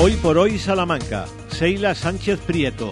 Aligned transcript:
Hoy 0.00 0.12
por 0.12 0.38
hoy 0.38 0.60
Salamanca, 0.60 1.26
Seila 1.48 1.92
Sánchez 1.92 2.38
Prieto. 2.38 2.90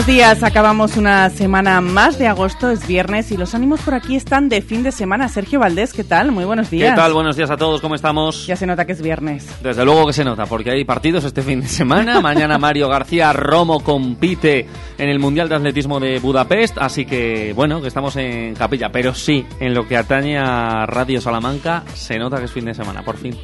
Buenos 0.00 0.16
días, 0.16 0.42
acabamos 0.42 0.96
una 0.96 1.28
semana 1.28 1.82
más 1.82 2.18
de 2.18 2.26
agosto, 2.26 2.70
es 2.70 2.86
viernes 2.86 3.30
y 3.32 3.36
los 3.36 3.54
ánimos 3.54 3.82
por 3.82 3.92
aquí 3.92 4.16
están 4.16 4.48
de 4.48 4.62
fin 4.62 4.82
de 4.82 4.92
semana. 4.92 5.28
Sergio 5.28 5.60
Valdés, 5.60 5.92
¿qué 5.92 6.04
tal? 6.04 6.32
Muy 6.32 6.46
buenos 6.46 6.70
días. 6.70 6.92
¿Qué 6.92 6.96
tal? 6.96 7.12
Buenos 7.12 7.36
días 7.36 7.50
a 7.50 7.58
todos, 7.58 7.82
¿cómo 7.82 7.96
estamos? 7.96 8.46
Ya 8.46 8.56
se 8.56 8.66
nota 8.66 8.86
que 8.86 8.92
es 8.92 9.02
viernes. 9.02 9.46
Desde 9.62 9.84
luego 9.84 10.06
que 10.06 10.14
se 10.14 10.24
nota, 10.24 10.46
porque 10.46 10.70
hay 10.70 10.86
partidos 10.86 11.24
este 11.24 11.42
fin 11.42 11.60
de 11.60 11.68
semana. 11.68 12.18
Mañana 12.22 12.56
Mario 12.56 12.88
García 12.88 13.34
Romo 13.34 13.80
compite 13.84 14.66
en 14.96 15.10
el 15.10 15.18
Mundial 15.18 15.50
de 15.50 15.56
Atletismo 15.56 16.00
de 16.00 16.18
Budapest, 16.18 16.78
así 16.78 17.04
que 17.04 17.52
bueno, 17.54 17.82
que 17.82 17.88
estamos 17.88 18.16
en 18.16 18.54
capilla, 18.54 18.90
pero 18.90 19.12
sí, 19.12 19.44
en 19.58 19.74
lo 19.74 19.86
que 19.86 19.98
atañe 19.98 20.38
a 20.38 20.86
Radio 20.86 21.20
Salamanca, 21.20 21.84
se 21.92 22.18
nota 22.18 22.38
que 22.38 22.46
es 22.46 22.52
fin 22.52 22.64
de 22.64 22.72
semana, 22.72 23.02
por 23.02 23.18
fin. 23.18 23.36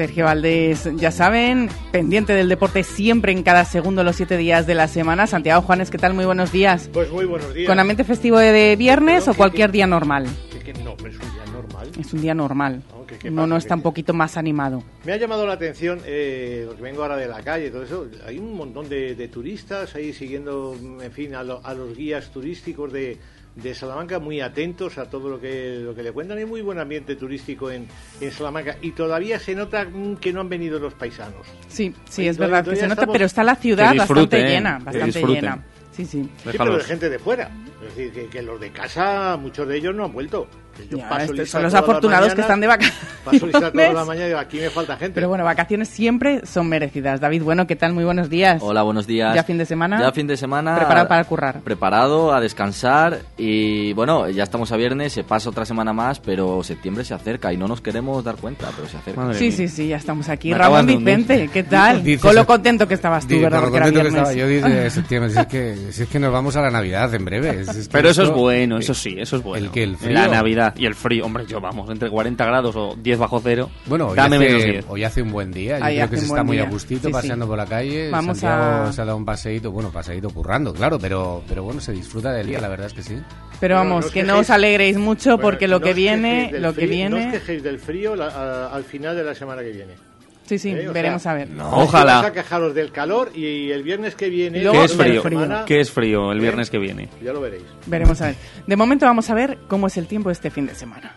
Sergio 0.00 0.24
Valdés, 0.24 0.88
ya 0.96 1.10
saben, 1.10 1.68
pendiente 1.92 2.32
del 2.32 2.48
deporte 2.48 2.84
siempre 2.84 3.32
en 3.32 3.42
cada 3.42 3.66
segundo 3.66 4.02
los 4.02 4.16
siete 4.16 4.38
días 4.38 4.66
de 4.66 4.74
la 4.74 4.88
semana. 4.88 5.26
Santiago 5.26 5.60
Juanes, 5.60 5.90
¿qué 5.90 5.98
tal? 5.98 6.14
Muy 6.14 6.24
buenos 6.24 6.52
días. 6.52 6.88
Pues 6.90 7.10
muy 7.10 7.26
buenos 7.26 7.52
días. 7.52 7.68
¿Con 7.68 7.78
ambiente 7.78 8.02
festivo 8.04 8.38
de 8.38 8.76
viernes 8.76 9.24
Pero 9.24 9.32
o 9.32 9.34
que- 9.34 9.36
cualquier 9.36 9.70
día 9.70 9.86
normal? 9.86 10.26
Que- 10.50 10.60
que 10.60 10.72
no, 10.82 10.92
es 11.06 11.16
un 11.16 11.20
día 11.34 11.44
normal. 11.52 11.90
Es 12.00 12.12
un 12.14 12.22
día 12.22 12.34
normal. 12.34 12.82
No, 12.90 13.06
que- 13.06 13.30
No, 13.30 13.46
no 13.46 13.58
está 13.58 13.74
un 13.74 13.82
poquito 13.82 14.14
más 14.14 14.38
animado. 14.38 14.82
Me 15.04 15.12
ha 15.12 15.18
llamado 15.18 15.46
la 15.46 15.52
atención, 15.52 16.00
eh, 16.06 16.64
porque 16.66 16.80
vengo 16.80 17.02
ahora 17.02 17.18
de 17.18 17.28
la 17.28 17.42
calle 17.42 17.66
y 17.66 17.70
todo 17.70 17.82
eso, 17.82 18.06
hay 18.26 18.38
un 18.38 18.54
montón 18.56 18.88
de, 18.88 19.14
de 19.14 19.28
turistas 19.28 19.94
ahí 19.96 20.14
siguiendo, 20.14 20.74
en 21.02 21.12
fin, 21.12 21.34
a, 21.34 21.42
lo- 21.44 21.60
a 21.62 21.74
los 21.74 21.94
guías 21.94 22.30
turísticos 22.30 22.90
de, 22.90 23.18
de 23.56 23.74
Salamanca, 23.74 24.18
muy 24.18 24.40
atentos 24.40 24.96
a 24.98 25.10
todo 25.10 25.28
lo 25.28 25.40
que, 25.40 25.80
lo 25.82 25.94
que 25.94 26.02
le 26.02 26.12
cuentan. 26.12 26.38
Hay 26.38 26.44
muy 26.46 26.62
buen 26.62 26.78
ambiente 26.78 27.16
turístico 27.16 27.70
en, 27.70 27.86
en 28.20 28.30
Salamanca 28.32 28.76
y 28.80 28.92
todavía 28.92 29.38
se 29.38 29.54
nota 29.54 29.84
mm, 29.84 30.16
que 30.16 30.32
no 30.32 30.40
han 30.40 30.48
venido 30.48 30.78
los 30.78 30.94
paisanos. 30.94 31.46
Sí, 31.68 31.94
sí, 32.08 32.26
es 32.28 32.38
verdad 32.38 32.64
que 32.64 32.76
se 32.76 32.82
nota, 32.82 32.94
estamos- 33.02 33.12
pero 33.12 33.26
está 33.26 33.42
la 33.44 33.56
ciudad 33.56 33.92
bastante 33.98 34.36
llena, 34.48 34.78
que 34.78 34.84
bastante 34.84 35.20
llena. 35.26 35.64
Sí, 35.92 36.06
sí. 36.06 36.22
Sí, 36.22 36.28
pero 36.44 36.78
de 36.78 36.84
gente 36.84 37.10
de 37.10 37.18
fuera. 37.18 37.50
Es 37.86 37.96
decir, 37.96 38.12
que, 38.12 38.26
que 38.28 38.42
los 38.42 38.60
de 38.60 38.70
casa, 38.70 39.36
muchos 39.36 39.66
de 39.66 39.76
ellos 39.76 39.94
no 39.94 40.04
han 40.04 40.12
vuelto. 40.12 40.46
Que 40.80 40.88
yo 40.88 40.98
Ya, 40.98 41.08
paso 41.08 41.22
estos 41.22 41.38
lista 41.38 41.52
son 41.52 41.62
los 41.64 41.74
afortunados 41.74 42.34
que 42.34 42.40
están 42.40 42.60
de 42.60 42.68
Paso 42.68 43.46
lista 43.46 43.50
toda 43.50 43.60
la 43.60 43.70
vacaciones. 43.70 44.06
mañana 44.06 44.24
y 44.24 44.28
digo, 44.28 44.38
aquí 44.40 44.56
me 44.58 44.70
falta 44.70 44.96
gente. 44.96 45.14
Pero 45.14 45.28
bueno, 45.28 45.44
vacaciones 45.44 45.88
siempre 45.88 46.40
son 46.46 46.68
merecidas. 46.68 47.20
David, 47.20 47.42
bueno, 47.42 47.66
¿qué 47.66 47.76
tal? 47.76 47.92
Muy 47.92 48.04
buenos 48.04 48.28
días. 48.30 48.62
Hola, 48.62 48.82
buenos 48.82 49.06
días. 49.06 49.34
¿Ya 49.34 49.42
fin 49.44 49.58
de 49.58 49.66
semana? 49.66 50.00
Ya 50.00 50.12
fin 50.12 50.26
de 50.26 50.36
semana. 50.36 50.76
Preparado 50.76 51.08
para 51.08 51.24
currar. 51.24 51.60
Preparado 51.60 52.32
a 52.32 52.40
descansar 52.40 53.20
y 53.36 53.92
bueno, 53.94 54.28
ya 54.28 54.42
estamos 54.44 54.70
a 54.72 54.76
viernes, 54.76 55.12
se 55.12 55.24
pasa 55.24 55.50
otra 55.50 55.64
semana 55.64 55.92
más, 55.92 56.20
pero 56.20 56.62
septiembre 56.62 57.04
se 57.04 57.14
acerca 57.14 57.52
y 57.52 57.56
no 57.56 57.66
nos 57.68 57.80
queremos 57.80 58.22
dar 58.24 58.36
cuenta, 58.36 58.68
pero 58.76 58.88
se 58.88 58.96
acerca. 58.96 59.20
Madre 59.20 59.38
Sí, 59.38 59.48
mía. 59.48 59.56
sí, 59.56 59.68
sí, 59.68 59.88
ya 59.88 59.96
estamos 59.96 60.28
aquí. 60.28 60.50
Me 60.52 60.58
Ramón. 60.58 60.86
Vicente, 60.86 61.48
¿qué 61.52 61.62
tal? 61.62 62.02
Dices- 62.04 62.22
Con 62.22 62.34
lo 62.34 62.46
contento 62.46 62.86
que 62.88 62.94
estabas 62.94 63.26
tú, 63.26 63.34
Di- 63.34 63.40
¿verdad? 63.40 63.58
con 63.60 63.66
lo 63.66 63.72
Porque 63.72 63.76
era 63.78 63.86
contento 63.86 64.02
que 64.02 64.18
estaba 64.18 64.32
yo 64.34 64.46
desde 64.46 64.90
septiembre. 64.90 65.30
Si 65.30 65.38
es, 65.38 65.46
que, 65.46 65.76
si 65.92 66.02
es 66.04 66.08
que 66.08 66.18
nos 66.18 66.32
vamos 66.32 66.56
a 66.56 66.62
la 66.62 66.70
Navidad 66.70 67.12
en 67.14 67.24
breve. 67.24 67.50
Es- 67.60 67.68
es 67.68 67.88
que 67.88 67.92
Pero 67.92 68.10
eso 68.10 68.22
es 68.22 68.30
bueno, 68.30 68.78
eso 68.78 68.94
sí, 68.94 69.14
eso 69.18 69.36
es 69.36 69.42
bueno. 69.42 69.66
¿El 69.66 69.72
qué, 69.72 69.82
el 69.84 69.96
frío? 69.96 70.14
La 70.14 70.28
Navidad 70.28 70.69
y 70.76 70.86
el 70.86 70.94
frío. 70.94 71.24
Hombre, 71.26 71.44
yo 71.46 71.60
vamos, 71.60 71.88
entre 71.90 72.08
40 72.10 72.44
grados 72.44 72.74
o 72.76 72.96
10 73.00 73.18
bajo 73.18 73.40
cero. 73.42 73.70
Bueno, 73.86 74.08
hoy 74.08 74.16
dame 74.16 74.38
menos 74.38 74.62
hace, 74.62 74.70
10. 74.72 74.84
hoy 74.88 75.04
hace 75.04 75.22
un 75.22 75.32
buen 75.32 75.50
día. 75.52 75.78
Yo 75.78 75.84
Ahí 75.84 75.96
creo 75.96 76.10
que 76.10 76.16
se 76.16 76.22
está 76.22 76.34
buen 76.36 76.46
muy 76.46 76.56
día. 76.56 76.66
a 76.66 76.70
gustito 76.70 77.00
Sí, 77.02 77.06
sí. 77.08 77.12
paseando 77.12 77.46
por 77.46 77.56
la 77.58 77.66
calle. 77.66 78.10
Vamos 78.10 78.38
Santiago 78.38 78.84
a- 78.88 78.92
se 78.92 79.02
ha 79.02 79.04
dado 79.04 79.16
un 79.16 79.24
paseíto, 79.24 79.70
bueno, 79.70 79.90
paseíto 79.90 80.30
currando, 80.30 80.72
claro, 80.72 80.98
pero, 80.98 81.42
pero 81.48 81.62
bueno, 81.62 81.80
se 81.80 81.92
disfruta 81.92 82.32
del 82.32 82.46
día, 82.46 82.60
la 82.60 82.68
verdad 82.68 82.86
es 82.88 82.94
que 82.94 83.02
sí. 83.02 83.16
Pero 83.60 83.74
No, 83.76 83.80
vamos, 83.82 84.00
no 84.00 84.06
os 84.06 84.12
que 84.12 84.22
no 84.22 84.38
os 84.38 84.50
alegréis 84.50 84.96
mucho 84.96 85.30
Bueno, 85.30 85.42
porque 85.42 85.68
lo 85.68 85.78
no 85.80 85.84
que 85.84 85.94
viene, 85.94 86.50
lo 86.58 86.72
que 86.74 86.86
frío- 86.86 87.10
No 87.10 87.16
os 87.16 87.22
viene... 87.22 87.32
quejéis 87.38 87.62
del 87.62 87.78
frío 87.78 88.16
la- 88.16 88.28
a- 88.28 88.74
al 88.74 88.84
final 88.84 89.14
de 89.16 89.24
la 89.24 89.34
semana 89.34 89.62
que 89.62 89.70
viene. 89.72 90.09
Sí, 90.50 90.58
sí, 90.58 90.70
Eh, 90.70 90.88
veremos 90.92 91.22
sea, 91.22 91.30
a 91.30 91.34
ver. 91.36 91.48
Ojalá. 91.60 92.14
Vas 92.16 92.24
a 92.24 92.32
quejaros 92.32 92.74
del 92.74 92.90
calor 92.90 93.30
y 93.36 93.70
el 93.70 93.84
viernes 93.84 94.16
que 94.16 94.28
viene... 94.28 94.60
¿Qué 94.60 94.82
es 94.82 94.96
frío? 94.96 95.22
semana, 95.22 95.64
¿Qué 95.64 95.78
es 95.78 95.92
frío 95.92 96.32
el 96.32 96.38
¿Eh? 96.38 96.40
viernes 96.40 96.70
que 96.70 96.78
viene? 96.78 97.08
Ya 97.22 97.32
lo 97.32 97.40
veréis. 97.40 97.62
Veremos 97.86 98.20
a 98.20 98.26
ver. 98.26 98.34
De 98.66 98.74
momento 98.74 99.06
vamos 99.06 99.30
a 99.30 99.34
ver 99.34 99.58
cómo 99.68 99.86
es 99.86 99.96
el 99.96 100.08
tiempo 100.08 100.28
este 100.28 100.50
fin 100.50 100.66
de 100.66 100.74
semana. 100.74 101.14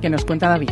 Que 0.00 0.08
nos 0.08 0.24
cuenta 0.24 0.48
David. 0.48 0.70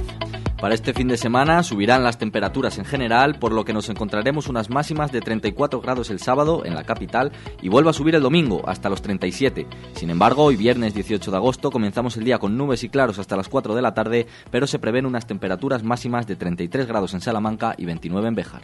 Para 0.67 0.75
este 0.75 0.95
fin 0.95 1.07
de 1.07 1.17
semana 1.17 1.63
subirán 1.63 2.03
las 2.03 2.19
temperaturas 2.19 2.77
en 2.77 2.85
general, 2.85 3.39
por 3.39 3.53
lo 3.53 3.65
que 3.65 3.73
nos 3.73 3.89
encontraremos 3.89 4.49
unas 4.49 4.69
máximas 4.69 5.13
de 5.13 5.21
34 5.21 5.81
grados 5.81 6.11
el 6.11 6.19
sábado 6.19 6.65
en 6.65 6.75
la 6.75 6.83
capital 6.83 7.31
y 7.63 7.69
vuelve 7.69 7.91
a 7.91 7.93
subir 7.93 8.17
el 8.17 8.23
domingo 8.23 8.69
hasta 8.69 8.89
los 8.89 9.01
37. 9.01 9.65
Sin 9.95 10.11
embargo, 10.11 10.43
hoy 10.43 10.57
viernes 10.57 10.93
18 10.93 11.31
de 11.31 11.37
agosto 11.37 11.71
comenzamos 11.71 12.17
el 12.17 12.25
día 12.25 12.41
con 12.41 12.59
nubes 12.59 12.83
y 12.83 12.89
claros 12.89 13.21
hasta 13.21 13.37
las 13.37 13.49
4 13.49 13.77
de 13.77 13.83
la 13.83 13.95
tarde, 13.95 14.27
pero 14.51 14.67
se 14.67 14.81
prevén 14.81 15.07
unas 15.07 15.29
temperaturas 15.29 15.85
máximas 15.85 16.27
de 16.27 16.35
33 16.35 16.89
grados 16.89 17.15
en 17.15 17.21
Salamanca 17.21 17.77
y 17.79 17.85
29 17.85 18.27
en 18.27 18.35
Béjar. 18.35 18.63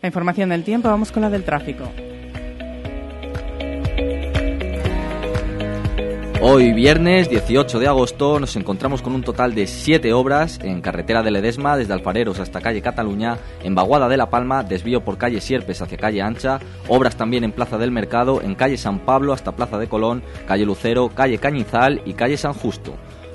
La 0.00 0.06
información 0.06 0.48
del 0.48 0.64
tiempo, 0.64 0.88
vamos 0.88 1.12
con 1.12 1.20
la 1.20 1.28
del 1.28 1.44
tráfico. 1.44 1.90
Hoy 6.44 6.72
viernes 6.72 7.30
18 7.30 7.78
de 7.78 7.86
agosto 7.86 8.40
nos 8.40 8.56
encontramos 8.56 9.00
con 9.00 9.14
un 9.14 9.22
total 9.22 9.54
de 9.54 9.68
7 9.68 10.12
obras 10.12 10.58
en 10.60 10.80
carretera 10.80 11.22
de 11.22 11.30
Ledesma 11.30 11.76
desde 11.76 11.92
Alfareros 11.92 12.40
hasta 12.40 12.60
calle 12.60 12.82
Cataluña, 12.82 13.38
en 13.62 13.76
Baguada 13.76 14.08
de 14.08 14.16
la 14.16 14.28
Palma, 14.28 14.64
desvío 14.64 15.04
por 15.04 15.18
calle 15.18 15.40
Sierpes 15.40 15.80
hacia 15.82 15.98
calle 15.98 16.20
Ancha, 16.20 16.58
obras 16.88 17.14
también 17.14 17.44
en 17.44 17.52
Plaza 17.52 17.78
del 17.78 17.92
Mercado, 17.92 18.42
en 18.42 18.56
calle 18.56 18.76
San 18.76 18.98
Pablo 18.98 19.32
hasta 19.32 19.54
Plaza 19.54 19.78
de 19.78 19.88
Colón, 19.88 20.24
calle 20.44 20.66
Lucero, 20.66 21.10
calle 21.10 21.38
Cañizal 21.38 22.02
y 22.04 22.14
calle 22.14 22.36
San 22.36 22.54
Justo. 22.54 22.94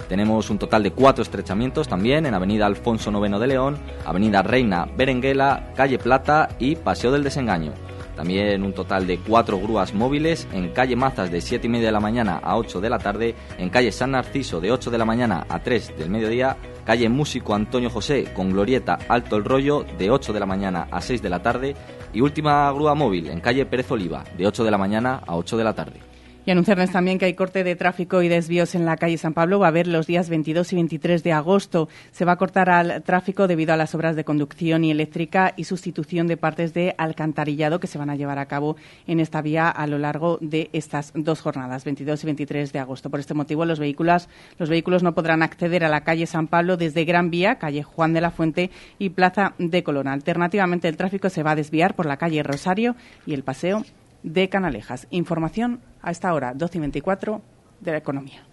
Tenemos 0.10 0.50
un 0.50 0.60
total 0.60 0.84
de 0.84 0.92
cuatro 0.92 1.22
estrechamientos 1.22 1.88
también 1.88 2.26
en 2.26 2.34
Avenida 2.34 2.66
Alfonso 2.66 3.10
IX 3.10 3.40
de 3.40 3.48
León, 3.48 3.78
Avenida 4.06 4.42
Reina 4.42 4.86
Berenguela, 4.98 5.72
calle 5.78 5.98
Plata 5.98 6.50
y 6.60 6.76
Paseo 6.76 7.14
del 7.14 7.24
Desengaño. 7.24 7.72
También 8.18 8.64
un 8.64 8.74
total 8.74 9.06
de 9.06 9.20
cuatro 9.20 9.60
grúas 9.60 9.94
móviles 9.94 10.48
en 10.52 10.70
calle 10.70 10.96
Mazas 10.96 11.32
de 11.32 11.40
7 11.40 11.68
y 11.68 11.70
media 11.70 11.86
de 11.86 11.92
la 11.92 12.00
mañana 12.00 12.42
a 12.44 12.58
8 12.58 12.82
de 12.82 12.90
la 12.90 12.98
tarde, 12.98 13.36
en 13.60 13.70
calle 13.70 13.92
San 13.92 14.12
Narciso 14.12 14.60
de 14.60 14.72
8 14.72 14.90
de 14.90 14.98
la 14.98 15.06
mañana 15.06 15.46
a 15.48 15.62
3 15.62 15.96
del 16.00 16.10
mediodía, 16.10 16.58
calle 16.84 17.10
Músico 17.10 17.54
Antonio 17.54 17.92
José 17.92 18.34
con 18.34 18.52
Glorieta 18.52 18.98
Alto 19.08 19.38
el 19.38 19.46
Rollo 19.46 19.86
de 20.00 20.10
8 20.10 20.34
de 20.34 20.40
la 20.40 20.48
mañana 20.48 20.88
a 20.90 21.00
6 21.00 21.22
de 21.22 21.30
la 21.30 21.44
tarde 21.44 21.76
y 22.12 22.22
última 22.22 22.72
grúa 22.72 22.96
móvil 22.96 23.30
en 23.30 23.40
calle 23.40 23.68
Pérez 23.68 23.92
Oliva 23.92 24.24
de 24.36 24.48
8 24.48 24.64
de 24.64 24.72
la 24.72 24.80
mañana 24.80 25.22
a 25.28 25.36
8 25.36 25.56
de 25.56 25.64
la 25.64 25.76
tarde. 25.76 26.07
Y 26.48 26.52
anunciarles 26.52 26.94
también 26.94 27.20
que 27.20 27.26
hay 27.26 27.34
corte 27.34 27.66
de 27.66 27.76
tráfico 27.76 28.22
y 28.22 28.30
desvíos 28.30 28.74
en 28.74 28.86
la 28.86 28.96
calle 28.96 29.18
San 29.18 29.34
Pablo. 29.34 29.60
Va 29.60 29.66
a 29.66 29.68
haber 29.68 29.86
los 29.86 30.08
días 30.08 30.30
22 30.30 30.72
y 30.72 30.76
23 30.78 31.22
de 31.22 31.34
agosto. 31.34 31.90
Se 32.14 32.24
va 32.24 32.32
a 32.32 32.38
cortar 32.38 32.70
al 32.70 33.04
tráfico 33.04 33.48
debido 33.48 33.74
a 33.74 33.76
las 33.76 33.94
obras 33.94 34.16
de 34.16 34.24
conducción 34.24 34.86
y 34.86 34.92
eléctrica 34.92 35.54
y 35.58 35.66
sustitución 35.66 36.26
de 36.26 36.38
partes 36.38 36.74
de 36.74 36.96
alcantarillado 36.98 37.82
que 37.82 37.88
se 37.88 37.98
van 37.98 38.10
a 38.10 38.16
llevar 38.16 38.40
a 38.40 38.46
cabo 38.46 38.78
en 39.08 39.20
esta 39.20 39.42
vía 39.42 39.68
a 39.68 39.88
lo 39.88 39.98
largo 39.98 40.38
de 40.40 40.70
estas 40.72 41.12
dos 41.16 41.42
jornadas, 41.42 41.84
22 41.84 42.24
y 42.24 42.26
23 42.28 42.72
de 42.72 42.80
agosto. 42.80 43.10
Por 43.10 43.20
este 43.20 43.34
motivo, 43.34 43.66
los 43.66 43.80
vehículos, 43.80 44.30
los 44.58 44.70
vehículos 44.70 45.04
no 45.04 45.14
podrán 45.14 45.44
acceder 45.44 45.84
a 45.84 45.90
la 45.90 46.06
calle 46.06 46.28
San 46.28 46.48
Pablo 46.48 46.78
desde 46.78 47.04
Gran 47.04 47.30
Vía, 47.30 47.56
calle 47.56 47.84
Juan 47.84 48.14
de 48.14 48.22
la 48.22 48.32
Fuente 48.32 48.72
y 49.00 49.10
Plaza 49.10 49.54
de 49.58 49.84
Colón. 49.84 50.08
Alternativamente, 50.08 50.88
el 50.88 50.96
tráfico 50.96 51.30
se 51.30 51.44
va 51.44 51.52
a 51.52 51.56
desviar 51.58 51.94
por 51.94 52.06
la 52.06 52.16
calle 52.16 52.42
Rosario 52.42 52.96
y 53.26 53.34
el 53.34 53.44
paseo 53.44 53.84
de 54.24 54.50
Canalejas. 54.50 55.08
Información 55.10 55.82
a 56.08 56.12
esta 56.12 56.34
hora, 56.34 56.54
12 56.54 56.78
y 56.78 56.80
24, 56.80 57.42
de 57.82 57.92
la 57.92 57.98
economía. 57.98 58.48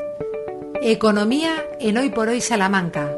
Economía 0.82 1.54
en 1.78 1.96
Hoy 1.96 2.10
por 2.10 2.28
Hoy 2.28 2.40
Salamanca. 2.40 3.16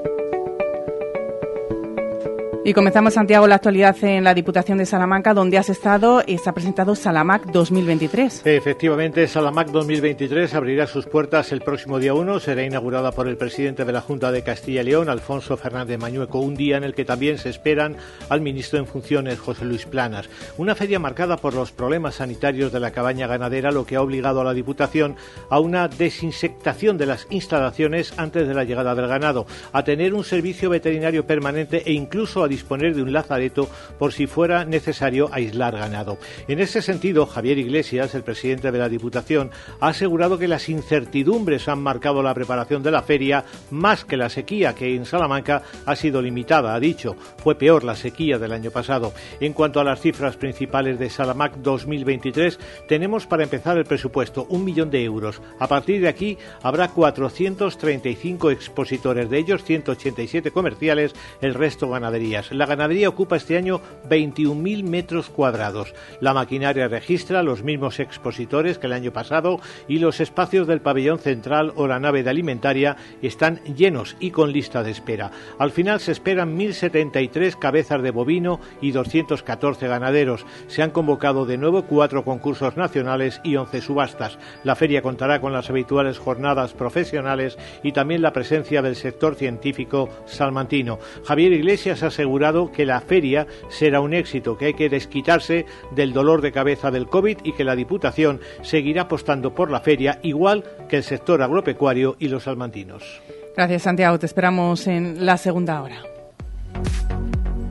Y 2.66 2.74
comenzamos, 2.74 3.14
Santiago, 3.14 3.46
la 3.46 3.54
actualidad 3.54 3.96
en 4.02 4.24
la 4.24 4.34
Diputación 4.34 4.78
de 4.78 4.86
Salamanca, 4.86 5.34
donde 5.34 5.56
has 5.56 5.70
estado 5.70 6.24
y 6.26 6.38
se 6.38 6.50
ha 6.50 6.52
presentado 6.52 6.96
Salamac 6.96 7.46
2023. 7.52 8.42
Efectivamente, 8.44 9.28
Salamac 9.28 9.68
2023 9.68 10.52
abrirá 10.52 10.88
sus 10.88 11.06
puertas 11.06 11.52
el 11.52 11.60
próximo 11.60 12.00
día 12.00 12.12
1. 12.12 12.40
Será 12.40 12.64
inaugurada 12.64 13.12
por 13.12 13.28
el 13.28 13.36
presidente 13.36 13.84
de 13.84 13.92
la 13.92 14.00
Junta 14.00 14.32
de 14.32 14.42
Castilla 14.42 14.80
y 14.80 14.86
León, 14.86 15.08
Alfonso 15.08 15.56
Fernández 15.56 15.96
Mañueco, 16.00 16.40
un 16.40 16.56
día 16.56 16.76
en 16.76 16.82
el 16.82 16.96
que 16.96 17.04
también 17.04 17.38
se 17.38 17.50
esperan 17.50 17.94
al 18.30 18.40
ministro 18.40 18.80
en 18.80 18.88
funciones, 18.88 19.38
José 19.38 19.64
Luis 19.64 19.86
Planas. 19.86 20.28
Una 20.56 20.74
feria 20.74 20.98
marcada 20.98 21.36
por 21.36 21.54
los 21.54 21.70
problemas 21.70 22.16
sanitarios 22.16 22.72
de 22.72 22.80
la 22.80 22.90
cabaña 22.90 23.28
ganadera, 23.28 23.70
lo 23.70 23.86
que 23.86 23.94
ha 23.94 24.02
obligado 24.02 24.40
a 24.40 24.44
la 24.44 24.54
Diputación 24.54 25.14
a 25.50 25.60
una 25.60 25.86
desinsectación 25.86 26.98
de 26.98 27.06
las 27.06 27.28
instalaciones 27.30 28.12
antes 28.16 28.48
de 28.48 28.54
la 28.54 28.64
llegada 28.64 28.96
del 28.96 29.06
ganado, 29.06 29.46
a 29.72 29.84
tener 29.84 30.14
un 30.14 30.24
servicio 30.24 30.68
veterinario 30.68 31.28
permanente 31.28 31.84
e 31.86 31.92
incluso 31.92 32.42
a 32.42 32.56
disponer 32.56 32.94
de 32.94 33.03
un 33.03 33.12
lazareto 33.12 33.69
por 33.99 34.14
si 34.14 34.26
fuera 34.26 34.64
necesario 34.64 35.29
aislar 35.31 35.76
ganado. 35.76 36.17
En 36.49 36.58
ese 36.58 36.81
sentido, 36.81 37.26
Javier 37.26 37.58
Iglesias, 37.58 38.14
el 38.14 38.23
presidente 38.23 38.73
de 38.73 38.79
la 38.79 38.88
Diputación, 38.88 39.50
ha 39.79 39.88
asegurado 39.88 40.38
que 40.38 40.49
las 40.49 40.70
incertidumbres 40.70 41.69
han 41.69 41.82
marcado 41.82 42.23
la 42.23 42.32
preparación 42.32 42.82
de 42.82 42.91
la 42.91 43.03
feria 43.03 43.44
más 43.70 44.06
que 44.06 44.17
la 44.17 44.31
sequía, 44.31 44.75
que 44.75 44.94
en 44.94 45.05
Salamanca 45.05 45.62
ha 45.85 45.97
sido 45.97 46.23
limitada, 46.23 46.75
ha 46.75 46.81
dicho. 46.81 47.14
Fue 47.37 47.56
peor 47.56 47.85
la 47.85 47.94
sequía 47.94 48.38
del 48.38 48.53
año 48.53 48.70
pasado. 48.70 49.12
En 49.38 49.52
cuanto 49.52 49.79
a 49.79 49.85
las 49.85 50.00
cifras 50.00 50.38
principales 50.38 50.99
de 50.99 51.11
Salamac 51.11 51.56
2023, 51.59 52.59
tenemos 52.88 53.26
para 53.26 53.44
empezar 53.44 53.76
el 53.76 53.85
presupuesto 53.85 54.47
un 54.49 54.64
millón 54.64 54.91
de 54.91 55.05
euros. 55.05 55.43
A 55.59 55.69
partir 55.69 56.00
de 56.00 56.09
aquí 56.09 56.38
habrá 56.62 56.88
435 56.88 58.50
expositores, 58.50 59.29
de 59.29 59.38
ellos 59.38 59.62
187 59.62 60.50
comerciales, 60.50 61.14
el 61.43 61.52
resto 61.52 61.91
ganaderías. 61.91 62.45
La 62.50 62.66
ganadería 62.66 63.08
ocupa 63.08 63.37
este 63.37 63.56
año 63.56 63.81
21.000 64.08 64.84
metros 64.84 65.28
cuadrados. 65.31 65.94
La 66.20 66.34
maquinaria 66.34 66.88
registra 66.88 67.43
los 67.43 67.62
mismos 67.62 68.00
expositores 68.00 68.78
que 68.78 68.87
el 68.87 68.93
año 68.93 69.12
pasado 69.12 69.60
y 69.88 69.98
los 69.98 70.20
espacios 70.20 70.66
del 70.66 70.81
pabellón 70.81 71.19
central 71.19 71.72
o 71.76 71.87
la 71.87 71.98
nave 71.98 72.22
de 72.22 72.31
alimentaria 72.31 72.96
están 73.22 73.60
llenos 73.64 74.16
y 74.20 74.31
con 74.31 74.52
lista 74.52 74.82
de 74.82 74.90
espera. 74.90 75.31
Al 75.58 75.70
final 75.70 76.00
se 76.00 76.12
esperan 76.12 76.56
1.073 76.58 77.58
cabezas 77.58 78.02
de 78.02 78.10
bovino 78.10 78.60
y 78.81 78.92
214 78.92 79.88
ganaderos. 79.88 80.46
Se 80.69 80.82
han 80.82 80.90
convocado 80.90 81.46
de 81.46 81.58
nuevo 81.58 81.82
cuatro 81.82 82.25
concursos 82.25 82.76
nacionales 82.76 83.40
y 83.42 83.56
11 83.56 83.81
subastas. 83.81 84.38
La 84.64 84.76
feria 84.76 85.02
contará 85.02 85.40
con 85.40 85.52
las 85.52 85.70
habituales 85.70 86.19
jornadas 86.19 86.75
profesionales 86.75 87.58
y 87.82 87.92
también 87.92 88.22
la 88.22 88.32
presencia 88.32 88.82
del 88.82 88.96
sector 88.96 89.34
científico 89.34 90.08
salmantino. 90.26 90.99
Javier 91.25 91.52
Iglesias 91.52 92.02
asegura 92.02 92.36
que 92.73 92.85
la 92.85 93.00
feria 93.00 93.47
será 93.69 94.00
un 94.00 94.15
éxito, 94.15 94.56
que 94.56 94.67
hay 94.67 94.75
que 94.75 94.88
desquitarse 94.88 95.67
del 95.94 96.12
dolor 96.12 96.43
de 96.43 96.53
cabeza 96.53 96.91
del 96.91 97.06
COVID 97.06 97.38
y 97.44 97.53
que 97.53 97.65
la 97.65 97.75
Diputación 97.75 98.41
seguirá 98.62 99.03
apostando 99.03 99.55
por 99.55 99.71
la 99.71 99.81
feria, 99.81 100.19
igual 100.23 100.65
que 100.88 100.97
el 100.97 101.03
sector 101.03 101.43
agropecuario 101.43 102.17
y 102.19 102.29
los 102.29 102.44
salmantinos. 102.44 103.23
Gracias, 103.56 103.83
Santiago. 103.83 104.19
Te 104.19 104.27
esperamos 104.27 104.87
en 104.87 105.25
la 105.25 105.38
segunda 105.38 105.81
hora. 105.81 106.03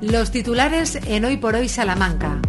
Los 0.02 0.32
titulares 0.32 1.00
en 1.08 1.26
Hoy 1.26 1.38
por 1.38 1.56
Hoy 1.56 1.70
Salamanca. 1.70 2.42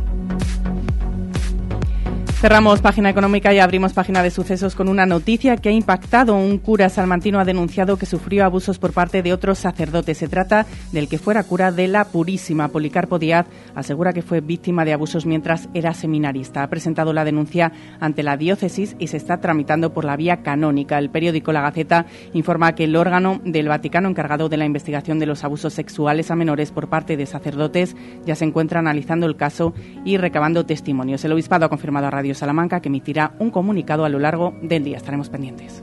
Cerramos 2.38 2.82
página 2.82 3.08
económica 3.08 3.54
y 3.54 3.60
abrimos 3.60 3.94
página 3.94 4.22
de 4.22 4.30
sucesos 4.30 4.74
con 4.74 4.90
una 4.90 5.06
noticia 5.06 5.56
que 5.56 5.70
ha 5.70 5.72
impactado. 5.72 6.36
Un 6.36 6.58
cura 6.58 6.90
salmantino 6.90 7.40
ha 7.40 7.46
denunciado 7.46 7.96
que 7.96 8.04
sufrió 8.04 8.44
abusos 8.44 8.78
por 8.78 8.92
parte 8.92 9.22
de 9.22 9.32
otros 9.32 9.58
sacerdotes. 9.58 10.18
Se 10.18 10.28
trata 10.28 10.66
del 10.92 11.08
que 11.08 11.16
fuera 11.16 11.44
cura 11.44 11.72
de 11.72 11.88
la 11.88 12.04
Purísima. 12.04 12.68
Policarpo 12.68 13.18
Díaz 13.18 13.46
asegura 13.74 14.12
que 14.12 14.20
fue 14.20 14.42
víctima 14.42 14.84
de 14.84 14.92
abusos 14.92 15.24
mientras 15.24 15.70
era 15.72 15.94
seminarista. 15.94 16.62
Ha 16.62 16.68
presentado 16.68 17.14
la 17.14 17.24
denuncia 17.24 17.72
ante 18.00 18.22
la 18.22 18.36
diócesis 18.36 18.96
y 18.98 19.06
se 19.06 19.16
está 19.16 19.38
tramitando 19.38 19.94
por 19.94 20.04
la 20.04 20.16
vía 20.16 20.42
canónica. 20.42 20.98
El 20.98 21.08
periódico 21.08 21.54
La 21.54 21.62
Gaceta 21.62 22.04
informa 22.34 22.74
que 22.74 22.84
el 22.84 22.96
órgano 22.96 23.40
del 23.46 23.68
Vaticano 23.68 24.10
encargado 24.10 24.50
de 24.50 24.58
la 24.58 24.66
investigación 24.66 25.18
de 25.18 25.26
los 25.26 25.42
abusos 25.42 25.72
sexuales 25.72 26.30
a 26.30 26.36
menores 26.36 26.70
por 26.70 26.90
parte 26.90 27.16
de 27.16 27.24
sacerdotes 27.24 27.96
ya 28.26 28.34
se 28.34 28.44
encuentra 28.44 28.80
analizando 28.80 29.24
el 29.24 29.36
caso 29.36 29.72
y 30.04 30.18
recabando 30.18 30.66
testimonios. 30.66 31.24
El 31.24 31.32
obispado 31.32 31.64
ha 31.64 31.70
confirmado 31.70 32.08
a 32.08 32.10
Radio 32.10 32.25
Salamanca, 32.34 32.80
que 32.80 32.88
emitirá 32.88 33.34
un 33.38 33.50
comunicado 33.50 34.04
a 34.04 34.08
lo 34.08 34.18
largo 34.18 34.54
del 34.62 34.84
día. 34.84 34.96
Estaremos 34.96 35.28
pendientes. 35.28 35.82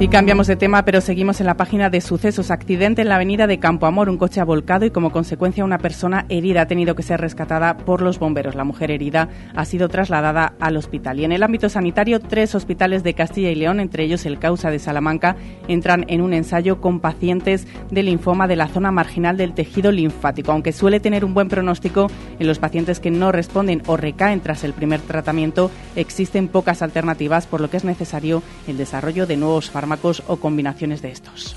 Y 0.00 0.08
cambiamos 0.08 0.48
de 0.48 0.56
tema, 0.56 0.84
pero 0.84 1.00
seguimos 1.00 1.40
en 1.40 1.46
la 1.46 1.56
página 1.56 1.88
de 1.88 2.00
sucesos. 2.00 2.50
Accidente 2.50 3.02
en 3.02 3.08
la 3.08 3.14
avenida 3.14 3.46
de 3.46 3.60
Campo 3.60 3.86
Amor. 3.86 4.08
Un 4.08 4.18
coche 4.18 4.40
ha 4.40 4.44
volcado 4.44 4.84
y 4.84 4.90
como 4.90 5.12
consecuencia 5.12 5.64
una 5.64 5.78
persona 5.78 6.26
herida 6.28 6.62
ha 6.62 6.66
tenido 6.66 6.96
que 6.96 7.04
ser 7.04 7.20
rescatada 7.20 7.76
por 7.76 8.02
los 8.02 8.18
bomberos. 8.18 8.56
La 8.56 8.64
mujer 8.64 8.90
herida 8.90 9.28
ha 9.54 9.64
sido 9.64 9.88
trasladada 9.88 10.54
al 10.58 10.76
hospital. 10.76 11.20
Y 11.20 11.24
en 11.24 11.30
el 11.30 11.44
ámbito 11.44 11.68
sanitario, 11.68 12.18
tres 12.18 12.56
hospitales 12.56 13.04
de 13.04 13.14
Castilla 13.14 13.50
y 13.50 13.54
León, 13.54 13.78
entre 13.78 14.02
ellos 14.02 14.26
el 14.26 14.40
Causa 14.40 14.72
de 14.72 14.80
Salamanca, 14.80 15.36
entran 15.68 16.04
en 16.08 16.22
un 16.22 16.34
ensayo 16.34 16.80
con 16.80 16.98
pacientes 16.98 17.68
de 17.92 18.02
linfoma 18.02 18.48
de 18.48 18.56
la 18.56 18.66
zona 18.66 18.90
marginal 18.90 19.36
del 19.36 19.54
tejido 19.54 19.92
linfático. 19.92 20.50
Aunque 20.50 20.72
suele 20.72 20.98
tener 20.98 21.24
un 21.24 21.34
buen 21.34 21.48
pronóstico 21.48 22.10
en 22.40 22.48
los 22.48 22.58
pacientes 22.58 22.98
que 22.98 23.12
no 23.12 23.30
responden 23.30 23.82
o 23.86 23.96
recaen 23.96 24.40
tras 24.40 24.64
el 24.64 24.72
primer 24.72 25.00
tratamiento, 25.00 25.70
existen 25.94 26.48
pocas 26.48 26.82
alternativas, 26.82 27.46
por 27.46 27.60
lo 27.60 27.70
que 27.70 27.76
es 27.76 27.84
necesario 27.84 28.42
el 28.66 28.76
desarrollo 28.76 29.26
de 29.26 29.36
nuevos 29.36 29.70
fármacos 29.70 29.83
o 30.28 30.36
combinaciones 30.36 31.02
de 31.02 31.10
estos. 31.10 31.56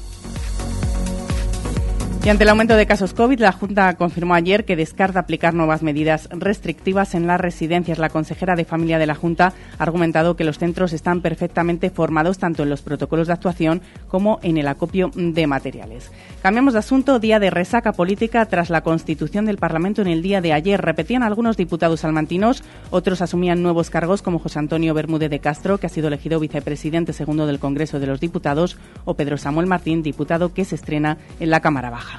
Y 2.27 2.29
ante 2.29 2.44
el 2.44 2.50
aumento 2.50 2.75
de 2.75 2.85
casos 2.85 3.13
COVID, 3.13 3.39
la 3.39 3.53
Junta 3.53 3.94
confirmó 3.94 4.33
ayer 4.33 4.65
que 4.65 4.75
descarta 4.75 5.21
aplicar 5.21 5.53
nuevas 5.53 5.81
medidas 5.81 6.27
restrictivas 6.29 7.15
en 7.15 7.25
las 7.25 7.39
residencias. 7.39 8.00
La 8.00 8.09
consejera 8.09 8.57
de 8.57 8.65
Familia 8.65 9.00
de 9.00 9.06
la 9.06 9.15
Junta 9.15 9.53
ha 9.79 9.81
argumentado 9.81 10.35
que 10.35 10.44
los 10.44 10.57
centros 10.57 10.91
están 10.91 11.21
perfectamente 11.21 11.89
formados 11.89 12.38
tanto 12.38 12.63
en 12.63 12.69
los 12.69 12.81
protocolos 12.81 13.27
de 13.27 13.33
actuación 13.33 13.81
como 14.09 14.39
en 14.44 14.57
el 14.57 14.68
acopio 14.68 15.09
de 15.15 15.47
materiales. 15.47 16.12
Cambiamos 16.41 16.74
de 16.74 16.79
asunto. 16.79 17.19
Día 17.19 17.39
de 17.39 17.50
resaca 17.50 17.94
política 17.94 18.45
tras 18.45 18.69
la 18.69 18.81
constitución 18.81 19.45
del 19.45 19.57
Parlamento 19.57 20.01
en 20.01 20.09
el 20.09 20.21
día 20.21 20.41
de 20.41 20.51
ayer. 20.51 20.81
Repetían 20.81 21.24
algunos 21.24 21.56
diputados 21.56 22.01
salmantinos, 22.01 22.62
otros 22.89 23.21
asumían 23.21 23.63
nuevos 23.63 23.89
cargos 23.89 24.21
como 24.21 24.39
José 24.39 24.59
Antonio 24.59 24.94
Bermúdez 24.94 25.29
de 25.29 25.39
Castro, 25.39 25.77
que 25.77 25.88
ha 25.88 25.89
sido 25.89 26.09
elegido 26.09 26.41
vicepresidente 26.41 27.13
segundo 27.13 27.47
del 27.47 27.59
Congreso 27.59 28.01
de 28.01 28.07
los 28.07 28.19
Diputados, 28.19 28.77
o 29.06 29.13
Pedro 29.13 29.38
Samuel 29.38 29.68
Martín, 29.68 30.03
diputado 30.03 30.53
que 30.53 30.65
se 30.65 30.75
estrena 30.75 31.19
en 31.39 31.51
la 31.51 31.62
Cámara 31.62 31.89
Baja. 31.89 32.17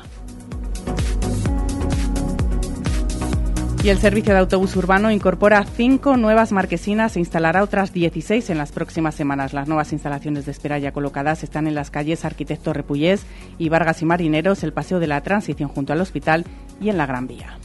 Y 3.83 3.91
el 3.91 3.99
servicio 3.99 4.33
de 4.33 4.41
autobús 4.41 4.75
urbano 4.75 5.11
incorpora 5.11 5.65
cinco 5.65 6.17
nuevas 6.17 6.51
marquesinas 6.51 7.17
e 7.17 7.21
instalará 7.21 7.63
otras 7.63 7.93
16 7.93 8.51
en 8.51 8.59
las 8.59 8.73
próximas 8.73 9.15
semanas. 9.15 9.53
Las 9.53 9.69
nuevas 9.69 9.93
instalaciones 9.93 10.47
de 10.47 10.51
espera 10.51 10.79
ya 10.79 10.93
colocadas 10.93 11.45
están 11.45 11.69
en 11.69 11.77
las 11.77 11.91
calles 11.91 12.25
Arquitecto 12.25 12.73
Repullés 12.73 13.25
y 13.57 13.69
Vargas 13.69 14.03
y 14.03 14.05
Marineros, 14.05 14.65
el 14.65 14.73
Paseo 14.73 14.99
de 14.99 15.07
la 15.07 15.21
Transición 15.23 15.69
junto 15.69 15.93
al 15.93 16.01
hospital 16.01 16.45
y 16.81 16.89
en 16.89 16.97
la 16.97 17.07
Gran 17.07 17.29
Vía. 17.29 17.57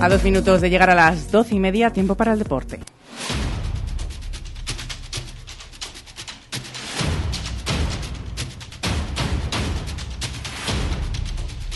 A 0.00 0.08
dos 0.08 0.22
minutos 0.22 0.60
de 0.60 0.70
llegar 0.70 0.90
a 0.90 0.94
las 0.94 1.32
doce 1.32 1.54
y 1.54 1.60
media, 1.60 1.90
tiempo 1.90 2.14
para 2.14 2.34
el 2.34 2.38
deporte. 2.38 2.78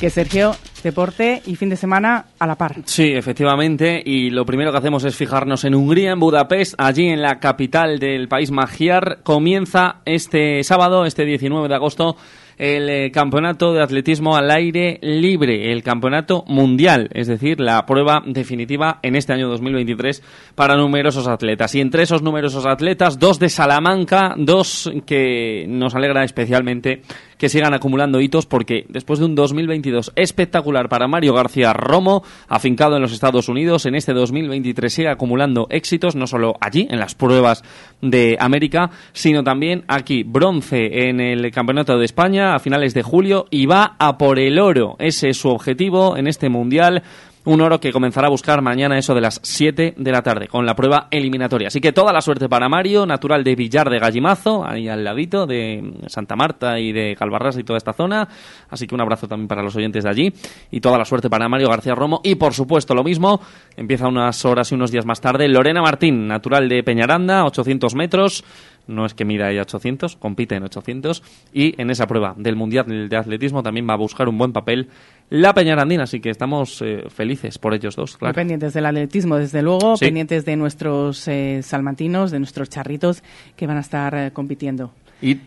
Que 0.02 0.10
Sergio, 0.10 0.56
deporte 0.82 1.42
y 1.46 1.54
fin 1.54 1.68
de 1.68 1.76
semana 1.76 2.24
a 2.40 2.46
la 2.48 2.56
par. 2.56 2.74
Sí, 2.86 3.12
efectivamente, 3.12 4.02
y 4.04 4.30
lo 4.30 4.44
primero 4.44 4.72
que 4.72 4.78
hacemos 4.78 5.04
es 5.04 5.14
fijarnos 5.14 5.64
en 5.64 5.76
Hungría, 5.76 6.10
en 6.10 6.18
Budapest, 6.18 6.74
allí 6.76 7.06
en 7.06 7.22
la 7.22 7.38
capital 7.38 8.00
del 8.00 8.26
país 8.26 8.50
magiar. 8.50 9.20
Comienza 9.22 10.00
este 10.04 10.64
sábado, 10.64 11.04
este 11.04 11.24
19 11.24 11.68
de 11.68 11.74
agosto, 11.76 12.16
el 12.58 12.88
eh, 12.88 13.10
campeonato 13.12 13.72
de 13.72 13.82
atletismo 13.82 14.36
al 14.36 14.50
aire 14.50 14.98
libre, 15.02 15.72
el 15.72 15.82
campeonato 15.82 16.44
mundial, 16.48 17.08
es 17.12 17.28
decir, 17.28 17.60
la 17.60 17.84
prueba 17.86 18.22
definitiva 18.26 18.98
en 19.02 19.16
este 19.16 19.32
año 19.32 19.48
2023 19.48 20.22
para 20.54 20.76
numerosos 20.76 21.28
atletas. 21.28 21.74
Y 21.74 21.80
entre 21.80 22.02
esos 22.02 22.22
numerosos 22.22 22.66
atletas, 22.66 23.18
dos 23.18 23.38
de 23.38 23.48
Salamanca, 23.48 24.34
dos 24.36 24.90
que 25.06 25.64
nos 25.68 25.94
alegra 25.94 26.24
especialmente 26.24 27.02
que 27.42 27.48
sigan 27.48 27.74
acumulando 27.74 28.20
hitos 28.20 28.46
porque 28.46 28.86
después 28.88 29.18
de 29.18 29.24
un 29.24 29.34
2022 29.34 30.12
espectacular 30.14 30.88
para 30.88 31.08
Mario 31.08 31.34
García 31.34 31.72
Romo, 31.72 32.22
afincado 32.46 32.94
en 32.94 33.02
los 33.02 33.12
Estados 33.12 33.48
Unidos, 33.48 33.84
en 33.84 33.96
este 33.96 34.12
2023 34.12 34.92
sigue 34.92 35.08
acumulando 35.08 35.66
éxitos, 35.68 36.14
no 36.14 36.28
solo 36.28 36.54
allí, 36.60 36.86
en 36.88 37.00
las 37.00 37.16
pruebas 37.16 37.64
de 38.00 38.36
América, 38.38 38.92
sino 39.12 39.42
también 39.42 39.82
aquí, 39.88 40.22
bronce 40.22 41.08
en 41.08 41.18
el 41.18 41.50
Campeonato 41.50 41.98
de 41.98 42.04
España 42.04 42.54
a 42.54 42.60
finales 42.60 42.94
de 42.94 43.02
julio 43.02 43.46
y 43.50 43.66
va 43.66 43.96
a 43.98 44.18
por 44.18 44.38
el 44.38 44.60
oro. 44.60 44.94
Ese 45.00 45.30
es 45.30 45.36
su 45.36 45.48
objetivo 45.48 46.16
en 46.16 46.28
este 46.28 46.48
Mundial 46.48 47.02
un 47.44 47.60
oro 47.60 47.80
que 47.80 47.92
comenzará 47.92 48.28
a 48.28 48.30
buscar 48.30 48.62
mañana 48.62 48.98
eso 48.98 49.14
de 49.14 49.20
las 49.20 49.40
7 49.42 49.94
de 49.96 50.12
la 50.12 50.22
tarde 50.22 50.48
con 50.48 50.64
la 50.64 50.76
prueba 50.76 51.08
eliminatoria. 51.10 51.68
Así 51.68 51.80
que 51.80 51.92
toda 51.92 52.12
la 52.12 52.20
suerte 52.20 52.48
para 52.48 52.68
Mario, 52.68 53.04
natural 53.06 53.42
de 53.42 53.56
Villar 53.56 53.90
de 53.90 53.98
Gallimazo, 53.98 54.64
ahí 54.64 54.88
al 54.88 55.02
ladito 55.02 55.46
de 55.46 55.94
Santa 56.06 56.36
Marta 56.36 56.78
y 56.78 56.92
de 56.92 57.16
Calvarras 57.16 57.58
y 57.58 57.64
toda 57.64 57.78
esta 57.78 57.92
zona. 57.92 58.28
Así 58.70 58.86
que 58.86 58.94
un 58.94 59.00
abrazo 59.00 59.26
también 59.26 59.48
para 59.48 59.62
los 59.62 59.74
oyentes 59.74 60.04
de 60.04 60.10
allí 60.10 60.32
y 60.70 60.80
toda 60.80 60.98
la 60.98 61.04
suerte 61.04 61.28
para 61.28 61.48
Mario 61.48 61.68
García 61.68 61.94
Romo 61.94 62.20
y 62.22 62.36
por 62.36 62.54
supuesto 62.54 62.94
lo 62.94 63.02
mismo, 63.02 63.40
empieza 63.76 64.06
unas 64.06 64.44
horas 64.44 64.70
y 64.70 64.74
unos 64.74 64.90
días 64.90 65.04
más 65.04 65.20
tarde 65.20 65.48
Lorena 65.48 65.82
Martín, 65.82 66.28
natural 66.28 66.68
de 66.68 66.82
Peñaranda, 66.82 67.44
800 67.44 67.94
metros 67.94 68.44
no 68.86 69.06
es 69.06 69.14
que 69.14 69.24
mida 69.24 69.50
ella 69.50 69.62
800, 69.62 70.16
compite 70.16 70.54
en 70.54 70.64
800 70.64 71.22
y 71.52 71.80
en 71.80 71.90
esa 71.90 72.06
prueba 72.06 72.34
del 72.36 72.56
Mundial 72.56 73.08
de 73.08 73.16
Atletismo 73.16 73.62
también 73.62 73.88
va 73.88 73.94
a 73.94 73.98
buscar 73.98 74.28
un 74.28 74.38
buen 74.38 74.52
papel 74.52 74.88
la 75.30 75.54
Peñarandina, 75.54 76.02
así 76.02 76.20
que 76.20 76.28
estamos 76.28 76.82
eh, 76.82 77.04
felices 77.08 77.56
por 77.58 77.72
ellos 77.72 77.96
dos. 77.96 78.20
Muy 78.20 78.34
pendientes 78.34 78.74
del 78.74 78.84
atletismo, 78.84 79.36
desde 79.36 79.62
luego, 79.62 79.94
pendientes 79.96 80.44
de 80.44 80.56
nuestros 80.56 81.26
eh, 81.26 81.60
salmantinos, 81.62 82.30
de 82.30 82.38
nuestros 82.38 82.68
charritos 82.68 83.22
que 83.56 83.66
van 83.66 83.78
a 83.78 83.80
estar 83.80 84.14
eh, 84.14 84.30
compitiendo. 84.32 84.92
Y 85.22 85.38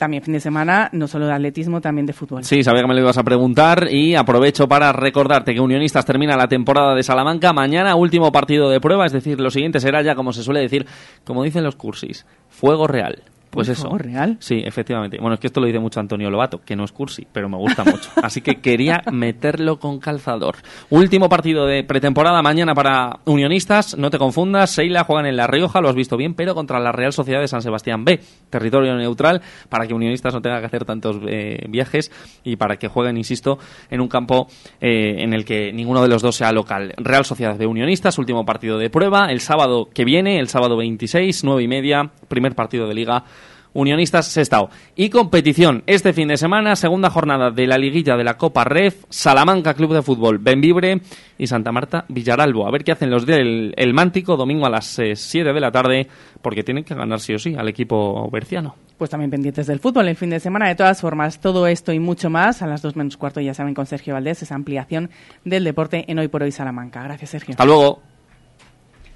también 0.00 0.22
fin 0.22 0.32
de 0.32 0.40
semana, 0.40 0.88
no 0.92 1.06
solo 1.06 1.26
de 1.26 1.34
atletismo, 1.34 1.82
también 1.82 2.06
de 2.06 2.14
fútbol. 2.14 2.42
Sí, 2.42 2.64
sabía 2.64 2.80
que 2.80 2.88
me 2.88 2.94
lo 2.94 3.00
ibas 3.00 3.18
a 3.18 3.22
preguntar 3.22 3.88
y 3.90 4.14
aprovecho 4.14 4.66
para 4.66 4.92
recordarte 4.92 5.52
que 5.52 5.60
Unionistas 5.60 6.06
termina 6.06 6.38
la 6.38 6.48
temporada 6.48 6.94
de 6.94 7.02
Salamanca 7.02 7.52
mañana, 7.52 7.94
último 7.96 8.32
partido 8.32 8.70
de 8.70 8.80
prueba, 8.80 9.04
es 9.04 9.12
decir, 9.12 9.38
lo 9.38 9.50
siguiente 9.50 9.78
será 9.78 10.00
ya, 10.00 10.14
como 10.14 10.32
se 10.32 10.42
suele 10.42 10.60
decir, 10.60 10.86
como 11.22 11.44
dicen 11.44 11.64
los 11.64 11.76
cursis, 11.76 12.24
fuego 12.48 12.86
real. 12.86 13.24
Pues 13.50 13.68
eso. 13.68 13.98
real? 13.98 14.36
Sí, 14.38 14.62
efectivamente. 14.64 15.18
Bueno, 15.18 15.34
es 15.34 15.40
que 15.40 15.48
esto 15.48 15.60
lo 15.60 15.66
dice 15.66 15.80
mucho 15.80 15.98
Antonio 15.98 16.30
Lobato, 16.30 16.60
que 16.64 16.76
no 16.76 16.84
es 16.84 16.92
cursi, 16.92 17.26
pero 17.32 17.48
me 17.48 17.56
gusta 17.56 17.84
mucho. 17.84 18.10
Así 18.22 18.40
que 18.40 18.60
quería 18.60 19.02
meterlo 19.12 19.78
con 19.80 19.98
calzador. 19.98 20.56
Último 20.88 21.28
partido 21.28 21.66
de 21.66 21.82
pretemporada 21.82 22.42
mañana 22.42 22.74
para 22.74 23.18
Unionistas. 23.24 23.98
No 23.98 24.10
te 24.10 24.18
confundas, 24.18 24.70
Seila 24.70 25.04
juegan 25.04 25.26
en 25.26 25.36
La 25.36 25.48
Rioja, 25.48 25.80
lo 25.80 25.88
has 25.88 25.96
visto 25.96 26.16
bien, 26.16 26.34
pero 26.34 26.54
contra 26.54 26.78
la 26.78 26.92
Real 26.92 27.12
Sociedad 27.12 27.40
de 27.40 27.48
San 27.48 27.62
Sebastián 27.62 28.04
B. 28.04 28.20
Territorio 28.50 28.94
neutral 28.96 29.42
para 29.68 29.86
que 29.86 29.94
Unionistas 29.94 30.32
no 30.32 30.40
tenga 30.40 30.60
que 30.60 30.66
hacer 30.66 30.84
tantos 30.84 31.16
eh, 31.26 31.66
viajes 31.68 32.12
y 32.44 32.56
para 32.56 32.76
que 32.76 32.88
jueguen, 32.88 33.16
insisto, 33.16 33.58
en 33.90 34.00
un 34.00 34.08
campo 34.08 34.46
eh, 34.80 35.16
en 35.18 35.34
el 35.34 35.44
que 35.44 35.72
ninguno 35.72 36.02
de 36.02 36.08
los 36.08 36.22
dos 36.22 36.36
sea 36.36 36.52
local. 36.52 36.94
Real 36.96 37.24
Sociedad 37.24 37.56
de 37.56 37.66
Unionistas, 37.66 38.18
último 38.18 38.44
partido 38.44 38.78
de 38.78 38.90
prueba. 38.90 39.26
El 39.26 39.40
sábado 39.40 39.88
que 39.92 40.04
viene, 40.04 40.38
el 40.38 40.48
sábado 40.48 40.76
26, 40.76 41.42
9 41.42 41.62
y 41.62 41.68
media, 41.68 42.10
primer 42.28 42.54
partido 42.54 42.86
de 42.86 42.94
liga 42.94 43.24
Unionistas 43.72 44.26
Sestao. 44.26 44.70
Y 44.96 45.10
competición 45.10 45.82
este 45.86 46.12
fin 46.12 46.28
de 46.28 46.36
semana, 46.36 46.76
segunda 46.76 47.10
jornada 47.10 47.50
de 47.50 47.66
la 47.66 47.78
liguilla 47.78 48.16
de 48.16 48.24
la 48.24 48.36
Copa 48.36 48.64
Ref, 48.64 49.04
Salamanca 49.08 49.74
Club 49.74 49.94
de 49.94 50.02
Fútbol, 50.02 50.38
Benvibre 50.38 51.00
y 51.38 51.46
Santa 51.46 51.72
Marta 51.72 52.04
Villaralbo. 52.08 52.66
A 52.66 52.70
ver 52.70 52.84
qué 52.84 52.92
hacen 52.92 53.10
los 53.10 53.26
del 53.26 53.72
el 53.76 53.94
Mántico 53.94 54.36
domingo 54.36 54.66
a 54.66 54.70
las 54.70 54.86
7 54.86 55.14
eh, 55.38 55.52
de 55.52 55.60
la 55.60 55.70
tarde, 55.70 56.08
porque 56.42 56.62
tienen 56.62 56.84
que 56.84 56.94
ganar 56.94 57.20
sí 57.20 57.34
o 57.34 57.38
sí 57.38 57.54
al 57.54 57.68
equipo 57.68 58.28
berciano. 58.30 58.74
Pues 58.98 59.10
también 59.10 59.30
pendientes 59.30 59.66
del 59.66 59.80
fútbol 59.80 60.08
el 60.08 60.16
fin 60.16 60.30
de 60.30 60.40
semana. 60.40 60.68
De 60.68 60.74
todas 60.74 61.00
formas, 61.00 61.40
todo 61.40 61.66
esto 61.66 61.92
y 61.92 61.98
mucho 61.98 62.28
más 62.28 62.62
a 62.62 62.66
las 62.66 62.82
2 62.82 62.96
menos 62.96 63.16
cuarto, 63.16 63.40
ya 63.40 63.54
saben, 63.54 63.74
con 63.74 63.86
Sergio 63.86 64.14
Valdés, 64.14 64.42
esa 64.42 64.54
ampliación 64.54 65.10
del 65.44 65.64
deporte 65.64 66.04
en 66.08 66.18
Hoy 66.18 66.28
por 66.28 66.42
Hoy 66.42 66.52
Salamanca. 66.52 67.02
Gracias, 67.02 67.30
Sergio. 67.30 67.52
Hasta 67.52 67.64
luego. 67.64 68.02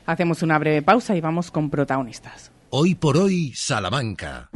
Hacemos 0.07 0.43
una 0.43 0.59
breve 0.59 0.83
pausa 0.83 1.17
y 1.17 1.21
vamos 1.21 1.51
con 1.51 1.71
protagonistas. 1.71 2.54
Hoy 2.71 2.95
por 2.95 3.17
hoy, 3.17 3.53
Salamanca. 3.55 4.51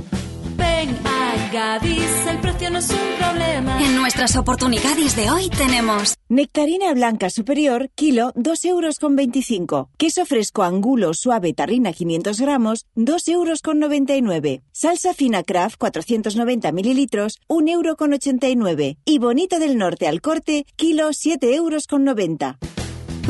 Ven 0.56 0.96
a 1.04 1.50
Gadis, 1.52 2.26
el 2.28 2.40
precio 2.40 2.70
no 2.70 2.78
es 2.78 2.90
un 2.90 2.96
problema. 3.18 3.82
En 3.82 3.96
nuestras 3.96 4.36
oportunidades 4.36 5.14
de 5.14 5.30
hoy 5.30 5.48
tenemos 5.50 6.14
Nectarina 6.28 6.92
blanca 6.94 7.30
superior, 7.30 7.90
kilo, 7.94 8.32
2 8.34 8.64
euros 8.64 8.98
con 8.98 9.16
25. 9.16 9.90
Queso 9.96 10.26
fresco 10.26 10.62
angulo 10.62 11.14
suave 11.14 11.52
tarrina 11.54 11.92
500 11.92 12.40
gramos, 12.40 12.86
2 12.96 13.28
euros 13.28 13.62
con 13.62 13.78
99. 13.78 14.62
Salsa 14.72 15.14
fina 15.14 15.42
craft 15.42 15.78
490 15.78 16.72
mililitros, 16.72 17.38
1 17.46 17.70
euro 17.70 17.96
con 17.96 18.12
89. 18.12 18.98
Y 19.04 19.18
bonita 19.18 19.58
del 19.58 19.78
norte 19.78 20.08
al 20.08 20.20
corte, 20.20 20.66
kilo, 20.76 21.12
7 21.12 21.54
euros 21.54 21.86
con 21.86 22.04
90. 22.04 22.58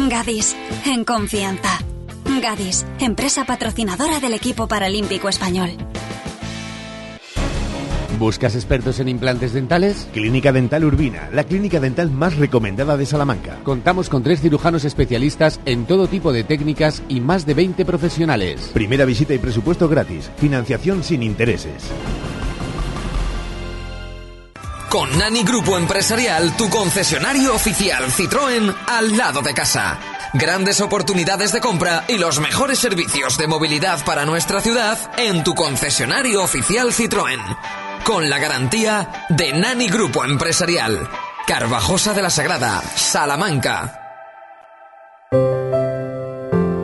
Gadis, 0.08 0.56
en 0.86 1.04
confianza. 1.04 1.78
Gadis, 2.40 2.86
empresa 3.00 3.44
patrocinadora 3.44 4.20
del 4.20 4.34
equipo 4.34 4.68
paralímpico 4.68 5.28
español. 5.28 5.70
¿Buscas 8.18 8.56
expertos 8.56 8.98
en 8.98 9.08
implantes 9.08 9.52
dentales? 9.52 10.08
Clínica 10.12 10.50
Dental 10.50 10.84
Urbina, 10.84 11.28
la 11.32 11.44
clínica 11.44 11.78
dental 11.78 12.10
más 12.10 12.36
recomendada 12.36 12.96
de 12.96 13.06
Salamanca. 13.06 13.60
Contamos 13.62 14.08
con 14.08 14.24
tres 14.24 14.40
cirujanos 14.40 14.84
especialistas 14.84 15.60
en 15.66 15.86
todo 15.86 16.08
tipo 16.08 16.32
de 16.32 16.42
técnicas 16.42 17.02
y 17.08 17.20
más 17.20 17.46
de 17.46 17.54
20 17.54 17.84
profesionales. 17.84 18.70
Primera 18.74 19.04
visita 19.04 19.34
y 19.34 19.38
presupuesto 19.38 19.88
gratis. 19.88 20.30
Financiación 20.36 21.04
sin 21.04 21.22
intereses. 21.22 21.84
Con 24.90 25.16
Nani 25.16 25.44
Grupo 25.44 25.78
Empresarial, 25.78 26.56
tu 26.56 26.68
concesionario 26.70 27.54
oficial 27.54 28.04
Citroën 28.10 28.74
al 28.86 29.16
lado 29.16 29.42
de 29.42 29.54
casa. 29.54 30.17
Grandes 30.34 30.82
oportunidades 30.82 31.52
de 31.52 31.60
compra 31.60 32.04
y 32.06 32.18
los 32.18 32.38
mejores 32.38 32.78
servicios 32.78 33.38
de 33.38 33.46
movilidad 33.46 34.04
para 34.04 34.26
nuestra 34.26 34.60
ciudad 34.60 34.98
en 35.16 35.42
tu 35.42 35.54
concesionario 35.54 36.42
oficial 36.42 36.92
Citroën. 36.92 37.40
Con 38.04 38.28
la 38.28 38.38
garantía 38.38 39.26
de 39.30 39.54
Nani 39.54 39.88
Grupo 39.88 40.24
Empresarial. 40.24 41.08
Carvajosa 41.46 42.12
de 42.12 42.22
la 42.22 42.30
Sagrada, 42.30 42.82
Salamanca. 42.94 44.04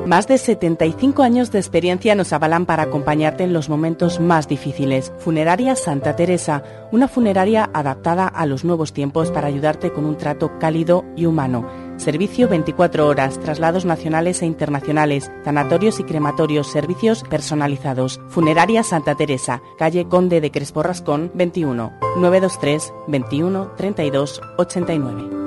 Más 0.07 0.27
de 0.27 0.39
75 0.39 1.23
años 1.23 1.51
de 1.51 1.59
experiencia 1.59 2.15
nos 2.15 2.33
avalan 2.33 2.67
para 2.67 2.85
acompañarte 2.85 3.45
en 3.45 3.53
los 3.53 3.69
momentos 3.69 4.21
más 4.21 4.49
difíciles. 4.49 5.13
Funeraria 5.19 5.77
Santa 5.77 6.17
Teresa, 6.17 6.63
una 6.93 7.09
funeraria 7.09 7.71
adaptada 7.75 8.27
a 8.27 8.47
los 8.47 8.65
nuevos 8.65 8.93
tiempos 8.93 9.31
para 9.31 9.49
ayudarte 9.49 9.93
con 9.93 10.05
un 10.05 10.17
trato 10.17 10.59
cálido 10.59 11.05
y 11.17 11.27
humano. 11.27 11.84
Servicio 11.97 12.49
24 12.49 13.07
horas, 13.07 13.39
traslados 13.41 13.85
nacionales 13.85 14.43
e 14.43 14.47
internacionales, 14.47 15.31
sanatorios 15.45 16.01
y 16.01 16.05
crematorios, 16.05 16.71
servicios 16.71 17.23
personalizados. 17.25 18.21
Funeraria 18.29 18.83
Santa 18.83 19.15
Teresa, 19.15 19.63
calle 19.79 20.07
Conde 20.09 20.41
de 20.41 20.51
Crespo 20.51 20.83
Rascón, 20.83 21.31
21, 21.35 21.93
923 22.17 22.93
21 23.09 23.73
32 23.77 24.41
89. 24.59 25.45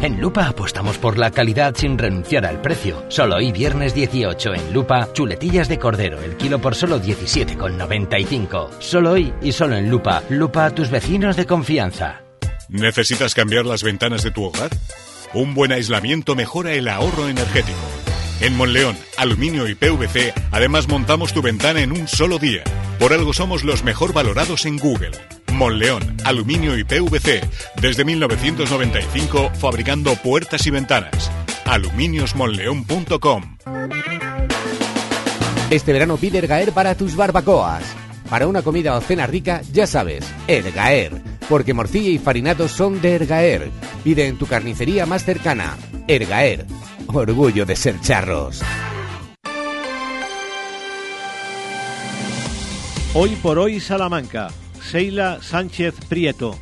En 0.00 0.20
Lupa 0.20 0.46
apostamos 0.46 0.96
por 0.96 1.18
la 1.18 1.32
calidad 1.32 1.74
sin 1.74 1.98
renunciar 1.98 2.46
al 2.46 2.60
precio. 2.60 3.04
Solo 3.08 3.36
hoy 3.36 3.50
viernes 3.50 3.94
18 3.94 4.54
en 4.54 4.72
Lupa, 4.72 5.12
chuletillas 5.12 5.68
de 5.68 5.78
cordero, 5.80 6.22
el 6.22 6.36
kilo 6.36 6.60
por 6.60 6.76
solo 6.76 7.00
17,95. 7.00 8.68
Solo 8.78 9.10
hoy 9.12 9.34
y 9.42 9.50
solo 9.50 9.76
en 9.76 9.90
Lupa. 9.90 10.22
Lupa 10.28 10.66
a 10.66 10.70
tus 10.70 10.90
vecinos 10.90 11.34
de 11.36 11.46
confianza. 11.46 12.22
¿Necesitas 12.68 13.34
cambiar 13.34 13.66
las 13.66 13.82
ventanas 13.82 14.22
de 14.22 14.30
tu 14.30 14.44
hogar? 14.44 14.70
Un 15.34 15.54
buen 15.54 15.72
aislamiento 15.72 16.34
mejora 16.34 16.72
el 16.72 16.88
ahorro 16.88 17.28
energético. 17.28 17.78
En 18.40 18.56
Monleón, 18.56 18.96
Aluminio 19.18 19.68
y 19.68 19.74
PVC, 19.74 20.32
además 20.50 20.88
montamos 20.88 21.34
tu 21.34 21.42
ventana 21.42 21.82
en 21.82 21.92
un 21.92 22.08
solo 22.08 22.38
día. 22.38 22.62
Por 22.98 23.12
algo 23.12 23.34
somos 23.34 23.62
los 23.62 23.84
mejor 23.84 24.14
valorados 24.14 24.64
en 24.64 24.78
Google. 24.78 25.10
Monleón, 25.52 26.16
Aluminio 26.24 26.78
y 26.78 26.84
PVC, 26.84 27.42
desde 27.80 28.04
1995 28.04 29.50
fabricando 29.54 30.14
puertas 30.16 30.66
y 30.66 30.70
ventanas. 30.70 31.30
aluminiosmonleón.com 31.66 33.58
Este 35.70 35.92
verano 35.92 36.16
pide 36.16 36.38
Ergaer 36.38 36.72
para 36.72 36.94
tus 36.94 37.16
barbacoas. 37.16 37.82
Para 38.30 38.46
una 38.46 38.62
comida 38.62 38.96
o 38.96 39.00
cena 39.00 39.26
rica, 39.26 39.60
ya 39.72 39.86
sabes, 39.86 40.24
Ergaer. 40.46 41.37
Porque 41.48 41.72
morcilla 41.72 42.10
y 42.10 42.18
farinado 42.18 42.68
son 42.68 43.00
de 43.00 43.14
Ergaer. 43.14 43.70
Pide 44.04 44.26
en 44.26 44.36
tu 44.36 44.46
carnicería 44.46 45.06
más 45.06 45.24
cercana. 45.24 45.76
Ergaer. 46.06 46.66
Orgullo 47.06 47.64
de 47.64 47.74
ser 47.74 47.98
charros. 48.00 48.62
Hoy 53.14 53.30
por 53.42 53.58
hoy 53.58 53.80
Salamanca. 53.80 54.48
Seila 54.82 55.38
Sánchez 55.40 55.94
Prieto. 56.08 56.56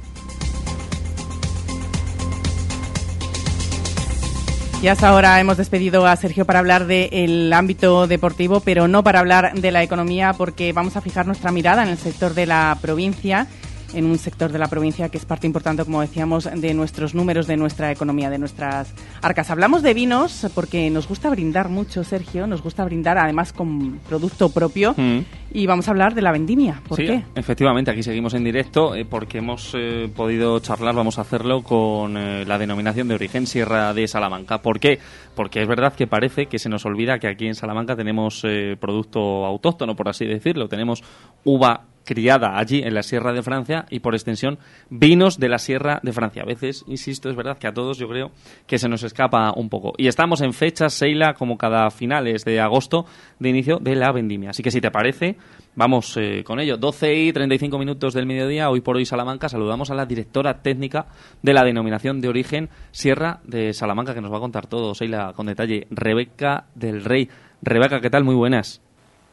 Y 4.83 4.89
hasta 4.89 5.09
ahora 5.09 5.41
hemos 5.41 5.57
despedido 5.57 6.07
a 6.07 6.15
Sergio 6.17 6.45
para 6.45 6.61
hablar 6.61 6.87
del 6.87 7.53
ámbito 7.53 8.07
deportivo, 8.07 8.61
pero 8.61 8.87
no 8.87 9.03
para 9.03 9.21
hablar 9.21 9.55
de 9.55 9.73
la 9.73 9.83
economía, 9.83 10.35
porque 10.35 10.73
vamos 10.73 10.97
a 10.97 11.01
fijar 11.01 11.27
nuestra 11.27 11.51
mirada 11.51 11.83
en 11.83 11.89
el 11.89 11.99
sector 11.99 12.35
de 12.35 12.47
la 12.47 12.79
provincia 12.81 13.49
en 13.95 14.07
un 14.07 14.19
sector 14.19 14.53
de 14.53 14.59
la 14.59 14.69
provincia 14.69 15.09
que 15.09 15.19
es 15.19 15.25
parte 15.25 15.47
importante, 15.47 15.85
como 15.85 16.01
decíamos, 16.01 16.45
de 16.45 16.75
nuestros 16.75 17.15
números, 17.15 17.47
de 17.47 17.57
nuestra 17.57 17.91
economía, 17.91 18.31
de 18.31 18.39
nuestras 18.39 18.95
arcas. 19.23 19.51
Hablamos 19.51 19.83
de 19.83 19.95
vinos 19.95 20.47
porque 20.55 20.91
nos 20.91 21.09
gusta 21.09 21.31
brindar 21.31 21.69
mucho, 21.69 22.05
Sergio, 22.05 22.47
nos 22.47 22.63
gusta 22.63 22.85
brindar 22.85 23.19
además 23.19 23.53
con 23.53 23.99
producto 24.09 24.51
propio. 24.51 24.95
Mm. 24.97 25.21
Y 25.53 25.67
vamos 25.67 25.89
a 25.89 25.93
hablar 25.93 26.15
de 26.15 26.21
la 26.21 26.33
vendimia. 26.33 26.83
¿Por 26.87 26.99
sí, 26.99 27.07
qué? 27.07 27.23
efectivamente, 27.35 27.91
aquí 27.91 28.03
seguimos 28.03 28.35
en 28.35 28.45
directo 28.45 28.95
eh, 28.95 29.07
porque 29.07 29.39
hemos 29.39 29.73
eh, 29.75 30.11
podido 30.15 30.59
charlar, 30.61 30.95
vamos 30.95 31.19
a 31.19 31.23
hacerlo 31.23 31.63
con 31.63 32.17
eh, 32.17 32.45
la 32.45 32.59
denominación 32.59 33.09
de 33.09 33.15
origen 33.15 33.47
Sierra 33.47 33.95
de 33.95 34.07
Salamanca. 34.07 34.61
¿Por 34.61 34.81
qué? 34.81 34.99
Porque 35.35 35.63
es 35.63 35.69
verdad 35.69 35.95
que 35.95 36.07
parece 36.07 36.47
que 36.47 36.59
se 36.59 36.69
nos 36.69 36.85
olvida 36.85 37.19
que 37.19 37.29
aquí 37.29 37.47
en 37.47 37.55
Salamanca 37.55 37.97
tenemos 37.97 38.43
eh, 38.45 38.77
producto 38.79 39.45
autóctono, 39.45 39.97
por 39.97 40.09
así 40.09 40.25
decirlo. 40.25 40.69
Tenemos 40.69 41.03
uva 41.45 41.85
criada 42.07 42.59
allí 42.59 42.81
en 42.83 42.95
la 42.95 43.03
Sierra 43.03 43.35
de 43.35 43.43
Francia 43.43 43.85
y 43.91 44.01
por 44.01 44.15
extensión 44.15 44.59
vinos 44.89 45.39
de 45.39 45.51
la 45.51 45.59
Sierra 45.59 46.01
de 46.03 46.13
Francia. 46.13 46.43
A 46.43 46.47
veces, 46.47 46.85
insisto, 46.87 47.29
es 47.29 47.37
verdad 47.37 47.59
que 47.59 47.67
a 47.67 47.75
todos 47.75 47.99
yo 47.99 48.09
creo 48.09 48.31
que 48.67 48.79
se 48.79 48.89
nos 48.89 49.03
escapa 49.03 49.53
un 49.55 49.69
poco. 49.69 49.93
Y 49.99 50.07
estamos 50.07 50.41
en 50.41 50.55
fechas, 50.55 50.95
Seila, 50.95 51.35
como 51.35 51.59
cada 51.59 51.91
finales 51.91 52.45
de 52.45 52.61
agosto 52.61 53.05
de 53.39 53.51
inicio 53.51 53.79
de 53.79 53.97
la 53.97 54.13
vendimia. 54.13 54.51
Así 54.51 54.63
que 54.63 54.71
si 54.71 54.81
te 54.81 54.91
parece, 54.91 55.37
vamos 55.75 56.17
eh, 56.17 56.43
con 56.45 56.61
ello. 56.61 56.77
12 56.77 57.15
y 57.15 57.33
35 57.33 57.79
minutos 57.79 58.15
del 58.15 58.25
mediodía, 58.25 58.71
hoy 58.71 58.81
por 58.81 58.97
hoy 58.97 59.05
Salamanca, 59.05 59.49
saludamos 59.49 59.91
a 59.91 59.95
la 59.95 60.07
directora 60.07 60.63
técnica 60.63 61.09
de 61.43 61.53
la 61.53 61.65
denominación 61.65 62.21
de 62.21 62.29
origen 62.29 62.71
Sierra 62.93 63.41
de 63.45 63.73
Salamanca, 63.73 64.15
que 64.15 64.21
nos 64.21 64.33
va 64.33 64.37
a 64.37 64.41
contar 64.41 64.69
todo, 64.69 64.95
Seila, 64.95 65.33
con 65.35 65.47
detalle. 65.47 65.89
Rebeca 65.91 66.67
del 66.75 67.05
Rey. 67.05 67.29
Rebeca, 67.63 68.01
¿qué 68.01 68.11
tal? 68.11 68.23
Muy 68.23 68.37
buenas. 68.37 68.86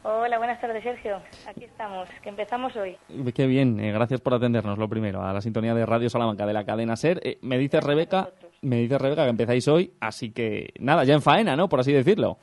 Hola, 0.06 0.36
buenas 0.36 0.60
tardes, 0.60 0.82
Sergio. 0.82 1.18
Aquí 1.48 1.64
estamos, 1.64 2.08
que 2.22 2.28
empezamos 2.28 2.76
hoy. 2.76 2.96
Qué 3.34 3.46
bien, 3.46 3.80
eh, 3.80 3.90
gracias 3.90 4.20
por 4.20 4.34
atendernos, 4.34 4.76
lo 4.76 4.86
primero, 4.88 5.22
a 5.22 5.32
la 5.32 5.40
sintonía 5.40 5.74
de 5.74 5.86
Radio 5.86 6.10
Salamanca 6.10 6.44
de 6.44 6.52
la 6.52 6.64
cadena 6.66 6.94
SER. 6.94 7.20
Eh, 7.24 7.38
me 7.40 7.56
dice 7.56 7.80
Rebeca, 7.80 8.28
me 8.60 8.76
dice 8.76 8.98
Rebeca 8.98 9.24
que 9.24 9.30
empezáis 9.30 9.66
hoy, 9.66 9.92
así 10.00 10.30
que 10.30 10.74
nada, 10.78 11.04
ya 11.04 11.14
en 11.14 11.22
faena, 11.22 11.56
¿no? 11.56 11.68
Por 11.70 11.80
así 11.80 11.90
decirlo. 11.92 12.36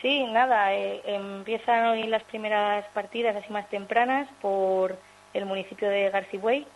Sí, 0.00 0.24
nada, 0.26 0.72
eh, 0.74 1.00
empiezan 1.06 1.86
hoy 1.86 2.04
las 2.04 2.22
primeras 2.24 2.84
partidas 2.94 3.34
así 3.34 3.52
más 3.52 3.68
tempranas 3.68 4.28
por 4.40 4.96
el 5.32 5.46
municipio 5.46 5.88
de 5.88 6.10
Garcigüey 6.10 6.66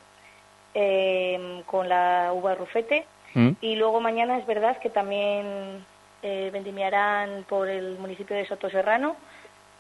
eh, 0.75 1.63
con 1.67 1.89
la 1.89 2.33
uva 2.35 2.55
rufete 2.55 3.07
Mm. 3.35 3.51
y 3.61 3.77
luego 3.77 4.01
mañana 4.01 4.39
es 4.39 4.47
verdad 4.47 4.79
que 4.79 4.89
también 4.89 5.85
eh, 6.23 6.49
vendimiarán 6.51 7.45
por 7.47 7.69
el 7.69 7.99
municipio 7.99 8.35
de 8.35 8.47
Soto 8.47 8.71
Serrano 8.71 9.17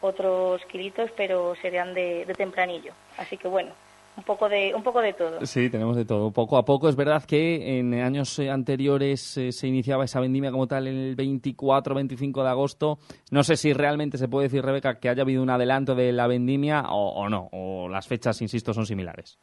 otros 0.00 0.64
kilitos, 0.66 1.10
pero 1.16 1.54
serían 1.60 1.94
de, 1.94 2.24
de 2.24 2.34
tempranillo. 2.34 2.92
Así 3.16 3.36
que 3.36 3.48
bueno, 3.48 3.72
un 4.18 4.24
poco 4.24 4.48
de 4.48 4.74
un 4.74 4.82
poco 4.82 5.00
de 5.00 5.12
todo. 5.12 5.46
Sí, 5.46 5.70
tenemos 5.70 5.96
de 5.96 6.04
todo. 6.04 6.32
Poco 6.32 6.56
a 6.56 6.64
poco 6.64 6.88
es 6.88 6.96
verdad 6.96 7.24
que 7.24 7.78
en 7.78 7.94
años 7.94 8.36
eh, 8.38 8.50
anteriores 8.50 9.36
eh, 9.36 9.52
se 9.52 9.68
iniciaba 9.68 10.04
esa 10.04 10.20
vendimia 10.20 10.50
como 10.50 10.66
tal 10.66 10.88
el 10.88 11.16
24-25 11.16 12.42
de 12.42 12.48
agosto. 12.48 12.98
No 13.30 13.44
sé 13.44 13.56
si 13.56 13.72
realmente 13.72 14.18
se 14.18 14.28
puede 14.28 14.48
decir, 14.48 14.64
Rebeca, 14.64 14.98
que 14.98 15.08
haya 15.08 15.22
habido 15.22 15.42
un 15.42 15.50
adelanto 15.50 15.94
de 15.94 16.12
la 16.12 16.26
vendimia 16.26 16.82
o, 16.88 17.10
o 17.10 17.28
no, 17.28 17.48
o 17.52 17.88
las 17.88 18.08
fechas, 18.08 18.42
insisto, 18.42 18.74
son 18.74 18.86
similares. 18.86 19.38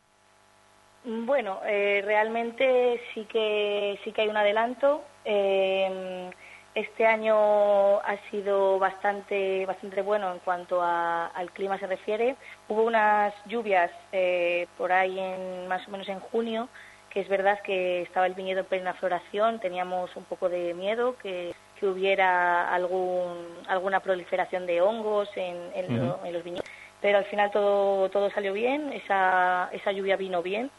Bueno, 1.06 1.60
eh, 1.66 2.02
realmente 2.04 3.00
sí 3.14 3.26
que 3.26 4.00
sí 4.04 4.12
que 4.12 4.24
hay 4.24 4.28
un 4.28 4.38
adelanto. 4.38 5.04
Eh, 5.24 6.30
este 6.76 7.06
año 7.08 8.00
ha 8.02 8.18
sido 8.30 8.78
bastante 8.80 9.66
bastante 9.66 10.02
bueno 10.02 10.32
en 10.34 10.40
cuanto 10.40 10.82
a- 10.82 11.28
al 11.28 11.50
clima 11.52 11.80
se 11.80 11.88
refiere. 11.88 12.36
Hubo 12.68 12.84
unas 12.84 13.34
lluvias 13.46 13.90
eh, 14.12 14.68
por 14.78 14.92
ahí 14.92 15.18
en 15.18 15.68
más 15.68 15.88
o 15.88 15.92
menos 15.92 16.08
en 16.10 16.20
junio, 16.20 16.68
que 17.10 17.22
es 17.22 17.30
verdad 17.30 17.62
que 17.62 18.02
estaba 18.02 18.26
el 18.26 18.34
viñedo 18.34 18.60
en 18.60 18.66
plena 18.66 18.94
floración. 18.94 19.60
Teníamos 19.60 20.14
un 20.18 20.26
poco 20.26 20.50
de 20.50 20.74
miedo 20.74 21.16
que, 21.24 21.54
que 21.80 21.88
hubiera 21.88 22.74
algún 22.74 23.58
alguna 23.68 24.02
proliferación 24.02 24.66
de 24.66 24.82
hongos 24.82 25.30
en, 25.38 25.58
en 25.76 25.98
lo- 25.98 26.16
Ujú. 26.16 26.26
en 26.26 26.34
los 26.34 26.44
viñedos. 26.44 26.66
Pero 27.02 27.20
al 27.20 27.26
final 27.26 27.52
todo 27.52 28.10
todo 28.10 28.30
salió 28.32 28.52
bien. 28.52 28.92
Esa 28.92 29.70
esa 29.72 29.94
lluvia 29.94 30.18
vino 30.18 30.42
bien 30.44 30.70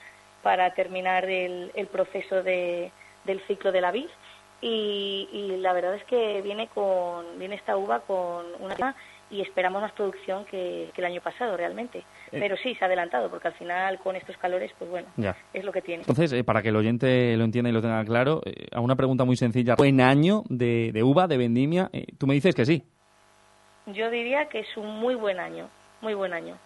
para 0.42 0.74
terminar 0.74 1.24
el, 1.24 1.72
el 1.74 1.86
proceso 1.86 2.42
de, 2.42 2.92
del 3.24 3.40
ciclo 3.46 3.72
de 3.72 3.80
la 3.80 3.90
vid 3.92 4.08
y, 4.60 5.28
y 5.32 5.56
la 5.58 5.72
verdad 5.72 5.94
es 5.94 6.04
que 6.04 6.40
viene 6.42 6.68
con 6.68 7.38
viene 7.38 7.54
esta 7.56 7.76
uva 7.76 8.00
con 8.00 8.44
una 8.60 8.94
y 9.28 9.40
esperamos 9.40 9.82
más 9.82 9.90
producción 9.92 10.44
que, 10.44 10.90
que 10.94 11.00
el 11.00 11.04
año 11.06 11.20
pasado 11.20 11.56
realmente 11.56 11.98
Eh. 12.32 12.38
pero 12.40 12.56
sí 12.56 12.74
se 12.74 12.84
ha 12.84 12.86
adelantado 12.86 13.28
porque 13.28 13.48
al 13.48 13.54
final 13.54 13.98
con 13.98 14.16
estos 14.16 14.36
calores 14.38 14.72
pues 14.78 14.88
bueno 14.90 15.08
Ya. 15.16 15.36
es 15.52 15.64
lo 15.64 15.72
que 15.72 15.82
tiene 15.82 16.02
Entonces, 16.02 16.32
eh, 16.32 16.42
para 16.44 16.62
que 16.62 16.68
el 16.70 16.76
oyente 16.76 17.36
lo 17.36 17.44
entienda 17.44 17.70
y 17.70 17.72
lo 17.72 17.82
tenga 17.82 18.04
claro, 18.04 18.40
eh, 18.44 18.66
a 18.72 18.80
una 18.80 18.94
pregunta 18.96 19.24
muy 19.24 19.36
sencilla. 19.36 19.74
¿Buen 19.76 20.00
año 20.00 20.42
de, 20.48 20.90
de 20.92 21.02
uva, 21.02 21.26
de 21.26 21.36
vendimia? 21.38 21.90
Tú 22.18 22.26
me 22.26 22.34
dices 22.34 22.54
que 22.54 22.64
sí. 22.64 22.82
yo 23.86 24.10
diría 24.10 24.46
que 24.48 24.60
es 24.60 24.76
un 24.76 24.98
muy 25.00 25.14
buen 25.14 25.38
año 25.38 25.68
muy 26.00 26.14
buen 26.14 26.32
año 26.32 26.56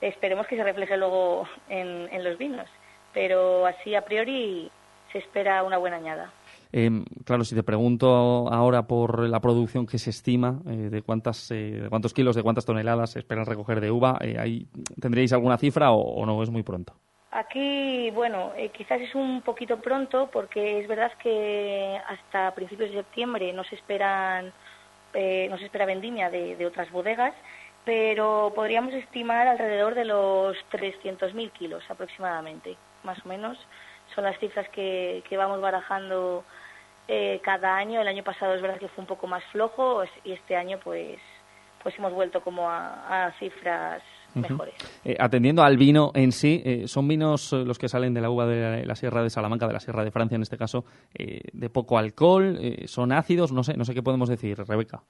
esperemos 0.00 0.46
que 0.46 0.56
se 0.56 0.64
refleje 0.64 0.96
luego 0.96 1.46
en, 1.68 2.08
en 2.12 2.24
los 2.24 2.36
vinos 2.38 2.66
pero 3.14 3.66
así 3.66 3.94
a 3.94 4.02
priori 4.02 4.70
se 5.12 5.18
espera 5.18 5.62
una 5.62 5.78
buena 5.78 5.96
añada 5.96 6.30
Eh, 6.72 6.90
claro, 7.24 7.44
si 7.44 7.54
te 7.54 7.62
pregunto 7.62 8.48
ahora 8.52 8.86
por 8.86 9.20
la 9.28 9.40
producción 9.40 9.86
que 9.86 9.98
se 9.98 10.10
estima, 10.10 10.60
eh, 10.68 10.88
de 10.90 11.02
cuántas, 11.02 11.50
eh, 11.50 11.80
de 11.82 11.88
cuántos 11.88 12.12
kilos, 12.12 12.36
de 12.36 12.42
cuántas 12.42 12.64
toneladas 12.64 13.16
esperan 13.16 13.46
recoger 13.46 13.80
de 13.80 13.90
uva, 13.90 14.18
eh, 14.20 14.36
ahí, 14.38 14.66
¿tendríais 15.00 15.32
alguna 15.32 15.58
cifra 15.58 15.92
o, 15.92 16.24
no? 16.26 16.42
Es 16.42 16.50
muy 16.50 16.62
pronto. 16.62 16.94
Aquí, 17.30 18.10
bueno, 18.12 18.52
quizás 18.72 19.00
es 19.00 19.14
un 19.14 19.42
poquito 19.42 19.78
pronto 19.78 20.30
porque 20.32 20.80
es 20.80 20.88
verdad 20.88 21.12
que 21.22 22.00
hasta 22.08 22.54
principios 22.54 22.90
de 22.90 22.96
septiembre 22.96 23.52
no 23.52 23.62
se 23.64 23.74
esperan, 23.74 24.52
no 25.14 25.56
espera 25.56 25.84
vendimia 25.84 26.30
de, 26.30 26.64
otras 26.64 26.90
bodegas, 26.90 27.34
pero 27.84 28.52
podríamos 28.54 28.94
estimar 28.94 29.48
alrededor 29.48 29.94
de 29.94 30.06
los 30.06 30.56
300.000 30.72 31.50
kilos 31.52 31.84
aproximadamente, 31.90 32.76
más 33.04 33.18
o 33.24 33.28
menos. 33.28 33.58
Son 34.14 34.24
las 34.24 34.38
cifras 34.38 34.66
que 34.70 35.22
vamos 35.36 35.60
barajando 35.60 36.42
eh, 37.08 37.40
cada 37.42 37.76
año. 37.76 38.00
El 38.00 38.08
año 38.08 38.22
pasado 38.22 38.54
es 38.54 38.62
verdad 38.62 38.78
que 38.78 38.88
fue 38.88 39.02
un 39.02 39.08
poco 39.08 39.26
más 39.26 39.42
flojo 39.52 40.02
y 40.24 40.32
este 40.32 40.56
año 40.56 40.78
pues, 40.82 41.18
pues 41.82 41.98
hemos 41.98 42.12
vuelto 42.12 42.40
como 42.40 42.68
a, 42.68 43.26
a 43.26 43.32
cifras 43.38 44.02
mejores. 44.34 44.74
Eh, 45.04 45.16
atendiendo 45.18 45.62
al 45.62 45.78
vino 45.78 46.10
en 46.14 46.30
sí, 46.30 46.62
eh, 46.64 46.88
¿son 46.88 47.08
vinos 47.08 47.52
eh, 47.54 47.64
los 47.64 47.78
que 47.78 47.88
salen 47.88 48.12
de 48.12 48.20
la 48.20 48.28
uva 48.28 48.44
de 48.46 48.60
la, 48.80 48.84
la 48.84 48.94
Sierra 48.94 49.22
de 49.22 49.30
Salamanca, 49.30 49.66
de 49.66 49.72
la 49.72 49.80
Sierra 49.80 50.04
de 50.04 50.10
Francia 50.10 50.36
en 50.36 50.42
este 50.42 50.58
caso, 50.58 50.84
de 51.14 51.70
poco 51.70 51.96
alcohol? 51.96 52.58
¿Son 52.86 53.12
ácidos? 53.12 53.50
No 53.52 53.62
sé, 53.64 53.76
no 53.78 53.84
sé 53.86 53.94
qué 53.94 54.02
podemos 54.02 54.28
decir, 54.28 54.58
Rebeca. 54.66 55.00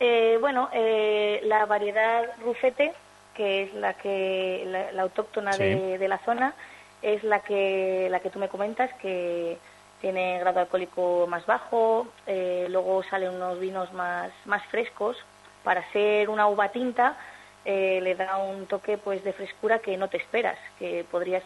Eh, 0.00 0.38
bueno, 0.40 0.68
eh, 0.72 1.40
la 1.44 1.66
variedad 1.66 2.24
rufete, 2.42 2.92
que 3.34 3.62
es 3.62 3.74
la 3.74 3.94
que 3.94 4.64
la, 4.66 4.92
la 4.92 5.02
autóctona 5.02 5.52
Sí. 5.52 5.62
de, 5.62 5.98
de 5.98 6.08
la 6.08 6.18
zona, 6.18 6.54
es 7.00 7.22
la 7.22 7.40
que 7.40 8.08
la 8.10 8.20
que 8.20 8.30
tú 8.30 8.38
me 8.38 8.48
comentas 8.48 8.92
que 8.94 9.56
tiene 10.04 10.38
grado 10.38 10.60
alcohólico 10.60 11.26
más 11.26 11.46
bajo. 11.46 12.06
eh, 12.26 12.66
luego 12.68 13.02
salen 13.04 13.30
unos 13.30 13.58
vinos 13.58 13.90
más 13.94 14.30
más 14.44 14.62
frescos. 14.66 15.16
Para 15.62 15.82
ser 15.92 16.28
una 16.28 16.46
uva 16.46 16.68
tinta 16.68 17.16
eh, 17.64 18.00
le 18.02 18.14
da 18.14 18.36
un 18.36 18.66
toque 18.66 18.98
pues 18.98 19.24
de 19.24 19.32
frescura 19.32 19.78
que 19.78 19.96
no 19.96 20.08
te 20.08 20.18
esperas, 20.18 20.58
que 20.78 21.06
podría 21.10 21.40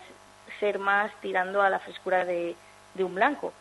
ser 0.58 0.80
más 0.80 1.12
tirando 1.20 1.62
a 1.62 1.70
la 1.70 1.78
frescura 1.78 2.24
de, 2.24 2.56
de 2.94 3.04
un 3.04 3.14
blanco. 3.14 3.52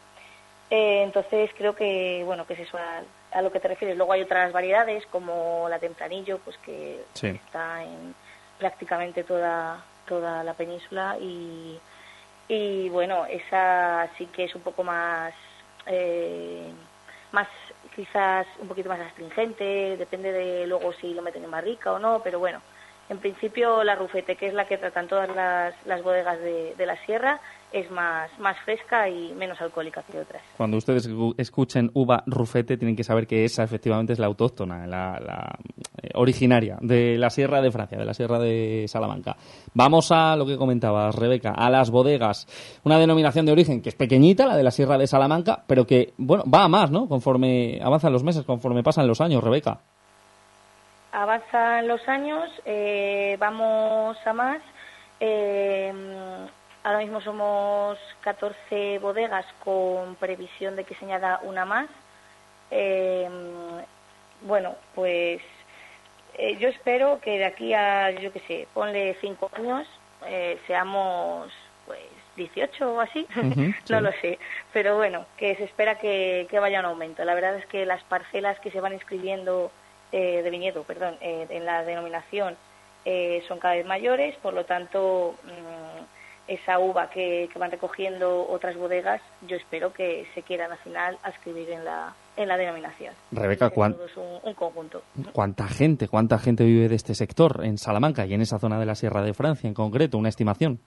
Eh, 0.71 1.03
entonces 1.03 1.51
creo 1.55 1.75
que 1.75 2.23
bueno 2.25 2.47
que 2.47 2.53
es 2.55 2.62
eso 2.62 2.79
a, 2.79 3.03
a 3.38 3.41
lo 3.43 3.51
que 3.51 3.60
te 3.60 3.67
refieres. 3.67 3.97
Luego 3.97 4.13
hay 4.13 4.23
otras 4.23 4.51
variedades 4.51 5.05
como 5.12 5.67
la 5.69 5.77
tempranillo, 5.77 6.39
pues 6.39 6.57
que 6.65 7.03
Sí. 7.13 7.27
está 7.27 7.83
en 7.83 8.15
prácticamente 8.57 9.23
toda 9.23 9.77
toda 10.07 10.43
la 10.43 10.55
península 10.55 11.17
y 11.21 11.77
y 12.47 12.89
bueno 12.89 13.25
esa 13.25 14.10
sí 14.17 14.25
que 14.27 14.45
es 14.45 14.55
un 14.55 14.62
poco 14.62 14.83
más 14.83 15.33
eh, 15.86 16.71
más 17.31 17.47
quizás 17.95 18.47
un 18.60 18.67
poquito 18.67 18.89
más 18.89 18.99
astringente 18.99 19.97
depende 19.97 20.31
de 20.31 20.67
luego 20.67 20.93
si 20.93 21.13
lo 21.13 21.21
meten 21.21 21.43
en 21.43 21.51
barrica 21.51 21.91
o 21.93 21.99
no 21.99 22.21
pero 22.23 22.39
bueno 22.39 22.62
en 23.10 23.19
principio 23.19 23.83
la 23.83 23.95
rufete 23.95 24.36
que 24.36 24.47
es 24.47 24.53
la 24.53 24.67
que 24.67 24.77
tratan 24.77 25.07
todas 25.07 25.29
las, 25.29 25.73
las 25.86 26.03
bodegas 26.03 26.39
de, 26.39 26.75
de 26.75 26.86
la 26.86 26.97
sierra 27.05 27.39
es 27.71 27.91
más 27.91 28.30
más 28.39 28.58
fresca 28.63 29.10
y 29.10 29.34
menos 29.34 29.60
alcohólica 29.60 30.01
que 30.03 30.19
otras 30.19 30.41
Cuando 30.56 30.77
ustedes 30.77 31.10
escuchen 31.38 31.91
uva 31.93 32.23
rufete, 32.25 32.77
tienen 32.77 32.95
que 32.95 33.03
saber 33.03 33.27
que 33.27 33.43
esa 33.43 33.63
efectivamente 33.63 34.13
es 34.13 34.19
la 34.19 34.27
autóctona, 34.27 34.88
la, 34.88 35.19
la, 35.19 35.58
eh, 36.01 36.10
originaria 36.15 36.77
de 36.82 37.17
la 37.17 37.30
Sierra 37.30 37.62
de 37.62 37.71
Francia, 37.71 37.97
de 37.97 38.06
la 38.06 38.13
Sierra 38.13 38.39
de 38.39 38.86
Salamanca. 38.88 39.36
Vamos 39.73 40.12
a 40.12 40.36
lo 40.36 40.45
que 40.45 40.58
comentabas, 40.58 41.13
Rebeca, 41.15 41.51
a 41.51 41.69
las 41.69 41.91
bodegas. 41.91 42.47
Una 42.84 42.97
denominación 42.99 43.45
de 43.45 43.51
origen 43.51 43.82
que 43.82 43.89
es 43.89 43.95
pequeñita, 43.95 44.47
la 44.47 44.56
de 44.56 44.63
la 44.63 44.71
Sierra 44.71 44.97
de 44.97 45.08
Salamanca, 45.08 45.63
pero 45.67 45.86
que, 45.86 46.13
bueno, 46.17 46.43
va 46.51 46.63
a 46.63 46.67
más, 46.69 46.89
¿no? 46.89 47.08
Conforme 47.08 47.80
avanzan 47.84 48.13
los 48.13 48.23
meses, 48.23 48.45
conforme 48.45 48.84
pasan 48.84 49.08
los 49.08 49.21
años, 49.21 49.43
Rebeca. 49.43 49.80
avanzan 51.12 51.88
los 51.88 52.08
años, 52.08 52.49
eh, 52.65 53.36
vamos 53.39 54.17
a 54.25 54.34
más 54.34 54.62
Eh, 55.19 55.91
ahora 56.88 57.00
mismo 57.00 57.19
somos 57.19 58.00
14 58.21 59.00
bodegas 59.00 59.45
con 59.63 60.15
previsión 60.15 60.78
de 60.78 60.86
que 60.86 60.95
se 60.95 61.04
añada 61.04 61.41
una 61.43 61.65
más. 61.65 61.89
Eh, 62.71 63.30
bueno, 64.41 64.76
pues 64.95 65.41
eh, 66.36 66.56
yo 66.58 66.69
espero 66.69 67.19
que 67.19 67.39
de 67.39 67.45
aquí 67.45 67.73
a, 67.73 68.12
yo 68.12 68.32
qué 68.32 68.39
sé, 68.47 68.67
ponle 68.73 69.17
cinco 69.19 69.52
años, 69.54 69.86
eh, 70.28 70.58
seamos 70.65 71.52
pues 71.86 72.00
18 72.38 72.93
o 72.93 73.02
así, 73.02 73.28
no 73.89 74.00
lo 74.00 74.12
sé, 74.21 74.39
pero 74.71 74.95
bueno, 74.95 75.26
que 75.36 75.56
se 75.56 75.65
espera 75.65 75.95
que, 75.95 76.47
que, 76.50 76.60
vaya 76.60 76.80
un 76.80 76.86
aumento. 76.86 77.26
La 77.26 77.36
verdad 77.36 77.58
es 77.58 77.65
que 77.65 77.86
las 77.86 78.02
parcelas 78.06 78.60
que 78.62 78.71
se 78.71 78.80
van 78.80 78.93
inscribiendo 78.93 79.71
eh, 80.13 80.41
de 80.41 80.50
viñedo, 80.50 80.84
perdón, 80.84 81.17
eh, 81.19 81.47
en 81.50 81.65
la 81.65 81.84
denominación 81.84 82.56
eh, 83.04 83.43
son 83.45 83.60
cada 83.60 83.76
vez 83.76 83.86
mayores, 83.86 84.38
por 84.38 84.54
lo 84.54 84.63
tanto, 84.63 85.36
mmm, 85.43 86.16
esa 86.47 86.79
uva 86.79 87.10
que, 87.10 87.49
que, 87.51 87.60
van 87.60 87.71
recogiendo 87.71 88.47
otras 88.49 88.75
bodegas, 88.77 89.21
yo 89.47 89.57
espero 89.57 89.91
que 89.91 90.25
se 90.33 90.43
quiera 90.43 90.65
al 90.65 90.77
final 90.77 91.17
escribir 91.27 91.69
en 91.71 91.83
la, 91.83 92.13
en 92.38 92.47
la 92.47 92.57
denominación. 92.57 93.13
Rebeca, 93.31 93.69
¿cuán... 93.69 93.95
un, 94.15 94.39
un, 94.43 94.53
conjunto. 94.53 95.03
¿cuánta 95.33 95.67
gente, 95.67 96.07
cuánta 96.07 96.39
gente 96.39 96.63
vive 96.63 96.88
de 96.88 96.95
este 96.95 97.15
sector 97.15 97.62
en 97.63 97.77
Salamanca 97.77 98.25
y 98.25 98.33
en 98.33 98.41
esa 98.41 98.60
zona 98.60 98.79
de 98.79 98.86
la 98.86 98.95
Sierra 98.95 99.21
de 99.21 99.33
Francia 99.33 99.67
en 99.67 99.73
concreto? 99.73 100.17
¿Una 100.17 100.29
estimación? 100.29 100.79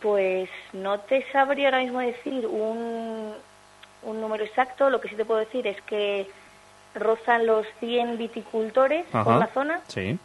Pues 0.00 0.48
no 0.72 1.00
te 1.00 1.24
sabría 1.32 1.68
ahora 1.68 1.80
mismo 1.80 1.98
decir 1.98 2.46
un, 2.46 3.32
un 4.04 4.20
número 4.20 4.44
exacto. 4.44 4.90
Lo 4.90 5.00
que 5.00 5.08
sí 5.08 5.16
te 5.16 5.24
puedo 5.24 5.40
decir 5.40 5.66
es 5.66 5.80
que 5.82 6.28
rozan 6.94 7.46
los 7.46 7.66
100 7.80 8.18
viticultores 8.18 9.06
Ajá, 9.12 9.24
por 9.24 9.38
la 9.38 9.46
zona. 9.48 9.80
Sí. 9.88 10.18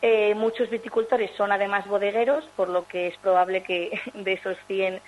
Eh, 0.00 0.34
muchos 0.36 0.70
viticultores 0.70 1.30
son 1.36 1.50
además 1.50 1.86
bodegueros, 1.88 2.44
por 2.56 2.68
lo 2.68 2.86
que 2.86 3.08
es 3.08 3.16
probable 3.18 3.62
que 3.62 3.98
de 4.14 4.32
esos 4.32 4.56
100 4.66 5.00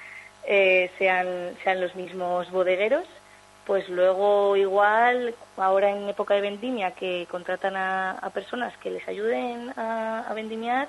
eh, 0.46 0.90
sean, 0.98 1.57
sean 1.62 1.81
los 1.81 1.94
mismos 1.94 2.50
bodegueros. 2.50 3.07
Pues 3.66 3.88
luego 3.88 4.57
igual, 4.57 5.35
ahora 5.57 5.90
en 5.90 6.09
época 6.09 6.35
de 6.35 6.40
vendimia, 6.40 6.90
que 6.92 7.29
contratan 7.31 7.76
a, 7.76 8.12
a 8.12 8.31
personas 8.31 8.76
que 8.79 8.90
les 8.90 9.07
ayuden 9.07 9.72
a, 9.76 10.24
a, 10.29 10.35
vendimiar, 10.35 10.88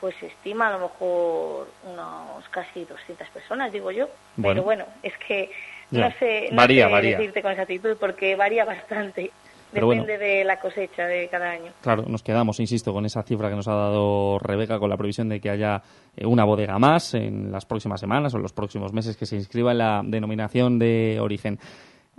pues 0.00 0.14
se 0.18 0.26
estima 0.26 0.68
a 0.68 0.72
lo 0.72 0.78
mejor 0.78 1.68
unos 1.84 2.48
casi 2.50 2.84
200 2.86 3.28
personas, 3.28 3.72
digo 3.72 3.90
yo. 3.90 4.08
Bueno. 4.36 4.54
Pero 4.54 4.64
bueno, 4.64 4.84
es 5.02 5.12
que 5.18 5.50
Ya. 5.90 6.08
no 6.08 6.14
sé, 6.18 6.48
no 6.50 6.56
Varía, 6.56 6.86
sé 6.86 6.92
varía. 6.92 7.18
decirte 7.18 7.42
con 7.42 7.50
exactitud 7.50 7.96
porque 8.00 8.36
varía 8.36 8.64
bastante. 8.74 9.30
Pero 9.72 9.88
Depende 9.88 10.16
bueno. 10.16 10.24
de 10.24 10.44
la 10.44 10.58
cosecha 10.58 11.06
de 11.06 11.28
cada 11.28 11.50
año. 11.50 11.72
Claro, 11.82 12.04
nos 12.06 12.22
quedamos, 12.22 12.58
insisto, 12.58 12.92
con 12.92 13.04
esa 13.04 13.22
cifra 13.22 13.50
que 13.50 13.56
nos 13.56 13.68
ha 13.68 13.74
dado 13.74 14.38
Rebeca, 14.38 14.78
con 14.78 14.88
la 14.88 14.96
previsión 14.96 15.28
de 15.28 15.40
que 15.40 15.50
haya 15.50 15.82
eh, 16.16 16.24
una 16.24 16.44
bodega 16.44 16.78
más 16.78 17.14
en 17.14 17.52
las 17.52 17.66
próximas 17.66 18.00
semanas 18.00 18.32
o 18.32 18.38
en 18.38 18.42
los 18.42 18.52
próximos 18.52 18.92
meses 18.92 19.16
que 19.16 19.26
se 19.26 19.36
inscriba 19.36 19.72
en 19.72 19.78
la 19.78 20.02
denominación 20.04 20.78
de 20.78 21.18
origen. 21.20 21.58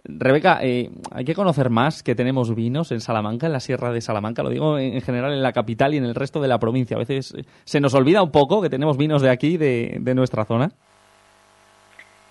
Rebeca, 0.03 0.59
eh, 0.61 0.89
hay 1.11 1.25
que 1.25 1.35
conocer 1.35 1.69
más 1.69 2.03
que 2.03 2.15
tenemos 2.15 2.55
vinos 2.55 2.91
en 2.91 3.01
Salamanca, 3.01 3.47
en 3.47 3.53
la 3.53 3.59
Sierra 3.59 3.91
de 3.91 3.99
Salamanca, 3.99 4.43
lo 4.43 4.49
digo 4.49 4.77
en 4.77 4.93
en 4.93 5.01
general 5.01 5.33
en 5.33 5.43
la 5.43 5.51
capital 5.51 5.93
y 5.93 5.97
en 5.97 6.05
el 6.05 6.15
resto 6.15 6.39
de 6.39 6.47
la 6.47 6.57
provincia. 6.57 6.95
A 6.95 6.99
veces 6.99 7.33
eh, 7.35 7.43
se 7.65 7.81
nos 7.81 7.93
olvida 7.93 8.23
un 8.23 8.31
poco 8.31 8.61
que 8.61 8.69
tenemos 8.69 8.95
vinos 8.95 9.21
de 9.21 9.29
aquí, 9.29 9.57
de, 9.57 9.97
de 9.99 10.15
nuestra 10.15 10.45
zona. 10.45 10.71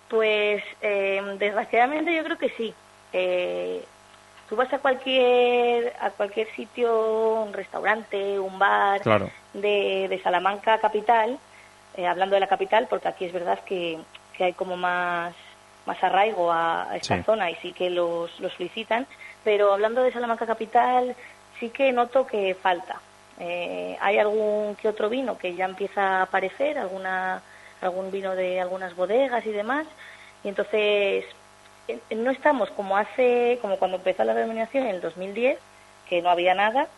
Pues 0.08 0.62
eh, 0.80 1.20
desgraciadamente 1.38 2.14
yo 2.16 2.24
creo 2.24 2.38
que 2.38 2.48
sí. 2.56 2.72
Eh, 3.12 3.84
tú 4.48 4.56
vas 4.56 4.72
a 4.72 4.78
cualquier 4.78 5.92
a 6.00 6.10
cualquier 6.10 6.48
sitio, 6.54 7.42
un 7.42 7.52
restaurante, 7.52 8.38
un 8.38 8.58
bar 8.58 9.00
Claro. 9.02 9.30
de, 9.54 10.06
de 10.08 10.22
Salamanca 10.22 10.78
capital, 10.78 11.38
eh, 11.96 12.06
hablando 12.06 12.34
de 12.34 12.40
la 12.40 12.46
capital, 12.48 12.86
porque 12.88 13.08
aquí 13.08 13.24
es 13.24 13.32
verdad 13.32 13.58
que, 13.64 13.98
que 14.36 14.44
hay 14.44 14.52
como 14.54 14.76
más 14.76 15.34
más 15.86 16.02
arraigo 16.04 16.52
a, 16.52 16.90
a 16.90 16.96
esta 16.96 17.16
Sí. 17.16 17.22
zona 17.22 17.50
y 17.50 17.54
sí 17.56 17.72
que 17.72 17.88
los, 17.88 18.38
los 18.40 18.52
solicitan, 18.52 19.06
pero 19.42 19.72
hablando 19.72 20.02
de 20.02 20.12
Salamanca 20.12 20.46
capital 20.46 21.16
sí 21.58 21.70
que 21.70 21.92
noto 21.92 22.26
que 22.26 22.54
falta. 22.54 23.00
Eh, 23.40 23.96
hay 24.00 24.18
algún 24.18 24.76
que 24.76 24.88
otro 24.88 25.08
vino 25.08 25.38
que 25.38 25.54
ya 25.54 25.64
empieza 25.64 26.18
a 26.18 26.22
aparecer, 26.22 26.76
alguna 26.76 27.40
algún 27.80 28.10
vino 28.10 28.34
de 28.34 28.60
algunas 28.60 28.94
bodegas 28.96 29.46
y 29.46 29.50
demás, 29.52 29.86
y 30.44 30.48
entonces 30.48 31.24
no 32.14 32.30
estamos 32.30 32.70
como 32.70 32.96
hace, 32.96 33.58
como 33.60 33.76
cuando 33.78 33.96
empezó 33.98 34.24
la 34.24 34.34
denominación 34.34 34.84
en 34.84 34.96
el 34.96 35.00
2010, 35.00 35.58
que 36.08 36.22
no 36.22 36.30
había 36.30 36.54
nada, 36.54 36.88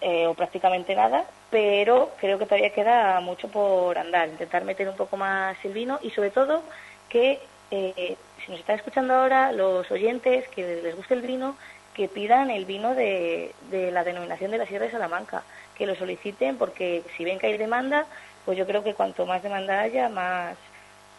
eh, 0.00 0.26
o 0.26 0.34
prácticamente 0.34 0.94
nada, 0.94 1.24
pero 1.50 2.12
creo 2.20 2.38
que 2.38 2.44
todavía 2.44 2.72
queda 2.72 3.20
mucho 3.20 3.48
por 3.48 3.98
andar, 3.98 4.28
intentar 4.28 4.64
meter 4.64 4.88
un 4.88 4.96
poco 4.96 5.16
más 5.16 5.56
el 5.64 5.72
vino 5.72 5.98
y 6.02 6.10
sobre 6.10 6.30
todo 6.30 6.62
que 7.08 7.40
eh, 7.70 8.16
si 8.44 8.50
nos 8.50 8.60
están 8.60 8.76
escuchando 8.76 9.14
ahora 9.14 9.50
los 9.52 9.90
oyentes 9.90 10.46
que 10.48 10.82
les 10.82 10.94
guste 10.94 11.14
el 11.14 11.22
vino, 11.22 11.56
que 11.94 12.08
pidan 12.08 12.50
el 12.50 12.64
vino 12.64 12.94
de, 12.94 13.52
de 13.70 13.90
la 13.90 14.04
denominación 14.04 14.52
de 14.52 14.58
la 14.58 14.66
Sierra 14.66 14.84
de 14.84 14.92
Salamanca, 14.92 15.42
que 15.76 15.86
lo 15.86 15.96
soliciten 15.96 16.58
porque 16.58 17.02
si 17.16 17.24
ven 17.24 17.40
que 17.40 17.48
hay 17.48 17.58
demanda, 17.58 18.06
pues 18.44 18.56
yo 18.56 18.66
creo 18.66 18.84
que 18.84 18.94
cuanto 18.94 19.26
más 19.26 19.42
demanda 19.42 19.80
haya, 19.80 20.08
más, 20.08 20.56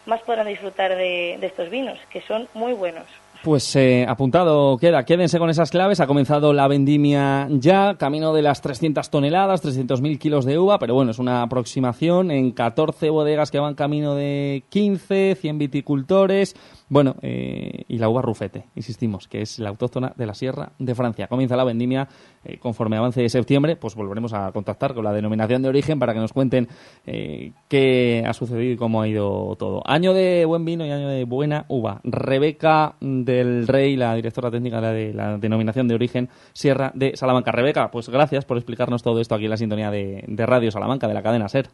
más 0.06 0.20
podrán 0.22 0.46
disfrutar 0.46 0.96
de, 0.96 1.36
de 1.40 1.46
estos 1.46 1.70
vinos, 1.70 1.98
que 2.10 2.22
son 2.22 2.48
muy 2.54 2.72
buenos. 2.72 3.06
Pues 3.42 3.74
eh, 3.74 4.04
apuntado 4.06 4.76
queda, 4.76 5.06
quédense 5.06 5.38
con 5.38 5.48
esas 5.48 5.70
claves. 5.70 5.98
Ha 6.00 6.06
comenzado 6.06 6.52
la 6.52 6.68
vendimia 6.68 7.48
ya, 7.50 7.94
camino 7.94 8.34
de 8.34 8.42
las 8.42 8.60
300 8.60 9.08
toneladas, 9.08 9.64
300.000 9.64 10.18
kilos 10.18 10.44
de 10.44 10.58
uva, 10.58 10.78
pero 10.78 10.92
bueno, 10.92 11.12
es 11.12 11.18
una 11.18 11.40
aproximación 11.40 12.30
en 12.30 12.50
14 12.50 13.08
bodegas 13.08 13.50
que 13.50 13.58
van 13.58 13.74
camino 13.76 14.14
de 14.14 14.64
15, 14.68 15.38
100 15.40 15.58
viticultores. 15.58 16.54
Bueno, 16.90 17.14
eh, 17.22 17.84
y 17.88 17.98
la 17.98 18.08
uva 18.08 18.20
rufete, 18.20 18.66
insistimos, 18.74 19.28
que 19.28 19.40
es 19.42 19.58
la 19.58 19.68
autóctona 19.70 20.12
de 20.16 20.26
la 20.26 20.34
Sierra 20.34 20.72
de 20.78 20.94
Francia. 20.94 21.28
Comienza 21.28 21.56
la 21.56 21.64
vendimia 21.64 22.08
eh, 22.44 22.58
conforme 22.58 22.96
avance 22.96 23.26
septiembre, 23.28 23.76
pues 23.76 23.94
volveremos 23.94 24.34
a 24.34 24.50
contactar 24.50 24.92
con 24.92 25.04
la 25.04 25.12
denominación 25.12 25.62
de 25.62 25.68
origen 25.68 25.98
para 26.00 26.12
que 26.12 26.18
nos 26.18 26.32
cuenten 26.32 26.68
eh, 27.06 27.52
qué 27.68 28.24
ha 28.26 28.32
sucedido 28.32 28.72
y 28.72 28.76
cómo 28.76 29.00
ha 29.00 29.08
ido 29.08 29.54
todo. 29.56 29.82
Año 29.86 30.12
de 30.12 30.44
buen 30.44 30.64
vino 30.64 30.84
y 30.84 30.90
año 30.90 31.08
de 31.08 31.24
buena 31.24 31.64
uva. 31.68 32.00
Rebeca 32.02 32.96
del 33.30 33.66
Rey, 33.66 33.96
la 33.96 34.14
directora 34.14 34.50
técnica 34.50 34.80
de 34.80 35.12
la 35.12 35.38
denominación 35.38 35.88
de 35.88 35.94
origen 35.94 36.28
Sierra 36.52 36.90
de 36.94 37.16
Salamanca. 37.16 37.52
Rebeca, 37.52 37.90
pues 37.90 38.08
gracias 38.08 38.44
por 38.44 38.56
explicarnos 38.56 39.02
todo 39.02 39.20
esto 39.20 39.34
aquí 39.34 39.44
en 39.44 39.50
la 39.50 39.56
sintonía 39.56 39.90
de, 39.90 40.24
Radio 40.46 40.70
Salamanca, 40.70 41.08
de 41.08 41.14
la 41.14 41.22
cadena 41.22 41.48
SER. 41.48 41.68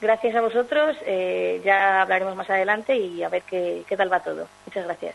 Gracias 0.00 0.34
a 0.34 0.40
vosotros, 0.40 0.96
eh, 1.06 1.60
ya 1.64 2.02
hablaremos 2.02 2.36
más 2.36 2.50
adelante 2.50 2.96
y 2.96 3.22
a 3.22 3.28
ver 3.28 3.42
qué 3.42 3.96
tal 3.96 4.12
va 4.12 4.20
todo. 4.20 4.46
Muchas 4.66 4.84
gracias. 4.84 5.14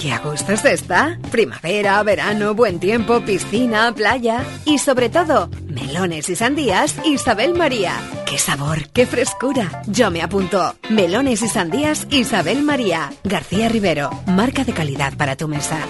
¡Qué 0.00 0.12
a 0.12 0.18
gusto 0.20 0.56
se 0.56 0.72
está! 0.72 1.18
Primavera, 1.30 2.02
verano, 2.02 2.54
buen 2.54 2.80
tiempo, 2.80 3.20
piscina, 3.20 3.92
playa 3.94 4.46
y 4.64 4.78
sobre 4.78 5.10
todo, 5.10 5.50
melones 5.68 6.30
y 6.30 6.36
sandías 6.36 6.96
Isabel 7.04 7.52
María. 7.52 7.92
¡Qué 8.24 8.38
sabor, 8.38 8.88
qué 8.94 9.04
frescura! 9.04 9.82
Yo 9.88 10.10
me 10.10 10.22
apunto. 10.22 10.74
Melones 10.88 11.42
y 11.42 11.48
sandías 11.48 12.06
Isabel 12.10 12.62
María. 12.62 13.12
García 13.24 13.68
Rivero, 13.68 14.08
marca 14.24 14.64
de 14.64 14.72
calidad 14.72 15.18
para 15.18 15.36
tu 15.36 15.48
mesa. 15.48 15.80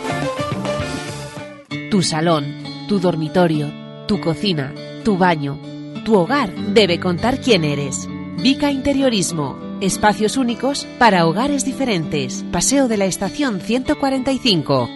Tu 1.92 2.03
salón, 2.03 2.64
tu 2.88 2.99
dormitorio, 2.99 3.70
tu 4.09 4.20
cocina, 4.20 4.75
tu 5.05 5.18
baño, 5.18 5.57
tu 6.05 6.18
hogar 6.18 6.53
debe 6.75 6.99
contar 6.99 7.40
quién 7.40 7.62
eres. 7.62 8.09
Vica 8.38 8.73
Interiorismo, 8.73 9.69
Espacios 9.80 10.36
únicos 10.36 10.86
para 10.98 11.26
hogares 11.26 11.64
diferentes. 11.64 12.44
Paseo 12.52 12.86
de 12.86 12.98
la 12.98 13.06
Estación 13.06 13.60
145. 13.60 14.90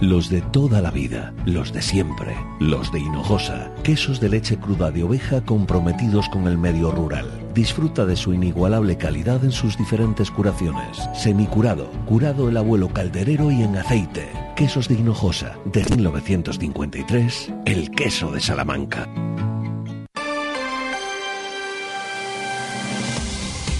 Los 0.00 0.28
de 0.28 0.40
toda 0.40 0.80
la 0.80 0.92
vida, 0.92 1.34
los 1.46 1.72
de 1.72 1.82
siempre, 1.82 2.36
los 2.60 2.92
de 2.92 3.00
Hinojosa, 3.00 3.72
quesos 3.82 4.20
de 4.20 4.28
leche 4.28 4.56
cruda 4.58 4.92
de 4.92 5.02
oveja 5.02 5.40
comprometidos 5.40 6.28
con 6.28 6.46
el 6.46 6.58
medio 6.58 6.92
rural. 6.92 7.26
Disfruta 7.54 8.06
de 8.06 8.14
su 8.14 8.32
inigualable 8.32 8.98
calidad 8.98 9.42
en 9.44 9.50
sus 9.50 9.76
diferentes 9.76 10.30
curaciones. 10.30 10.98
Semicurado, 11.14 11.90
curado 12.06 12.48
el 12.48 12.58
abuelo 12.58 12.90
calderero 12.90 13.50
y 13.50 13.62
en 13.62 13.78
aceite. 13.78 14.28
Quesos 14.54 14.86
de 14.86 14.94
Hinojosa, 14.94 15.56
de 15.64 15.84
1953, 15.96 17.52
el 17.64 17.90
queso 17.90 18.30
de 18.30 18.40
Salamanca. 18.40 19.08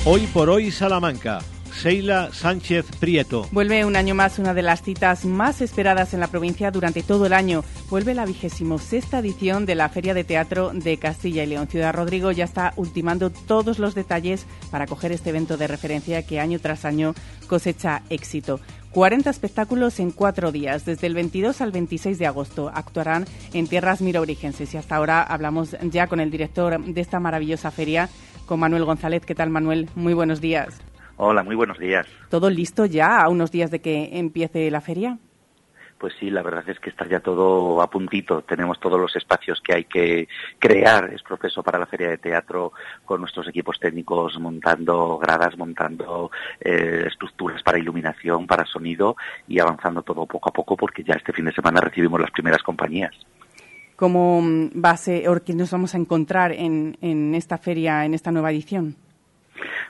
Hoy 0.09 0.29
por 0.29 0.49
hoy 0.49 0.71
Salamanca. 0.71 1.41
Seila 1.81 2.33
Sánchez 2.33 2.87
Prieto. 2.99 3.47
Vuelve 3.53 3.85
un 3.85 3.97
año 3.97 4.15
más 4.15 4.39
una 4.39 4.55
de 4.55 4.63
las 4.63 4.83
citas 4.83 5.25
más 5.25 5.61
esperadas 5.61 6.15
en 6.15 6.21
la 6.21 6.29
provincia 6.29 6.71
durante 6.71 7.03
todo 7.03 7.27
el 7.27 7.33
año. 7.33 7.65
Vuelve 7.91 8.15
la 8.15 8.25
vigésimo 8.25 8.79
sexta 8.79 9.19
edición 9.19 9.67
de 9.67 9.75
la 9.75 9.89
Feria 9.91 10.15
de 10.15 10.25
Teatro 10.25 10.73
de 10.73 10.97
Castilla 10.97 11.45
y 11.45 11.47
León. 11.47 11.69
Ciudad 11.69 11.95
Rodrigo 11.95 12.33
ya 12.33 12.45
está 12.45 12.73
ultimando 12.77 13.31
todos 13.31 13.79
los 13.79 13.95
detalles 13.95 14.47
para 14.71 14.87
coger 14.87 15.13
este 15.13 15.31
evento 15.31 15.57
de 15.57 15.67
referencia 15.67 16.27
que 16.27 16.41
año 16.41 16.59
tras 16.59 16.85
año 16.85 17.15
cosecha 17.47 18.03
éxito. 18.09 18.59
40 18.91 19.29
espectáculos 19.29 20.01
en 20.01 20.11
cuatro 20.11 20.53
días, 20.53 20.87
desde 20.87 21.07
el 21.07 21.15
22 21.15 21.61
al 21.61 21.71
26 21.71 22.19
de 22.19 22.27
agosto. 22.27 22.73
Actuarán 22.75 23.27
en 23.53 23.67
tierras 23.67 24.01
mirobrigenses 24.01 24.73
y 24.73 24.79
hasta 24.79 24.97
ahora 24.97 25.23
hablamos 25.23 25.77
ya 25.83 26.07
con 26.07 26.21
el 26.21 26.31
director 26.31 26.83
de 26.83 27.01
esta 27.01 27.21
maravillosa 27.21 27.71
feria, 27.71 28.09
con 28.47 28.59
Manuel 28.59 28.87
González. 28.87 29.27
¿Qué 29.27 29.35
tal, 29.35 29.51
Manuel? 29.51 29.91
Muy 29.95 30.15
buenos 30.15 30.41
días. 30.41 30.81
Hola, 31.19 31.43
muy 31.43 31.57
buenos 31.57 31.79
días. 31.79 32.07
¿Todo 32.29 32.51
listo 32.51 32.85
ya 32.85 33.23
a 33.23 33.29
unos 33.31 33.51
días 33.51 33.71
de 33.71 33.81
que 33.81 34.19
empiece 34.19 34.71
la 34.71 34.83
feria? 34.83 35.19
Pues 35.97 36.13
sí, 36.21 36.29
la 36.29 36.43
verdad 36.43 36.69
es 36.69 36.79
que 36.79 36.91
está 36.91 37.09
ya 37.09 37.21
todo 37.21 37.81
a 37.81 37.89
puntito. 37.89 38.43
Tenemos 38.43 38.79
todos 38.79 39.01
los 39.01 39.17
espacios 39.17 39.63
que 39.63 39.75
hay 39.75 39.85
que 39.85 40.29
crear. 40.59 41.11
Es 41.15 41.23
proceso 41.23 41.63
para 41.63 41.79
la 41.79 41.87
feria 41.87 42.11
de 42.11 42.19
teatro 42.19 42.73
con 43.07 43.21
nuestros 43.21 43.49
equipos 43.49 43.81
técnicos 43.81 44.39
montando 44.39 45.17
gradas, 45.17 45.57
montando 45.57 46.31
eh, 46.61 47.05
estructuras 47.07 47.63
para 47.63 47.79
iluminación, 47.79 48.47
para 48.47 48.67
sonido 48.67 49.17
y 49.49 49.59
avanzando 49.59 50.03
todo 50.03 50.27
poco 50.27 50.51
a 50.51 50.53
poco 50.53 50.77
porque 50.77 51.03
ya 51.03 51.15
este 51.15 51.33
fin 51.33 51.47
de 51.47 51.53
semana 51.53 51.81
recibimos 51.81 52.21
las 52.21 52.31
primeras 52.31 52.63
compañías. 52.63 53.15
¿Cómo 53.97 54.43
va 54.73 54.91
a 54.91 54.97
ser, 54.99 55.27
o 55.31 55.43
qué 55.43 55.55
nos 55.55 55.71
vamos 55.71 55.95
a 55.95 55.99
encontrar 55.99 56.53
en, 56.53 56.99
en 57.01 57.35
esta 57.35 57.57
feria, 57.57 58.05
en 58.05 58.13
esta 58.13 58.31
nueva 58.31 58.51
edición? 58.51 58.97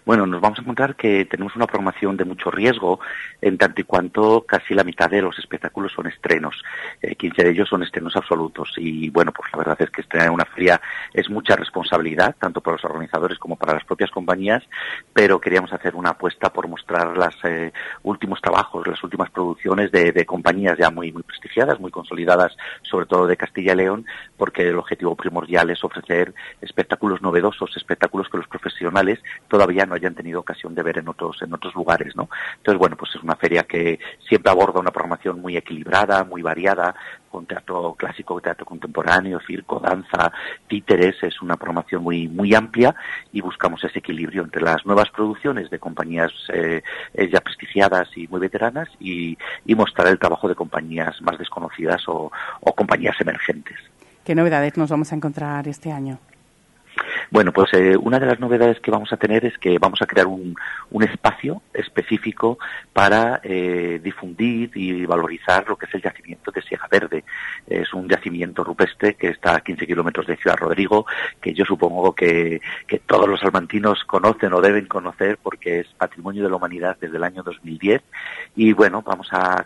Bueno, 0.05 0.26
nos 0.26 0.40
vamos 0.40 0.59
a 0.59 0.62
encontrar 0.62 0.96
que 0.96 1.24
tenemos 1.24 1.57
una 1.57 1.66
programación 1.66 2.16
de 2.16 2.24
mucho 2.24 2.50
riesgo, 2.50 3.00
en 3.40 3.59
tanto 3.59 3.81
y 3.81 3.85
cuanto 3.85 4.44
casi 4.46 4.74
la 4.74 4.85
mitad 4.85 5.11
de 5.11 5.22
los 5.22 5.38
espectáculos 5.38 5.92
son 5.92 6.07
estrenos. 6.07 6.62
Eh, 7.02 7.14
15 7.16 7.44
de 7.44 7.50
ellos 7.50 7.68
son 7.68 7.83
estrenos 7.83 8.16
absolutos. 8.16 8.74
Y 8.76 9.11
bueno, 9.11 9.33
pues 9.33 9.50
la 9.52 9.59
verdad 9.59 9.76
es 9.81 9.90
que 9.90 10.00
estrenar 10.00 10.31
una 10.31 10.44
feria 10.44 10.81
es 11.12 11.29
mucha 11.31 11.57
responsabilidad, 11.57 12.35
tanto 12.38 12.61
para 12.61 12.76
los 12.76 12.85
organizadores 12.85 13.38
como 13.38 13.57
para 13.57 13.74
las 13.74 13.85
propias 13.85 14.11
compañías, 14.11 14.62
pero 15.12 15.40
queríamos 15.40 15.72
hacer 15.72 15.94
una 15.94 16.11
apuesta 16.11 16.52
por 16.52 16.68
mostrar 16.68 17.16
los 17.16 17.35
eh, 17.44 17.72
últimos 18.02 18.40
trabajos, 18.40 18.87
las 18.87 19.02
últimas 19.02 19.31
producciones 19.31 19.90
de, 19.92 20.26
compañías 20.26 20.79
ya 20.79 20.90
muy, 20.90 21.12
muy 21.12 21.22
prestigiadas, 21.22 21.79
muy 21.79 21.90
consolidadas, 21.90 22.57
sobre 22.83 23.07
todo 23.07 23.26
de 23.26 23.37
Castilla 23.37 23.72
y 23.72 23.76
León, 23.76 24.07
porque 24.37 24.68
el 24.68 24.76
objetivo 24.76 25.14
primordial 25.14 25.70
es 25.70 25.83
ofrecer 25.85 26.35
espectáculos 26.61 27.22
novedosos, 27.22 27.76
espectáculos 27.76 28.29
que 28.29 28.38
los 28.38 28.48
profesionales 28.48 29.20
todavía 29.57 29.87
no 29.87 29.95
hayan 29.95 30.14
tenido 30.14 30.40
ocasión 30.40 30.75
de 30.75 30.83
ver 30.83 30.99
en 30.99 31.09
otros 31.09 31.40
en 31.40 31.51
otros 31.55 31.75
lugares, 31.75 32.14
¿no? 32.14 32.29
Entonces, 32.59 32.79
bueno, 32.79 32.95
pues 32.95 33.14
es 33.14 33.23
una 33.23 33.37
feria 33.37 33.62
que 33.62 33.99
siempre 34.29 34.53
aborda 34.53 34.81
una 34.81 34.90
programación 34.90 35.40
muy 35.40 35.57
equilibrada, 35.57 36.25
muy 36.25 36.42
variada, 36.42 36.95
con 37.31 37.47
teatro 37.47 37.95
clásico, 37.99 38.38
teatro 38.38 38.66
contemporáneo, 38.66 39.40
circo, 39.47 39.81
danza, 39.81 40.31
títeres, 40.69 41.23
es 41.23 41.40
una 41.40 41.57
programación 41.57 42.03
muy 42.03 42.29
muy 42.29 42.55
amplia 42.55 42.95
y 43.33 43.40
buscamos 43.40 43.83
ese 43.83 44.01
equilibrio 44.01 44.42
entre 44.42 44.61
las 44.61 44.85
nuevas 44.85 45.09
producciones 45.09 45.71
de 45.71 45.79
compañías 45.79 46.33
eh, 46.53 46.83
ya 47.14 47.40
prestigiadas 47.40 48.09
y 48.14 48.29
muy 48.29 48.40
veteranas 48.40 48.90
y, 49.01 49.38
y, 49.64 49.75
mostrar 49.75 50.09
el 50.09 50.19
trabajo 50.19 50.49
de 50.49 50.55
compañías 50.55 51.23
más 51.23 51.38
desconocidas 51.38 52.07
o, 52.09 52.31
o 52.61 52.75
compañías 52.75 53.19
emergentes. 53.23 53.79
¿Qué 54.23 54.35
novedades 54.35 54.77
nos 54.77 54.90
vamos 54.90 55.12
a 55.12 55.16
encontrar 55.16 55.66
este 55.66 55.92
año? 55.92 56.19
Bueno, 57.31 57.52
pues 57.52 57.72
eh, 57.74 57.96
una 57.96 58.18
de 58.18 58.26
las 58.26 58.40
novedades 58.40 58.81
que 58.81 58.90
vamos 58.90 59.12
a 59.12 59.16
tener 59.16 59.44
es 59.44 59.57
que 59.59 59.79
vamos 59.79 60.00
a 60.02 60.07
crear 60.07 60.26
un, 60.26 60.57
espacio 61.07 61.62
específico 61.72 62.59
para 62.92 63.40
eh, 63.44 64.00
difundir 64.02 64.70
y 64.74 65.07
valorizar 65.07 65.68
lo 65.68 65.76
que 65.76 65.87
es 65.87 65.94
el 65.94 66.02
yacimiento 66.02 66.50
de 66.50 66.62
Sierra 66.62 66.88
Verde. 66.90 67.22
Es 67.66 67.94
un 67.94 68.09
yacimiento 68.09 68.64
rupestre 68.64 69.14
que 69.14 69.29
está 69.29 69.55
a 69.55 69.61
15 69.61 69.87
kilómetros 69.87 70.26
de 70.26 70.37
Ciudad 70.37 70.57
Rodrigo, 70.57 71.07
que 71.40 71.55
yo 71.55 71.64
supongo 71.64 72.12
que, 72.12 72.61
todos 73.07 73.29
los 73.29 73.40
salmantinos 73.40 74.02
conocen 74.05 74.52
o 74.52 74.61
deben 74.61 74.87
conocer 74.87 75.38
porque 75.40 75.81
es 75.81 75.87
patrimonio 75.96 76.42
de 76.42 76.50
la 76.50 76.57
humanidad 76.57 76.96
desde 77.00 77.18
el 77.18 77.24
año 77.24 77.42
2010. 77.42 78.02
Y 78.57 78.72
bueno, 78.72 79.02
vamos 79.02 79.29
a, 79.33 79.64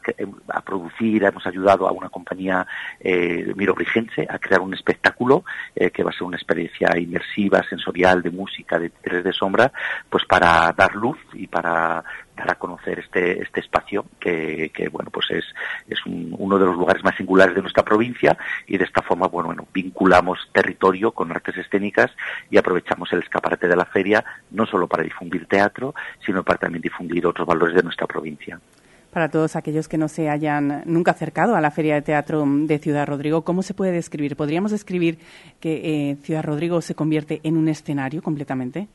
a 0.49 0.61
producir, 0.61 1.25
hemos 1.25 1.47
ayudado 1.47 1.89
a 1.89 1.93
una 1.93 2.11
compañía 2.11 2.67
eh, 3.01 3.53
mirobrigense 3.57 4.27
a 4.29 4.39
crear 4.39 4.61
un 4.61 4.75
espectáculo 4.75 5.45
eh, 5.75 5.91
que 5.91 6.03
va 6.03 6.11
a 6.11 6.13
ser 6.13 6.25
una 6.25 6.37
experiencia 6.37 6.97
inmersiva, 6.99 7.31
sensorial, 7.69 8.23
de 8.23 8.31
música, 8.31 8.79
de 8.79 8.93
3D 8.93 9.33
sombra, 9.33 9.73
pues 10.09 10.25
para 10.25 10.73
dar 10.77 10.95
luz 10.95 11.19
y 11.33 11.47
para 11.47 12.05
dar 12.37 12.51
a 12.51 12.55
conocer 12.55 12.99
este, 12.99 13.43
este 13.43 13.61
espacio 13.61 14.07
que, 14.19 14.71
que 14.75 14.89
bueno, 14.89 15.11
pues 15.11 15.27
es, 15.31 15.45
es 15.89 16.05
un, 16.07 16.35
uno 16.39 16.59
de 16.59 16.67
los 16.67 16.77
lugares 16.77 17.05
más 17.05 17.17
singulares 17.17 17.55
de 17.55 17.63
nuestra 17.63 17.85
provincia 17.85 18.37
y 18.67 18.79
de 18.79 18.85
esta 18.85 19.03
forma, 19.03 19.29
bueno, 19.29 19.49
bueno, 19.49 19.67
vinculamos 19.73 20.39
territorio 20.53 21.13
con 21.13 21.31
artes 21.31 21.57
escénicas 21.57 22.11
y 22.51 22.57
aprovechamos 22.57 23.13
el 23.13 23.21
escaparate 23.21 23.69
de 23.69 23.77
la 23.77 23.85
feria 23.85 24.25
no 24.51 24.67
solo 24.67 24.87
para 24.87 25.03
difundir 25.03 25.47
teatro, 25.47 25.95
sino 26.25 26.43
para 26.43 26.59
también 26.59 26.83
difundir 26.83 27.27
otros 27.27 27.47
valores 27.47 27.75
de 27.75 27.83
nuestra 27.83 28.07
provincia 28.07 28.59
para 29.13 29.29
todos 29.29 29.57
aquellos 29.57 29.89
que 29.89 29.99
no 29.99 30.09
se 30.09 30.29
hayan 30.29 30.83
nunca 30.87 31.11
acercado 31.11 31.57
a 31.57 31.61
la 31.61 31.71
Feria 31.71 31.95
de 31.95 32.03
Teatro 32.03 32.45
de 32.47 32.79
Ciudad 32.79 33.07
Rodrigo, 33.07 33.43
¿cómo 33.43 33.63
se 33.63 33.75
puede 33.75 33.93
describir? 33.93 34.37
¿Podríamos 34.37 34.71
describir 34.71 35.19
que 35.61 36.11
eh, 36.11 36.17
Ciudad 36.23 36.45
Rodrigo 36.45 36.81
se 36.81 36.95
convierte 36.95 37.41
en 37.43 37.57
un 37.57 37.69
escenario 37.69 38.23
completamente? 38.23 38.89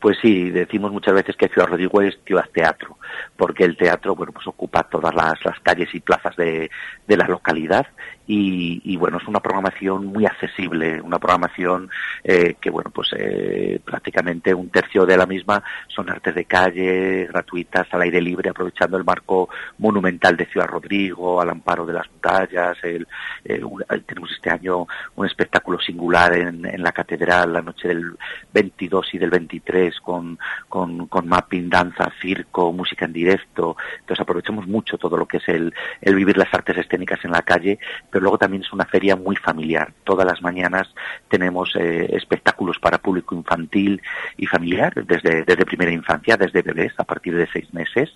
Pues 0.00 0.16
sí, 0.22 0.50
decimos 0.50 0.92
muchas 0.92 1.14
veces 1.14 1.36
que 1.36 1.48
Ciudad 1.48 1.68
Rodrigo 1.68 2.00
es 2.02 2.16
ciudad 2.24 2.44
teatro, 2.52 2.98
porque 3.36 3.64
el 3.64 3.76
teatro, 3.76 4.14
bueno, 4.14 4.32
pues 4.32 4.46
ocupa 4.46 4.84
todas 4.84 5.14
las, 5.14 5.38
calles 5.62 5.88
y 5.92 6.00
plazas 6.00 6.36
de 6.36 6.70
la 7.08 7.26
localidad 7.26 7.86
y, 8.30 8.82
y, 8.84 8.96
bueno, 8.98 9.16
es 9.16 9.26
una 9.26 9.40
programación 9.40 10.04
muy 10.04 10.26
accesible, 10.26 11.00
una 11.00 11.18
programación 11.18 11.88
eh, 12.22 12.56
que, 12.60 12.68
bueno, 12.68 12.90
pues 12.90 13.08
eh, 13.16 13.80
prácticamente 13.82 14.52
un 14.52 14.68
tercio 14.68 15.06
de 15.06 15.16
la 15.16 15.24
misma 15.24 15.62
son 15.88 16.10
artes 16.10 16.34
de 16.34 16.44
calle, 16.44 17.26
gratuitas, 17.26 17.86
al 17.90 18.02
aire 18.02 18.20
libre, 18.20 18.50
aprovechando 18.50 18.98
el 18.98 19.04
marco 19.04 19.48
monumental 19.78 20.36
de 20.36 20.44
Ciudad 20.44 20.66
Rodrigo, 20.66 21.40
al 21.40 21.48
amparo 21.48 21.86
de 21.86 21.94
las 21.94 22.10
montañas. 22.10 22.76
El, 22.82 23.08
el, 23.44 23.64
un, 23.64 23.82
tenemos 24.04 24.30
este 24.30 24.50
año 24.50 24.86
un 25.16 25.26
espectáculo 25.26 25.80
singular 25.80 26.34
en, 26.34 26.66
en, 26.66 26.82
la 26.82 26.92
catedral, 26.92 27.54
la 27.54 27.62
noche 27.62 27.88
del 27.88 28.14
22 28.52 29.14
y 29.14 29.18
del 29.18 29.30
23, 29.30 30.00
con, 30.00 30.38
con, 30.68 31.08
mapping, 31.26 31.70
danza, 31.70 32.12
circo, 32.20 32.74
música 32.74 33.06
en 33.06 33.14
directo. 33.14 33.74
Entonces 34.00 34.20
aprovechamos 34.20 34.66
mucho 34.66 34.98
todo 34.98 35.16
lo 35.16 35.26
que 35.26 35.38
es 35.38 35.48
el, 35.48 35.72
el 36.02 36.14
vivir 36.14 36.36
las 36.36 36.52
artes 36.52 36.76
escénicas 36.76 37.24
en 37.24 37.32
la 37.32 37.40
calle, 37.40 37.78
luego 38.20 38.38
también 38.38 38.62
es 38.62 38.72
una 38.72 38.84
feria 38.84 39.16
muy 39.16 39.36
familiar. 39.36 39.92
Todas 40.04 40.26
las 40.26 40.42
mañanas 40.42 40.88
tenemos 41.28 41.74
eh, 41.76 42.08
espectáculos 42.12 42.78
para 42.78 42.98
público 42.98 43.34
infantil 43.34 44.00
y 44.36 44.46
familiar, 44.46 45.04
desde, 45.04 45.44
desde 45.44 45.66
primera 45.66 45.90
infancia, 45.90 46.36
desde 46.36 46.62
bebés 46.62 46.92
a 46.98 47.04
partir 47.04 47.34
de 47.36 47.48
seis 47.52 47.72
meses, 47.72 48.10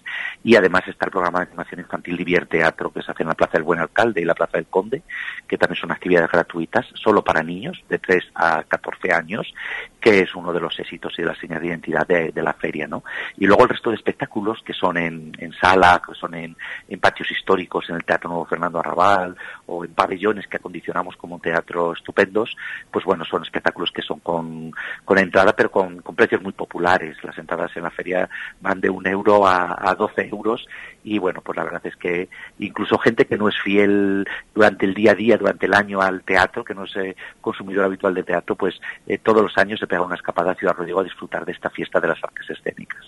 y 0.44 0.56
además 0.56 0.82
está 0.86 1.06
el 1.06 1.12
programa 1.12 1.40
de 1.40 1.46
animación 1.46 1.80
infantil 1.80 2.16
Divierte 2.16 2.52
Teatro 2.52 2.92
que 2.92 3.02
se 3.02 3.10
hace 3.10 3.22
en 3.22 3.30
la 3.30 3.34
Plaza 3.34 3.54
del 3.54 3.62
Buen 3.62 3.80
Alcalde 3.80 4.20
y 4.20 4.24
la 4.24 4.34
Plaza 4.34 4.58
del 4.58 4.66
Conde, 4.66 5.02
que 5.48 5.56
también 5.56 5.80
son 5.80 5.90
actividades 5.90 6.30
gratuitas, 6.30 6.86
solo 6.94 7.24
para 7.24 7.42
niños 7.42 7.82
de 7.88 7.98
3 7.98 8.24
a 8.34 8.62
14 8.64 9.12
años, 9.12 9.54
que 10.02 10.18
es 10.18 10.34
uno 10.34 10.52
de 10.52 10.58
los 10.58 10.78
éxitos 10.80 11.14
y 11.16 11.22
de 11.22 11.28
las 11.28 11.38
señas 11.38 11.60
de 11.60 11.68
identidad 11.68 12.04
de, 12.06 12.32
la 12.42 12.52
feria, 12.54 12.88
¿no? 12.88 13.04
Y 13.38 13.46
luego 13.46 13.62
el 13.62 13.68
resto 13.68 13.90
de 13.90 13.96
espectáculos 13.96 14.60
que 14.64 14.72
son 14.72 14.96
en, 14.96 15.32
en 15.38 15.52
sala, 15.52 16.02
que 16.04 16.12
son 16.14 16.34
en, 16.34 16.56
en 16.88 16.98
patios 16.98 17.30
históricos, 17.30 17.88
en 17.88 17.94
el 17.94 18.04
Teatro 18.04 18.28
Nuevo 18.28 18.44
Fernando 18.46 18.80
Arrabal 18.80 19.36
o 19.66 19.84
en 19.84 19.94
pabellones 19.94 20.48
que 20.48 20.56
acondicionamos 20.56 21.16
como 21.16 21.38
teatro 21.38 21.92
estupendos, 21.92 22.56
pues 22.90 23.04
bueno, 23.04 23.24
son 23.24 23.42
espectáculos 23.42 23.92
que 23.92 24.02
son 24.02 24.18
con, 24.18 24.72
con 25.04 25.18
entrada, 25.18 25.54
pero 25.54 25.70
con, 25.70 26.02
con 26.02 26.16
precios 26.16 26.42
muy 26.42 26.52
populares. 26.52 27.16
Las 27.22 27.38
entradas 27.38 27.70
en 27.76 27.84
la 27.84 27.90
feria 27.90 28.28
van 28.60 28.80
de 28.80 28.90
un 28.90 29.06
euro 29.06 29.46
a, 29.46 29.88
a 29.88 29.94
12 29.94 30.26
euros 30.26 30.66
y 31.04 31.18
bueno, 31.18 31.40
pues 31.40 31.56
la 31.56 31.64
verdad 31.64 31.82
es 31.84 31.96
que 31.96 32.28
incluso 32.58 32.98
gente 32.98 33.26
que 33.26 33.36
no 33.36 33.48
es 33.48 33.60
fiel 33.60 34.26
durante 34.54 34.86
el 34.86 34.94
día 34.94 35.12
a 35.12 35.14
día, 35.14 35.36
durante 35.36 35.66
el 35.66 35.74
año 35.74 36.00
al 36.00 36.22
teatro, 36.22 36.64
que 36.64 36.74
no 36.74 36.84
es 36.84 36.96
eh, 36.96 37.16
consumidor 37.40 37.86
habitual 37.86 38.14
de 38.14 38.22
teatro, 38.22 38.54
pues 38.56 38.80
eh, 39.06 39.18
todos 39.18 39.42
los 39.42 39.56
años 39.58 39.80
se 39.80 39.86
pegado 39.86 40.06
una 40.06 40.14
escapada 40.14 40.52
a 40.52 40.54
Ciudad 40.54 40.74
Rodrigo 40.74 41.00
a 41.00 41.04
disfrutar 41.04 41.44
de 41.44 41.52
esta 41.52 41.70
fiesta 41.70 42.00
de 42.00 42.08
las 42.08 42.22
artes 42.22 42.48
escénicas. 42.50 43.04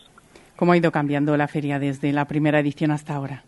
¿Cómo 0.56 0.72
ha 0.72 0.76
ido 0.76 0.92
cambiando 0.92 1.36
la 1.36 1.48
feria 1.48 1.78
desde 1.78 2.12
la 2.12 2.26
primera 2.26 2.60
edición 2.60 2.90
hasta 2.90 3.14
ahora? 3.14 3.44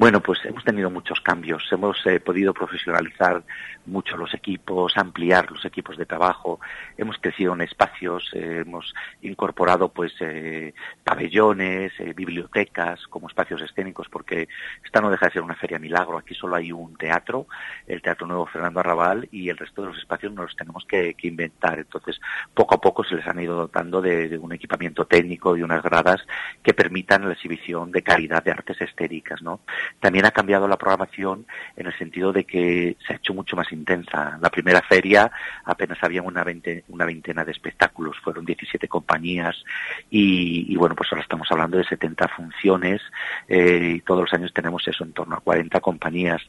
Bueno, 0.00 0.22
pues 0.22 0.42
hemos 0.46 0.64
tenido 0.64 0.88
muchos 0.88 1.20
cambios. 1.20 1.70
Hemos 1.70 1.98
eh, 2.06 2.20
podido 2.20 2.54
profesionalizar 2.54 3.42
mucho 3.84 4.16
los 4.16 4.32
equipos, 4.32 4.96
ampliar 4.96 5.50
los 5.52 5.66
equipos 5.66 5.98
de 5.98 6.06
trabajo. 6.06 6.58
Hemos 6.96 7.18
crecido 7.18 7.52
en 7.52 7.60
espacios, 7.60 8.30
eh, 8.32 8.62
hemos 8.64 8.94
incorporado 9.20 9.90
pues 9.90 10.14
eh, 10.20 10.72
pabellones, 11.04 11.92
bibliotecas 12.16 13.06
como 13.08 13.28
espacios 13.28 13.60
escénicos, 13.60 14.08
porque 14.08 14.48
esta 14.82 15.02
no 15.02 15.10
deja 15.10 15.26
de 15.26 15.32
ser 15.32 15.42
una 15.42 15.54
feria 15.54 15.78
milagro. 15.78 16.16
Aquí 16.16 16.34
solo 16.34 16.56
hay 16.56 16.72
un 16.72 16.96
teatro, 16.96 17.46
el 17.86 18.00
Teatro 18.00 18.26
Nuevo 18.26 18.46
Fernando 18.46 18.80
Arrabal, 18.80 19.28
y 19.30 19.50
el 19.50 19.58
resto 19.58 19.82
de 19.82 19.88
los 19.88 19.98
espacios 19.98 20.32
nos 20.32 20.46
los 20.46 20.56
tenemos 20.56 20.86
que, 20.86 21.14
inventar. 21.24 21.78
Entonces, 21.78 22.18
poco 22.54 22.74
a 22.74 22.80
poco 22.80 23.04
se 23.04 23.16
les 23.16 23.26
han 23.26 23.38
ido 23.38 23.54
dotando 23.54 24.00
de, 24.00 24.38
un 24.38 24.54
equipamiento 24.54 25.04
técnico 25.04 25.58
y 25.58 25.62
unas 25.62 25.82
gradas 25.82 26.26
que 26.62 26.72
permitan 26.72 27.26
la 27.26 27.34
exhibición 27.34 27.92
de 27.92 28.00
calidad 28.00 28.42
de 28.42 28.52
artes 28.52 28.80
escénicas, 28.80 29.42
¿no? 29.42 29.60
También 29.98 30.26
ha 30.26 30.30
cambiado 30.30 30.68
la 30.68 30.76
programación 30.76 31.46
en 31.76 31.86
el 31.86 31.98
sentido 31.98 32.32
de 32.32 32.44
que 32.44 32.96
se 33.06 33.12
ha 33.12 33.16
hecho 33.16 33.34
mucho 33.34 33.56
más 33.56 33.70
intensa. 33.72 34.38
La 34.40 34.50
primera 34.50 34.80
feria 34.82 35.30
apenas 35.64 35.98
había 36.02 36.22
una, 36.22 36.44
una 36.88 37.04
veintena 37.04 37.44
de 37.44 37.52
espectáculos, 37.52 38.16
fueron 38.22 38.44
17 38.44 38.88
compañías 38.88 39.64
y, 40.10 40.74
bueno, 40.76 40.94
pues 40.94 41.10
ahora 41.12 41.22
estamos 41.22 41.50
hablando 41.50 41.78
de 41.78 41.84
70 41.84 42.28
funciones 42.28 43.00
eh, 43.48 43.94
y 43.96 44.00
todos 44.00 44.22
los 44.22 44.32
años 44.32 44.52
tenemos 44.52 44.86
eso, 44.86 45.04
en 45.04 45.12
torno 45.12 45.36
a 45.36 45.40
40 45.40 45.80
compañías. 45.80 46.42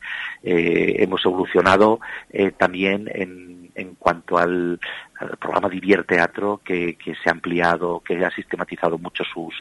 Eh, 0.43 0.95
hemos 0.99 1.25
evolucionado 1.25 1.99
eh, 2.30 2.51
también 2.51 3.10
en, 3.13 3.71
en 3.75 3.95
cuanto 3.95 4.38
al, 4.38 4.80
programa 5.39 5.69
Divier 5.69 6.04
Teatro, 6.04 6.62
que, 6.63 6.95
que, 6.95 7.13
se 7.15 7.30
ha 7.30 7.32
ampliado, 7.32 7.99
que 7.99 8.25
ha 8.25 8.32
sistematizado 8.32 8.97
mucho 8.97 9.23
sus, 9.23 9.54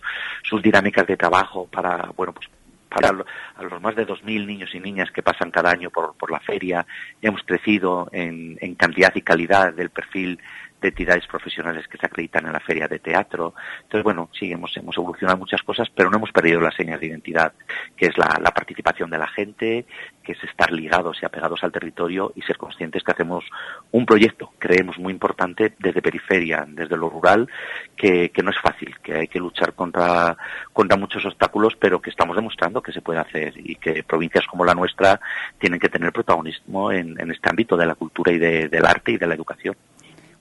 sus 0.43 0.63
dinámicas 0.63 1.07
de 1.07 1.19
trabajo 1.19 1.67
para, 1.67 2.11
bueno, 2.17 2.33
pues 2.33 2.49
para 2.91 3.09
a 3.57 3.63
los 3.63 3.81
más 3.81 3.97
de 3.97 4.07
2.000 4.07 4.47
niños 4.47 4.75
y 4.75 4.81
niñas 4.81 5.11
que 5.11 5.23
pasan 5.23 5.51
cada 5.51 5.71
año 5.71 5.91
por, 5.91 6.15
por 6.17 6.31
la 6.31 6.41
feria. 6.41 6.85
Hemos 7.23 7.43
crecido 7.45 8.09
en 8.13 8.75
cantidad 8.75 9.13
y 9.15 9.23
calidad 9.23 9.73
del 9.73 9.91
perfil 9.91 10.39
de 10.81 10.89
entidades 10.89 11.27
profesionales 11.27 11.87
que 11.89 11.99
se 11.99 12.07
acreditan 12.07 12.47
en 12.47 12.53
la 12.53 12.61
feria 12.61 12.89
de 12.89 12.99
teatro. 12.99 13.55
Entonces, 13.83 14.03
bueno, 14.03 14.31
sí, 14.33 14.51
hemos, 14.51 14.77
evolucionado 14.77 15.39
muchas 15.39 15.63
cosas, 15.63 15.89
pero 15.95 16.11
no 16.11 16.17
hemos 16.17 16.33
perdido 16.33 16.61
las 16.61 16.75
señas 16.75 17.01
de 17.01 17.07
identidad, 17.07 17.53
que 17.97 18.07
es 18.07 18.17
la, 18.17 18.29
participación 18.51 19.11
de 19.11 19.19
la 19.19 19.29
gente, 19.29 19.87
que 20.23 20.33
es 20.33 20.45
estar 20.45 20.73
ligados 20.73 21.19
y 21.23 21.27
apegados 21.27 21.63
al 21.63 21.73
territorio 21.73 22.33
y 22.35 22.43
ser 22.43 22.57
conscientes 22.57 23.03
que 23.03 23.13
hacemos 23.13 23.45
un 23.93 24.05
proyecto, 24.05 24.53
creemos 24.59 24.99
muy 24.99 25.13
importante, 25.13 25.75
desde 25.79 26.03
periferia, 26.03 26.67
desde 26.69 26.97
lo 26.97 27.09
rural, 27.09 27.49
que, 27.97 28.31
que 28.31 28.43
no 28.43 28.51
es 28.51 28.59
fácil, 28.59 28.97
que 29.03 29.15
hay 29.15 29.29
que 29.29 29.39
luchar 29.39 29.75
contra, 29.75 30.37
contra 30.73 30.97
muchos 30.97 31.25
obstáculos, 31.25 31.77
pero 31.79 32.01
que 32.01 32.11
estamos 32.11 32.37
demostrando 32.37 32.83
que 32.83 32.93
se 32.93 33.03
puede 33.03 33.21
hacer 33.21 33.55
y 33.57 33.77
que 33.77 34.03
provincias 34.03 34.47
como 34.47 34.65
la 34.65 34.75
nuestra 34.75 35.21
tienen 35.59 35.79
que 35.79 35.89
tener 35.89 36.13
protagonismo 36.13 36.93
en, 36.93 37.19
en 37.21 37.31
este 37.31 37.49
ámbito 37.49 37.77
de 37.77 37.87
la 37.87 37.95
cultura 37.95 38.33
y 38.33 38.39
de, 38.39 38.69
del 38.69 38.85
arte 38.85 39.13
y 39.13 39.17
de 39.17 39.27
la 39.27 39.35
educación. 39.35 39.77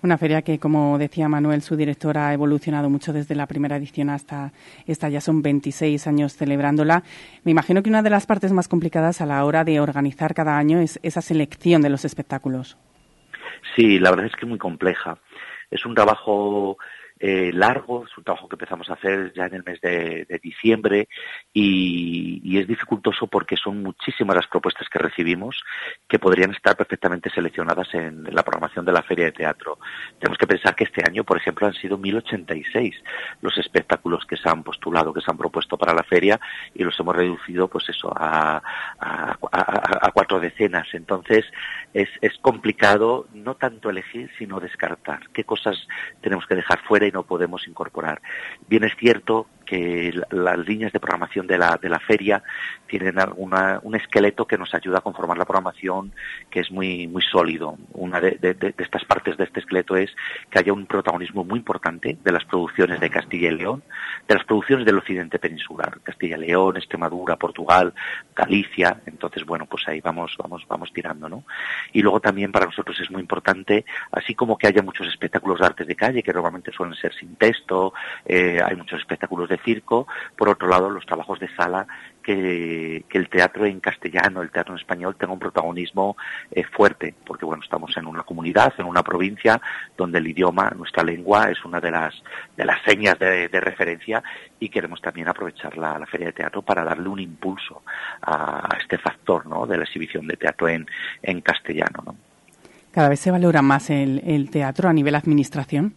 Una 0.02 0.18
feria 0.18 0.42
que, 0.42 0.60
como 0.60 0.98
decía 0.98 1.28
Manuel, 1.28 1.62
su 1.62 1.76
director, 1.76 2.18
ha 2.18 2.34
evolucionado 2.34 2.90
mucho 2.90 3.12
desde 3.12 3.36
la 3.36 3.48
primera 3.48 3.76
edición 3.76 4.10
hasta 4.10 4.54
esta. 4.88 5.10
Ya 5.10 5.20
son 5.20 5.42
26 5.42 6.08
años 6.08 6.38
celebrándola. 6.38 7.04
Me 7.44 7.52
imagino 7.52 7.84
que 7.84 7.90
una 7.90 8.02
de 8.02 8.10
las 8.10 8.26
partes 8.26 8.54
más 8.54 8.70
complicadas 8.70 9.20
a 9.20 9.26
la 9.26 9.44
hora 9.44 9.66
de 9.66 9.82
organizar 9.82 10.34
cada 10.34 10.58
año 10.58 10.80
es 10.80 11.02
esa 11.04 11.22
selección 11.22 11.82
de 11.82 11.90
los 11.90 12.06
espectáculos. 12.06 12.78
Sí, 13.76 14.00
la 14.00 14.12
verdad 14.12 14.28
es 14.28 14.32
que 14.38 14.46
es 14.46 14.50
muy 14.50 14.58
compleja. 14.58 15.18
Es 15.70 15.86
un 15.86 15.96
trabajo 15.96 16.78
eh, 17.19 17.51
largo, 17.53 18.05
es 18.05 18.17
un 18.17 18.23
trabajo 18.23 18.47
que 18.47 18.55
empezamos 18.55 18.89
a 18.89 18.93
hacer 18.93 19.34
ya 19.36 19.45
en 19.45 19.55
el 19.55 19.63
mes 19.63 19.82
de, 19.82 20.25
diciembre 20.41 21.10
y, 21.53 22.58
es 22.58 22.67
dificultoso 22.67 23.27
porque 23.27 23.55
son 23.55 23.84
muchísimas 23.84 24.36
las 24.36 24.47
propuestas 24.47 24.88
que 24.89 24.99
recibimos 24.99 25.62
que 26.08 26.19
podrían 26.19 26.51
estar 26.51 26.75
perfectamente 26.75 27.29
seleccionadas 27.29 27.93
en 27.93 28.23
la 28.23 28.43
programación 28.43 28.86
de 28.86 28.91
la 28.91 29.03
Feria 29.03 29.25
de 29.25 29.32
Teatro. 29.32 29.79
Tenemos 30.17 30.38
que 30.38 30.47
pensar 30.47 30.75
que 30.75 30.86
este 30.86 31.03
año, 31.05 31.23
por 31.23 31.38
ejemplo, 31.38 31.67
han 31.67 31.73
sido 31.73 31.97
1086 31.97 32.95
los 33.41 33.58
espectáculos 33.58 34.25
que 34.25 34.38
se 34.38 34.49
han 34.49 34.63
postulado, 34.63 35.13
que 35.13 35.21
se 35.21 35.32
han 35.32 35.38
propuesto 35.38 35.77
para 35.77 35.93
la 35.93 36.03
feria 36.03 36.39
y 36.73 36.84
los 36.84 36.99
hemos 36.99 37.15
reducido, 37.15 37.67
pues 37.67 37.88
eso, 37.89 38.13
a, 38.15 38.62
a, 38.99 39.38
a, 39.51 40.08
a 40.08 40.12
cuatro 40.12 40.39
decenas. 40.39 40.88
Entonces, 40.93 41.45
es, 41.93 42.10
es 42.21 42.38
complicado 42.39 43.27
no 43.34 43.55
tanto 43.55 43.89
elegir, 43.89 44.29
sino 44.38 44.60
descartar 44.60 45.29
qué 45.34 45.43
cosas 45.43 45.88
tenemos 46.21 46.45
que 46.45 46.55
dejar 46.55 46.79
fuera 46.84 47.09
no 47.12 47.24
podemos 47.24 47.67
incorporar. 47.67 48.22
Bien 48.67 48.84
es 48.84 48.93
cierto 48.98 49.48
que 49.69 50.12
las 50.32 50.58
líneas 50.58 50.91
de 50.91 50.99
programación 50.99 51.45
de 51.45 51.60
la, 51.60 51.77
de 51.79 51.89
la 51.89 51.99
feria 51.99 52.41
tienen 52.88 53.19
alguna, 53.19 53.79
un 53.84 53.95
esqueleto 53.95 54.47
que 54.47 54.58
nos 54.58 54.73
ayuda 54.73 54.97
a 54.97 55.01
conformar 55.01 55.38
la 55.38 55.45
programación 55.45 56.12
que 56.49 56.62
es 56.62 56.71
muy, 56.71 57.08
muy 57.08 57.21
sólido. 57.21 57.77
Una 57.93 58.19
de, 58.19 58.58
estas 58.79 59.05
partes 59.05 59.38
de 59.38 59.43
este 59.43 59.60
esqueleto 59.60 59.95
es 59.95 60.10
que 60.49 60.58
haya 60.58 60.73
un 60.73 60.88
protagonismo 60.88 61.43
muy 61.43 61.60
importante 61.60 62.17
de 62.23 62.32
las 62.32 62.45
producciones 62.45 62.99
de 62.99 63.12
Castilla 63.12 63.49
y 63.51 63.58
León, 63.58 63.84
de 64.27 64.36
las 64.36 64.43
producciones 64.43 64.88
del 64.88 64.97
occidente 64.97 65.38
peninsular, 65.38 65.99
Castilla 66.01 66.38
y 66.38 66.47
León, 66.47 66.77
Extremadura, 66.77 67.36
Portugal, 67.36 67.93
Galicia. 68.36 68.99
Entonces, 69.05 69.45
bueno, 69.45 69.67
pues 69.67 69.88
ahí 69.88 70.01
vamos, 70.01 70.36
vamos, 70.39 70.65
vamos 70.67 70.91
tirando, 70.91 71.29
¿no? 71.29 71.43
Y 71.93 72.01
luego 72.01 72.19
también 72.19 72.51
para 72.51 72.65
nosotros 72.65 72.99
es 72.99 73.12
muy 73.12 73.21
importante, 73.21 73.86
así 74.12 74.34
como 74.34 74.58
que 74.58 74.65
haya 74.65 74.82
muchos 74.82 75.08
espectáculos 75.08 75.60
de 75.60 75.65
artes 75.67 75.86
de 75.86 75.95
calle, 75.95 76.23
que 76.23 76.34
normalmente 76.34 76.71
suelen 76.71 76.95
ser 76.95 77.13
sin 77.13 77.36
texto, 77.36 77.93
eh, 78.25 78.60
hay 78.65 78.75
muchos 78.75 78.99
espectáculos 78.99 79.47
de 79.47 79.59
circo, 79.63 80.08
por 80.38 80.50
otro 80.50 80.67
lado 80.67 80.89
los 80.89 81.06
trabajos 81.06 81.39
de 81.39 81.54
sala 81.56 81.88
que, 82.24 83.06
el 83.10 83.30
teatro 83.30 83.65
en 83.65 83.80
castellano, 83.80 84.41
el 84.41 84.52
teatro 84.52 84.74
en 84.74 84.80
español 84.80 85.15
tenga 85.17 85.34
un 85.34 85.39
protagonismo 85.39 86.15
eh, 86.52 86.63
fuerte, 86.63 87.15
porque 87.26 87.45
bueno, 87.45 87.63
estamos 87.63 87.95
en 87.98 88.06
una 88.06 88.24
comunidad, 88.24 88.74
en 88.78 88.86
una 88.86 89.04
provincia 89.04 89.60
donde 89.98 90.19
el 90.19 90.28
idioma, 90.28 90.69
nuestra 90.78 91.04
lengua 91.04 91.50
es 91.50 91.63
una 91.65 91.80
de 91.80 91.91
las 91.91 92.13
de 92.56 92.65
las 92.65 92.82
señas 92.84 93.17
de, 93.17 93.48
referencia 93.60 94.24
y 94.60 94.69
queremos 94.69 95.02
también 95.02 95.28
aprovechar 95.28 95.78
la, 95.78 95.98
la, 95.98 96.06
feria 96.06 96.28
de 96.28 96.34
teatro 96.34 96.62
para 96.62 96.84
darle 96.84 97.10
un 97.10 97.19
impulso 97.19 97.82
a, 98.22 98.74
a 98.74 98.78
este 98.78 98.98
factor, 98.98 99.45
¿no? 99.48 99.65
de 99.65 99.78
la 99.78 99.84
exhibición 99.84 100.28
de 100.28 100.38
teatro 100.38 100.69
en, 100.69 100.86
en 101.22 101.41
castellano, 101.41 102.04
¿no? 102.06 102.15
Cada 102.91 103.10
vez 103.10 103.19
se 103.19 103.32
valora 103.32 103.62
más 103.62 103.89
el, 103.89 104.22
el 104.26 104.50
teatro 104.50 104.89
a 104.89 104.93
nivel 104.93 105.15
administración. 105.15 105.93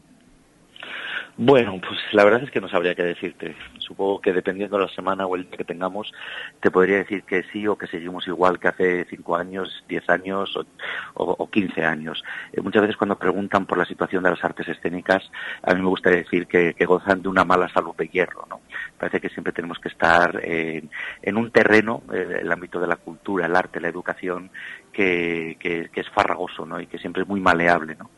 Bueno, 1.38 1.80
pues 1.80 1.98
la 2.12 2.24
verdad 2.24 2.42
es 2.42 2.50
que 2.50 2.60
no 2.60 2.68
sabría 2.68 2.94
qué 2.94 3.04
decirte. 3.04 3.56
Supongo 3.78 4.20
que 4.20 4.34
dependiendo 4.34 4.76
de 4.76 4.84
la 4.84 4.92
semana 4.92 5.26
o 5.26 5.34
el 5.34 5.46
que 5.46 5.64
tengamos, 5.64 6.12
te 6.60 6.70
podría 6.70 6.98
decir 6.98 7.22
que 7.22 7.42
sí 7.44 7.66
o 7.66 7.76
que 7.76 7.86
seguimos 7.86 8.26
igual 8.28 8.60
que 8.60 8.68
hace 8.68 9.06
cinco 9.06 9.36
años, 9.36 9.82
diez 9.88 10.06
años 10.10 10.54
o, 10.56 10.60
o, 11.14 11.34
o 11.38 11.50
quince 11.50 11.84
años. 11.86 12.22
Eh, 12.52 12.60
muchas 12.60 12.82
veces 12.82 12.98
cuando 12.98 13.18
preguntan 13.18 13.64
por 13.64 13.78
la 13.78 13.86
situación 13.86 14.22
de 14.22 14.30
las 14.30 14.44
artes 14.44 14.68
escénicas, 14.68 15.22
a 15.62 15.72
mí 15.72 15.80
me 15.80 15.88
gusta 15.88 16.10
decir 16.10 16.46
que, 16.46 16.74
gozan 16.84 17.22
de 17.22 17.28
una 17.28 17.44
mala 17.44 17.68
salud 17.70 17.94
de 17.96 18.08
hierro, 18.08 18.46
¿no? 18.50 18.60
Parece 18.98 19.20
que 19.20 19.30
siempre 19.30 19.54
tenemos 19.54 19.78
que 19.78 19.88
estar 19.88 20.38
en, 20.44 20.90
en 21.22 21.36
un 21.38 21.50
terreno, 21.50 22.02
eh, 22.12 22.40
el 22.42 22.52
ámbito 22.52 22.78
de 22.78 22.88
la 22.88 22.96
cultura, 22.96 23.46
el 23.46 23.56
arte, 23.56 23.80
la 23.80 23.88
educación, 23.88 24.50
que, 24.92 25.56
que, 25.58 25.88
que 25.90 26.00
es 26.00 26.10
farragoso, 26.10 26.66
¿no? 26.66 26.78
Y 26.78 26.86
que 26.86 26.98
siempre 26.98 27.22
es 27.22 27.28
muy 27.28 27.40
maleable, 27.40 27.94
¿no? 27.94 28.10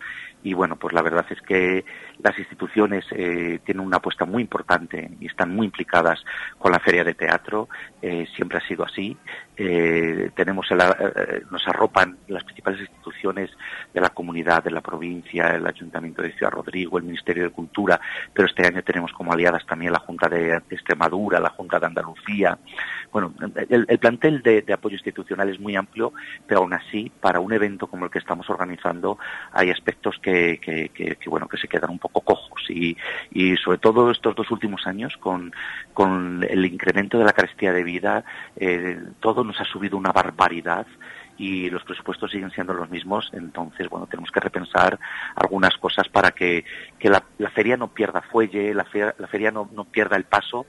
Y 0.45 0.53
bueno, 0.53 0.77
pues 0.77 0.93
la 0.93 1.03
verdad 1.03 1.25
es 1.31 1.41
que 1.41 1.85
las 2.23 2.39
instituciones 2.39 3.05
eh, 3.13 3.61
tienen 3.65 3.85
una 3.85 3.97
apuesta 3.97 4.27
muy 4.27 4.43
importante 4.43 5.11
y 5.19 5.27
están 5.27 5.57
muy 5.57 5.65
implicadas 5.67 6.23
con 6.59 6.71
la 6.71 6.79
feria 6.79 7.03
de 7.03 7.15
teatro, 7.15 7.69
eh, 8.03 8.27
siempre 8.37 8.59
ha 8.59 8.69
sido 8.69 8.85
así. 8.85 9.17
Eh, 9.57 10.31
tenemos 10.35 10.71
el, 10.71 10.81
eh, 10.81 11.43
nos 11.51 11.67
arropan 11.69 12.17
las 12.29 12.45
principales 12.45 12.81
instituciones 12.81 13.51
de 13.93 14.01
la 14.01 14.11
comunidad, 14.11 14.63
de 14.63 14.71
la 14.71 14.81
provincia, 14.81 15.49
el 15.49 15.67
Ayuntamiento 15.67 16.23
de 16.23 16.33
Ciudad 16.33 16.53
Rodrigo, 16.53 16.99
el 16.99 17.05
Ministerio 17.05 17.45
de 17.45 17.51
Cultura, 17.51 18.01
pero 18.33 18.47
este 18.47 18.67
año 18.67 18.83
tenemos 18.83 19.13
como 19.13 19.33
aliadas 19.33 19.65
también 19.67 19.93
la 19.93 20.01
Junta 20.01 20.29
de 20.29 20.57
Extremadura, 20.71 21.41
la 21.41 21.51
Junta 21.51 21.79
de 21.79 21.87
Andalucía. 21.87 22.59
Bueno, 23.13 23.33
el, 23.69 23.87
el 23.89 23.99
plantel 23.99 24.43
de, 24.43 24.63
de 24.63 24.73
apoyo 24.73 24.95
institucional 24.95 25.49
es 25.49 25.61
muy 25.61 25.77
amplio, 25.77 26.13
pero 26.47 26.61
aún 26.61 26.75
así, 26.75 27.11
para 27.21 27.41
un 27.41 27.53
evento 27.53 27.87
como 27.87 28.07
el 28.07 28.11
que 28.11 28.19
estamos 28.19 28.51
organizando, 28.51 29.19
hay 29.53 29.71
aspectos 29.71 30.19
que 30.21 30.45
que, 30.59 30.91
que, 30.91 31.17
que, 31.17 31.31
bueno 31.31 31.49
que 31.49 31.57
se 31.57 31.69
quedan 31.69 31.91
un 31.91 31.99
poco 31.99 32.21
cojos 32.21 32.63
y, 32.69 32.97
y 33.31 33.57
sobre 33.57 33.79
todo 33.79 34.11
estos 34.11 34.35
dos 34.35 34.51
últimos 34.51 34.87
años 34.87 35.17
con, 35.19 35.53
con 35.95 36.45
el 36.49 36.67
incremento 36.67 37.19
de 37.19 37.25
la 37.25 37.33
carestía 37.33 37.73
de 37.73 37.85
vida 37.85 38.25
eh, 38.57 39.01
todo 39.21 39.45
nos 39.45 39.61
ha 39.61 39.65
subido 39.65 39.97
una 39.97 40.13
barbaridad 40.13 40.87
y 41.37 41.69
los 41.71 41.83
presupuestos 41.85 42.31
siguen 42.31 42.51
siendo 42.51 42.75
los 42.75 42.91
mismos, 42.91 43.31
entonces, 43.33 43.89
bueno, 43.89 44.07
tenemos 44.07 44.31
que 44.31 44.41
repensar 44.41 44.99
algunas 45.35 45.77
cosas 45.79 46.09
para 46.09 46.31
que, 46.31 46.65
que 46.99 47.09
la, 47.09 47.25
la 47.39 47.51
feria 47.51 47.77
no 47.77 47.89
pierda 47.89 48.23
fuelle, 48.23 48.73
la 48.73 48.85
feria, 48.85 49.15
la 49.19 49.27
feria 49.27 49.51
no, 49.51 49.69
no 49.73 49.85
pierda 49.85 50.17
el 50.17 50.25
paso 50.25 50.67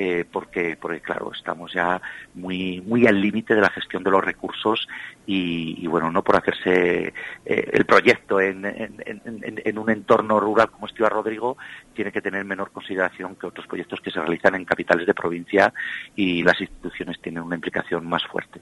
eh, 0.00 0.24
porque, 0.30 0.78
porque 0.80 1.00
claro, 1.00 1.32
estamos 1.34 1.72
ya 1.72 2.00
muy, 2.34 2.80
muy 2.82 3.04
al 3.08 3.20
límite 3.20 3.56
de 3.56 3.60
la 3.60 3.68
gestión 3.68 4.04
de 4.04 4.12
los 4.12 4.24
recursos 4.24 4.86
y, 5.26 5.84
bueno, 5.88 6.12
no 6.12 6.22
por 6.22 6.36
hacerse 6.36 7.12
eh, 7.44 7.70
el 7.72 7.84
proyecto 7.84 8.40
en, 8.40 8.64
en, 8.64 9.78
un 9.78 9.90
entorno 9.90 10.38
rural 10.38 10.70
como 10.70 10.86
Estiva 10.86 11.08
Rodrigo, 11.08 11.56
tiene 11.94 12.12
que 12.12 12.22
tener 12.22 12.44
menor 12.44 12.70
consideración 12.70 13.34
que 13.34 13.48
otros 13.48 13.66
proyectos 13.66 14.00
que 14.00 14.12
se 14.12 14.20
realizan 14.20 14.54
en 14.54 14.64
capitales 14.64 15.04
de 15.04 15.14
provincia 15.14 15.74
y 16.14 16.44
las 16.44 16.60
instituciones 16.60 17.20
tienen 17.20 17.42
una 17.42 17.56
implicación 17.56 18.06
más 18.06 18.24
fuerte. 18.24 18.60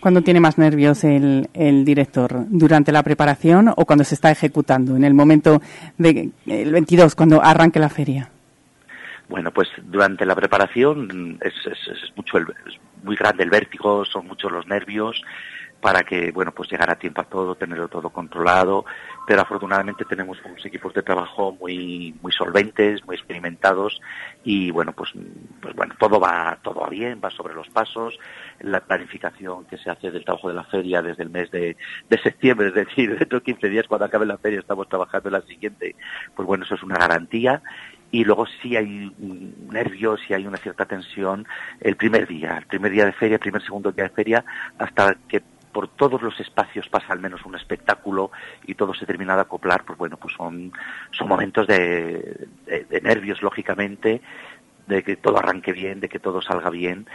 ¿Cuándo 0.00 0.20
tiene 0.20 0.38
más 0.38 0.58
nervios 0.58 1.02
el, 1.02 1.48
el, 1.54 1.82
director? 1.86 2.44
¿Durante 2.50 2.92
la 2.92 3.02
preparación 3.02 3.68
o 3.74 3.86
cuando 3.86 4.04
se 4.04 4.16
está 4.16 4.30
ejecutando? 4.30 4.96
¿En 4.96 5.04
el 5.04 5.14
momento 5.14 5.62
del 5.96 6.34
el 6.46 6.72
22, 6.72 7.14
cuando 7.14 7.42
arranque 7.42 7.80
la 7.80 7.88
feria? 7.88 8.30
Bueno, 9.28 9.50
pues 9.52 9.68
durante 9.82 10.24
la 10.24 10.34
preparación 10.34 11.38
es, 11.42 11.54
es, 11.66 12.16
mucho 12.16 12.38
el, 12.38 12.46
es 12.66 12.78
muy 13.02 13.14
grande 13.14 13.44
el 13.44 13.50
vértigo, 13.50 14.04
son 14.04 14.26
muchos 14.26 14.50
los 14.50 14.66
nervios 14.66 15.22
para 15.80 16.02
que, 16.02 16.32
bueno, 16.32 16.52
pues 16.52 16.70
llegar 16.70 16.90
a 16.90 16.98
tiempo 16.98 17.20
a 17.20 17.24
todo, 17.24 17.54
tenerlo 17.54 17.88
todo 17.88 18.10
controlado, 18.10 18.84
pero 19.26 19.42
afortunadamente 19.42 20.04
tenemos 20.04 20.38
unos 20.44 20.64
equipos 20.66 20.92
de 20.92 21.02
trabajo 21.02 21.52
muy, 21.52 22.16
muy 22.20 22.32
solventes, 22.32 23.04
muy 23.06 23.14
experimentados 23.14 24.00
y, 24.42 24.70
bueno, 24.72 24.92
pues, 24.92 25.10
pues 25.60 25.74
bueno, 25.76 25.94
todo 25.98 26.18
va, 26.18 26.58
todo 26.62 26.80
va 26.80 26.88
bien, 26.88 27.20
va 27.24 27.30
sobre 27.30 27.54
los 27.54 27.68
pasos, 27.68 28.18
la 28.60 28.80
planificación 28.80 29.66
que 29.66 29.78
se 29.78 29.90
hace 29.90 30.10
del 30.10 30.24
trabajo 30.24 30.48
de 30.48 30.54
la 30.54 30.64
feria 30.64 31.00
desde 31.00 31.22
el 31.22 31.30
mes 31.30 31.50
de, 31.52 31.76
de 32.08 32.18
septiembre, 32.22 32.68
es 32.68 32.74
decir, 32.74 33.16
dentro 33.18 33.38
de 33.38 33.44
15 33.44 33.68
días 33.68 33.86
cuando 33.86 34.06
acabe 34.06 34.26
la 34.26 34.38
feria 34.38 34.58
estamos 34.58 34.88
trabajando 34.88 35.28
en 35.28 35.34
la 35.34 35.42
siguiente, 35.42 35.94
pues 36.34 36.46
bueno, 36.46 36.64
eso 36.64 36.74
es 36.74 36.82
una 36.82 36.96
garantía 36.98 37.62
y 38.10 38.24
luego 38.24 38.46
sí 38.62 38.76
hay 38.76 39.12
nervios, 39.70 40.20
sí 40.26 40.34
hay 40.34 40.46
una 40.46 40.58
cierta 40.58 40.86
tensión 40.86 41.46
el 41.80 41.96
primer 41.96 42.26
día, 42.26 42.56
el 42.58 42.66
primer 42.66 42.92
día 42.92 43.04
de 43.06 43.12
feria, 43.12 43.34
el 43.34 43.40
primer 43.40 43.62
segundo 43.62 43.92
día 43.92 44.04
de 44.04 44.10
feria, 44.10 44.44
hasta 44.78 45.14
que 45.28 45.42
por 45.72 45.88
todos 45.88 46.22
los 46.22 46.40
espacios 46.40 46.88
pasa 46.88 47.12
al 47.12 47.20
menos 47.20 47.44
un 47.44 47.54
espectáculo 47.54 48.30
y 48.66 48.74
todo 48.74 48.94
se 48.94 49.06
termina 49.06 49.34
de 49.34 49.42
acoplar, 49.42 49.84
pues 49.84 49.98
bueno, 49.98 50.16
pues 50.16 50.34
son, 50.34 50.72
son 51.10 51.28
momentos 51.28 51.66
de, 51.66 52.48
de 52.66 53.00
nervios, 53.02 53.42
lógicamente, 53.42 54.22
de 54.88 55.02
que 55.02 55.16
todo 55.16 55.38
arranque 55.38 55.72
bien, 55.72 56.00
de 56.00 56.08
que 56.08 56.18
todo 56.18 56.40
salga 56.40 56.70
bien, 56.70 57.06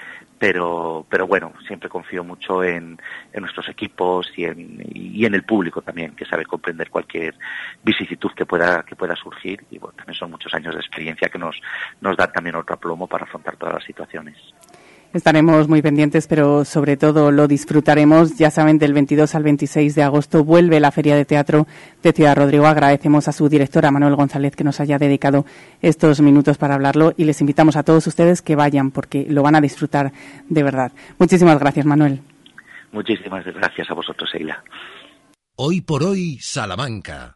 pero, 0.44 1.06
pero 1.10 1.26
bueno, 1.26 1.54
siempre 1.66 1.88
confío 1.88 2.22
mucho 2.22 2.66
en, 2.66 3.00
nuestros 3.34 3.70
equipos 3.70 4.30
y 4.36 4.44
en, 4.44 4.78
y 4.94 5.26
en 5.26 5.36
el 5.36 5.44
público 5.44 5.82
también, 5.82 6.18
que 6.18 6.26
sabe 6.26 6.46
comprender 6.46 6.90
cualquier 6.90 7.34
vicisitud 7.82 8.30
que 8.36 8.46
pueda, 8.46 8.84
que 8.84 8.98
pueda 8.98 9.16
surgir 9.16 9.64
y 9.72 9.78
bueno, 9.78 9.96
también 9.96 10.16
son 10.16 10.32
muchos 10.32 10.54
años 10.54 10.74
de 10.76 10.82
experiencia 10.82 11.30
que 11.30 11.40
nos, 11.40 11.62
nos 12.02 12.18
dan 12.18 12.34
también 12.34 12.58
otro 12.58 12.76
aplomo 12.76 13.08
para 13.08 13.24
afrontar 13.24 13.56
todas 13.56 13.76
las 13.76 13.86
situaciones. 13.86 14.36
Estaremos 15.14 15.68
muy 15.68 15.84
pendientes, 15.84 16.26
pero 16.26 16.66
sobre 16.66 16.98
todo 16.98 17.32
lo 17.32 17.48
disfrutaremos. 17.48 18.36
Ya 18.36 18.50
saben, 18.50 18.80
del 18.80 18.94
22 18.94 19.36
al 19.36 19.44
26 19.44 19.94
de 19.94 20.02
agosto 20.02 20.44
vuelve 20.44 20.80
la 20.80 20.92
Feria 20.92 21.16
de 21.16 21.24
Teatro 21.24 21.68
de 22.02 22.14
Ciudad 22.14 22.36
Rodrigo. 22.36 22.66
Agradecemos 22.66 23.28
a 23.28 23.32
su 23.32 23.48
directora, 23.48 23.92
Manuel 23.92 24.16
González, 24.16 24.56
que 24.56 24.64
nos 24.64 24.80
haya 24.80 24.98
dedicado 24.98 25.46
estos 25.84 26.20
minutos 26.20 26.58
para 26.58 26.74
hablarlo 26.74 27.14
y 27.16 27.26
les 27.26 27.42
invitamos 27.42 27.76
a 27.76 27.84
todos 27.84 28.08
ustedes 28.08 28.42
que 28.42 28.56
vayan 28.56 28.90
porque 28.90 29.28
lo 29.30 29.44
van 29.44 29.54
a 29.54 29.62
disfrutar 29.62 30.12
de 30.50 30.64
verdad. 30.64 30.92
Muchísimas 31.20 31.60
gracias, 31.60 31.86
Manuel. 31.86 32.22
Muchísimas 32.92 33.46
gracias 33.46 33.92
a 33.92 33.94
vosotros, 33.94 34.32
Eila. 34.34 34.64
Hoy 35.56 35.82
por 35.82 36.02
hoy, 36.02 36.40
Salamanca. 36.42 37.36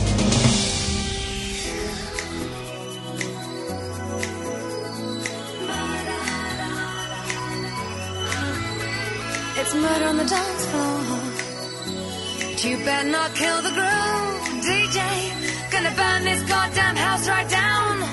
You 10.21 10.27
better 12.85 13.09
not 13.09 13.33
kill 13.33 13.59
the 13.63 13.71
groove, 13.71 14.61
DJ. 14.61 15.01
Gonna 15.71 15.89
burn 15.97 16.23
this 16.23 16.43
goddamn 16.47 16.95
house 16.95 17.27
right 17.27 17.49
down. 17.49 18.03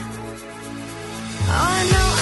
Oh, 1.50 1.52
I 1.52 1.84
know, 1.92 2.17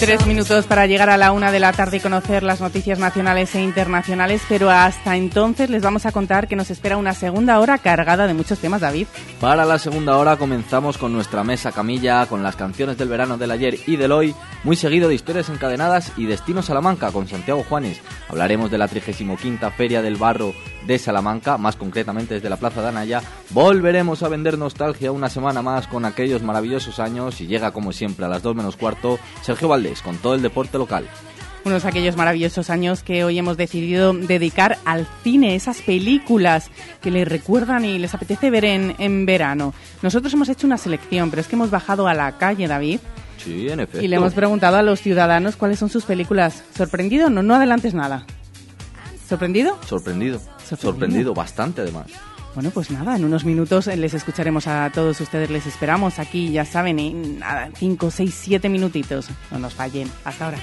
Tres 0.00 0.26
minutos 0.26 0.66
para 0.66 0.86
llegar 0.86 1.08
a 1.08 1.16
la 1.16 1.32
una 1.32 1.52
de 1.52 1.60
la 1.60 1.72
tarde 1.72 1.96
y 1.96 2.00
conocer 2.00 2.42
las 2.42 2.60
noticias 2.60 2.98
nacionales 2.98 3.54
e 3.54 3.62
internacionales, 3.62 4.42
pero 4.48 4.68
hasta 4.68 5.16
entonces 5.16 5.70
les 5.70 5.82
vamos 5.82 6.04
a 6.04 6.12
contar 6.12 6.46
que 6.46 6.56
nos 6.56 6.70
espera 6.70 6.96
una 6.96 7.14
segunda 7.14 7.58
hora 7.60 7.78
cargada 7.78 8.26
de 8.26 8.34
muchos 8.34 8.58
temas, 8.58 8.82
David. 8.82 9.06
Para 9.40 9.64
la 9.64 9.78
segunda 9.78 10.18
hora 10.18 10.36
comenzamos 10.36 10.98
con 10.98 11.12
nuestra 11.12 11.44
mesa 11.44 11.72
camilla, 11.72 12.26
con 12.26 12.42
las 12.42 12.56
canciones 12.56 12.98
del 12.98 13.08
verano 13.08 13.38
del 13.38 13.52
ayer 13.52 13.78
y 13.86 13.96
del 13.96 14.12
hoy, 14.12 14.34
muy 14.64 14.76
seguido 14.76 15.08
de 15.08 15.14
historias 15.14 15.48
encadenadas 15.48 16.12
y 16.16 16.26
destino 16.26 16.62
Salamanca 16.62 17.10
con 17.12 17.28
Santiago 17.28 17.64
Juanes. 17.66 18.00
Hablaremos 18.28 18.70
de 18.70 18.78
la 18.78 18.88
35 18.88 19.36
Feria 19.76 20.02
del 20.02 20.16
Barro 20.16 20.54
de 20.86 20.98
Salamanca, 20.98 21.56
más 21.56 21.76
concretamente 21.76 22.34
desde 22.34 22.50
la 22.50 22.58
Plaza 22.58 22.82
de 22.82 22.88
Anaya. 22.88 23.22
Volveremos 23.50 24.22
a 24.22 24.28
vender 24.28 24.58
nostalgia 24.58 25.12
una 25.12 25.30
semana 25.30 25.62
más 25.62 25.86
con 25.86 26.04
aquellos 26.04 26.42
maravillosos 26.42 26.98
años 26.98 27.40
y 27.40 27.46
llega 27.46 27.70
como 27.70 27.92
siempre 27.92 28.26
a 28.26 28.28
las 28.28 28.42
2 28.42 28.56
menos 28.56 28.76
cuarto 28.76 29.18
Sergio 29.40 29.68
Valdés 29.68 29.83
con 30.02 30.16
todo 30.18 30.34
el 30.34 30.42
deporte 30.42 30.78
local. 30.78 31.06
Unos 31.64 31.86
aquellos 31.86 32.16
maravillosos 32.16 32.68
años 32.68 33.02
que 33.02 33.24
hoy 33.24 33.38
hemos 33.38 33.56
decidido 33.56 34.12
dedicar 34.12 34.76
al 34.84 35.06
cine, 35.22 35.54
esas 35.54 35.80
películas 35.80 36.70
que 37.00 37.10
les 37.10 37.26
recuerdan 37.26 37.86
y 37.86 37.98
les 37.98 38.12
apetece 38.14 38.50
ver 38.50 38.66
en, 38.66 38.94
en 38.98 39.24
verano. 39.24 39.72
Nosotros 40.02 40.32
hemos 40.34 40.50
hecho 40.50 40.66
una 40.66 40.76
selección, 40.76 41.30
pero 41.30 41.40
es 41.40 41.48
que 41.48 41.56
hemos 41.56 41.70
bajado 41.70 42.06
a 42.06 42.12
la 42.12 42.36
calle, 42.36 42.66
David, 42.68 43.00
Sí, 43.38 43.68
en 43.68 43.80
efecto. 43.80 44.04
y 44.04 44.08
le 44.08 44.16
hemos 44.16 44.34
preguntado 44.34 44.76
a 44.76 44.82
los 44.82 45.00
ciudadanos 45.00 45.56
cuáles 45.56 45.78
son 45.78 45.88
sus 45.88 46.04
películas. 46.04 46.62
¿Sorprendido? 46.76 47.30
No, 47.30 47.42
no 47.42 47.54
adelantes 47.54 47.94
nada. 47.94 48.26
¿Sorprendido? 49.28 49.78
Sorprendido. 49.86 50.40
Sorprendido, 50.78 51.32
bastante 51.34 51.80
además. 51.80 52.06
Bueno, 52.54 52.70
pues 52.70 52.90
nada, 52.90 53.16
en 53.16 53.24
unos 53.24 53.44
minutos 53.44 53.88
les 53.88 54.14
escucharemos 54.14 54.68
a 54.68 54.90
todos 54.94 55.20
ustedes. 55.20 55.50
Les 55.50 55.66
esperamos 55.66 56.18
aquí, 56.18 56.52
ya 56.52 56.64
saben, 56.64 56.98
en 57.00 57.40
nada, 57.40 57.70
5, 57.74 58.10
6, 58.10 58.32
7 58.32 58.68
minutitos. 58.68 59.28
No 59.50 59.58
nos 59.58 59.74
fallen. 59.74 60.08
Hasta 60.24 60.44
ahora. 60.46 60.58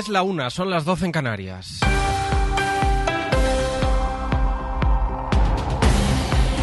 Es 0.00 0.08
la 0.08 0.22
una, 0.22 0.48
son 0.48 0.70
las 0.70 0.86
12 0.86 1.04
en 1.04 1.12
Canarias. 1.12 1.80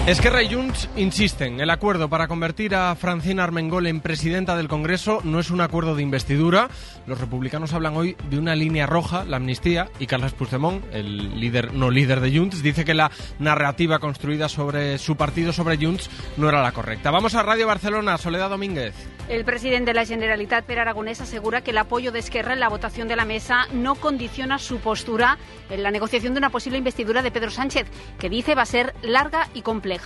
Esquerra 0.07 0.41
y 0.41 0.53
Junts 0.53 0.87
insisten, 0.95 1.59
el 1.59 1.69
acuerdo 1.69 2.07
para 2.07 2.29
convertir 2.29 2.75
a 2.75 2.95
Francina 2.95 3.43
Armengol 3.43 3.87
en 3.87 3.99
presidenta 3.99 4.55
del 4.55 4.69
Congreso 4.69 5.19
no 5.25 5.37
es 5.37 5.51
un 5.51 5.59
acuerdo 5.59 5.95
de 5.95 6.01
investidura. 6.01 6.69
Los 7.07 7.19
republicanos 7.19 7.73
hablan 7.73 7.97
hoy 7.97 8.15
de 8.29 8.39
una 8.39 8.55
línea 8.55 8.85
roja, 8.85 9.25
la 9.25 9.35
amnistía, 9.35 9.89
y 9.99 10.07
Carles 10.07 10.31
Puigdemont, 10.31 10.81
el 10.93 11.37
líder 11.37 11.73
no 11.73 11.91
líder 11.91 12.21
de 12.21 12.37
Junts, 12.37 12.63
dice 12.63 12.85
que 12.85 12.93
la 12.93 13.11
narrativa 13.39 13.99
construida 13.99 14.47
sobre 14.47 14.97
su 14.97 15.17
partido 15.17 15.51
sobre 15.51 15.75
Junts 15.75 16.09
no 16.37 16.47
era 16.47 16.63
la 16.63 16.71
correcta. 16.71 17.11
Vamos 17.11 17.35
a 17.35 17.43
Radio 17.43 17.67
Barcelona, 17.67 18.17
Soledad 18.17 18.49
Domínguez. 18.49 18.93
El 19.27 19.43
presidente 19.43 19.91
de 19.91 19.95
la 19.95 20.05
Generalitat, 20.05 20.63
Per 20.63 20.79
Aragonés, 20.79 21.19
asegura 21.19 21.59
que 21.59 21.71
el 21.71 21.77
apoyo 21.79 22.13
de 22.13 22.19
Esquerra 22.19 22.53
en 22.53 22.61
la 22.61 22.69
votación 22.69 23.09
de 23.09 23.17
la 23.17 23.25
mesa 23.25 23.67
no 23.73 23.95
condiciona 23.95 24.57
su 24.57 24.77
postura 24.77 25.37
en 25.69 25.83
la 25.83 25.91
negociación 25.91 26.33
de 26.33 26.37
una 26.37 26.49
posible 26.49 26.77
investidura 26.77 27.21
de 27.21 27.31
Pedro 27.31 27.51
Sánchez, 27.51 27.87
que 28.17 28.29
dice 28.29 28.55
va 28.55 28.61
a 28.61 28.65
ser 28.65 28.93
larga 29.01 29.49
y 29.53 29.63
compleja. 29.63 29.96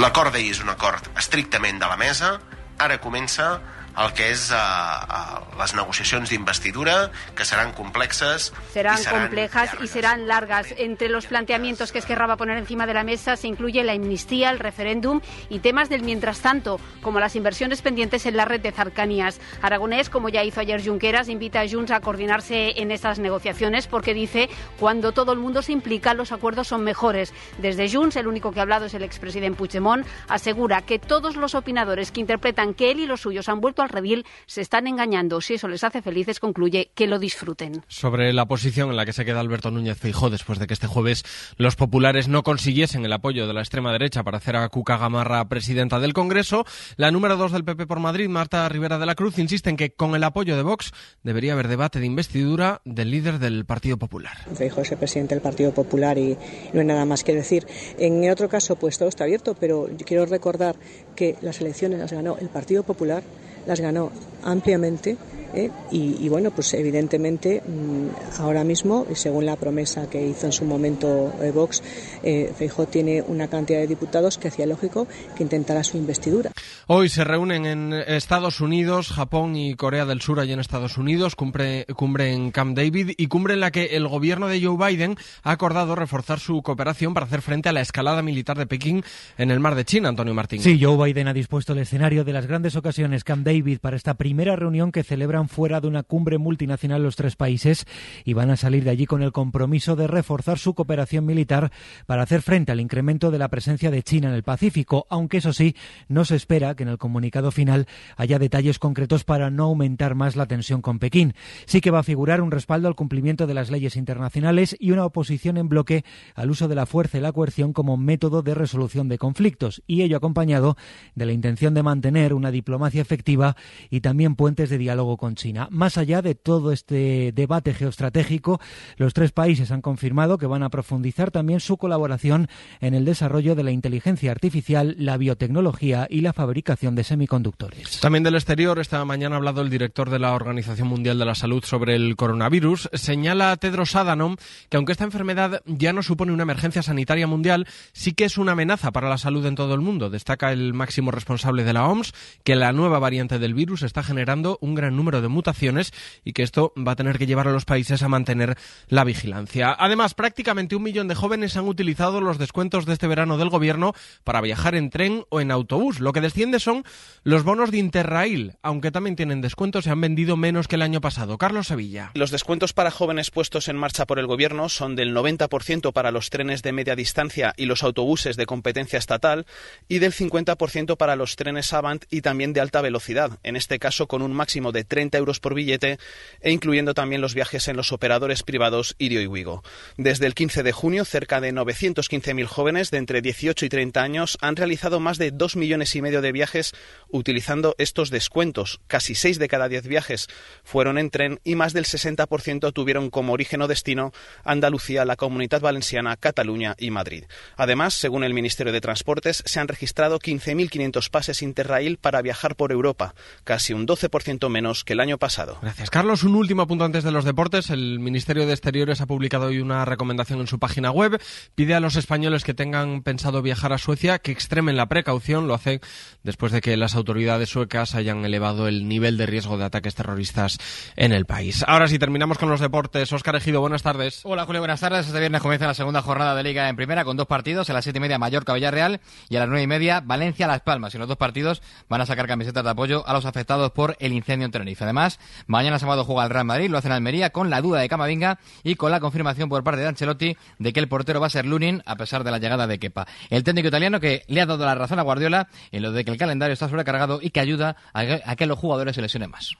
L'acord 0.00 0.32
d'ahir 0.32 0.52
és 0.54 0.60
un 0.62 0.70
acord 0.72 1.10
estrictament 1.18 1.80
de 1.82 1.88
la 1.90 1.96
mesa, 2.00 2.36
ara 2.78 3.00
comença 3.02 3.60
el 3.98 4.12
que 4.14 4.30
és 4.32 4.50
uh, 4.50 4.56
uh, 4.56 5.58
les 5.58 5.74
negociacions 5.74 6.30
d'investidura, 6.30 7.10
que 7.36 7.44
seran 7.44 7.72
complexes 7.76 8.50
Serán 8.72 8.98
i 8.98 9.02
seran 9.02 9.26
complejas 9.26 9.70
y 9.82 9.86
serán 9.88 10.26
largas. 10.28 10.74
Entre 10.78 11.08
los 11.08 11.26
planteamientos 11.26 11.92
que 11.92 11.98
Esquerra 11.98 12.26
va 12.26 12.34
a 12.34 12.36
poner 12.36 12.56
encima 12.58 12.86
de 12.86 12.94
la 12.94 13.04
mesa 13.04 13.36
se 13.36 13.48
incluye 13.48 13.84
la 13.84 13.92
amnistía, 13.92 14.50
el 14.50 14.58
referéndum 14.58 15.20
y 15.48 15.58
temas 15.58 15.88
del 15.88 16.02
mientras 16.02 16.40
tanto, 16.40 16.80
como 17.02 17.20
las 17.20 17.36
inversiones 17.36 17.82
pendientes 17.82 18.26
en 18.26 18.36
la 18.36 18.44
red 18.44 18.60
de 18.60 18.72
cercanías. 18.72 19.40
Aragonés, 19.62 20.08
como 20.10 20.28
ya 20.28 20.44
hizo 20.44 20.60
ayer 20.60 20.84
Junqueras, 20.84 21.28
invita 21.28 21.60
a 21.60 21.68
Junts 21.68 21.90
a 21.90 22.00
coordinarse 22.00 22.80
en 22.80 22.90
estas 22.90 23.18
negociaciones 23.18 23.86
porque 23.86 24.14
dice 24.14 24.48
cuando 24.78 25.12
todo 25.12 25.32
el 25.32 25.38
mundo 25.38 25.62
se 25.62 25.72
implica 25.72 26.14
los 26.14 26.32
acuerdos 26.32 26.68
son 26.68 26.82
mejores. 26.84 27.34
Desde 27.58 27.90
Junts, 27.90 28.16
el 28.16 28.26
único 28.26 28.52
que 28.52 28.60
ha 28.60 28.62
hablado 28.62 28.86
es 28.86 28.94
el 28.94 29.02
expresidente 29.02 29.58
Puigdemont, 29.58 30.06
asegura 30.28 30.82
que 30.82 30.98
todos 30.98 31.36
los 31.36 31.54
opinadores 31.54 32.12
que 32.12 32.20
interpretan 32.20 32.74
que 32.74 32.90
él 32.90 33.00
y 33.00 33.06
los 33.06 33.20
suyos 33.20 33.48
han 33.48 33.60
vuelto 33.60 33.82
al 33.82 33.88
redil 33.90 34.24
se 34.46 34.60
están 34.60 34.86
engañando. 34.86 35.40
Si 35.40 35.54
eso 35.54 35.68
les 35.68 35.84
hace 35.84 36.02
felices, 36.02 36.40
concluye 36.40 36.90
que 36.94 37.06
lo 37.06 37.18
disfruten. 37.18 37.82
sobre 37.88 38.32
la 38.32 38.46
posición 38.46 38.90
en 38.90 38.96
la 38.96 39.04
que 39.04 39.12
se 39.12 39.24
queda 39.24 39.40
Alberto 39.40 39.70
Núñez 39.70 39.98
Feijó 39.98 40.30
después 40.30 40.58
de 40.58 40.66
que 40.66 40.74
este 40.74 40.86
jueves 40.86 41.24
los 41.56 41.76
populares 41.76 42.28
no 42.28 42.42
consiguiesen 42.42 43.04
el 43.04 43.12
apoyo 43.12 43.46
de 43.46 43.52
la 43.54 43.60
extrema 43.60 43.92
derecha 43.92 44.22
para 44.22 44.38
hacer 44.38 44.56
a 44.56 44.68
Cuca 44.68 44.96
Gamarra 44.96 45.48
presidenta 45.48 46.00
del 46.00 46.12
Congreso. 46.12 46.64
La 46.96 47.10
número 47.10 47.36
dos 47.36 47.52
del 47.52 47.64
PP 47.64 47.86
por 47.86 48.00
Madrid, 48.00 48.28
Marta 48.28 48.68
Rivera 48.68 48.98
de 48.98 49.06
la 49.06 49.14
Cruz, 49.14 49.38
insiste 49.38 49.70
en 49.70 49.76
que 49.76 49.92
con 49.92 50.14
el 50.14 50.24
apoyo 50.24 50.56
de 50.56 50.62
Vox 50.62 50.92
debería 51.22 51.52
haber 51.52 51.68
debate 51.68 52.00
de 52.00 52.06
investidura 52.06 52.80
del 52.84 53.10
líder 53.10 53.38
del 53.38 53.64
Partido 53.64 53.96
Popular. 53.98 54.36
Feijóo 54.54 54.82
es 54.82 54.92
el 54.92 54.98
presidente 54.98 55.34
del 55.34 55.42
Partido 55.42 55.72
Popular 55.72 56.18
y 56.18 56.36
no 56.72 56.80
hay 56.80 56.86
nada 56.86 57.04
más 57.04 57.24
que 57.24 57.34
decir. 57.34 57.66
En 57.98 58.22
el 58.24 58.30
otro 58.30 58.48
caso, 58.48 58.76
pues 58.76 58.98
todo 58.98 59.08
está 59.08 59.24
abierto, 59.24 59.54
pero 59.58 59.88
yo 59.88 60.04
quiero 60.06 60.26
recordar 60.26 60.76
que 61.16 61.36
las 61.40 61.60
elecciones 61.60 61.98
las 61.98 62.12
ganó 62.12 62.36
el 62.38 62.48
Partido 62.48 62.82
Popular, 62.82 63.22
las 63.64 63.80
ganó 63.80 64.10
ampliamente. 64.42 65.16
¿Eh? 65.54 65.70
Y, 65.90 66.16
y 66.20 66.28
bueno, 66.28 66.50
pues 66.50 66.72
evidentemente 66.74 67.62
mm, 67.66 68.40
ahora 68.40 68.64
mismo, 68.64 69.06
y 69.10 69.14
según 69.14 69.46
la 69.46 69.56
promesa 69.56 70.08
que 70.08 70.26
hizo 70.26 70.46
en 70.46 70.52
su 70.52 70.64
momento 70.64 71.32
eh, 71.40 71.50
Vox, 71.50 71.82
eh, 72.22 72.52
Feijóo 72.56 72.86
tiene 72.86 73.22
una 73.22 73.48
cantidad 73.48 73.80
de 73.80 73.86
diputados 73.86 74.38
que 74.38 74.48
hacía 74.48 74.66
lógico 74.66 75.06
que 75.36 75.42
intentara 75.42 75.84
su 75.84 75.96
investidura. 75.96 76.50
Hoy 76.86 77.08
se 77.08 77.24
reúnen 77.24 77.66
en 77.66 77.92
Estados 77.92 78.60
Unidos, 78.60 79.08
Japón 79.08 79.56
y 79.56 79.74
Corea 79.74 80.04
del 80.04 80.20
Sur, 80.20 80.40
allí 80.40 80.52
en 80.52 80.60
Estados 80.60 80.98
Unidos, 80.98 81.36
cumbre, 81.36 81.86
cumbre 81.94 82.32
en 82.32 82.50
Camp 82.50 82.76
David 82.76 83.12
y 83.16 83.26
cumbre 83.28 83.54
en 83.54 83.60
la 83.60 83.70
que 83.70 83.96
el 83.96 84.08
gobierno 84.08 84.48
de 84.48 84.60
Joe 84.62 84.76
Biden 84.76 85.16
ha 85.42 85.52
acordado 85.52 85.94
reforzar 85.94 86.40
su 86.40 86.62
cooperación 86.62 87.14
para 87.14 87.26
hacer 87.26 87.42
frente 87.42 87.68
a 87.68 87.72
la 87.72 87.80
escalada 87.80 88.22
militar 88.22 88.58
de 88.58 88.66
Pekín 88.66 89.04
en 89.38 89.50
el 89.50 89.60
mar 89.60 89.74
de 89.74 89.84
China, 89.84 90.08
Antonio 90.08 90.34
Martín. 90.34 90.60
Sí, 90.60 90.78
Joe 90.82 90.96
Biden 90.96 91.28
ha 91.28 91.32
dispuesto 91.32 91.72
el 91.72 91.78
escenario 91.80 92.24
de 92.24 92.32
las 92.32 92.46
grandes 92.46 92.76
ocasiones 92.76 93.24
Camp 93.24 93.44
David 93.44 93.78
para 93.80 93.96
esta 93.96 94.14
primera 94.14 94.56
reunión 94.56 94.92
que 94.92 95.04
celebran 95.40 95.48
fuera 95.48 95.80
de 95.80 95.88
una 95.88 96.02
cumbre 96.02 96.38
multinacional 96.38 97.02
los 97.02 97.16
tres 97.16 97.36
países 97.36 97.86
y 98.24 98.34
van 98.34 98.50
a 98.50 98.56
salir 98.56 98.84
de 98.84 98.90
allí 98.90 99.06
con 99.06 99.22
el 99.22 99.32
compromiso 99.32 99.96
de 99.96 100.06
reforzar 100.06 100.58
su 100.58 100.74
cooperación 100.74 101.24
militar 101.24 101.70
para 102.06 102.22
hacer 102.22 102.42
frente 102.42 102.72
al 102.72 102.80
incremento 102.80 103.30
de 103.30 103.38
la 103.38 103.48
presencia 103.48 103.90
de 103.90 104.02
China 104.02 104.28
en 104.28 104.34
el 104.34 104.42
Pacífico, 104.42 105.06
aunque 105.08 105.38
eso 105.38 105.52
sí, 105.52 105.74
no 106.08 106.24
se 106.24 106.36
espera 106.36 106.74
que 106.74 106.82
en 106.82 106.88
el 106.88 106.98
comunicado 106.98 107.50
final 107.50 107.86
haya 108.16 108.38
detalles 108.38 108.78
concretos 108.78 109.24
para 109.24 109.50
no 109.50 109.64
aumentar 109.64 110.14
más 110.14 110.36
la 110.36 110.46
tensión 110.46 110.82
con 110.82 110.98
Pekín. 110.98 111.34
Sí 111.66 111.80
que 111.80 111.90
va 111.90 112.00
a 112.00 112.04
figurar 112.04 112.40
un 112.40 112.50
respaldo 112.50 112.88
al 112.88 112.94
cumplimiento 112.94 113.46
de 113.46 113.54
las 113.54 113.70
leyes 113.70 113.96
internacionales 113.96 114.76
y 114.78 114.90
una 114.90 115.04
oposición 115.04 115.56
en 115.56 115.68
bloque 115.68 116.04
al 116.34 116.50
uso 116.50 116.68
de 116.68 116.74
la 116.74 116.86
fuerza 116.86 117.18
y 117.18 117.20
la 117.20 117.32
coerción 117.32 117.72
como 117.72 117.96
método 117.96 118.42
de 118.42 118.54
resolución 118.54 119.08
de 119.08 119.18
conflictos, 119.18 119.82
y 119.86 120.02
ello 120.02 120.16
acompañado 120.16 120.76
de 121.14 121.26
la 121.26 121.32
intención 121.32 121.74
de 121.74 121.82
mantener 121.82 122.34
una 122.34 122.50
diplomacia 122.50 123.02
efectiva 123.02 123.56
y 123.90 124.00
también 124.00 124.36
puentes 124.36 124.70
de 124.70 124.78
diálogo 124.78 125.16
con 125.16 125.29
China. 125.34 125.68
Más 125.70 125.98
allá 125.98 126.22
de 126.22 126.34
todo 126.34 126.72
este 126.72 127.32
debate 127.32 127.74
geoestratégico, 127.74 128.60
los 128.96 129.14
tres 129.14 129.32
países 129.32 129.70
han 129.70 129.82
confirmado 129.82 130.38
que 130.38 130.46
van 130.46 130.62
a 130.62 130.70
profundizar 130.70 131.30
también 131.30 131.60
su 131.60 131.76
colaboración 131.76 132.48
en 132.80 132.94
el 132.94 133.04
desarrollo 133.04 133.54
de 133.54 133.64
la 133.64 133.70
inteligencia 133.70 134.30
artificial, 134.30 134.96
la 134.98 135.16
biotecnología 135.16 136.06
y 136.10 136.20
la 136.20 136.32
fabricación 136.32 136.94
de 136.94 137.04
semiconductores. 137.04 138.00
También 138.00 138.24
del 138.24 138.34
exterior, 138.34 138.78
esta 138.78 139.04
mañana 139.04 139.36
ha 139.36 139.38
hablado 139.38 139.62
el 139.62 139.70
director 139.70 140.10
de 140.10 140.18
la 140.18 140.32
Organización 140.32 140.88
Mundial 140.88 141.18
de 141.18 141.24
la 141.24 141.34
Salud 141.34 141.64
sobre 141.64 141.96
el 141.96 142.16
coronavirus. 142.16 142.90
Señala 142.92 143.56
Tedros 143.56 143.96
Adhanom 143.96 144.36
que 144.68 144.76
aunque 144.76 144.92
esta 144.92 145.04
enfermedad 145.04 145.62
ya 145.66 145.92
no 145.92 146.02
supone 146.02 146.32
una 146.32 146.42
emergencia 146.42 146.82
sanitaria 146.82 147.26
mundial, 147.26 147.66
sí 147.92 148.12
que 148.12 148.24
es 148.24 148.38
una 148.38 148.52
amenaza 148.52 148.92
para 148.92 149.08
la 149.08 149.18
salud 149.18 149.44
en 149.46 149.54
todo 149.54 149.74
el 149.74 149.80
mundo. 149.80 150.10
Destaca 150.10 150.52
el 150.52 150.74
máximo 150.74 151.10
responsable 151.10 151.64
de 151.64 151.72
la 151.72 151.86
OMS 151.86 152.12
que 152.44 152.56
la 152.56 152.72
nueva 152.72 152.98
variante 152.98 153.38
del 153.38 153.54
virus 153.54 153.82
está 153.82 154.02
generando 154.02 154.58
un 154.60 154.74
gran 154.74 154.96
número 154.96 155.19
mutaciones 155.28 155.92
y 156.24 156.32
que 156.32 156.42
esto 156.42 156.72
va 156.76 156.92
a 156.92 156.96
tener 156.96 157.18
que 157.18 157.26
llevar 157.26 157.48
a 157.48 157.52
los 157.52 157.64
países 157.64 158.02
a 158.02 158.08
mantener 158.08 158.56
la 158.88 159.04
vigilancia. 159.04 159.74
Además, 159.78 160.14
prácticamente 160.14 160.76
un 160.76 160.82
millón 160.82 161.08
de 161.08 161.14
jóvenes 161.14 161.56
han 161.56 161.68
utilizado 161.68 162.20
los 162.20 162.38
descuentos 162.38 162.86
de 162.86 162.92
este 162.92 163.06
verano 163.06 163.38
del 163.38 163.50
gobierno 163.50 163.94
para 164.24 164.40
viajar 164.40 164.74
en 164.74 164.90
tren 164.90 165.24
o 165.28 165.40
en 165.40 165.50
autobús. 165.50 166.00
Lo 166.00 166.12
que 166.12 166.20
desciende 166.20 166.60
son 166.60 166.84
los 167.22 167.44
bonos 167.44 167.70
de 167.70 167.78
Interrail, 167.78 168.56
aunque 168.62 168.90
también 168.90 169.16
tienen 169.16 169.40
descuentos, 169.40 169.84
se 169.84 169.90
han 169.90 170.00
vendido 170.00 170.36
menos 170.36 170.68
que 170.68 170.76
el 170.76 170.82
año 170.82 171.00
pasado. 171.00 171.38
Carlos 171.38 171.68
Sevilla. 171.68 172.10
Los 172.14 172.30
descuentos 172.30 172.72
para 172.72 172.90
jóvenes 172.90 173.30
puestos 173.30 173.68
en 173.68 173.76
marcha 173.76 174.06
por 174.06 174.18
el 174.18 174.26
Gobierno 174.26 174.68
son 174.68 174.96
del 174.96 175.14
90% 175.14 175.92
para 175.92 176.10
los 176.10 176.30
trenes 176.30 176.62
de 176.62 176.72
media 176.72 176.96
distancia 176.96 177.54
y 177.56 177.66
los 177.66 177.82
autobuses 177.82 178.36
de 178.36 178.46
competencia 178.46 178.98
estatal 178.98 179.46
y 179.88 179.98
del 179.98 180.12
50% 180.12 180.96
para 180.96 181.16
los 181.16 181.36
trenes 181.36 181.72
Avant 181.72 182.04
y 182.10 182.20
también 182.20 182.52
de 182.52 182.60
alta 182.60 182.80
velocidad, 182.80 183.38
en 183.42 183.56
este 183.56 183.78
caso 183.78 184.06
con 184.06 184.22
un 184.22 184.32
máximo 184.32 184.72
de 184.72 184.84
30 184.84 185.09
euros 185.18 185.40
por 185.40 185.54
billete 185.54 185.98
e 186.40 186.50
incluyendo 186.50 186.94
también 186.94 187.20
los 187.20 187.34
viajes 187.34 187.68
en 187.68 187.76
los 187.76 187.92
operadores 187.92 188.42
privados 188.42 188.94
Irio 188.98 189.20
y 189.20 189.26
Wigo. 189.26 189.62
Desde 189.96 190.26
el 190.26 190.34
15 190.34 190.62
de 190.62 190.72
junio, 190.72 191.04
cerca 191.04 191.40
de 191.40 191.52
915.000 191.52 192.46
jóvenes 192.46 192.90
de 192.90 192.98
entre 192.98 193.22
18 193.22 193.66
y 193.66 193.68
30 193.68 194.02
años 194.02 194.38
han 194.40 194.56
realizado 194.56 195.00
más 195.00 195.18
de 195.18 195.30
2 195.30 195.56
millones 195.56 195.94
y 195.96 196.02
medio 196.02 196.22
de 196.22 196.32
viajes 196.32 196.72
utilizando 197.08 197.74
estos 197.78 198.10
descuentos. 198.10 198.80
Casi 198.86 199.14
6 199.14 199.38
de 199.38 199.48
cada 199.48 199.68
10 199.68 199.86
viajes 199.86 200.28
fueron 200.64 200.98
en 200.98 201.10
tren 201.10 201.40
y 201.44 201.54
más 201.54 201.72
del 201.72 201.84
60% 201.84 202.72
tuvieron 202.72 203.10
como 203.10 203.32
origen 203.32 203.62
o 203.62 203.68
destino 203.68 204.12
Andalucía, 204.44 205.04
la 205.04 205.16
Comunidad 205.16 205.60
Valenciana, 205.60 206.16
Cataluña 206.16 206.74
y 206.78 206.90
Madrid. 206.90 207.24
Además, 207.56 207.94
según 207.94 208.24
el 208.24 208.34
Ministerio 208.34 208.72
de 208.72 208.80
Transportes, 208.80 209.42
se 209.46 209.60
han 209.60 209.68
registrado 209.68 210.18
15.500 210.18 211.10
pases 211.10 211.42
Interrail 211.42 211.96
para 211.98 212.22
viajar 212.22 212.56
por 212.56 212.72
Europa, 212.72 213.14
casi 213.44 213.72
un 213.72 213.86
12% 213.86 214.48
menos 214.48 214.84
que 214.84 214.94
año 215.00 215.18
pasado. 215.18 215.58
Gracias, 215.62 215.90
Carlos. 215.90 216.24
Un 216.24 216.34
último 216.34 216.66
punto 216.66 216.84
antes 216.84 217.04
de 217.04 217.10
los 217.10 217.24
deportes. 217.24 217.70
El 217.70 217.98
Ministerio 218.00 218.46
de 218.46 218.52
Exteriores 218.52 219.00
ha 219.00 219.06
publicado 219.06 219.46
hoy 219.46 219.60
una 219.60 219.84
recomendación 219.84 220.40
en 220.40 220.46
su 220.46 220.58
página 220.58 220.90
web. 220.90 221.20
Pide 221.54 221.74
a 221.74 221.80
los 221.80 221.96
españoles 221.96 222.44
que 222.44 222.54
tengan 222.54 223.02
pensado 223.02 223.42
viajar 223.42 223.72
a 223.72 223.78
Suecia 223.78 224.18
que 224.18 224.32
extremen 224.32 224.76
la 224.76 224.86
precaución. 224.86 225.48
Lo 225.48 225.54
hace 225.54 225.80
después 226.22 226.52
de 226.52 226.60
que 226.60 226.76
las 226.76 226.94
autoridades 226.94 227.48
suecas 227.48 227.94
hayan 227.94 228.24
elevado 228.24 228.68
el 228.68 228.88
nivel 228.88 229.16
de 229.16 229.26
riesgo 229.26 229.58
de 229.58 229.64
ataques 229.64 229.94
terroristas 229.94 230.58
en 230.96 231.12
el 231.12 231.26
país. 231.26 231.64
Ahora 231.66 231.88
sí, 231.88 231.98
terminamos 231.98 232.38
con 232.38 232.50
los 232.50 232.60
deportes. 232.60 233.12
Óscar 233.12 233.36
Ejido, 233.36 233.60
buenas 233.60 233.82
tardes. 233.82 234.20
Hola 234.24 234.44
Julio, 234.44 234.60
buenas 234.60 234.80
tardes. 234.80 235.06
Este 235.06 235.18
viernes 235.18 235.40
comienza 235.40 235.66
la 235.66 235.74
segunda 235.74 236.02
jornada 236.02 236.34
de 236.34 236.42
Liga 236.42 236.68
en 236.68 236.76
Primera 236.76 237.04
con 237.04 237.16
dos 237.16 237.26
partidos. 237.26 237.70
A 237.70 237.72
las 237.72 237.84
siete 237.84 237.98
y 237.98 238.00
media 238.00 238.18
Mallorca 238.18 238.54
Villarreal 238.54 239.00
y 239.28 239.36
a 239.36 239.40
las 239.40 239.48
nueve 239.48 239.62
y 239.62 239.66
media 239.66 240.00
Valencia 240.00 240.46
Las 240.46 240.60
Palmas. 240.62 240.94
Y 240.94 240.98
los 240.98 241.08
dos 241.08 241.16
partidos 241.16 241.62
van 241.88 242.00
a 242.00 242.06
sacar 242.06 242.26
camisetas 242.26 242.64
de 242.64 242.70
apoyo 242.70 243.06
a 243.06 243.12
los 243.12 243.24
afectados 243.24 243.72
por 243.72 243.96
el 244.00 244.12
incendio 244.12 244.46
en 244.46 244.52
Tenerife. 244.52 244.84
Además, 244.90 245.20
mañana 245.46 245.78
sábado 245.78 246.04
juega 246.04 246.24
el 246.24 246.30
Real 246.30 246.44
Madrid, 246.44 246.68
lo 246.68 246.76
hace 246.76 246.88
en 246.88 246.92
Almería 246.92 247.30
con 247.30 247.48
la 247.48 247.62
duda 247.62 247.78
de 247.78 247.88
Camavinga 247.88 248.40
y 248.64 248.74
con 248.74 248.90
la 248.90 248.98
confirmación 248.98 249.48
por 249.48 249.62
parte 249.62 249.82
de 249.82 249.86
Ancelotti 249.86 250.36
de 250.58 250.72
que 250.72 250.80
el 250.80 250.88
portero 250.88 251.20
va 251.20 251.28
a 251.28 251.30
ser 251.30 251.46
Lunin 251.46 251.80
a 251.86 251.94
pesar 251.94 252.24
de 252.24 252.32
la 252.32 252.38
llegada 252.38 252.66
de 252.66 252.80
Kepa. 252.80 253.06
El 253.30 253.44
técnico 253.44 253.68
italiano 253.68 254.00
que 254.00 254.24
le 254.26 254.40
ha 254.40 254.46
dado 254.46 254.64
la 254.64 254.74
razón 254.74 254.98
a 254.98 255.02
Guardiola 255.02 255.46
en 255.70 255.82
lo 255.82 255.92
de 255.92 256.04
que 256.04 256.10
el 256.10 256.18
calendario 256.18 256.54
está 256.54 256.68
sobrecargado 256.68 257.20
y 257.22 257.30
que 257.30 257.38
ayuda 257.38 257.76
a 257.92 258.04
que, 258.04 258.20
a 258.24 258.34
que 258.34 258.46
los 258.46 258.58
jugadores 258.58 258.96
se 258.96 259.00
lesionen 259.00 259.30
más. 259.30 259.52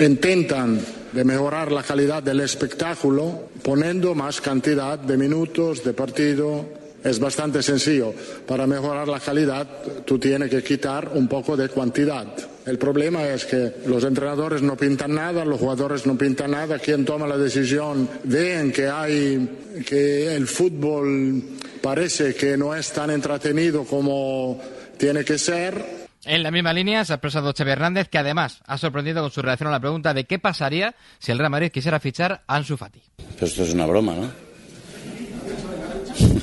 intentan 0.00 0.80
de 1.12 1.24
mejorar 1.24 1.70
la 1.70 1.82
calidad 1.82 2.22
del 2.22 2.40
espectáculo 2.40 3.50
poniendo 3.62 4.14
más 4.14 4.40
cantidad 4.40 4.98
de 4.98 5.18
minutos 5.18 5.84
de 5.84 5.92
partido. 5.92 6.64
Es 7.04 7.20
bastante 7.20 7.62
sencillo. 7.62 8.14
Para 8.46 8.66
mejorar 8.66 9.06
la 9.06 9.20
calidad, 9.20 9.66
tú 10.06 10.18
tienes 10.18 10.48
que 10.48 10.64
quitar 10.64 11.10
un 11.12 11.28
poco 11.28 11.58
de 11.58 11.68
cantidad. 11.68 12.26
El 12.68 12.76
problema 12.76 13.26
es 13.26 13.46
que 13.46 13.76
los 13.86 14.04
entrenadores 14.04 14.60
no 14.60 14.76
pintan 14.76 15.14
nada, 15.14 15.42
los 15.42 15.58
jugadores 15.58 16.04
no 16.04 16.18
pintan 16.18 16.50
nada. 16.50 16.78
Quien 16.78 17.06
toma 17.06 17.26
la 17.26 17.38
decisión 17.38 18.06
ven 18.24 18.70
que 18.72 18.86
hay 18.86 19.80
que 19.86 20.34
el 20.34 20.46
fútbol 20.46 21.42
parece 21.80 22.34
que 22.34 22.58
no 22.58 22.74
es 22.74 22.92
tan 22.92 23.08
entretenido 23.08 23.84
como 23.84 24.60
tiene 24.98 25.24
que 25.24 25.38
ser. 25.38 25.82
En 26.26 26.42
la 26.42 26.50
misma 26.50 26.74
línea 26.74 27.06
se 27.06 27.14
ha 27.14 27.16
expresado 27.16 27.54
Xavi 27.56 27.70
Hernández, 27.70 28.08
que 28.10 28.18
además 28.18 28.60
ha 28.66 28.76
sorprendido 28.76 29.22
con 29.22 29.30
su 29.30 29.40
reacción 29.40 29.68
a 29.68 29.72
la 29.72 29.80
pregunta 29.80 30.12
de 30.12 30.24
qué 30.24 30.38
pasaría 30.38 30.94
si 31.18 31.32
el 31.32 31.38
Real 31.38 31.50
Madrid 31.50 31.72
quisiera 31.72 31.98
fichar 32.00 32.42
a 32.46 32.56
Ansu 32.56 32.76
Fati. 32.76 33.00
Pero 33.16 33.46
esto 33.46 33.62
es 33.62 33.72
una 33.72 33.86
broma, 33.86 34.14
¿no? 34.14 34.30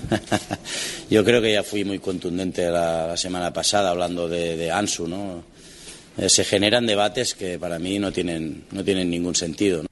Yo 1.12 1.24
creo 1.24 1.40
que 1.40 1.54
ya 1.54 1.62
fui 1.62 1.84
muy 1.84 2.00
contundente 2.00 2.68
la, 2.72 3.06
la 3.06 3.18
semana 3.18 3.54
pasada 3.54 3.92
hablando 3.92 4.28
de, 4.28 4.58
de 4.58 4.72
Ansu, 4.72 5.08
¿no? 5.08 5.55
Eh, 6.18 6.30
se 6.30 6.44
generan 6.44 6.86
debates 6.86 7.36
que 7.36 7.60
para 7.60 7.80
mí 7.80 8.00
no 8.00 8.12
tienen, 8.12 8.66
no 8.72 8.84
tienen 8.84 9.10
ningún 9.10 9.36
sentido. 9.36 9.84
¿no? 9.84 9.90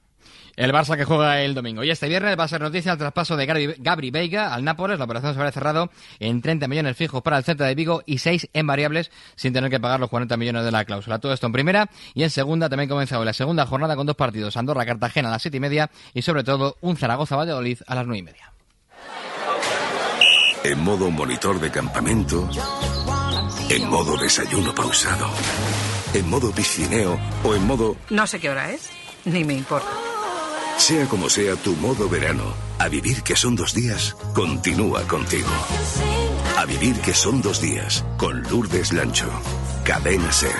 El 0.56 0.72
Barça 0.72 0.96
que 0.96 1.04
juega 1.04 1.42
el 1.42 1.54
domingo. 1.54 1.82
Y 1.82 1.90
este 1.90 2.08
viernes 2.08 2.38
va 2.38 2.44
a 2.44 2.48
ser 2.48 2.60
noticia 2.60 2.92
el 2.92 2.98
traspaso 2.98 3.36
de 3.36 3.44
Gabri, 3.44 3.74
Gabri 3.78 4.10
Veiga 4.10 4.54
al 4.54 4.62
Nápoles. 4.62 4.98
La 4.98 5.04
operación 5.04 5.34
se 5.34 5.40
habrá 5.40 5.50
cerrado 5.50 5.90
en 6.20 6.40
30 6.42 6.68
millones 6.68 6.96
fijos 6.96 7.22
para 7.22 7.38
el 7.38 7.44
Celta 7.44 7.64
de 7.64 7.74
Vigo 7.74 8.02
y 8.06 8.18
6 8.18 8.50
en 8.52 8.66
variables 8.66 9.10
sin 9.34 9.52
tener 9.52 9.68
que 9.68 9.80
pagar 9.80 9.98
los 9.98 10.10
40 10.10 10.36
millones 10.36 10.64
de 10.64 10.70
la 10.70 10.84
cláusula. 10.84 11.18
Todo 11.18 11.32
esto 11.32 11.46
en 11.46 11.52
primera 11.52 11.90
y 12.14 12.22
en 12.22 12.30
segunda 12.30 12.68
también 12.68 12.88
comenzó 12.88 13.18
hoy 13.18 13.26
la 13.26 13.32
segunda 13.32 13.66
jornada 13.66 13.96
con 13.96 14.06
dos 14.06 14.16
partidos. 14.16 14.56
Andorra-Cartagena 14.56 15.28
a 15.28 15.32
las 15.32 15.42
7 15.42 15.56
y 15.56 15.60
media 15.60 15.90
y 16.12 16.22
sobre 16.22 16.44
todo 16.44 16.76
un 16.80 16.96
Zaragoza-Valladolid 16.96 17.78
a 17.86 17.94
las 17.96 18.06
9 18.06 18.18
y 18.18 18.22
media. 18.22 18.52
En 20.62 20.78
modo 20.82 21.10
monitor 21.10 21.60
de 21.60 21.70
campamento, 21.70 22.48
en 23.68 23.90
modo 23.90 24.16
desayuno 24.16 24.74
pausado, 24.74 25.28
en 26.14 26.30
modo 26.30 26.52
piscineo 26.52 27.18
o 27.44 27.54
en 27.54 27.66
modo 27.66 27.96
No 28.10 28.26
sé 28.26 28.40
qué 28.40 28.50
hora 28.50 28.72
es, 28.72 28.90
ni 29.24 29.44
me 29.44 29.54
importa. 29.54 29.88
Sea 30.78 31.06
como 31.06 31.28
sea 31.28 31.54
tu 31.56 31.74
modo 31.76 32.08
verano, 32.08 32.54
a 32.78 32.88
vivir 32.88 33.22
que 33.22 33.36
son 33.36 33.54
dos 33.54 33.74
días, 33.74 34.16
continúa 34.34 35.02
contigo. 35.02 35.50
A 36.56 36.64
vivir 36.66 36.96
que 37.00 37.14
son 37.14 37.42
dos 37.42 37.60
días, 37.60 38.04
con 38.16 38.42
Lourdes 38.44 38.92
Lancho. 38.92 39.30
Cadena 39.84 40.32
Ser, 40.32 40.56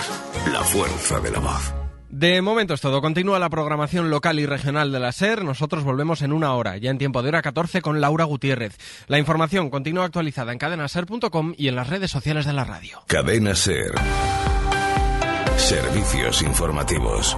la 0.52 0.62
fuerza 0.62 1.20
de 1.20 1.30
la 1.30 1.40
voz. 1.40 1.74
De 2.08 2.40
momento 2.42 2.74
es 2.74 2.80
todo. 2.80 3.00
Continúa 3.00 3.40
la 3.40 3.50
programación 3.50 4.08
local 4.08 4.38
y 4.38 4.46
regional 4.46 4.92
de 4.92 5.00
la 5.00 5.10
SER. 5.10 5.44
Nosotros 5.44 5.82
volvemos 5.82 6.22
en 6.22 6.32
una 6.32 6.54
hora, 6.54 6.76
ya 6.76 6.90
en 6.90 6.98
tiempo 6.98 7.22
de 7.22 7.30
hora 7.30 7.42
14, 7.42 7.82
con 7.82 8.00
Laura 8.00 8.22
Gutiérrez. 8.22 8.78
La 9.08 9.18
información 9.18 9.68
continúa 9.68 10.04
actualizada 10.04 10.52
en 10.52 10.58
cadenaser.com 10.58 11.54
y 11.56 11.66
en 11.66 11.74
las 11.74 11.88
redes 11.88 12.12
sociales 12.12 12.46
de 12.46 12.52
la 12.52 12.62
radio. 12.62 13.02
Cadena 13.08 13.56
Ser. 13.56 13.94
Servicios 15.56 16.42
informativos. 16.42 17.36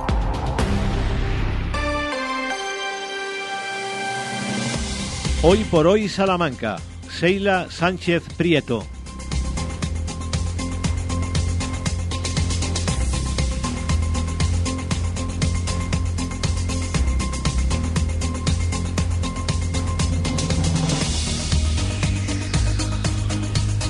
Hoy 5.43 5.65
por 5.71 5.87
hoy 5.87 6.09
Salamanca. 6.09 6.77
Seila 7.09 7.71
Sánchez 7.71 8.25
Prieto. 8.37 8.85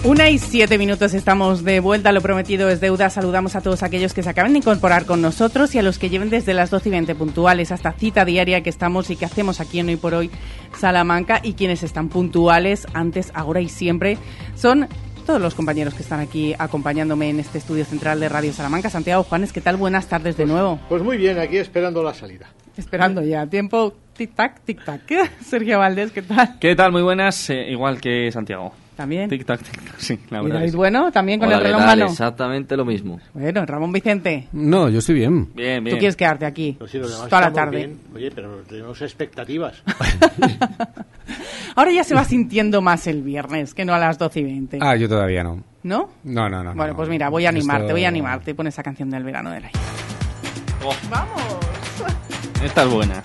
Una 0.06 0.30
y 0.30 0.38
siete 0.38 0.78
minutos 0.78 1.14
estamos 1.14 1.64
de 1.64 1.80
vuelta, 1.80 2.12
lo 2.12 2.20
prometido 2.20 2.68
es 2.68 2.80
deuda. 2.80 3.10
Saludamos 3.10 3.56
a 3.56 3.60
todos 3.60 3.82
aquellos 3.82 4.14
que 4.14 4.22
se 4.22 4.30
acaban 4.30 4.52
de 4.52 4.58
incorporar 4.58 5.04
con 5.04 5.20
nosotros 5.20 5.74
y 5.74 5.80
a 5.80 5.82
los 5.82 5.98
que 5.98 6.08
lleven 6.08 6.30
desde 6.30 6.54
las 6.54 6.70
12 6.70 6.90
y 6.90 6.92
20 6.92 7.14
puntuales 7.16 7.72
hasta 7.72 7.90
cita 7.90 8.24
diaria 8.24 8.62
que 8.62 8.70
estamos 8.70 9.10
y 9.10 9.16
que 9.16 9.24
hacemos 9.24 9.58
aquí 9.58 9.80
en 9.80 9.88
Hoy 9.88 9.96
por 9.96 10.14
Hoy 10.14 10.30
Salamanca 10.78 11.40
y 11.42 11.54
quienes 11.54 11.82
están 11.82 12.08
puntuales 12.08 12.86
antes, 12.94 13.32
ahora 13.34 13.60
y 13.60 13.68
siempre 13.68 14.16
son 14.54 14.86
todos 15.26 15.40
los 15.40 15.56
compañeros 15.56 15.94
que 15.94 16.04
están 16.04 16.20
aquí 16.20 16.54
acompañándome 16.56 17.28
en 17.28 17.40
este 17.40 17.58
estudio 17.58 17.84
central 17.84 18.20
de 18.20 18.28
Radio 18.28 18.52
Salamanca. 18.52 18.88
Santiago 18.88 19.24
Juanes, 19.24 19.52
¿qué 19.52 19.60
tal? 19.60 19.76
Buenas 19.76 20.06
tardes 20.06 20.36
de 20.36 20.46
nuevo. 20.46 20.78
Pues 20.88 21.02
muy 21.02 21.16
bien, 21.16 21.40
aquí 21.40 21.56
esperando 21.56 22.04
la 22.04 22.14
salida. 22.14 22.46
Esperando 22.76 23.22
ya, 23.22 23.44
tiempo 23.48 23.92
tic-tac, 24.16 24.60
tic-tac. 24.64 25.30
Sergio 25.44 25.80
Valdés, 25.80 26.12
¿qué 26.12 26.22
tal? 26.22 26.60
¿Qué 26.60 26.76
tal? 26.76 26.92
Muy 26.92 27.02
buenas, 27.02 27.50
eh, 27.50 27.72
igual 27.72 28.00
que 28.00 28.30
Santiago. 28.30 28.85
También. 28.96 29.28
Tic 29.28 29.44
tac, 29.44 29.60
tic 29.62 29.74
tac, 29.84 29.98
sí, 29.98 30.18
la 30.30 30.42
¿Y. 30.42 30.48
David 30.48 30.64
es- 30.68 30.74
Bueno, 30.74 31.12
también 31.12 31.38
con 31.38 31.48
Hola, 31.48 31.58
el 31.58 31.62
¿qué 31.62 31.68
reloj 31.68 31.80
tal? 31.84 31.98
mano? 31.98 32.10
Exactamente 32.10 32.76
lo 32.78 32.84
mismo. 32.86 33.20
Bueno, 33.34 33.66
Ramón 33.66 33.92
Vicente, 33.92 34.48
No, 34.52 34.88
yo 34.88 35.00
estoy 35.00 35.16
bien. 35.16 35.50
Bien, 35.54 35.84
tú 35.84 35.90
quieres 35.98 36.16
quedarte 36.16 36.46
aquí 36.46 36.76
Pues 36.78 36.90
sí, 36.90 36.98
toda 36.98 37.40
la 37.42 37.52
tarde. 37.52 37.76
bien. 37.76 38.00
Oye, 38.14 38.30
pero 38.34 38.62
tenemos 38.68 39.00
expectativas. 39.02 39.82
Ahora 41.76 41.92
ya 41.92 42.04
se 42.04 42.14
va 42.14 42.24
sintiendo 42.24 42.80
más 42.80 43.06
el 43.06 43.22
viernes, 43.22 43.74
que 43.74 43.84
no 43.84 43.92
a 43.92 43.98
las 43.98 44.16
12 44.18 44.40
y 44.40 44.44
20. 44.44 44.78
Ah, 44.80 44.96
yo 44.96 45.08
todavía 45.10 45.42
no. 45.44 45.62
¿No? 45.82 46.08
No, 46.24 46.48
no, 46.48 46.64
no. 46.64 46.74
bueno, 46.74 46.92
no. 46.92 46.96
pues 46.96 47.08
mira, 47.10 47.28
voy 47.28 47.44
a 47.44 47.50
animarte, 47.50 47.82
Esto- 47.82 47.94
voy 47.94 48.04
a 48.04 48.08
animarte. 48.08 48.54
Pon 48.54 48.66
esa 48.66 48.82
canción 48.82 49.10
del 49.10 49.24
verano 49.24 49.50
del 49.50 49.64
aire. 49.66 49.78
¡Vamos! 51.10 51.42
Esta 52.64 52.84
es 52.84 52.90
buena. 52.90 53.22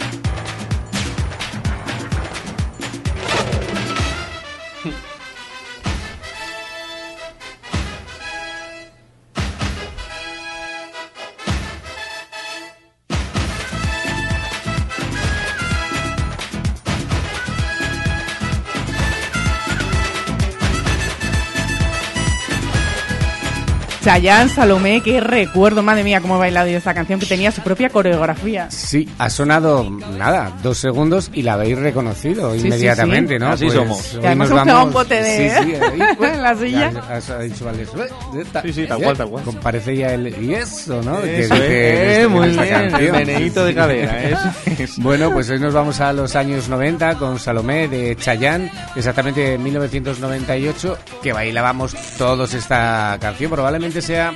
Chayanne, 24.04 24.50
Salomé, 24.50 25.02
qué 25.02 25.20
recuerdo, 25.22 25.84
madre 25.84 26.04
mía, 26.04 26.22
cómo 26.22 26.36
he 26.36 26.40
bailado 26.40 26.68
yo 26.68 26.78
esta 26.78 26.94
canción 26.94 27.20
que 27.20 27.28
tenía 27.28 27.52
su 27.52 27.62
propia 27.62 27.90
coreografía. 27.90 28.70
Sí, 28.72 29.08
ha 29.20 29.30
sonado 29.30 29.88
nada, 30.18 30.52
dos 30.64 30.80
segundos 30.80 31.30
y 31.34 31.44
la 31.44 31.54
habéis 31.54 31.78
reconocido 31.78 32.54
Sí, 32.56 32.62
inmediatamente, 32.66 33.36
sí, 33.36 33.40
sí. 33.40 33.46
¿no? 33.46 33.52
Así 33.52 33.70
somos. 33.70 34.14
hoy 34.16 34.22
Y 34.24 34.26
además 34.26 34.50
nos 34.50 34.68
hemos 34.68 34.84
un 34.86 34.94
bote 34.94 35.22
de- 35.22 35.50
Sí, 35.52 35.64
sí, 35.66 35.76
ahí, 35.76 36.00
en 36.34 36.42
la 36.42 36.56
silla. 36.56 36.92
Has- 37.12 37.40
dicho 37.44 37.70
"Eh, 37.72 38.10
esta". 38.42 38.62
Sí, 38.64 38.74
sí, 38.74 38.88
tal 38.88 38.98
Ya, 39.00 39.06
cual, 39.06 39.18
tal 39.18 39.30
cual. 39.30 39.44
con- 39.44 39.56
Parece 39.58 39.96
ya 39.96 40.14
el 40.14 40.44
y 40.44 40.56
eso, 40.56 41.02
¿no? 41.04 41.22
Que 41.22 41.42
Eso 41.42 41.54
dice 41.54 42.12
es, 42.14 42.18
esto 42.20 42.30
muy 42.32 42.50
bien, 42.50 42.60
el 42.60 42.70
canción. 42.92 43.16
meneíto 43.18 43.66
de 43.66 43.76
cadera, 43.76 44.24
eso 44.24 44.50
es. 44.80 44.98
Bueno, 44.98 45.32
pues 45.32 45.48
hoy 45.52 45.60
nos 45.60 45.74
vamos 45.76 46.00
a 46.02 46.12
los 46.12 46.36
años 46.36 46.68
90 46.70 47.16
con 47.20 47.38
Salomé 47.38 47.88
de 47.88 48.16
Chayanne, 48.16 48.72
exactamente 48.96 49.54
en 49.54 49.64
1998, 49.64 50.98
que 51.22 51.34
bailábamos 51.34 51.94
todos 52.18 52.54
esta 52.56 53.18
canción. 53.22 53.52
Probablemente 53.52 54.01
sea 54.02 54.34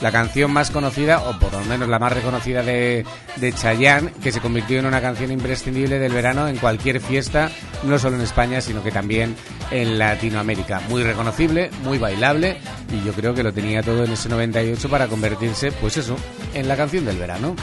la 0.00 0.12
canción 0.12 0.50
más 0.52 0.70
conocida, 0.70 1.20
o 1.28 1.38
por 1.38 1.52
lo 1.52 1.64
menos 1.64 1.88
la 1.88 1.98
más 1.98 2.12
reconocida 2.12 2.62
de, 2.62 3.04
de 3.36 3.52
Chayanne, 3.52 4.12
que 4.22 4.32
se 4.32 4.40
convirtió 4.40 4.78
en 4.78 4.86
una 4.86 5.00
canción 5.00 5.30
imprescindible 5.32 5.98
del 5.98 6.12
verano 6.12 6.48
en 6.48 6.58
cualquier 6.58 7.00
fiesta, 7.00 7.50
no 7.84 7.98
solo 7.98 8.16
en 8.16 8.22
España, 8.22 8.60
sino 8.60 8.82
que 8.82 8.90
también 8.90 9.34
en 9.70 9.98
Latinoamérica. 9.98 10.80
Muy 10.88 11.02
reconocible, 11.02 11.70
muy 11.82 11.98
bailable, 11.98 12.58
y 12.92 13.04
yo 13.04 13.12
creo 13.12 13.34
que 13.34 13.42
lo 13.42 13.52
tenía 13.52 13.82
todo 13.82 14.04
en 14.04 14.12
ese 14.12 14.28
98 14.28 14.88
para 14.88 15.06
convertirse, 15.06 15.72
pues 15.72 15.96
eso, 15.96 16.16
en 16.54 16.68
la 16.68 16.76
canción 16.76 17.04
del 17.04 17.18
verano. 17.18 17.56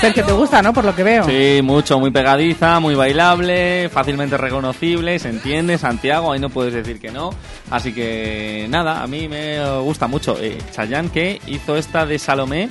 Sergio, 0.00 0.24
¿te 0.24 0.32
gusta, 0.32 0.62
no? 0.62 0.72
Por 0.72 0.84
lo 0.84 0.94
que 0.94 1.02
veo. 1.02 1.24
Sí, 1.24 1.60
mucho, 1.62 1.98
muy 1.98 2.10
pegadiza, 2.12 2.78
muy 2.78 2.94
bailable, 2.94 3.88
fácilmente 3.88 4.36
reconocible, 4.36 5.18
se 5.18 5.28
entiende, 5.28 5.76
Santiago, 5.76 6.32
ahí 6.32 6.38
no 6.38 6.50
puedes 6.50 6.72
decir 6.72 7.00
que 7.00 7.10
no. 7.10 7.30
Así 7.70 7.92
que 7.92 8.66
nada, 8.70 9.02
a 9.02 9.06
mí 9.08 9.26
me 9.28 9.58
gusta 9.80 10.06
mucho. 10.06 10.36
Eh, 10.40 10.56
Chayanne 10.72 11.10
que 11.10 11.40
hizo 11.48 11.76
esta 11.76 12.06
de 12.06 12.16
Salomé, 12.20 12.68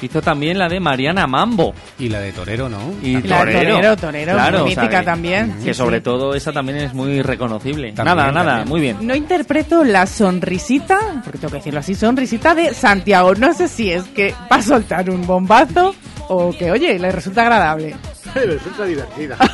hizo 0.00 0.22
también 0.22 0.58
la 0.58 0.70
de 0.70 0.80
Mariana 0.80 1.26
Mambo. 1.26 1.74
Y 1.98 2.08
la 2.08 2.20
de 2.20 2.32
Torero, 2.32 2.70
¿no? 2.70 2.78
Y 3.02 3.20
La 3.20 3.44
de 3.44 3.52
Torero, 3.52 3.96
Torero, 3.98 4.32
muy 4.52 4.60
o 4.60 4.64
mítica 4.64 5.00
que- 5.00 5.04
también, 5.04 5.52
Que 5.62 5.74
sí, 5.74 5.74
sobre 5.74 5.98
sí. 5.98 6.02
todo 6.04 6.34
esa 6.34 6.50
también 6.50 6.78
es 6.78 6.94
muy 6.94 7.20
reconocible. 7.20 7.92
También, 7.92 8.16
nada, 8.16 8.32
nada, 8.32 8.50
también. 8.52 8.68
muy 8.70 8.80
bien. 8.80 8.96
No 9.06 9.14
interpreto 9.14 9.84
la 9.84 10.06
sonrisita, 10.06 10.98
porque 11.22 11.36
tengo 11.38 11.50
que 11.52 11.58
decirlo 11.58 11.80
así, 11.80 11.94
sonrisita 11.94 12.54
de 12.54 12.72
Santiago. 12.72 13.34
No 13.34 13.52
sé 13.52 13.68
si 13.68 13.92
es 13.92 14.04
que 14.04 14.34
va 14.50 14.56
a 14.56 14.62
soltar 14.62 15.10
un 15.10 15.26
bombazo 15.26 15.94
o 16.32 16.52
que, 16.56 16.70
oye, 16.70 16.96
le 16.98 17.10
resulta 17.10 17.42
agradable. 17.42 17.96
Me 18.34 18.42
resulta 18.46 18.84
divertida. 18.84 19.36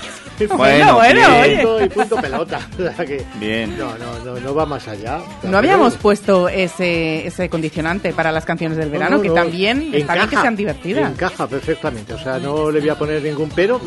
Bueno, 0.55 0.97
bueno, 0.97 1.21
bien. 1.31 1.41
oye. 1.41 1.57
Punto 1.63 1.85
y 1.85 1.89
punto 1.89 2.17
pelota. 2.17 2.61
Que 3.07 3.25
Bien. 3.41 3.75
No, 3.79 3.97
no, 3.97 4.19
no, 4.23 4.39
no 4.39 4.55
va 4.55 4.67
más 4.67 4.87
allá. 4.87 5.19
No 5.43 5.57
habíamos 5.57 5.95
puesto 5.97 6.51
ese, 6.51 7.27
ese 7.27 7.49
condicionante 7.49 8.13
para 8.13 8.31
las 8.31 8.45
canciones 8.45 8.77
del 8.77 8.91
verano, 8.91 9.13
No, 9.13 9.17
no, 9.17 9.23
que 9.23 9.29
no. 9.31 9.35
también 9.35 9.79
está 9.95 10.13
bien 10.13 10.29
que 10.29 10.35
Encaja, 10.35 10.43
sean 10.43 10.57
divertidas. 10.57 11.11
Encaja 11.11 11.47
perfectamente. 11.47 12.13
O 12.13 12.19
sea, 12.19 12.39
no 12.39 12.71
le 12.71 12.81
voy 12.81 12.89
a 12.91 12.99
poner 12.99 13.23
ningún 13.23 13.49
pero, 13.49 13.81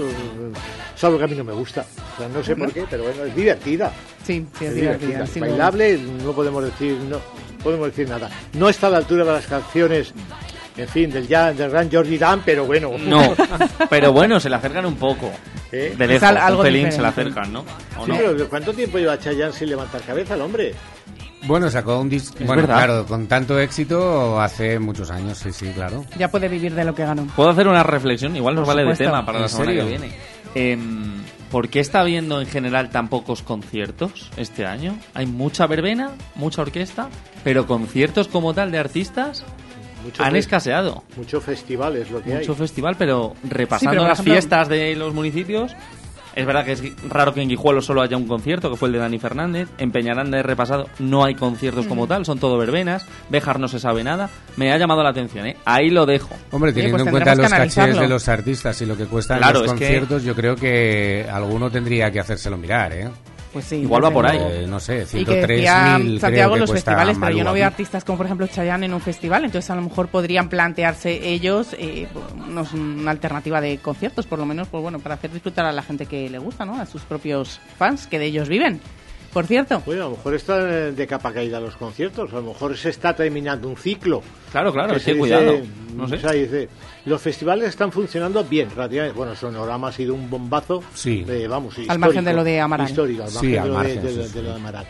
salvo 0.96 1.20
que 1.20 1.26
a 1.26 1.28
mí 1.28 1.36
no 1.36 1.44
me 1.44 1.54
gusta. 1.54 1.86
O 2.16 2.18
sea, 2.18 2.28
no 2.28 2.44
sé 2.44 2.56
por 2.56 2.74
qué, 2.74 2.84
pero 2.90 3.04
bueno, 3.04 3.26
es 3.26 3.36
divertida. 3.36 3.92
Sí, 4.26 4.44
sí, 4.58 4.66
es 4.66 4.74
divertida. 4.74 5.28
sin 5.28 5.42
duda. 5.44 5.52
Bailable, 5.52 6.00
no 6.26 6.32
podemos 6.32 6.64
decir, 6.64 6.98
no 7.08 7.18
podemos 7.64 7.90
decir 7.90 8.10
nada. 8.10 8.28
No 8.54 8.70
está 8.70 8.88
a 8.88 8.90
la 8.90 8.98
altura 8.98 9.24
de 9.24 9.34
las 9.34 9.46
canciones, 9.46 10.14
en 10.82 10.88
fin, 10.88 11.10
del 11.12 11.28
ya 11.28 11.52
del 11.54 11.70
gran 11.70 11.90
Georgie 11.90 12.18
Dan, 12.18 12.42
pero 12.46 12.66
bueno. 12.66 12.92
No, 13.00 13.34
pero 13.90 14.12
bueno, 14.14 14.40
se 14.40 14.50
le 14.50 14.56
acercan 14.56 14.86
un 14.86 14.96
poco. 14.96 15.32
¿Eh? 15.72 15.94
De 15.98 16.08
lejos, 16.08 16.24
al- 16.24 16.38
algo 16.38 16.60
un 16.62 16.66
pelín 16.66 16.92
se 16.92 17.02
le 17.02 17.08
acercan, 17.08 17.54
¿no? 17.54 17.60
¿O 17.98 18.06
Sí, 18.06 18.12
no? 18.12 18.18
pero 18.18 18.50
¿cuánto 18.50 18.74
tiempo 18.74 18.98
lleva 18.98 19.20
Chayanne 19.20 19.54
sin 19.54 19.70
levantar 19.70 20.02
cabeza 20.02 20.34
el 20.36 20.42
hombre? 20.42 20.74
Bueno, 21.46 21.70
sacó 21.70 22.00
un 22.00 22.10
disco. 22.10 22.36
Bueno, 22.40 22.64
verdad. 22.64 22.76
claro, 22.76 23.06
con 23.06 23.28
tanto 23.28 23.58
éxito 23.60 24.42
hace 24.42 24.78
muchos 24.80 25.10
años, 25.12 25.38
sí, 25.38 25.54
sí, 25.54 25.72
claro. 25.74 26.04
Ya 26.18 26.30
puede 26.30 26.48
vivir 26.50 26.74
de 26.76 26.84
lo 26.84 26.94
que 26.94 27.06
ganó. 27.06 27.28
¿Puedo 27.36 27.50
hacer 27.50 27.68
una 27.68 27.82
reflexión? 27.84 28.36
Igual 28.36 28.56
nos 28.56 28.66
Por 28.66 28.76
vale 28.76 28.84
supuesto. 28.84 29.04
de 29.06 29.10
tema 29.10 29.26
para 29.26 29.40
la 29.40 29.46
¿En 29.46 29.50
semana 29.50 29.72
que 29.74 29.84
viene. 29.84 30.10
Em, 30.56 31.14
¿Por 31.52 31.70
qué 31.70 31.80
está 31.80 32.02
habiendo 32.02 32.42
en 32.42 32.48
general 32.48 32.90
tan 32.90 33.08
pocos 33.08 33.42
conciertos 33.42 34.30
este 34.38 34.66
año? 34.66 34.98
Hay 35.14 35.26
mucha 35.28 35.66
verbena, 35.66 36.12
mucha 36.36 36.62
orquesta, 36.62 37.08
pero 37.44 37.66
conciertos 37.68 38.28
como 38.28 38.54
tal 38.54 38.72
de 38.72 38.78
artistas 38.80 39.46
Mucho 40.04 40.24
han 40.24 40.32
fe- 40.32 40.38
escaseado. 40.40 41.04
Mucho 41.18 41.42
festival 41.42 41.98
es 41.98 42.10
lo 42.12 42.22
que 42.22 42.32
Mucho 42.34 42.52
hay. 42.54 42.58
festival, 42.58 42.96
pero 42.98 43.34
repasando 43.44 43.92
Sí, 43.92 43.98
pero, 43.98 44.04
las 44.08 44.20
ejemplo- 44.20 44.34
fiestas 44.34 44.68
de 44.70 44.96
los 44.96 45.14
municipios, 45.14 45.76
es 46.36 46.46
verdad 46.46 46.64
que 46.64 46.72
es 46.74 46.84
raro 47.10 47.34
que 47.34 47.42
en 47.42 47.50
Guijuelo 47.50 47.82
solo 47.82 48.02
haya 48.02 48.16
un 48.16 48.28
concierto, 48.28 48.70
que 48.70 48.78
fue 48.78 48.88
el 48.88 48.94
de 48.94 49.00
Dani 49.00 49.20
Fernández. 49.20 49.68
En 49.78 49.92
Peñaranda 49.92 50.40
he 50.40 50.44
repasado, 50.44 50.88
no 51.00 51.26
hay 51.26 51.36
conciertos 51.36 51.86
como 51.88 52.08
tal, 52.08 52.24
son 52.26 52.40
todo 52.40 52.58
verbenas. 52.58 53.06
Béjar 53.30 53.60
no 53.60 53.68
se 53.68 53.80
sabe 53.80 54.04
nada. 54.04 54.30
Me 54.56 54.72
ha 54.72 54.78
llamado 54.78 55.04
la 55.04 55.10
atención, 55.10 55.48
¿eh? 55.48 55.58
Ahí 55.66 55.90
lo 55.90 56.06
dejo. 56.06 56.30
Hombre, 56.52 56.72
teniendo 56.72 56.98
pues 56.98 57.08
en 57.08 57.12
cuenta 57.12 57.36
los 57.36 57.50
cachés 57.50 58.00
de 58.00 58.08
los 58.08 58.28
artistas 58.30 58.82
y 58.82 58.86
lo 58.86 58.96
que 58.96 59.06
cuestan 59.06 59.40
Claro, 59.40 59.62
los 59.62 59.68
es 59.74 59.74
que- 59.74 59.86
conciertos, 59.86 60.24
yo 60.24 60.36
creo 60.36 60.56
que 60.56 61.28
alguno 61.30 61.70
tendría 61.70 62.10
que 62.12 62.20
hacérselo 62.22 62.58
mirar, 62.58 62.94
¿eh? 62.94 63.10
Pues 63.52 63.66
sí. 63.66 63.78
Igual 63.78 64.04
va 64.04 64.12
por 64.12 64.28
ahí. 64.28 64.38
Eh, 64.40 64.66
no 64.68 64.80
sé, 64.80 65.06
Y 65.14 65.26
que 65.26 65.46
decía 65.46 65.98
103.000 65.98 66.20
Santiago 66.20 66.54
creo 66.54 66.54
que 66.54 66.60
los 66.60 66.72
festivales, 66.72 67.18
pero 67.20 67.36
yo 67.36 67.44
no 67.44 67.54
veo 67.54 67.66
artistas 67.66 68.04
como 68.04 68.18
por 68.18 68.26
ejemplo 68.26 68.48
Chayanne 68.48 68.86
en 68.86 68.94
un 68.94 69.02
festival, 69.02 69.46
entonces 69.46 69.70
a 69.72 69.76
lo 69.76 69.82
mejor 69.82 70.08
podrían 70.10 70.50
plantearse 70.50 71.30
ellos 71.30 71.76
eh, 71.78 72.08
una 72.74 73.12
alternativa 73.12 73.62
de 73.62 73.78
conciertos, 73.80 74.28
por 74.28 74.40
lo 74.40 74.46
menos, 74.46 74.68
pues 74.68 74.82
bueno, 74.82 75.00
para 75.00 75.16
hacer 75.16 75.32
disfrutar 75.32 75.66
a 75.66 75.72
la 75.72 75.82
gente 75.82 76.06
que 76.06 76.30
le 76.30 76.38
gusta, 76.38 76.66
¿no? 76.66 76.80
A 76.80 76.86
sus 76.86 77.02
propios 77.04 77.60
fans, 77.78 78.08
que 78.08 78.20
de 78.20 78.26
ellos 78.26 78.50
viven. 78.50 78.82
Por 79.34 79.46
cierto, 79.46 79.84
Bueno, 79.86 80.06
a 80.06 80.10
lo 80.10 80.16
mejor 80.18 80.34
están 80.34 80.96
de 80.96 81.08
capa 81.08 81.32
caída 81.32 81.60
los 81.60 81.76
conciertos, 81.76 82.32
a 82.34 82.38
lo 82.38 82.42
mejor 82.44 82.76
se 82.76 82.90
está 82.90 83.16
terminando 83.16 83.68
un 83.70 83.78
ciclo. 83.78 84.24
Claro, 84.52 84.74
claro, 84.74 84.94
Que 84.94 85.00
dice- 85.00 85.18
cuidado. 85.18 85.54
No 85.96 86.08
sé. 86.08 86.16
o 86.16 86.20
sea, 86.20 86.32
dice, 86.32 86.68
los 87.06 87.22
festivales 87.22 87.70
están 87.70 87.92
funcionando 87.92 88.44
bien, 88.44 88.70
relativamente. 88.72 89.16
Bueno, 89.18 89.36
Sonorama 89.36 89.90
ha 89.90 89.92
sido 89.92 90.16
un 90.16 90.30
bombazo. 90.30 90.82
Sí. 90.96 91.24
eh, 91.28 91.48
vamos, 91.48 91.76
Al 91.88 92.00
margen 92.00 92.26
de 92.26 92.34
lo 92.34 92.44
de 92.44 92.60
Amaral. 92.60 92.88
Histórico, 92.90 93.24
al 93.24 93.30
Sí, 93.30 93.36
margen, 93.36 93.60
al 93.60 93.68
de, 93.68 93.74
margen, 93.74 94.02
de, 94.04 94.30
de 94.30 94.42
lo 94.44 94.50
de 94.50 94.56
Amaral. 94.56 94.86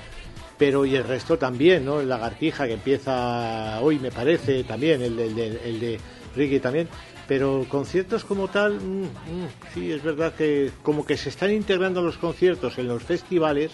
Pero 0.57 0.85
y 0.85 0.95
el 0.95 1.03
resto 1.05 1.37
también, 1.37 1.83
¿no? 1.85 1.99
El 2.01 2.09
Lagartija 2.09 2.65
que 2.67 2.73
empieza 2.73 3.79
hoy, 3.81 3.97
me 3.99 4.11
parece, 4.11 4.63
también, 4.63 5.01
el 5.01 5.15
de, 5.17 5.25
el 5.27 5.35
de, 5.35 5.47
el 5.65 5.79
de 5.79 5.99
Ricky 6.35 6.59
también. 6.59 6.87
Pero 7.27 7.65
conciertos 7.69 8.23
como 8.25 8.47
tal, 8.47 8.73
mm, 8.75 9.03
mm, 9.03 9.07
sí, 9.73 9.91
es 9.91 10.01
verdad 10.03 10.33
que 10.33 10.71
como 10.81 11.05
que 11.05 11.15
se 11.17 11.29
están 11.29 11.51
integrando 11.53 12.01
los 12.01 12.17
conciertos 12.17 12.77
en 12.77 12.87
los 12.87 13.03
festivales 13.03 13.71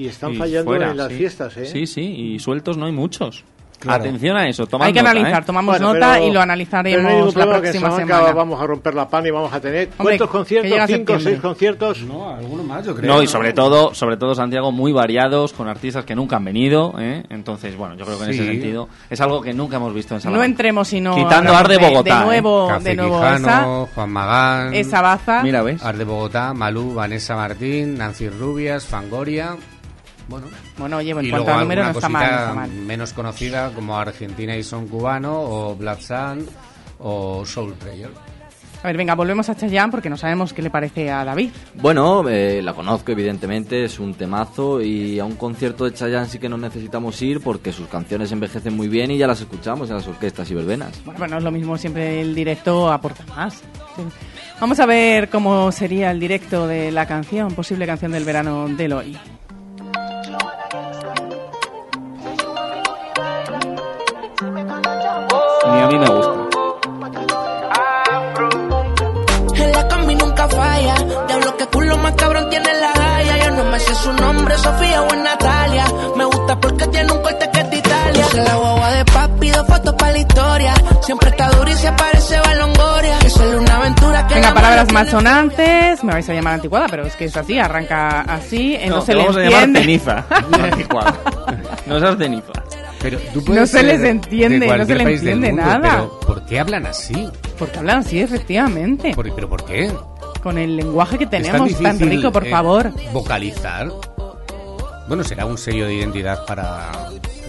y 0.00 0.08
están 0.08 0.32
Y 0.32 0.36
fallando 0.36 0.70
fuera, 0.70 0.90
en 0.90 0.96
las 0.96 1.08
sí. 1.08 1.14
fiestas, 1.18 1.56
¿eh? 1.56 1.66
Sí, 1.66 1.86
sí, 1.86 2.00
y 2.02 2.38
sueltos 2.38 2.76
no 2.76 2.86
hay 2.86 2.92
muchos. 2.92 3.44
Claro. 3.78 4.02
Atención 4.04 4.36
a 4.36 4.46
eso, 4.46 4.64
hay 4.78 4.92
que 4.92 5.00
nota, 5.00 5.10
analizar, 5.10 5.42
¿eh? 5.42 5.46
tomamos 5.46 5.78
Bueno, 5.78 5.94
nota 5.94 6.12
pero- 6.12 6.16
y 6.16 6.18
lo 6.18 6.32
pero 6.32 6.32
no 6.34 6.38
hay 6.38 6.42
analizaremos 6.42 7.34
la 7.34 7.44
que 7.46 7.50
próxima 7.50 7.88
Salamanca 7.90 8.14
semana. 8.18 8.32
vamos 8.34 8.60
a 8.60 8.66
romper 8.66 8.94
la 8.94 9.08
pan 9.08 9.26
y 9.26 9.30
vamos 9.30 9.52
a 9.54 9.58
tener 9.60 9.88
Hombre, 9.96 10.18
¿cuántos 10.18 10.28
que 10.28 10.32
conciertos? 10.32 10.86
¿Cinco 10.90 11.18
seis 11.18 11.40
conciertos? 11.40 12.02
No, 12.02 12.28
alguno 12.28 12.62
más, 12.62 12.84
yo 12.84 12.94
creo. 12.94 13.10
No, 13.10 13.22
y 13.22 13.26
sobre 13.26 13.54
todo, 13.54 13.94
sobre 13.94 14.18
todo 14.18 14.34
Santiago, 14.34 14.70
muy 14.70 14.92
variados, 14.92 15.54
con 15.54 15.66
artistas 15.66 16.04
que 16.04 16.14
nunca 16.14 16.36
han 16.36 16.44
venido, 16.44 16.92
¿eh? 16.98 17.22
Entonces, 17.30 17.74
bueno, 17.74 17.94
yo 17.96 18.04
creo 18.04 18.18
que 18.18 18.24
en 18.24 18.30
ese 18.32 18.42
Sí. 18.42 18.48
sentido 18.50 18.86
es 19.08 19.18
algo 19.22 19.40
que 19.40 19.54
nunca 19.54 19.76
hemos 19.76 19.94
visto 19.94 20.12
en 20.12 20.18
No 20.18 20.22
Salamanca. 20.24 20.44
entremos 20.44 20.92
no 21.00 21.14
Quitando 21.14 21.36
hablamos 21.54 21.60
Ar 21.60 21.68
de 21.68 21.78
Bogotá, 21.78 22.16
de 22.16 22.20
¿eh? 22.20 22.24
nuevo, 22.26 22.68
Café 22.68 22.88
de 22.90 22.96
nuevo 22.96 23.16
Quijano, 23.16 23.48
esa, 23.48 23.94
Juan 23.94 24.10
Magán, 24.10 24.74
esa 24.74 25.00
baza. 25.00 25.42
Mira, 25.42 25.62
¿ves? 25.62 25.82
Ar 25.82 25.96
de 25.96 26.04
Bogotá, 26.04 26.52
Malú, 26.52 26.92
Vanessa 26.92 27.34
Martín, 27.34 27.96
Nancy 27.96 28.28
Rubias, 28.28 28.84
Fangoria. 28.84 29.56
Bueno, 30.30 30.46
Bueno, 30.78 30.96
oye, 30.98 31.10
en 31.10 31.24
y 31.26 31.30
cuanto 31.30 31.44
luego 31.44 31.50
al 31.58 31.60
número 31.64 31.84
no 31.84 31.90
está 31.90 32.08
mal, 32.08 32.22
no 32.22 32.28
cosita 32.30 32.40
está 32.42 32.54
mal. 32.54 32.70
menos 32.70 33.12
conocida 33.12 33.70
como 33.74 33.98
Argentina 33.98 34.56
y 34.56 34.62
Son 34.62 34.86
Cubano 34.88 35.32
o 35.42 35.76
Black 35.76 36.00
Sun 36.00 36.46
o 37.00 37.44
Soul 37.44 37.74
Prayer. 37.74 38.10
A 38.82 38.86
ver, 38.86 38.96
venga, 38.96 39.14
volvemos 39.14 39.46
a 39.50 39.54
Chayanne 39.54 39.90
porque 39.90 40.08
no 40.08 40.16
sabemos 40.16 40.54
qué 40.54 40.62
le 40.62 40.70
parece 40.70 41.10
a 41.10 41.22
David. 41.22 41.50
Bueno, 41.74 42.26
eh, 42.30 42.62
la 42.62 42.72
conozco 42.72 43.12
evidentemente, 43.12 43.84
es 43.84 43.98
un 43.98 44.14
temazo 44.14 44.80
y 44.80 45.18
a 45.18 45.26
un 45.26 45.34
concierto 45.36 45.84
de 45.84 45.92
Chayanne 45.92 46.26
sí 46.28 46.38
que 46.38 46.48
no 46.48 46.56
necesitamos 46.56 47.20
ir 47.20 47.42
porque 47.42 47.72
sus 47.72 47.88
canciones 47.88 48.32
envejecen 48.32 48.74
muy 48.74 48.88
bien 48.88 49.10
y 49.10 49.18
ya 49.18 49.26
las 49.26 49.42
escuchamos 49.42 49.90
en 49.90 49.96
las 49.96 50.06
orquestas 50.08 50.50
y 50.50 50.54
verbenas. 50.54 50.92
Bueno, 51.04 51.18
bueno, 51.18 51.36
es 51.36 51.44
lo 51.44 51.50
mismo, 51.50 51.76
siempre 51.76 52.22
el 52.22 52.34
directo 52.34 52.90
aporta 52.90 53.22
más. 53.36 53.54
Sí. 53.96 54.02
Vamos 54.58 54.80
a 54.80 54.86
ver 54.86 55.28
cómo 55.28 55.70
sería 55.72 56.10
el 56.10 56.18
directo 56.20 56.66
de 56.66 56.90
la 56.90 57.04
canción, 57.06 57.52
posible 57.54 57.84
canción 57.86 58.12
del 58.12 58.24
verano 58.24 58.66
de 58.66 58.84
Eloy. 58.86 59.18
Ni 65.72 65.80
a 65.80 65.86
mí 65.88 65.98
me 65.98 66.06
gusta. 66.06 66.29
Venga, 84.40 84.48
la 84.48 84.54
palabras 84.54 84.92
más 84.92 85.10
sonantes. 85.10 86.02
Me 86.02 86.12
vais 86.14 86.28
a 86.30 86.32
llamar 86.32 86.54
anticuada, 86.54 86.86
pero 86.88 87.04
es 87.06 87.14
que 87.14 87.26
es 87.26 87.36
así, 87.36 87.58
arranca 87.58 88.22
así. 88.22 88.78
No, 88.88 89.02
te 89.02 89.14
le 89.14 89.20
vamos 89.20 89.36
a 89.36 89.40
llamar 89.42 89.68
no 91.86 92.00
seas 92.00 92.16
ceniza. 92.16 92.52
Pero 93.02 93.18
tú 93.34 93.42
No 93.52 93.66
se 93.66 93.82
les 93.82 94.02
entiende, 94.02 94.60
de 94.60 94.66
no 94.66 94.72
se 94.72 94.76
cualquier 94.76 94.98
le 94.98 95.04
país 95.04 95.20
del 95.22 95.32
entiende 95.34 95.62
mundo, 95.62 95.78
nada. 95.78 95.96
Pero 95.96 96.20
¿por 96.20 96.46
qué 96.46 96.58
hablan 96.58 96.86
así? 96.86 97.28
Porque 97.58 97.78
hablan 97.78 97.98
así, 97.98 98.18
efectivamente. 98.20 99.12
¿Por- 99.14 99.34
¿Pero 99.34 99.46
por 99.48 99.64
qué? 99.66 99.92
Con 100.42 100.56
el 100.56 100.74
lenguaje 100.76 101.18
que 101.18 101.24
Es 101.24 101.30
tan 101.30 101.42
tenemos 101.42 101.72
tan, 101.72 101.98
difícil, 101.98 102.10
rico, 102.10 102.32
por 102.32 102.46
eh, 102.46 102.50
favor. 102.50 102.92
Vocalizar. 103.12 103.88
Bueno, 105.06 105.22
será 105.22 105.44
un 105.44 105.58
sello 105.58 105.86
de 105.86 105.94
identidad 105.96 106.46
para. 106.46 106.88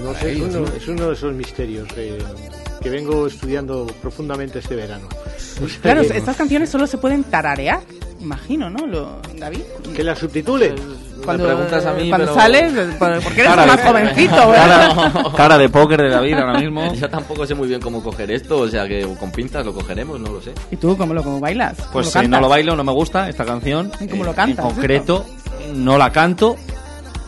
No 0.03 0.07
para 0.09 0.19
sé, 0.19 0.31
es 0.31 0.35
ellos, 0.35 0.55
uno, 0.55 0.59
¿no? 0.67 0.75
es 0.75 0.87
uno 0.89 1.07
de 1.07 1.13
esos 1.13 1.33
misterios 1.33 1.87
eh, 1.95 2.17
que 2.81 2.89
vengo 2.89 3.27
estudiando 3.27 3.85
profundamente 4.01 4.59
este 4.59 4.75
verano. 4.75 5.07
O 5.63 5.67
sea 5.67 5.81
Claro, 5.81 6.01
que- 6.01 6.17
estas 6.17 6.35
canciones 6.35 6.69
solo 6.69 6.87
se 6.87 6.97
pueden 6.97 7.23
tararear, 7.23 7.79
imagino, 8.19 8.69
¿no? 8.69 8.85
Lo, 8.87 9.19
David. 9.37 9.61
que 9.95 10.03
la 10.03 10.15
subtitule. 10.15 10.73
Cuando, 11.23 11.45
preguntas 11.45 11.85
a 11.85 11.93
mí, 11.93 12.09
cuando 12.09 12.25
pero- 12.25 12.35
sales, 12.35 12.73
por- 12.97 13.21
porque 13.21 13.41
eres 13.41 13.51
Cara 13.53 13.65
más 13.67 13.77
de- 13.77 13.83
jovencito, 13.83 14.35
¿verdad? 14.49 14.95
Cara, 14.95 15.23
cara 15.37 15.57
de 15.59 15.69
póker 15.69 16.01
de 16.01 16.09
David 16.09 16.33
ahora 16.33 16.59
mismo. 16.59 16.93
Yo 16.99 17.09
tampoco 17.11 17.45
sé 17.45 17.53
muy 17.53 17.67
bien 17.67 17.79
cómo 17.79 18.01
coger 18.01 18.31
esto, 18.31 18.57
o 18.57 18.67
sea 18.67 18.87
que 18.87 19.07
con 19.19 19.31
pinzas 19.31 19.63
lo 19.63 19.71
cogeremos, 19.71 20.19
no 20.19 20.31
lo 20.31 20.41
sé. 20.41 20.51
¿Y 20.71 20.77
tú 20.77 20.97
cómo 20.97 21.13
lo 21.13 21.21
cómo 21.23 21.39
bailas? 21.39 21.77
¿Cómo 21.77 21.91
Pues 21.93 22.15
lo 22.15 22.21
eh, 22.21 22.27
no 22.27 22.41
lo 22.41 22.49
bailo, 22.49 22.75
no 22.75 22.83
me 22.83 22.91
gusta 22.91 23.29
esta 23.29 23.45
canción. 23.45 23.91
¿Y 23.99 24.07
cómo 24.07 24.23
lo 24.23 24.33
cantas, 24.33 24.65
En 24.65 24.71
concreto, 24.73 25.25
no 25.75 25.99
la 25.99 26.11
canto. 26.11 26.55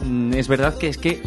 Mm, 0.04 0.34
Es 0.34 0.47
verdad 0.47 0.76
que 0.76 0.88
es 0.88 0.97
que. 0.97 1.22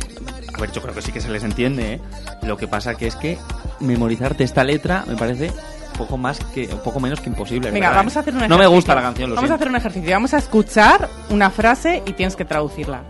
A 0.52 0.60
ver, 0.60 0.72
yo 0.72 0.82
creo 0.82 0.92
que 0.94 1.02
sí 1.02 1.12
que 1.12 1.20
se 1.20 1.30
les 1.30 1.44
entiende, 1.44 1.92
¿eh? 1.94 2.00
Lo 2.42 2.56
que 2.56 2.66
pasa 2.66 2.96
que 2.96 3.06
es 3.06 3.14
que 3.14 3.38
memorizarte 3.80 4.44
esta 4.44 4.64
letra 4.64 5.04
me 5.06 5.16
parece 5.16 5.50
poco 5.96 6.16
más 6.16 6.38
que 6.54 6.66
un 6.66 6.80
poco 6.80 7.00
menos 7.00 7.20
que 7.20 7.28
imposible. 7.30 7.70
Venga, 7.70 7.88
¿verdad? 7.88 8.00
vamos 8.00 8.16
a 8.16 8.20
hacer 8.20 8.34
un 8.34 8.40
ejercicio. 8.40 8.56
No 8.56 8.62
me 8.62 8.74
gusta 8.74 8.94
la 8.94 9.02
canción, 9.02 9.30
lo 9.30 9.36
Vamos 9.36 9.48
siento. 9.48 9.54
a 9.54 9.56
hacer 9.56 9.68
un 9.68 9.76
ejercicio. 9.76 10.10
Vamos 10.12 10.34
a 10.34 10.38
escuchar 10.38 11.08
una 11.30 11.50
frase 11.50 12.02
y 12.06 12.12
tienes 12.12 12.36
que 12.36 12.44
traducirla. 12.44 13.02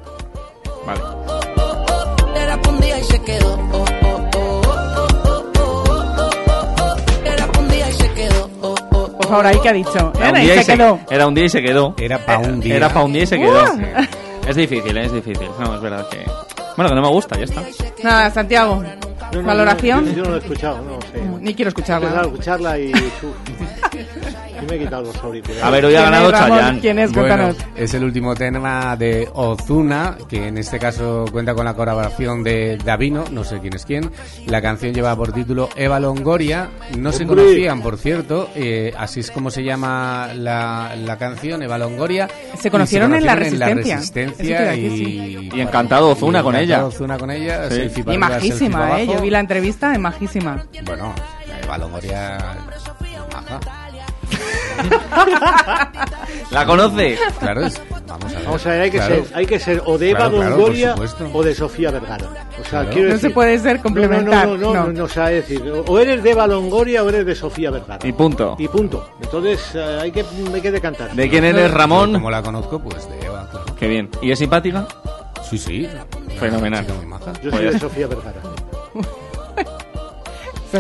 Vale. 0.87 1.01
Por 9.27 9.33
favor, 9.33 9.47
ahí 9.47 9.59
que 9.61 9.69
ha 9.69 9.73
dicho. 9.73 10.13
Era, 10.21 10.29
un 10.31 10.41
día 10.41 10.55
y 10.55 10.63
se, 10.63 10.77
quedó. 10.77 11.01
Era 11.11 11.27
un 11.27 11.35
día 11.35 11.45
y 11.47 11.49
se 11.49 11.61
quedó. 11.63 11.95
Era 11.99 12.19
pa' 12.25 12.39
un 12.39 12.59
eh, 12.59 12.63
día. 12.63 12.77
Era 12.77 12.89
pa' 12.89 13.03
un 13.03 13.13
día 13.13 13.25
y 13.25 13.27
se 13.27 13.37
quedó. 13.37 13.65
Uh. 13.65 13.81
Es 14.47 14.55
difícil, 14.55 14.97
eh, 14.97 15.05
es 15.07 15.13
difícil. 15.13 15.49
No, 15.59 15.75
es 15.75 15.81
verdad 15.81 16.07
que. 16.09 16.25
Bueno, 16.77 16.91
que 16.91 16.95
no 16.95 17.03
me 17.03 17.09
gusta, 17.09 17.37
ya 17.39 17.45
está. 17.45 17.63
Nada, 18.03 18.31
Santiago. 18.31 18.83
No, 19.33 19.41
no, 19.43 19.47
¿Valoración? 19.47 20.07
Yo, 20.07 20.13
yo 20.13 20.23
no 20.25 20.31
lo 20.31 20.37
he 20.37 20.41
escuchado, 20.41 20.83
no 20.83 21.01
sé. 21.01 21.21
Ni 21.41 21.55
quiero 21.55 21.69
He 21.69 21.71
escucharla. 21.71 22.21
escucharla 22.23 22.79
y... 22.79 22.93
uf. 24.57 24.63
Y 24.63 24.67
me 24.67 24.75
he 24.77 24.79
quitado 24.79 25.03
los 25.05 25.17
auriculares. 25.17 25.63
A 25.65 25.71
ver, 25.71 25.85
hoy 25.85 25.95
ha 25.95 25.99
¿Quién 26.01 26.11
ganado? 26.11 26.31
Chayanne. 26.33 26.81
¿Quién 26.81 26.99
es? 26.99 27.13
Bueno, 27.13 27.55
es 27.77 27.95
el 27.95 28.05
último 28.05 28.35
tema 28.35 28.97
de 28.97 29.29
Ozuna, 29.35 30.17
que 30.29 30.49
en 30.49 30.59
este 30.59 30.79
caso 30.79 31.25
cuenta 31.31 31.55
con 31.55 31.65
la 31.65 31.75
colaboración 31.75 32.43
de 32.43 32.77
Davino, 32.85 33.25
no 33.31 33.45
sé 33.45 33.59
quién 33.61 33.75
es 33.75 33.85
quién. 33.85 34.11
La 34.47 34.61
canción 34.63 34.95
lleva 34.95 35.15
por 35.17 35.33
título 35.33 35.69
Eva 35.77 36.01
Longoria. 36.01 36.71
No 36.99 37.13
se 37.13 37.27
conocían, 37.27 37.83
por 37.83 37.99
cierto, 37.99 38.49
eh, 38.55 38.93
así 38.99 39.21
es 39.21 39.31
como 39.31 39.51
se 39.51 39.63
llama 39.65 40.29
la, 40.35 40.95
la 40.97 41.17
canción, 41.19 41.63
Eva 41.63 41.79
Longoria. 41.79 42.29
Se 42.59 42.71
conocieron 42.71 43.15
en 43.15 43.25
La 43.25 43.35
Resistencia. 43.35 43.97
Resistencia 43.97 44.35
Eso 44.35 44.43
te 44.43 44.47
iba 44.49 44.71
a 44.71 44.77
y, 44.77 45.51
Y 45.55 45.61
encantado 45.61 46.11
Ozuna 46.11 46.41
y 46.41 46.43
con 46.43 46.55
encantado 46.57 46.81
ella. 46.81 46.87
Ozuna 46.87 47.19
con 47.19 47.31
ella, 47.31 47.69
Sí. 47.69 47.75
selfie 47.77 48.05
Y 48.15 48.19
majísima, 48.19 49.01
¿eh? 49.01 49.07
Yo 49.07 49.21
vi 49.21 49.31
la 49.31 49.41
entrevista, 49.41 49.93
es 49.93 49.99
majísima. 49.99 50.65
Bueno, 50.85 51.15
Eva 51.63 51.79
Longoria... 51.79 52.39
maja. 53.33 53.61
¿La 56.51 56.67
conoce? 56.67 57.19
Claro, 57.39 57.67
es- 57.67 57.81
vamos 58.07 58.33
a 58.33 58.37
ver. 58.37 58.45
Vamos 58.45 58.67
a 58.67 58.71
ver, 58.71 58.81
hay 58.83 58.91
que, 58.91 58.97
Claro. 58.99 59.15
ser, 59.25 59.37
hay 59.37 59.47
que 59.47 59.59
ser 59.59 59.83
o 59.85 59.99
de 59.99 60.11
Eva 60.11 60.19
Claro, 60.21 60.37
claro, 60.37 60.51
Longoria 60.57 60.91
supuesto. 60.93 61.31
o 61.33 61.43
de 61.43 61.55
Sofía 61.55 61.91
Vergara. 61.91 62.27
O 62.27 62.63
sea, 62.63 62.71
Claro. 62.71 62.91
quiero 62.91 63.09
No 63.09 63.15
decir, 63.15 63.29
se 63.31 63.35
puede 63.35 63.59
ser 63.59 63.81
complementar. 63.81 64.47
No, 64.47 64.57
no, 64.57 64.59
no, 64.59 64.75
no, 64.75 64.87
no, 64.87 64.93
no, 64.93 65.05
o 65.05 65.09
sea, 65.09 65.33
es 65.33 65.49
decir, 65.49 65.63
o 65.87 65.99
eres 65.99 66.23
de 66.23 66.31
Eva 66.31 66.47
Longoria 66.47 67.03
o 67.03 67.09
eres 67.09 67.27
de 67.27 67.35
Sofía 67.35 67.71
Vergara. 67.71 68.07
Y 68.07 68.13
punto. 68.13 68.57
Y 68.59 68.69
punto. 68.69 69.09
Entonces 69.21 69.61
eh, 69.75 69.99
hay, 70.03 70.13
que, 70.13 70.25
hay 70.55 70.61
que 70.61 70.71
decantar. 70.71 71.13
¿De 71.15 71.29
quién 71.29 71.45
eres, 71.45 71.71
Yo 71.71 71.77
Ramón? 71.77 72.13
Como 72.13 72.31
la 72.31 72.43
conozco, 72.43 72.79
pues 72.81 73.09
de 73.09 73.27
Eva. 73.27 73.49
claro. 73.51 73.67
Qué 73.79 73.89
bien. 73.89 74.09
¿Y 74.23 74.31
es 74.31 74.39
simpática? 74.39 74.87
Sí, 75.49 75.59
sí. 75.59 75.89
Fenomenal. 76.39 76.85
Chica 76.87 76.97
muy 76.99 77.07
maja. 77.07 77.33
Yo 77.35 77.51
Pues 77.51 77.55
soy 77.55 77.63
de 77.65 77.67
está. 77.69 77.81
Sofía 77.81 78.07
Vergara. 78.07 78.41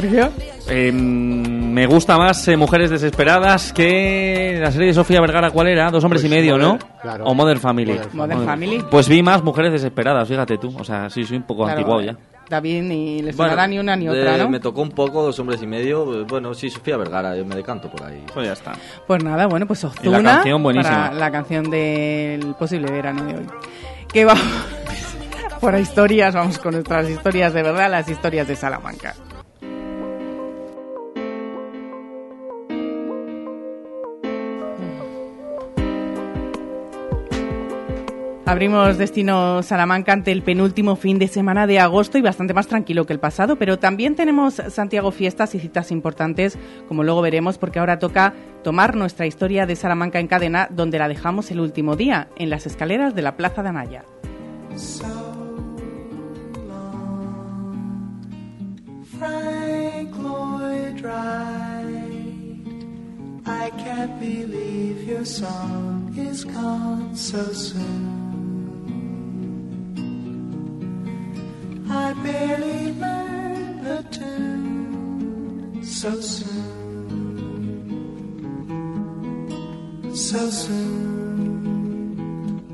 Sergio. 0.00 0.30
Eh, 0.68 0.92
me 0.92 1.86
gusta 1.86 2.16
más 2.18 2.46
eh, 2.48 2.56
Mujeres 2.56 2.90
Desesperadas 2.90 3.72
que 3.72 4.58
la 4.60 4.70
serie 4.70 4.88
de 4.88 4.94
Sofía 4.94 5.20
Vergara, 5.20 5.50
¿cuál 5.50 5.68
era? 5.68 5.90
Dos 5.90 6.02
hombres 6.04 6.22
Pues 6.22 6.32
y 6.32 6.34
medio, 6.34 6.58
¿no? 6.58 6.78
Claro. 7.02 7.24
O 7.26 7.34
Modern 7.34 7.60
Family. 7.60 7.92
Modern 7.92 8.16
Modern 8.16 8.44
Family. 8.44 8.84
Pues 8.90 9.08
vi 9.08 9.22
más 9.22 9.42
Mujeres 9.42 9.72
Desesperadas, 9.72 10.26
fíjate 10.28 10.58
tú. 10.58 10.74
O 10.78 10.84
sea, 10.84 11.08
sí, 11.10 11.24
soy 11.24 11.36
un 11.38 11.42
poco 11.44 11.64
Claro, 11.64 11.78
antiguo 11.78 12.00
ya. 12.02 12.16
David 12.48 12.82
ni 12.82 13.22
les 13.22 13.36
Bueno, 13.36 13.50
sonará 13.52 13.66
ni 13.68 13.78
una 13.78 13.96
ni 13.96 14.04
de- 14.06 14.20
otra, 14.20 14.36
¿no? 14.38 14.48
Me 14.48 14.60
tocó 14.60 14.80
un 14.82 14.90
poco, 14.90 15.22
dos 15.22 15.38
hombres 15.40 15.60
y 15.62 15.66
medio. 15.66 16.20
eh, 16.20 16.24
Bueno, 16.28 16.54
sí, 16.54 16.70
Sofía 16.70 16.96
Vergara, 16.96 17.36
yo 17.36 17.44
me 17.44 17.56
decanto 17.56 17.90
por 17.90 18.04
ahí. 18.06 18.22
Pues 18.32 18.46
ya 18.46 18.52
está. 18.52 18.72
Pues 19.06 19.22
nada, 19.24 19.46
bueno, 19.46 19.66
pues 19.66 19.82
Y 19.82 19.86
Ozuna 19.86 20.18
la 20.22 20.34
canción 20.36 20.62
buenísima. 20.62 20.96
para 21.08 21.14
la 21.14 21.30
canción 21.32 21.70
del 21.70 22.54
posible 22.58 22.90
verano 22.92 23.24
de 23.24 23.34
hoy. 23.38 23.46
Que 24.12 24.24
vamos 24.24 24.44
por 25.60 25.76
historias, 25.76 26.34
vamos 26.34 26.58
con 26.58 26.74
nuestras 26.74 27.10
historias 27.10 27.52
de 27.52 27.62
verdad, 27.62 27.90
las 27.90 28.08
historias 28.08 28.46
de 28.46 28.54
Salamanca. 28.56 29.14
Abrimos 38.48 38.96
Destino 38.96 39.60
Salamanca 39.64 40.12
ante 40.12 40.30
el 40.30 40.40
penúltimo 40.40 40.94
fin 40.94 41.18
de 41.18 41.26
semana 41.26 41.66
de 41.66 41.80
agosto 41.80 42.16
y 42.16 42.22
bastante 42.22 42.54
más 42.54 42.68
tranquilo 42.68 43.04
que 43.04 43.12
el 43.12 43.18
pasado, 43.18 43.56
pero 43.56 43.80
también 43.80 44.14
tenemos 44.14 44.62
Santiago 44.68 45.10
fiestas 45.10 45.56
y 45.56 45.58
citas 45.58 45.90
importantes, 45.90 46.56
como 46.86 47.02
luego 47.02 47.22
veremos, 47.22 47.58
porque 47.58 47.80
ahora 47.80 47.98
toca 47.98 48.34
tomar 48.62 48.94
nuestra 48.94 49.26
historia 49.26 49.66
de 49.66 49.74
Salamanca 49.74 50.20
en 50.20 50.28
cadena, 50.28 50.68
donde 50.70 51.00
la 51.00 51.08
dejamos 51.08 51.50
el 51.50 51.58
último 51.58 51.96
día, 51.96 52.28
en 52.36 52.48
las 52.48 52.66
escaleras 52.66 53.16
de 53.16 53.22
la 53.22 53.36
Plaza 53.36 53.64
de 53.64 53.68
Anaya. 53.68 54.04
Frank 59.18 59.86
I 71.88 72.12
so. 75.82 76.10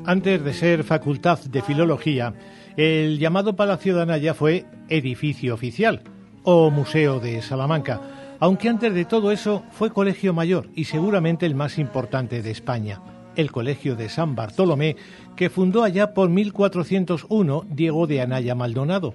Antes 0.05 0.43
de 0.43 0.53
ser 0.53 0.83
facultad 0.83 1.39
de 1.39 1.61
filología, 1.61 2.33
el 2.75 3.19
llamado 3.19 3.55
Palacio 3.55 3.95
de 3.95 4.01
Anaya 4.01 4.33
fue 4.33 4.65
edificio 4.89 5.53
oficial 5.53 6.01
o 6.43 6.69
Museo 6.71 7.19
de 7.19 7.41
Salamanca, 7.41 8.01
aunque 8.39 8.67
antes 8.67 8.93
de 8.93 9.05
todo 9.05 9.31
eso 9.31 9.63
fue 9.71 9.91
colegio 9.91 10.33
mayor 10.33 10.69
y 10.75 10.85
seguramente 10.85 11.45
el 11.45 11.55
más 11.55 11.77
importante 11.77 12.41
de 12.41 12.51
España, 12.51 12.99
el 13.35 13.51
Colegio 13.51 13.95
de 13.95 14.09
San 14.09 14.35
Bartolomé, 14.35 14.95
que 15.35 15.49
fundó 15.49 15.83
allá 15.83 16.13
por 16.13 16.29
1401 16.29 17.65
Diego 17.69 18.07
de 18.07 18.21
Anaya 18.21 18.55
Maldonado. 18.55 19.13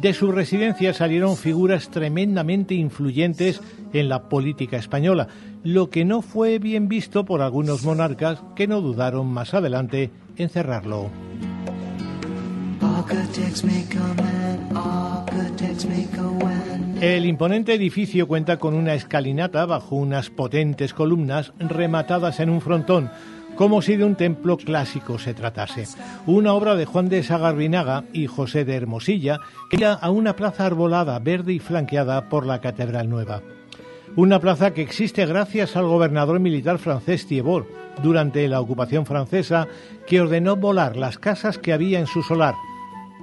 De 0.00 0.12
su 0.12 0.32
residencia 0.32 0.92
salieron 0.92 1.36
figuras 1.36 1.88
tremendamente 1.88 2.74
influyentes 2.74 3.60
en 3.92 4.08
la 4.08 4.28
política 4.28 4.76
española, 4.76 5.28
lo 5.64 5.90
que 5.90 6.04
no 6.04 6.22
fue 6.22 6.58
bien 6.58 6.88
visto 6.88 7.24
por 7.24 7.40
algunos 7.40 7.84
monarcas 7.84 8.42
que 8.54 8.66
no 8.66 8.80
dudaron 8.80 9.26
más 9.26 9.54
adelante 9.54 10.10
en 10.36 10.50
cerrarlo. 10.50 11.10
El 17.00 17.26
imponente 17.26 17.74
edificio 17.74 18.28
cuenta 18.28 18.58
con 18.58 18.74
una 18.74 18.94
escalinata 18.94 19.64
bajo 19.66 19.96
unas 19.96 20.30
potentes 20.30 20.92
columnas 20.92 21.52
rematadas 21.58 22.40
en 22.40 22.50
un 22.50 22.60
frontón, 22.60 23.10
como 23.58 23.82
si 23.82 23.96
de 23.96 24.04
un 24.04 24.14
templo 24.14 24.56
clásico 24.56 25.18
se 25.18 25.34
tratase. 25.34 25.84
Una 26.26 26.54
obra 26.54 26.76
de 26.76 26.86
Juan 26.86 27.08
de 27.08 27.24
Sagarbinaga 27.24 28.04
y 28.12 28.28
José 28.28 28.64
de 28.64 28.76
Hermosilla 28.76 29.40
que 29.68 29.78
iba 29.78 29.94
a 29.94 30.10
una 30.10 30.36
plaza 30.36 30.64
arbolada, 30.64 31.18
verde 31.18 31.54
y 31.54 31.58
flanqueada 31.58 32.28
por 32.28 32.46
la 32.46 32.60
Catedral 32.60 33.10
Nueva. 33.10 33.42
Una 34.14 34.38
plaza 34.38 34.72
que 34.72 34.82
existe 34.82 35.26
gracias 35.26 35.74
al 35.74 35.86
gobernador 35.86 36.38
militar 36.38 36.78
francés 36.78 37.26
Thibault, 37.26 37.66
durante 38.00 38.46
la 38.46 38.60
ocupación 38.60 39.06
francesa, 39.06 39.66
que 40.06 40.20
ordenó 40.20 40.54
volar 40.54 40.96
las 40.96 41.18
casas 41.18 41.58
que 41.58 41.72
había 41.72 41.98
en 41.98 42.06
su 42.06 42.22
solar. 42.22 42.54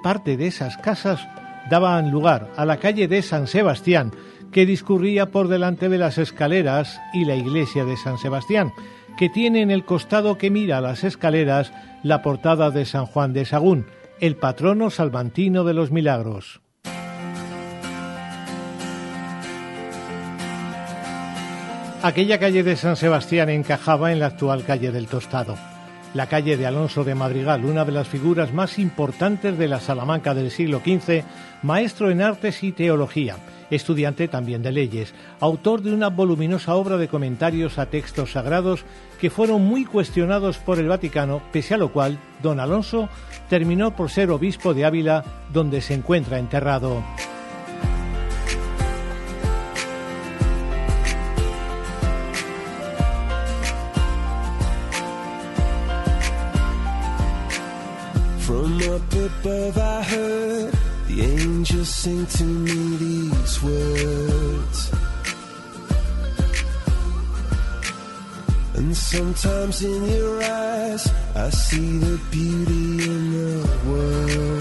Parte 0.04 0.36
de 0.36 0.48
esas 0.48 0.76
casas 0.78 1.26
daban 1.70 2.12
lugar 2.12 2.52
a 2.58 2.66
la 2.66 2.76
calle 2.76 3.08
de 3.08 3.22
San 3.22 3.48
Sebastián, 3.48 4.12
que 4.52 4.66
discurría 4.66 5.32
por 5.32 5.48
delante 5.48 5.88
de 5.88 5.98
las 5.98 6.18
escaleras 6.18 7.00
y 7.14 7.24
la 7.24 7.36
iglesia 7.36 7.86
de 7.86 7.96
San 7.96 8.18
Sebastián, 8.18 8.74
que 9.18 9.30
tiene 9.30 9.62
en 9.62 9.72
el 9.72 9.86
costado 9.86 10.38
que 10.38 10.50
mira 10.50 10.78
a 10.78 10.82
las 10.82 11.04
escaleras 11.04 11.72
la 12.04 12.22
portada 12.22 12.72
de 12.72 12.86
San 12.86 13.06
Juan 13.06 13.34
de 13.34 13.46
Sagún, 13.46 13.86
el 14.20 14.36
patrono 14.36 14.90
salmantino 14.90 15.64
de 15.64 15.74
los 15.74 15.92
milagros. 15.92 16.62
Aquella 22.06 22.38
calle 22.38 22.62
de 22.62 22.76
San 22.76 22.98
Sebastián 22.98 23.50
encajaba 23.50 24.12
en 24.12 24.20
la 24.20 24.28
actual 24.28 24.64
calle 24.64 24.92
del 24.92 25.08
Tostado. 25.08 25.58
La 26.14 26.28
calle 26.28 26.56
de 26.56 26.68
Alonso 26.68 27.04
de 27.04 27.16
Madrigal, 27.16 27.66
una 27.66 27.84
de 27.84 27.92
las 27.92 28.08
figuras 28.08 28.54
más 28.54 28.78
importantes 28.78 29.58
de 29.58 29.68
la 29.68 29.80
Salamanca 29.80 30.36
del 30.36 30.52
siglo 30.52 30.82
XV, 30.86 31.24
maestro 31.64 32.12
en 32.12 32.22
artes 32.22 32.64
y 32.64 32.74
teología, 32.74 33.38
estudiante 33.70 34.28
también 34.28 34.62
de 34.64 34.72
leyes, 34.72 35.14
autor 35.40 35.82
de 35.82 35.94
una 35.94 36.10
voluminosa 36.10 36.76
obra 36.76 36.98
de 36.98 37.08
comentarios 37.08 37.78
a 37.78 37.88
textos 37.88 38.32
sagrados 38.32 38.86
que 39.20 39.30
fueron 39.30 39.64
muy 39.64 39.86
cuestionados 39.86 40.58
por 40.58 40.80
el 40.80 40.88
Vaticano, 40.88 41.42
pese 41.52 41.74
a 41.74 41.78
lo 41.78 41.92
cual 41.92 42.20
don 42.42 42.60
Alonso 42.60 43.10
terminó 43.50 43.96
por 43.96 44.10
ser 44.10 44.32
obispo 44.32 44.74
de 44.74 44.86
Ávila, 44.86 45.24
donde 45.54 45.82
se 45.82 45.94
encuentra 45.94 46.40
enterrado. 46.40 47.04
The 61.16 61.24
angels 61.24 61.90
sing 61.90 62.26
to 62.26 62.44
me 62.44 62.98
these 62.98 63.64
words. 63.64 64.92
And 68.76 68.96
sometimes 68.96 69.84
in 69.84 70.04
your 70.06 70.44
eyes, 70.44 71.12
I 71.36 71.50
see 71.50 71.98
the 72.00 72.20
beauty 72.32 73.10
in 73.10 73.32
the 73.32 73.80
world. 73.88 74.55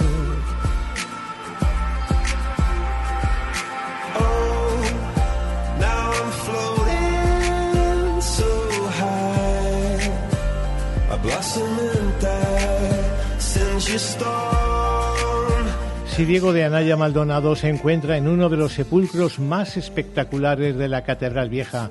Si 16.14 16.24
Diego 16.24 16.52
de 16.52 16.62
Anaya 16.62 16.96
Maldonado 16.96 17.56
se 17.56 17.68
encuentra 17.68 18.16
en 18.16 18.28
uno 18.28 18.48
de 18.48 18.56
los 18.56 18.72
sepulcros 18.72 19.40
más 19.40 19.76
espectaculares 19.76 20.76
de 20.76 20.86
la 20.86 21.02
Catedral 21.02 21.50
Vieja, 21.50 21.90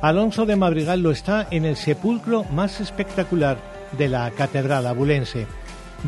Alonso 0.00 0.46
de 0.46 0.54
Madrigal 0.54 1.02
lo 1.02 1.10
está 1.10 1.48
en 1.50 1.64
el 1.64 1.74
sepulcro 1.74 2.44
más 2.44 2.80
espectacular 2.80 3.58
de 3.98 4.08
la 4.08 4.30
catedral 4.30 4.86
abulense. 4.86 5.48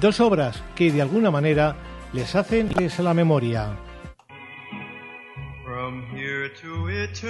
Dos 0.01 0.21
obras 0.21 0.63
que 0.77 0.93
de 0.93 1.03
alguna 1.03 1.33
manera 1.33 1.75
les 2.13 2.37
hacen 2.37 2.71
a 2.79 3.03
la 3.03 3.15
memoria. 3.15 3.77
From 5.65 6.05
here 6.15 6.49
to 6.63 6.89
eternity, 6.89 7.27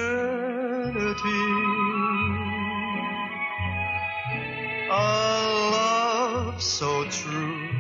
so 6.58 7.04
true, 7.10 7.75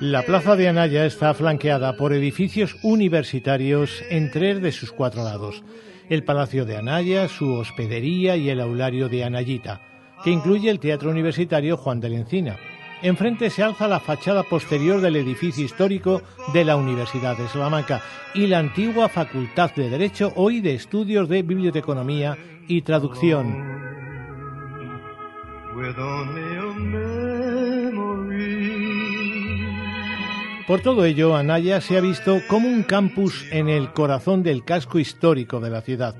La 0.00 0.22
plaza 0.22 0.56
de 0.56 0.66
Anaya 0.66 1.06
está 1.06 1.32
flanqueada 1.32 1.96
por 1.96 2.12
edificios 2.12 2.76
universitarios 2.82 4.02
en 4.10 4.32
tres 4.32 4.60
de 4.60 4.72
sus 4.72 4.90
cuatro 4.90 5.22
lados. 5.22 5.62
El 6.08 6.24
Palacio 6.24 6.64
de 6.64 6.78
Anaya, 6.78 7.28
su 7.28 7.52
hospedería 7.52 8.36
y 8.36 8.50
el 8.50 8.60
aulario 8.60 9.08
de 9.08 9.22
Anayita, 9.22 9.82
que 10.24 10.30
incluye 10.30 10.68
el 10.68 10.80
Teatro 10.80 11.08
Universitario 11.08 11.76
Juan 11.76 12.00
de 12.00 12.08
la 12.08 12.16
Encina. 12.16 12.56
Enfrente 13.02 13.50
se 13.50 13.62
alza 13.62 13.88
la 13.88 14.00
fachada 14.00 14.42
posterior 14.42 15.00
del 15.00 15.16
edificio 15.16 15.64
histórico 15.64 16.22
de 16.52 16.64
la 16.64 16.76
Universidad 16.76 17.36
de 17.36 17.46
Salamanca 17.48 18.02
y 18.34 18.46
la 18.46 18.58
antigua 18.58 19.08
Facultad 19.08 19.74
de 19.74 19.90
Derecho, 19.90 20.32
hoy 20.34 20.60
de 20.60 20.74
Estudios 20.74 21.28
de 21.28 21.42
Biblioteconomía 21.42 22.38
y 22.66 22.82
Traducción. 22.82 23.76
Por 30.66 30.80
todo 30.80 31.04
ello, 31.04 31.36
Anaya 31.36 31.80
se 31.80 31.96
ha 31.96 32.00
visto 32.00 32.40
como 32.48 32.66
un 32.68 32.82
campus 32.82 33.46
en 33.52 33.68
el 33.68 33.92
corazón 33.92 34.42
del 34.42 34.64
casco 34.64 34.98
histórico 34.98 35.60
de 35.60 35.70
la 35.70 35.82
ciudad. 35.82 36.16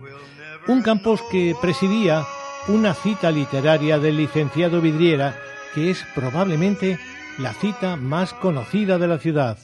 Un 0.68 0.82
campus 0.82 1.22
que 1.30 1.56
presidía 1.60 2.24
una 2.68 2.94
cita 2.94 3.30
literaria 3.30 3.98
del 3.98 4.18
licenciado 4.18 4.80
Vidriera, 4.80 5.36
que 5.76 5.90
es 5.90 6.06
probablemente 6.14 6.98
la 7.36 7.52
cita 7.52 7.96
más 7.96 8.32
conocida 8.32 8.96
de 8.96 9.08
la 9.08 9.18
ciudad. 9.18 9.58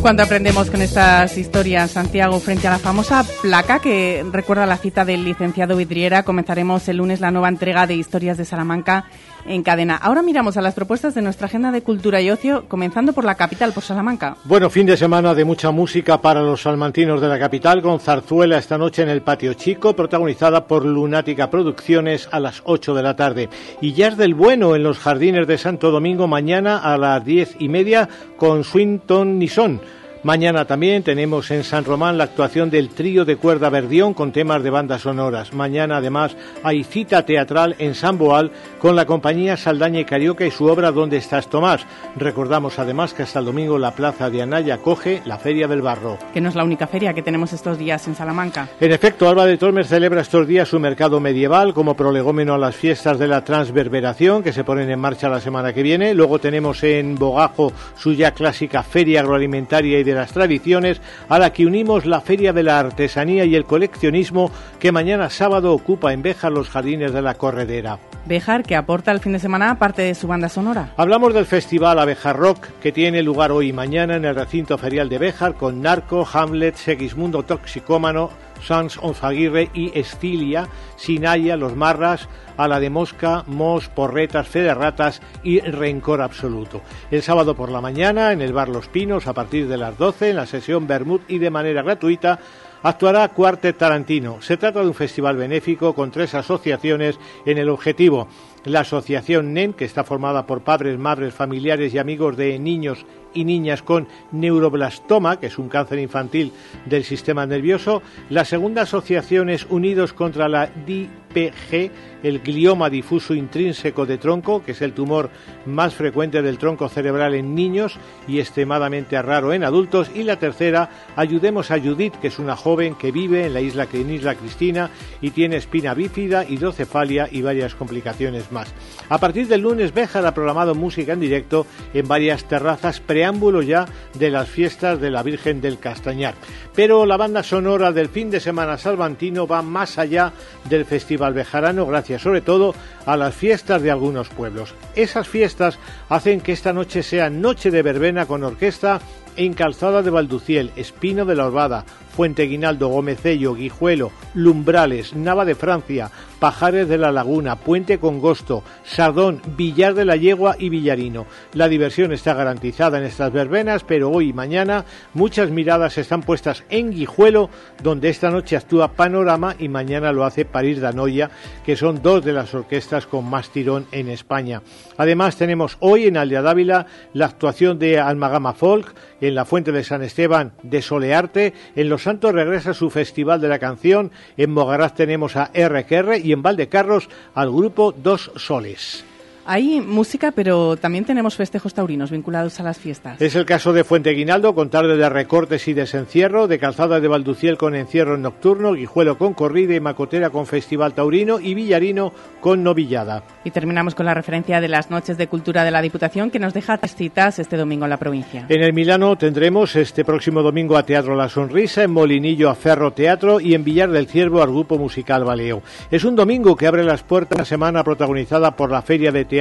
Cuando 0.00 0.22
aprendemos 0.22 0.70
con 0.70 0.80
estas 0.80 1.36
historias, 1.36 1.90
Santiago, 1.90 2.40
frente 2.40 2.66
a 2.66 2.70
la 2.70 2.78
famosa 2.78 3.22
placa 3.42 3.80
que 3.80 4.24
recuerda 4.32 4.64
la 4.64 4.78
cita 4.78 5.04
del 5.04 5.24
licenciado 5.24 5.76
Vidriera, 5.76 6.22
comenzaremos 6.22 6.88
el 6.88 6.96
lunes 6.96 7.20
la 7.20 7.30
nueva 7.30 7.50
entrega 7.50 7.86
de 7.86 7.96
Historias 7.96 8.38
de 8.38 8.46
Salamanca 8.46 9.04
en 9.46 9.62
cadena. 9.62 9.96
Ahora 9.96 10.22
miramos 10.22 10.56
a 10.56 10.62
las 10.62 10.74
propuestas 10.74 11.14
de 11.14 11.22
nuestra 11.22 11.46
agenda 11.46 11.70
de 11.70 11.82
cultura 11.82 12.20
y 12.20 12.30
ocio, 12.30 12.64
comenzando 12.66 13.12
por 13.12 13.24
la 13.24 13.34
capital, 13.34 13.72
por 13.72 13.82
Salamanca. 13.82 14.36
Bueno, 14.44 14.70
fin 14.70 14.86
de 14.86 14.96
semana 14.96 15.34
de 15.34 15.44
mucha 15.44 15.70
música 15.70 16.20
para 16.20 16.40
los 16.40 16.62
salmantinos 16.62 17.20
de 17.20 17.28
la 17.28 17.38
capital, 17.38 17.82
con 17.82 18.00
zarzuela 18.00 18.58
esta 18.58 18.78
noche 18.78 19.02
en 19.02 19.10
el 19.10 19.22
Patio 19.22 19.52
Chico, 19.54 19.94
protagonizada 19.94 20.66
por 20.66 20.84
Lunática 20.84 21.50
Producciones 21.50 22.28
a 22.32 22.40
las 22.40 22.62
8 22.64 22.94
de 22.94 23.02
la 23.02 23.16
tarde. 23.16 23.48
Y 23.82 23.92
Jazz 23.92 24.16
del 24.16 24.34
Bueno 24.34 24.74
en 24.76 24.82
los 24.82 24.98
Jardines 24.98 25.46
de 25.46 25.58
Santo 25.58 25.90
Domingo 25.90 26.26
mañana 26.26 26.78
a 26.78 26.96
las 26.96 27.24
diez 27.24 27.54
y 27.58 27.68
media 27.68 28.08
con 28.38 28.64
Swinton 28.64 29.38
Nison. 29.38 29.80
Mañana 30.22 30.66
también 30.66 31.02
tenemos 31.02 31.50
en 31.50 31.64
San 31.64 31.86
Román 31.86 32.18
la 32.18 32.24
actuación 32.24 32.68
del 32.68 32.90
trío 32.90 33.24
de 33.24 33.36
cuerda 33.36 33.70
Verdión 33.70 34.12
con 34.12 34.32
temas 34.32 34.62
de 34.62 34.68
bandas 34.68 35.00
sonoras. 35.00 35.54
Mañana 35.54 35.96
además 35.96 36.36
hay 36.62 36.84
cita 36.84 37.24
teatral 37.24 37.74
en 37.78 37.94
San 37.94 38.18
Boal 38.18 38.52
con 38.78 38.96
la 38.96 39.06
compañía 39.06 39.56
Saldaña 39.56 40.00
y 40.00 40.04
Carioca 40.04 40.44
y 40.44 40.50
su 40.50 40.66
obra 40.66 40.92
¿Dónde 40.92 41.16
estás 41.16 41.48
Tomás? 41.48 41.86
Recordamos 42.16 42.78
además 42.78 43.14
que 43.14 43.22
hasta 43.22 43.38
el 43.38 43.46
domingo 43.46 43.78
la 43.78 43.94
plaza 43.94 44.28
de 44.28 44.42
Anaya 44.42 44.76
coge 44.76 45.22
la 45.24 45.38
Feria 45.38 45.66
del 45.66 45.80
Barro. 45.80 46.18
Que 46.34 46.42
no 46.42 46.50
es 46.50 46.54
la 46.54 46.64
única 46.64 46.86
feria 46.86 47.14
que 47.14 47.22
tenemos 47.22 47.54
estos 47.54 47.78
días 47.78 48.06
en 48.06 48.14
Salamanca. 48.14 48.68
En 48.78 48.92
efecto, 48.92 49.26
Alba 49.26 49.46
de 49.46 49.56
Tormes 49.56 49.88
celebra 49.88 50.20
estos 50.20 50.46
días 50.46 50.68
su 50.68 50.78
mercado 50.78 51.18
medieval 51.18 51.72
como 51.72 51.96
prolegómeno 51.96 52.52
a 52.52 52.58
las 52.58 52.76
fiestas 52.76 53.18
de 53.18 53.26
la 53.26 53.42
transverberación 53.42 54.42
que 54.42 54.52
se 54.52 54.64
ponen 54.64 54.90
en 54.90 55.00
marcha 55.00 55.30
la 55.30 55.40
semana 55.40 55.72
que 55.72 55.82
viene. 55.82 56.12
Luego 56.12 56.38
tenemos 56.38 56.82
en 56.84 57.14
Bogajo 57.14 57.72
su 57.96 58.12
ya 58.12 58.32
clásica 58.32 58.82
feria 58.82 59.20
agroalimentaria 59.20 59.98
y 59.98 60.04
de 60.04 60.09
las 60.14 60.32
tradiciones 60.32 61.00
a 61.28 61.38
la 61.38 61.52
que 61.52 61.66
unimos 61.66 62.06
la 62.06 62.20
Feria 62.20 62.52
de 62.52 62.62
la 62.62 62.78
Artesanía 62.78 63.44
y 63.44 63.54
el 63.54 63.64
Coleccionismo 63.64 64.50
que 64.78 64.92
mañana 64.92 65.30
sábado 65.30 65.72
ocupa 65.72 66.12
en 66.12 66.22
Béjar 66.22 66.52
los 66.52 66.68
jardines 66.68 67.12
de 67.12 67.22
la 67.22 67.34
Corredera. 67.34 67.98
Béjar, 68.26 68.62
que 68.62 68.76
aporta 68.76 69.12
el 69.12 69.20
fin 69.20 69.32
de 69.32 69.38
semana 69.38 69.78
parte 69.78 70.02
de 70.02 70.14
su 70.14 70.26
banda 70.26 70.48
sonora. 70.48 70.92
Hablamos 70.96 71.32
del 71.34 71.46
festival 71.46 71.98
Abejar 71.98 72.36
Rock 72.36 72.66
que 72.82 72.92
tiene 72.92 73.22
lugar 73.22 73.50
hoy 73.50 73.68
y 73.68 73.72
mañana 73.72 74.16
en 74.16 74.24
el 74.24 74.34
recinto 74.34 74.76
ferial 74.78 75.08
de 75.08 75.18
Béjar 75.18 75.54
con 75.54 75.80
Narco, 75.80 76.26
Hamlet, 76.30 76.76
Segismundo 76.76 77.42
Toxicómano, 77.42 78.30
Sans 78.62 78.98
Onzaguirre 78.98 79.70
y 79.74 79.98
Estilia, 79.98 80.68
Sinaya, 80.96 81.56
Los 81.56 81.76
Marras, 81.76 82.28
a 82.56 82.68
la 82.68 82.80
de 82.80 82.90
Mosca, 82.90 83.44
Mos, 83.46 83.88
Porretas, 83.88 84.48
Federratas 84.48 85.22
y 85.42 85.60
Rencor 85.60 86.20
Absoluto. 86.20 86.82
El 87.10 87.22
sábado 87.22 87.54
por 87.54 87.70
la 87.70 87.80
mañana 87.80 88.32
en 88.32 88.42
el 88.42 88.52
Bar 88.52 88.68
Los 88.68 88.88
Pinos 88.88 89.26
a 89.26 89.32
partir 89.32 89.68
de 89.68 89.78
las 89.78 89.96
12 89.96 90.30
en 90.30 90.36
la 90.36 90.46
sesión 90.46 90.86
Bermud 90.86 91.20
y 91.28 91.38
de 91.38 91.50
manera 91.50 91.82
gratuita 91.82 92.38
actuará 92.82 93.28
Cuartet 93.28 93.76
Tarantino. 93.76 94.40
Se 94.40 94.56
trata 94.56 94.80
de 94.80 94.86
un 94.86 94.94
festival 94.94 95.36
benéfico 95.36 95.94
con 95.94 96.10
tres 96.10 96.34
asociaciones 96.34 97.18
en 97.44 97.58
el 97.58 97.68
objetivo. 97.68 98.28
La 98.64 98.80
asociación 98.80 99.52
NEN, 99.54 99.72
que 99.72 99.84
está 99.84 100.04
formada 100.04 100.46
por 100.46 100.62
padres, 100.62 100.98
madres, 100.98 101.34
familiares 101.34 101.94
y 101.94 101.98
amigos 101.98 102.36
de 102.36 102.58
niños 102.58 103.06
y 103.34 103.44
niñas 103.44 103.82
con 103.82 104.08
neuroblastoma, 104.32 105.38
que 105.38 105.46
es 105.46 105.58
un 105.58 105.68
cáncer 105.68 105.98
infantil 105.98 106.52
del 106.86 107.04
sistema 107.04 107.46
nervioso. 107.46 108.02
La 108.28 108.44
segunda 108.44 108.82
asociación 108.82 109.50
es 109.50 109.66
Unidos 109.70 110.12
contra 110.12 110.48
la 110.48 110.66
DPG, 110.66 111.90
el 112.22 112.40
glioma 112.40 112.90
difuso 112.90 113.34
intrínseco 113.34 114.06
de 114.06 114.18
tronco, 114.18 114.62
que 114.62 114.72
es 114.72 114.82
el 114.82 114.92
tumor 114.92 115.30
más 115.66 115.94
frecuente 115.94 116.42
del 116.42 116.58
tronco 116.58 116.88
cerebral 116.88 117.34
en 117.34 117.54
niños 117.54 117.98
y 118.28 118.40
extremadamente 118.40 119.20
raro 119.22 119.52
en 119.52 119.64
adultos. 119.64 120.10
Y 120.14 120.24
la 120.24 120.36
tercera, 120.36 120.90
Ayudemos 121.16 121.70
a 121.70 121.80
Judith, 121.80 122.14
que 122.16 122.28
es 122.28 122.38
una 122.38 122.56
joven 122.56 122.94
que 122.94 123.12
vive 123.12 123.46
en 123.46 123.54
la 123.54 123.60
isla, 123.60 123.86
en 123.92 124.10
isla 124.10 124.34
Cristina 124.34 124.90
y 125.20 125.30
tiene 125.30 125.56
espina 125.56 125.94
bífida, 125.94 126.44
hidrocefalia 126.48 127.28
y 127.30 127.42
varias 127.42 127.74
complicaciones 127.74 128.52
más. 128.52 128.72
A 129.08 129.18
partir 129.18 129.48
del 129.48 129.62
lunes, 129.62 129.92
Béjar 129.92 130.26
ha 130.26 130.34
programado 130.34 130.74
música 130.74 131.12
en 131.12 131.20
directo 131.20 131.66
en 131.94 132.06
varias 132.08 132.44
terrazas, 132.44 133.00
preámbulo 133.20 133.60
ya 133.60 133.84
de 134.14 134.30
las 134.30 134.48
fiestas 134.48 134.98
de 134.98 135.10
la 135.10 135.22
Virgen 135.22 135.60
del 135.60 135.78
Castañar. 135.78 136.36
Pero 136.74 137.04
la 137.04 137.18
banda 137.18 137.42
sonora 137.42 137.92
del 137.92 138.08
fin 138.08 138.30
de 138.30 138.40
semana 138.40 138.78
salvantino 138.78 139.46
va 139.46 139.60
más 139.60 139.98
allá 139.98 140.32
del 140.70 140.86
Festival 140.86 141.34
Bejarano, 141.34 141.84
gracias 141.84 142.22
sobre 142.22 142.40
todo 142.40 142.74
a 143.04 143.18
las 143.18 143.34
fiestas 143.34 143.82
de 143.82 143.90
algunos 143.90 144.30
pueblos. 144.30 144.72
Esas 144.96 145.28
fiestas 145.28 145.78
hacen 146.08 146.40
que 146.40 146.52
esta 146.52 146.72
noche 146.72 147.02
sea 147.02 147.28
noche 147.28 147.70
de 147.70 147.82
verbena 147.82 148.24
con 148.24 148.42
orquesta 148.42 149.02
en 149.36 149.52
Calzada 149.52 150.00
de 150.00 150.08
Valduciel, 150.08 150.72
Espino 150.74 151.26
de 151.26 151.34
la 151.34 151.46
Orbada, 151.46 151.84
Fuente 152.10 152.44
Guinaldo, 152.44 152.88
Gomecello, 152.88 153.54
Guijuelo, 153.54 154.12
Lumbrales, 154.34 155.14
Nava 155.14 155.44
de 155.44 155.54
Francia, 155.54 156.10
Pajares 156.38 156.88
de 156.88 156.98
la 156.98 157.12
Laguna, 157.12 157.56
Puente 157.56 157.98
Congosto, 157.98 158.64
Sardón, 158.84 159.42
Villar 159.56 159.94
de 159.94 160.04
la 160.04 160.16
Yegua 160.16 160.56
y 160.58 160.70
Villarino. 160.70 161.26
La 161.52 161.68
diversión 161.68 162.12
está 162.12 162.34
garantizada 162.34 162.98
en 162.98 163.04
estas 163.04 163.32
verbenas, 163.32 163.84
pero 163.84 164.10
hoy 164.10 164.30
y 164.30 164.32
mañana 164.32 164.84
muchas 165.14 165.50
miradas 165.50 165.98
están 165.98 166.22
puestas 166.22 166.64
en 166.70 166.90
Guijuelo, 166.90 167.50
donde 167.82 168.08
esta 168.08 168.30
noche 168.30 168.56
actúa 168.56 168.92
Panorama 168.92 169.54
y 169.58 169.68
mañana 169.68 170.12
lo 170.12 170.24
hace 170.24 170.44
París 170.44 170.80
Danoya, 170.80 171.30
que 171.64 171.76
son 171.76 172.02
dos 172.02 172.24
de 172.24 172.32
las 172.32 172.54
orquestas 172.54 173.06
con 173.06 173.28
más 173.28 173.50
tirón 173.50 173.86
en 173.92 174.08
España. 174.08 174.62
Además 174.96 175.36
tenemos 175.36 175.76
hoy 175.80 176.06
en 176.06 176.16
Aldea 176.16 176.42
Dávila 176.42 176.86
la 177.12 177.26
actuación 177.26 177.78
de 177.78 177.98
Almagama 177.98 178.54
Folk, 178.54 178.94
en 179.20 179.34
la 179.34 179.44
Fuente 179.44 179.72
de 179.72 179.84
San 179.84 180.02
Esteban 180.02 180.52
de 180.62 180.80
Solearte, 180.80 181.52
en 181.76 181.88
Los 181.88 181.99
Santos 182.02 182.32
regresa 182.32 182.74
su 182.74 182.90
Festival 182.90 183.40
de 183.40 183.48
la 183.48 183.58
Canción, 183.58 184.10
en 184.36 184.50
Mogaraz 184.50 184.94
tenemos 184.94 185.36
a 185.36 185.50
RQR 185.54 186.18
y 186.22 186.32
en 186.32 186.42
Valdecarros 186.42 187.08
al 187.34 187.50
grupo 187.50 187.92
Dos 187.92 188.32
Soles. 188.36 189.04
Hay 189.52 189.80
música, 189.80 190.30
pero 190.30 190.76
también 190.76 191.04
tenemos 191.04 191.34
festejos 191.34 191.74
taurinos 191.74 192.12
vinculados 192.12 192.60
a 192.60 192.62
las 192.62 192.78
fiestas. 192.78 193.20
Es 193.20 193.34
el 193.34 193.44
caso 193.44 193.72
de 193.72 193.82
Fuente 193.82 194.12
Guinaldo 194.12 194.54
con 194.54 194.70
tarde 194.70 194.96
de 194.96 195.08
recortes 195.08 195.66
y 195.66 195.72
desencierro, 195.72 196.46
de 196.46 196.60
Calzada 196.60 197.00
de 197.00 197.08
Valduciel 197.08 197.58
con 197.58 197.74
encierro 197.74 198.16
nocturno, 198.16 198.74
Guijuelo 198.74 199.18
con 199.18 199.34
corrida 199.34 199.74
y 199.74 199.80
Macotera 199.80 200.30
con 200.30 200.46
festival 200.46 200.94
taurino 200.94 201.40
y 201.40 201.54
Villarino 201.54 202.12
con 202.40 202.62
novillada. 202.62 203.24
Y 203.42 203.50
terminamos 203.50 203.96
con 203.96 204.06
la 204.06 204.14
referencia 204.14 204.60
de 204.60 204.68
las 204.68 204.88
noches 204.88 205.18
de 205.18 205.26
cultura 205.26 205.64
de 205.64 205.72
la 205.72 205.82
Diputación 205.82 206.30
que 206.30 206.38
nos 206.38 206.54
deja 206.54 206.78
tres 206.78 206.94
citas 206.94 207.40
este 207.40 207.56
domingo 207.56 207.86
en 207.86 207.90
la 207.90 207.96
provincia. 207.96 208.46
En 208.48 208.62
el 208.62 208.72
Milano 208.72 209.16
tendremos 209.16 209.74
este 209.74 210.04
próximo 210.04 210.42
domingo 210.42 210.76
a 210.76 210.84
Teatro 210.84 211.16
La 211.16 211.28
Sonrisa, 211.28 211.82
en 211.82 211.90
Molinillo 211.90 212.50
a 212.50 212.54
Ferro 212.54 212.92
Teatro 212.92 213.40
y 213.40 213.54
en 213.54 213.64
Villar 213.64 213.90
del 213.90 214.06
Ciervo 214.06 214.42
al 214.42 214.50
Grupo 214.50 214.78
Musical 214.78 215.24
Baleo. 215.24 215.60
Es 215.90 216.04
un 216.04 216.14
domingo 216.14 216.54
que 216.54 216.68
abre 216.68 216.84
las 216.84 217.02
puertas 217.02 217.36
una 217.36 217.44
semana 217.44 217.82
protagonizada 217.82 218.54
por 218.54 218.70
la 218.70 218.82
Feria 218.82 219.10
de 219.10 219.24
Teatro 219.24 219.39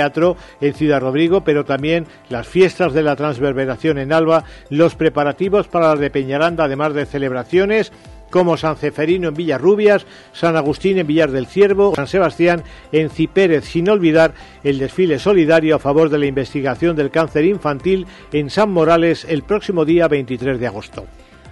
en 0.61 0.73
Ciudad 0.73 1.01
Rodrigo, 1.01 1.41
pero 1.43 1.65
también 1.65 2.05
las 2.29 2.47
fiestas 2.47 2.93
de 2.93 3.03
la 3.03 3.15
Transverberación 3.15 3.97
en 3.97 4.13
Alba, 4.13 4.43
los 4.69 4.95
preparativos 4.95 5.67
para 5.67 5.89
las 5.89 5.99
de 5.99 6.09
Peñaranda, 6.09 6.65
además 6.65 6.93
de 6.93 7.05
celebraciones 7.05 7.91
como 8.29 8.57
San 8.57 8.75
Ceferino 8.75 9.29
en 9.29 9.33
Villarrubias, 9.33 10.05
San 10.33 10.55
Agustín 10.55 10.99
en 10.99 11.07
Villar 11.07 11.31
del 11.31 11.47
Ciervo, 11.47 11.95
San 11.95 12.07
Sebastián 12.07 12.63
en 12.91 13.09
Cipérez, 13.09 13.65
sin 13.65 13.89
olvidar 13.89 14.33
el 14.63 14.77
desfile 14.77 15.19
solidario 15.19 15.75
a 15.75 15.79
favor 15.79 16.09
de 16.09 16.19
la 16.19 16.27
investigación 16.27 16.95
del 16.95 17.09
cáncer 17.09 17.45
infantil 17.45 18.05
en 18.31 18.49
San 18.49 18.71
Morales 18.71 19.25
el 19.27 19.43
próximo 19.43 19.83
día 19.83 20.07
23 20.07 20.59
de 20.59 20.67
agosto. 20.67 21.05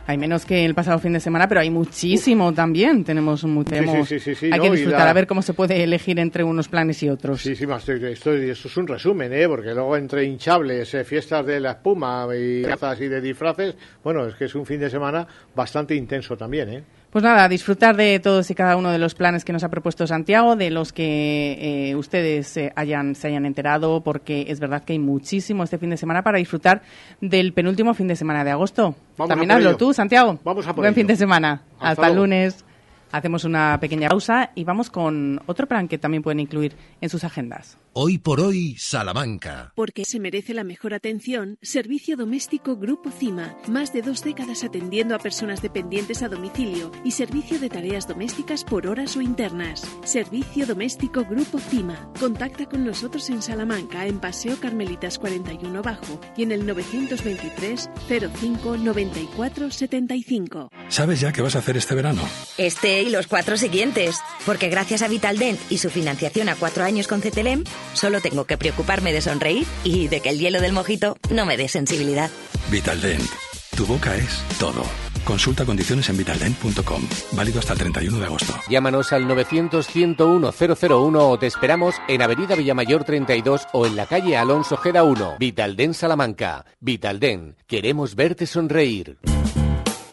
Hay 0.07 0.17
menos 0.17 0.45
que 0.45 0.63
el 0.63 0.73
pasado 0.73 0.99
fin 0.99 1.11
de 1.13 1.19
semana, 1.19 1.47
pero 1.49 1.59
hay 1.59 1.69
muchísimo 1.69 2.53
también. 2.53 3.03
Tenemos, 3.03 3.43
mu- 3.43 3.63
tenemos- 3.65 4.07
sí, 4.07 4.19
sí, 4.19 4.35
sí, 4.35 4.45
hay 4.45 4.57
no, 4.57 4.63
que 4.63 4.71
disfrutar 4.71 5.01
la- 5.01 5.09
a 5.09 5.13
ver 5.13 5.27
cómo 5.27 5.41
se 5.41 5.53
puede 5.53 5.83
elegir 5.83 6.17
entre 6.19 6.45
unos 6.45 6.69
planes 6.69 7.03
y 7.03 7.09
otros. 7.09 7.41
Sí, 7.41 7.55
sí, 7.55 7.67
más, 7.67 7.87
esto, 7.89 8.33
esto 8.33 8.67
es 8.69 8.77
un 8.77 8.87
resumen, 8.87 9.33
¿eh? 9.33 9.47
porque 9.49 9.73
luego 9.73 9.97
entre 9.97 10.23
hinchables, 10.23 10.93
eh, 10.93 11.03
fiestas 11.03 11.45
de 11.45 11.59
la 11.59 11.71
espuma 11.71 12.25
y 12.39 12.61
cazas 12.63 13.01
y 13.01 13.07
de 13.09 13.19
disfraces, 13.19 13.75
bueno, 14.03 14.25
es 14.25 14.35
que 14.35 14.45
es 14.45 14.55
un 14.55 14.65
fin 14.65 14.79
de 14.79 14.89
semana 14.89 15.27
bastante 15.53 15.93
intenso 15.93 16.37
también. 16.37 16.69
¿eh? 16.69 16.83
Pues 17.09 17.23
nada, 17.23 17.47
disfrutar 17.47 17.95
de 17.95 18.19
todos 18.19 18.51
y 18.51 18.55
cada 18.55 18.75
uno 18.75 18.91
de 18.91 18.99
los 18.99 19.15
planes 19.15 19.45
que 19.45 19.53
nos 19.53 19.63
ha 19.63 19.69
propuesto 19.69 20.05
Santiago, 20.05 20.55
de 20.57 20.69
los 20.69 20.91
que 20.91 21.89
eh, 21.89 21.95
ustedes 21.95 22.57
eh, 22.57 22.73
hayan, 22.75 23.15
se 23.15 23.27
hayan 23.29 23.45
enterado, 23.45 24.01
porque 24.01 24.45
es 24.49 24.59
verdad 24.59 24.83
que 24.83 24.93
hay 24.93 24.99
muchísimo 24.99 25.63
este 25.63 25.77
fin 25.77 25.89
de 25.89 25.97
semana 25.97 26.21
para 26.21 26.37
disfrutar 26.37 26.81
del 27.21 27.53
penúltimo 27.53 27.93
fin 27.93 28.07
de 28.09 28.15
semana 28.17 28.43
de 28.43 28.51
agosto. 28.51 28.93
Vamos 29.17 29.29
También 29.29 29.51
hazlo 29.51 29.69
ello. 29.69 29.77
tú, 29.77 29.93
Santiago. 29.93 30.37
Vamos 30.43 30.65
a 30.67 30.71
por 30.71 30.83
Buen 30.83 30.89
ello. 30.89 30.95
fin 30.95 31.07
de 31.07 31.15
semana. 31.15 31.61
Hasta 31.79 31.89
Hasta, 31.91 32.07
el 32.07 32.15
lunes. 32.17 32.65
Hacemos 33.09 33.45
una 33.45 33.79
pequeña 33.79 34.09
pausa 34.09 34.51
y 34.53 34.65
vamos 34.65 34.89
con 34.89 35.39
otro 35.45 35.65
plan 35.65 35.87
que 35.87 35.97
también 35.97 36.21
pueden 36.21 36.41
incluir 36.41 36.75
en 36.99 37.07
sus 37.09 37.23
agendas. 37.23 37.77
Hoy 37.99 38.19
por 38.19 38.41
hoy, 38.41 38.75
Salamanca. 38.77 39.73
Porque 39.73 40.05
se 40.05 40.19
merece 40.19 40.53
la 40.53 40.63
mejor 40.63 40.93
atención, 40.93 41.57
Servicio 41.63 42.15
Doméstico 42.15 42.75
Grupo 42.75 43.09
CIMA. 43.09 43.57
Más 43.67 43.91
de 43.91 44.03
dos 44.03 44.23
décadas 44.23 44.63
atendiendo 44.63 45.15
a 45.15 45.17
personas 45.17 45.63
dependientes 45.63 46.21
a 46.21 46.29
domicilio 46.29 46.91
y 47.03 47.09
servicio 47.09 47.59
de 47.59 47.69
tareas 47.69 48.07
domésticas 48.07 48.63
por 48.63 48.85
horas 48.85 49.17
o 49.17 49.21
internas. 49.21 49.81
Servicio 50.03 50.67
Doméstico 50.67 51.25
Grupo 51.25 51.57
CIMA. 51.57 52.13
Contacta 52.19 52.67
con 52.67 52.85
nosotros 52.85 53.31
en 53.31 53.41
Salamanca, 53.41 54.05
en 54.05 54.19
Paseo 54.19 54.59
Carmelitas 54.59 55.17
41 55.17 55.81
Bajo 55.81 56.21
y 56.37 56.43
en 56.43 56.51
el 56.51 56.67
923 56.67 57.89
05 58.07 58.77
94 58.77 59.71
75. 59.71 60.69
¿Sabes 60.89 61.19
ya 61.19 61.33
qué 61.33 61.41
vas 61.41 61.55
a 61.55 61.59
hacer 61.59 61.77
este 61.77 61.95
verano? 61.95 62.21
Este 62.59 63.01
y 63.01 63.09
los 63.09 63.25
cuatro 63.25 63.57
siguientes. 63.57 64.17
Porque 64.45 64.69
gracias 64.69 65.01
a 65.01 65.07
Vitaldent 65.07 65.59
y 65.71 65.79
su 65.79 65.89
financiación 65.89 66.47
a 66.47 66.55
cuatro 66.55 66.83
años 66.83 67.07
con 67.07 67.21
CTLM, 67.21 67.63
solo 67.93 68.21
tengo 68.21 68.45
que 68.45 68.57
preocuparme 68.57 69.13
de 69.13 69.21
sonreír 69.21 69.65
y 69.83 70.07
de 70.07 70.21
que 70.21 70.29
el 70.29 70.39
hielo 70.39 70.61
del 70.61 70.73
mojito 70.73 71.17
no 71.29 71.45
me 71.45 71.57
dé 71.57 71.67
sensibilidad. 71.67 72.29
Vitaldent. 72.69 73.29
Tu 73.75 73.85
boca 73.85 74.15
es 74.15 74.41
todo. 74.59 74.83
Consulta 75.27 75.65
condiciones 75.65 76.09
en 76.09 76.17
vitaldent.com. 76.17 77.01
Válido 77.33 77.59
hasta 77.59 77.73
el 77.73 77.79
31 77.79 78.17
de 78.17 78.25
agosto. 78.25 78.53
Llámanos 78.69 79.11
al 79.11 79.27
900-101-001 79.27 81.17
o 81.19 81.37
te 81.37 81.47
esperamos 81.47 81.95
en 82.07 82.21
Avenida 82.21 82.55
Villamayor 82.55 83.03
32 83.03 83.67
o 83.73 83.85
en 83.85 83.97
la 83.97 84.05
calle 84.05 84.37
Alonso 84.37 84.77
Gera 84.77 85.03
1. 85.03 85.35
Vitalden 85.37 85.93
Salamanca. 85.93 86.65
Vitalden. 86.79 87.57
Queremos 87.67 88.15
verte 88.15 88.47
sonreír. 88.47 89.17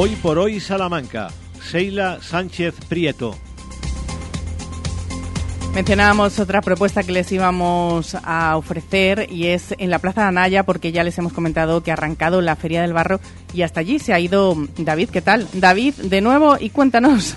Hoy 0.00 0.10
por 0.10 0.38
hoy 0.38 0.60
Salamanca, 0.60 1.26
Seila 1.60 2.18
Sánchez 2.22 2.76
Prieto. 2.88 3.34
Mencionábamos 5.74 6.38
otra 6.38 6.60
propuesta 6.60 7.02
que 7.02 7.10
les 7.10 7.32
íbamos 7.32 8.16
a 8.22 8.56
ofrecer 8.56 9.26
y 9.28 9.48
es 9.48 9.74
en 9.76 9.90
la 9.90 9.98
Plaza 9.98 10.20
de 10.20 10.28
Anaya 10.28 10.62
porque 10.62 10.92
ya 10.92 11.02
les 11.02 11.18
hemos 11.18 11.32
comentado 11.32 11.82
que 11.82 11.90
ha 11.90 11.94
arrancado 11.94 12.40
la 12.40 12.54
Feria 12.54 12.82
del 12.82 12.92
Barro 12.92 13.18
y 13.52 13.62
hasta 13.62 13.80
allí 13.80 13.98
se 13.98 14.12
ha 14.12 14.20
ido 14.20 14.54
David. 14.76 15.08
¿Qué 15.10 15.20
tal? 15.20 15.48
David, 15.52 15.94
de 15.94 16.20
nuevo 16.20 16.56
y 16.60 16.70
cuéntanos. 16.70 17.36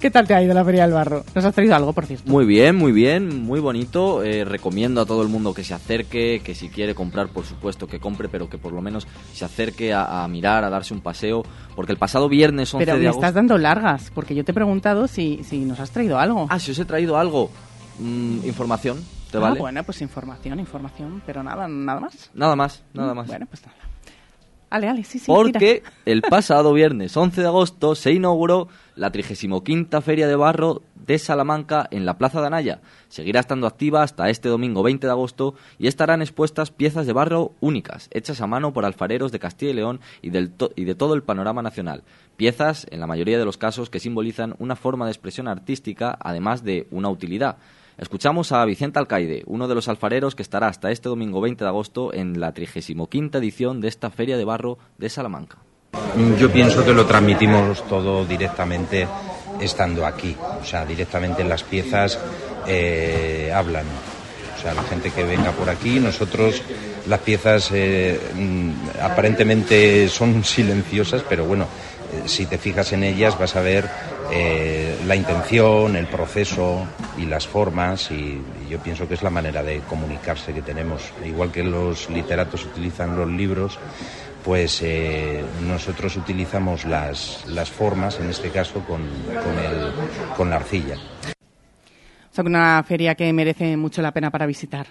¿Qué 0.00 0.10
tal 0.10 0.26
te 0.26 0.34
ha 0.34 0.42
ido 0.42 0.54
la 0.54 0.64
Feria 0.64 0.82
del 0.82 0.92
Barro? 0.92 1.24
¿Nos 1.34 1.44
has 1.44 1.54
traído 1.54 1.74
algo, 1.74 1.92
por 1.92 2.06
cierto? 2.06 2.30
Muy 2.30 2.44
bien, 2.44 2.76
muy 2.76 2.92
bien, 2.92 3.42
muy 3.42 3.60
bonito. 3.60 4.22
Eh, 4.22 4.44
recomiendo 4.44 5.00
a 5.00 5.06
todo 5.06 5.22
el 5.22 5.28
mundo 5.28 5.52
que 5.54 5.64
se 5.64 5.74
acerque, 5.74 6.40
que 6.44 6.54
si 6.54 6.68
quiere 6.68 6.94
comprar, 6.94 7.28
por 7.28 7.44
supuesto 7.44 7.86
que 7.86 7.98
compre, 7.98 8.28
pero 8.28 8.48
que 8.48 8.58
por 8.58 8.72
lo 8.72 8.80
menos 8.80 9.06
se 9.32 9.44
acerque 9.44 9.92
a, 9.92 10.24
a 10.24 10.28
mirar, 10.28 10.64
a 10.64 10.70
darse 10.70 10.94
un 10.94 11.00
paseo, 11.00 11.42
porque 11.74 11.92
el 11.92 11.98
pasado 11.98 12.28
viernes 12.28 12.72
11 12.72 12.84
Pero 12.84 12.96
de 12.96 13.02
me 13.02 13.08
agosto... 13.08 13.20
estás 13.26 13.34
dando 13.34 13.58
largas 13.58 14.10
porque 14.14 14.34
yo 14.34 14.44
te 14.44 14.52
he 14.52 14.54
preguntado 14.54 15.08
si, 15.08 15.42
si 15.44 15.58
nos 15.64 15.80
has 15.80 15.90
traído 15.90 16.18
algo. 16.18 16.46
Ah, 16.50 16.58
si 16.58 16.70
os 16.70 16.78
he 16.78 16.84
traído 16.84 17.16
algo. 17.18 17.50
Mm, 17.98 18.44
información, 18.46 19.02
¿te 19.30 19.38
Ah, 19.38 19.40
vale? 19.40 19.58
bueno, 19.60 19.82
pues 19.84 20.00
información, 20.02 20.60
información, 20.60 21.22
pero 21.26 21.42
nada, 21.42 21.66
nada 21.66 22.00
más. 22.00 22.30
Nada 22.34 22.54
más, 22.56 22.82
nada 22.94 23.14
Mm, 23.14 23.16
más. 23.16 23.26
Bueno, 23.26 23.46
pues 23.46 23.62
nada. 23.66 23.76
Sí. 25.18 25.26
Porque 25.26 25.82
el 26.04 26.22
pasado 26.22 26.72
viernes 26.72 27.16
11 27.16 27.40
de 27.40 27.46
agosto 27.46 27.94
se 27.94 28.12
inauguró 28.12 28.68
la 28.96 29.10
35 29.10 29.62
Feria 30.00 30.26
de 30.26 30.36
Barro 30.36 30.82
de 30.94 31.18
Salamanca 31.18 31.86
en 31.90 32.04
la 32.04 32.18
Plaza 32.18 32.40
de 32.40 32.48
Anaya. 32.48 32.80
Seguirá 33.08 33.40
estando 33.40 33.66
activa 33.66 34.02
hasta 34.02 34.28
este 34.28 34.48
domingo 34.48 34.82
20 34.82 35.06
de 35.06 35.10
agosto 35.10 35.54
y 35.78 35.86
estarán 35.86 36.20
expuestas 36.20 36.70
piezas 36.70 37.06
de 37.06 37.12
barro 37.12 37.52
únicas, 37.60 38.08
hechas 38.12 38.40
a 38.40 38.46
mano 38.46 38.72
por 38.72 38.84
alfareros 38.84 39.32
de 39.32 39.38
Castilla 39.38 39.70
y 39.70 39.74
León 39.74 40.00
y, 40.22 40.30
del 40.30 40.52
y 40.74 40.84
de 40.84 40.94
todo 40.94 41.14
el 41.14 41.22
panorama 41.22 41.62
nacional. 41.62 42.02
Piezas, 42.36 42.86
en 42.90 43.00
la 43.00 43.06
mayoría 43.06 43.38
de 43.38 43.44
los 43.44 43.58
casos, 43.58 43.88
que 43.88 44.00
simbolizan 44.00 44.56
una 44.58 44.76
forma 44.76 45.06
de 45.06 45.12
expresión 45.12 45.48
artística, 45.48 46.16
además 46.20 46.64
de 46.64 46.86
una 46.90 47.08
utilidad. 47.08 47.56
Escuchamos 47.98 48.52
a 48.52 48.62
Vicente 48.66 48.98
Alcaide, 48.98 49.42
uno 49.46 49.68
de 49.68 49.74
los 49.74 49.88
alfareros 49.88 50.34
que 50.34 50.42
estará 50.42 50.68
hasta 50.68 50.90
este 50.90 51.08
domingo 51.08 51.40
20 51.40 51.64
de 51.64 51.68
agosto 51.68 52.12
en 52.12 52.38
la 52.38 52.52
35 52.52 53.08
edición 53.38 53.80
de 53.80 53.88
esta 53.88 54.10
Feria 54.10 54.36
de 54.36 54.44
Barro 54.44 54.76
de 54.98 55.08
Salamanca. 55.08 55.56
Yo 56.38 56.52
pienso 56.52 56.84
que 56.84 56.92
lo 56.92 57.06
transmitimos 57.06 57.86
todo 57.88 58.26
directamente 58.26 59.08
estando 59.60 60.04
aquí, 60.04 60.36
o 60.60 60.64
sea, 60.64 60.84
directamente 60.84 61.40
en 61.40 61.48
las 61.48 61.62
piezas 61.62 62.18
eh, 62.66 63.50
hablan. 63.54 63.86
O 63.86 64.60
sea, 64.60 64.74
la 64.74 64.82
gente 64.82 65.10
que 65.10 65.24
venga 65.24 65.52
por 65.52 65.70
aquí, 65.70 65.98
nosotros 65.98 66.62
las 67.06 67.20
piezas 67.20 67.70
eh, 67.72 68.20
mm, 68.34 68.70
aparentemente 69.02 70.06
son 70.08 70.44
silenciosas, 70.44 71.22
pero 71.26 71.46
bueno, 71.46 71.64
eh, 72.12 72.28
si 72.28 72.44
te 72.44 72.58
fijas 72.58 72.92
en 72.92 73.04
ellas 73.04 73.38
vas 73.38 73.56
a 73.56 73.62
ver 73.62 73.88
eh, 74.30 74.98
la 75.06 75.16
intención, 75.16 75.96
el 75.96 76.06
proceso, 76.06 76.86
y 77.18 77.26
las 77.26 77.46
formas 77.46 78.10
y, 78.10 78.14
y 78.64 78.68
yo 78.68 78.78
pienso 78.78 79.08
que 79.08 79.14
es 79.14 79.22
la 79.22 79.30
manera 79.30 79.62
de 79.62 79.80
comunicarse 79.80 80.52
que 80.52 80.62
tenemos. 80.62 81.12
Igual 81.24 81.50
que 81.50 81.64
los 81.64 82.10
literatos 82.10 82.64
utilizan 82.64 83.16
los 83.16 83.28
libros, 83.28 83.78
pues 84.44 84.80
eh, 84.82 85.42
nosotros 85.66 86.16
utilizamos 86.16 86.84
las, 86.84 87.44
las 87.46 87.70
formas, 87.70 88.20
en 88.20 88.28
este 88.30 88.50
caso 88.50 88.80
con, 88.80 89.02
con, 89.26 89.58
el, 89.58 89.92
con 90.36 90.50
la 90.50 90.56
arcilla. 90.56 90.96
O 92.30 92.34
sea, 92.36 92.44
una 92.44 92.82
feria 92.86 93.14
que 93.14 93.32
merece 93.32 93.76
mucho 93.76 94.02
la 94.02 94.12
pena 94.12 94.30
para 94.30 94.44
visitar. 94.46 94.86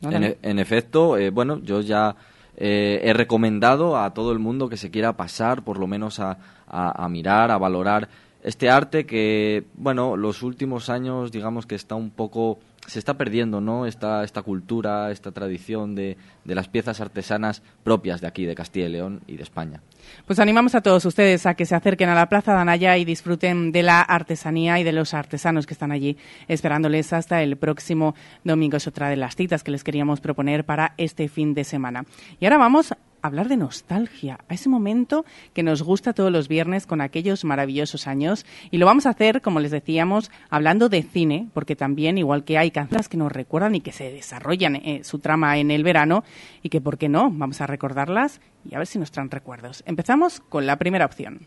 ¿No, 0.00 0.08
En, 0.08 0.14
Dani? 0.14 0.26
e- 0.26 0.38
en 0.42 0.58
efecto, 0.58 1.18
eh, 1.18 1.28
bueno, 1.30 1.60
yo 1.62 1.82
ya 1.82 2.16
eh, 2.60 3.00
he 3.02 3.12
recomendado 3.14 3.96
a 3.98 4.12
todo 4.14 4.30
el 4.32 4.38
mundo 4.38 4.68
que 4.68 4.76
se 4.76 4.90
quiera 4.90 5.14
pasar, 5.16 5.62
por 5.64 5.78
lo 5.78 5.86
menos 5.88 6.20
a, 6.20 6.38
a- 6.68 7.04
a 7.04 7.08
mirar, 7.08 7.50
a 7.50 7.58
valorar 7.58 8.08
este 8.42 8.70
arte 8.70 9.06
que, 9.06 9.64
bueno, 9.74 10.16
los 10.16 10.42
últimos 10.42 10.88
años, 10.88 11.32
digamos 11.32 11.66
que 11.66 11.74
está 11.74 11.94
un 11.94 12.10
poco, 12.10 12.58
se 12.86 12.98
está 12.98 13.14
perdiendo, 13.14 13.60
¿no? 13.60 13.86
Esta, 13.86 14.24
esta 14.24 14.42
cultura, 14.42 15.10
esta 15.10 15.32
tradición 15.32 15.94
de, 15.94 16.16
de 16.44 16.54
las 16.54 16.68
piezas 16.68 17.00
artesanas 17.00 17.62
propias 17.84 18.20
de 18.20 18.26
aquí, 18.26 18.46
de 18.46 18.54
Castilla 18.54 18.86
y 18.86 18.90
León 18.90 19.20
y 19.26 19.36
de 19.36 19.42
España. 19.42 19.82
Pues 20.26 20.38
animamos 20.38 20.74
a 20.74 20.80
todos 20.80 21.04
ustedes 21.04 21.44
a 21.46 21.54
que 21.54 21.66
se 21.66 21.74
acerquen 21.74 22.08
a 22.08 22.14
la 22.14 22.28
Plaza 22.28 22.54
de 22.54 22.60
Anaya 22.60 22.96
y 22.96 23.04
disfruten 23.04 23.72
de 23.72 23.82
la 23.82 24.00
artesanía 24.00 24.80
y 24.80 24.84
de 24.84 24.92
los 24.92 25.12
artesanos 25.14 25.66
que 25.66 25.74
están 25.74 25.92
allí 25.92 26.16
esperándoles 26.48 27.12
hasta 27.12 27.42
el 27.42 27.56
próximo 27.56 28.14
domingo. 28.44 28.78
Es 28.78 28.86
otra 28.86 29.08
de 29.08 29.16
las 29.16 29.36
citas 29.36 29.62
que 29.62 29.70
les 29.70 29.84
queríamos 29.84 30.20
proponer 30.20 30.64
para 30.64 30.94
este 30.96 31.28
fin 31.28 31.52
de 31.54 31.64
semana. 31.64 32.04
Y 32.40 32.46
ahora 32.46 32.58
vamos 32.58 32.94
hablar 33.22 33.48
de 33.48 33.56
nostalgia, 33.56 34.38
a 34.48 34.54
ese 34.54 34.68
momento 34.68 35.24
que 35.52 35.62
nos 35.62 35.82
gusta 35.82 36.12
todos 36.12 36.32
los 36.32 36.48
viernes 36.48 36.86
con 36.86 37.00
aquellos 37.00 37.44
maravillosos 37.44 38.06
años. 38.06 38.46
Y 38.70 38.78
lo 38.78 38.86
vamos 38.86 39.06
a 39.06 39.10
hacer, 39.10 39.42
como 39.42 39.60
les 39.60 39.70
decíamos, 39.70 40.30
hablando 40.48 40.88
de 40.88 41.02
cine, 41.02 41.48
porque 41.54 41.76
también, 41.76 42.18
igual 42.18 42.44
que 42.44 42.58
hay 42.58 42.70
canciones 42.70 43.08
que 43.08 43.16
nos 43.16 43.32
recuerdan 43.32 43.74
y 43.74 43.80
que 43.80 43.92
se 43.92 44.10
desarrollan 44.10 44.76
eh, 44.76 45.00
su 45.04 45.18
trama 45.18 45.58
en 45.58 45.70
el 45.70 45.84
verano, 45.84 46.24
y 46.62 46.68
que, 46.68 46.80
¿por 46.80 46.98
qué 46.98 47.08
no? 47.08 47.30
Vamos 47.30 47.60
a 47.60 47.66
recordarlas 47.66 48.40
y 48.64 48.74
a 48.74 48.78
ver 48.78 48.86
si 48.86 48.98
nos 48.98 49.10
traen 49.10 49.30
recuerdos. 49.30 49.82
Empezamos 49.86 50.40
con 50.40 50.66
la 50.66 50.76
primera 50.76 51.04
opción. 51.04 51.46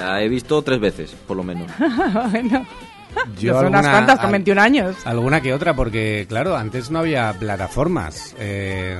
La 0.00 0.22
he 0.22 0.28
visto 0.28 0.60
tres 0.62 0.80
veces, 0.80 1.14
por 1.26 1.36
lo 1.36 1.42
menos. 1.44 1.70
bueno. 2.30 2.66
Yo 3.40 3.54
son 3.54 3.66
unas 3.66 3.80
alguna- 3.84 3.90
cuantas 3.90 4.16
con 4.18 4.26
al- 4.26 4.32
21 4.32 4.60
años. 4.62 4.96
Alguna 5.04 5.40
que 5.40 5.52
otra, 5.52 5.74
porque 5.74 6.26
claro, 6.28 6.56
antes 6.56 6.90
no 6.90 7.00
había 7.00 7.32
plataformas. 7.34 8.34
eh, 8.38 8.98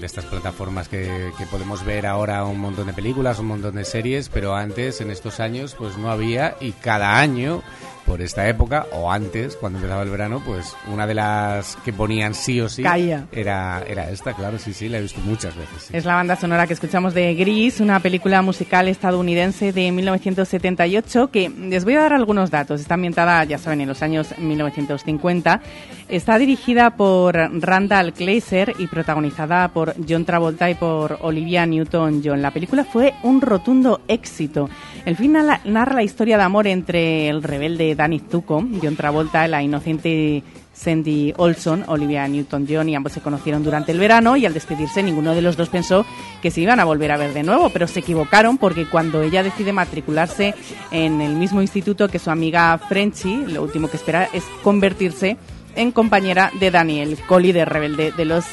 de 0.00 0.04
estas 0.04 0.26
plataformas 0.26 0.88
que, 0.88 1.30
que 1.38 1.46
podemos 1.46 1.82
ver 1.82 2.06
ahora 2.06 2.44
un 2.44 2.60
montón 2.60 2.86
de 2.86 2.92
películas, 2.92 3.38
un 3.38 3.46
montón 3.46 3.76
de 3.76 3.84
series, 3.86 4.28
pero 4.28 4.54
antes, 4.54 5.00
en 5.00 5.10
estos 5.10 5.40
años, 5.40 5.74
pues 5.78 5.96
no 5.96 6.10
había 6.10 6.54
y 6.60 6.72
cada 6.72 7.18
año, 7.18 7.62
por 8.06 8.22
esta 8.22 8.48
época, 8.48 8.86
o 8.92 9.10
antes, 9.10 9.56
cuando 9.56 9.78
empezaba 9.78 10.02
el 10.02 10.10
verano, 10.10 10.40
pues 10.44 10.74
una 10.92 11.06
de 11.06 11.14
las 11.14 11.76
que 11.84 11.92
ponían 11.92 12.34
sí 12.34 12.60
o 12.60 12.68
sí 12.68 12.82
Caía. 12.82 13.26
Era, 13.32 13.82
era 13.86 14.10
esta, 14.10 14.32
claro, 14.32 14.58
sí, 14.58 14.72
sí, 14.72 14.88
la 14.88 14.98
he 14.98 15.02
visto 15.02 15.20
muchas 15.22 15.56
veces. 15.56 15.82
sí. 15.82 15.96
Es 15.96 16.04
la 16.04 16.14
banda 16.14 16.36
sonora 16.36 16.66
que 16.66 16.74
escuchamos 16.74 17.14
de 17.14 17.34
Gris, 17.34 17.80
una 17.80 17.98
película 18.00 18.42
musical 18.42 18.86
estadounidense 18.88 19.72
de 19.72 19.90
1978 19.90 21.30
que 21.30 21.48
les 21.48 21.84
voy 21.84 21.94
a 21.94 22.02
dar 22.02 22.12
algunos 22.12 22.50
datos. 22.50 22.80
Está 22.80 22.94
ambientada, 22.94 23.42
ya 23.44 23.58
saben, 23.58 23.80
en 23.80 23.88
los 23.88 24.02
años 24.02 24.38
1950. 24.38 25.60
Está 26.08 26.38
dirigida 26.38 26.90
por 26.90 27.34
Randall 27.34 28.12
Kleiser 28.12 28.74
y 28.78 28.86
protagonizada 28.86 29.68
por 29.68 29.94
John 30.08 30.24
Travolta 30.24 30.70
y 30.70 30.76
por 30.76 31.18
Olivia 31.22 31.66
Newton-John. 31.66 32.40
La 32.40 32.52
película 32.52 32.84
fue 32.84 33.14
un 33.24 33.40
rotundo 33.40 34.00
éxito. 34.06 34.70
El 35.04 35.16
final 35.16 35.60
narra 35.64 35.94
la 35.94 36.02
historia 36.04 36.36
de 36.36 36.44
amor 36.44 36.68
entre 36.68 37.28
el 37.28 37.42
rebelde 37.42 37.95
Danny 37.96 38.20
Zuko, 38.30 38.64
John 38.82 38.96
Travolta, 38.96 39.48
la 39.48 39.62
inocente 39.62 40.42
Sandy 40.72 41.32
Olson, 41.36 41.84
Olivia 41.88 42.28
Newton-John, 42.28 42.88
y 42.88 42.94
ambos 42.94 43.12
se 43.12 43.20
conocieron 43.20 43.64
durante 43.64 43.92
el 43.92 43.98
verano 43.98 44.36
y 44.36 44.44
al 44.44 44.54
despedirse 44.54 45.02
ninguno 45.02 45.34
de 45.34 45.42
los 45.42 45.56
dos 45.56 45.70
pensó 45.70 46.04
que 46.42 46.50
se 46.50 46.60
iban 46.60 46.80
a 46.80 46.84
volver 46.84 47.10
a 47.12 47.16
ver 47.16 47.32
de 47.32 47.42
nuevo, 47.42 47.70
pero 47.70 47.86
se 47.86 48.00
equivocaron 48.00 48.58
porque 48.58 48.86
cuando 48.86 49.22
ella 49.22 49.42
decide 49.42 49.72
matricularse 49.72 50.54
en 50.90 51.20
el 51.20 51.34
mismo 51.34 51.62
instituto 51.62 52.08
que 52.08 52.18
su 52.18 52.30
amiga 52.30 52.78
Frenchy, 52.78 53.46
lo 53.46 53.62
último 53.62 53.88
que 53.88 53.96
espera 53.96 54.28
es 54.32 54.44
convertirse 54.62 55.36
en 55.74 55.92
compañera 55.92 56.50
de 56.60 56.70
Daniel, 56.70 57.18
co-líder 57.26 57.68
rebelde 57.68 58.12
de 58.12 58.24
los 58.24 58.44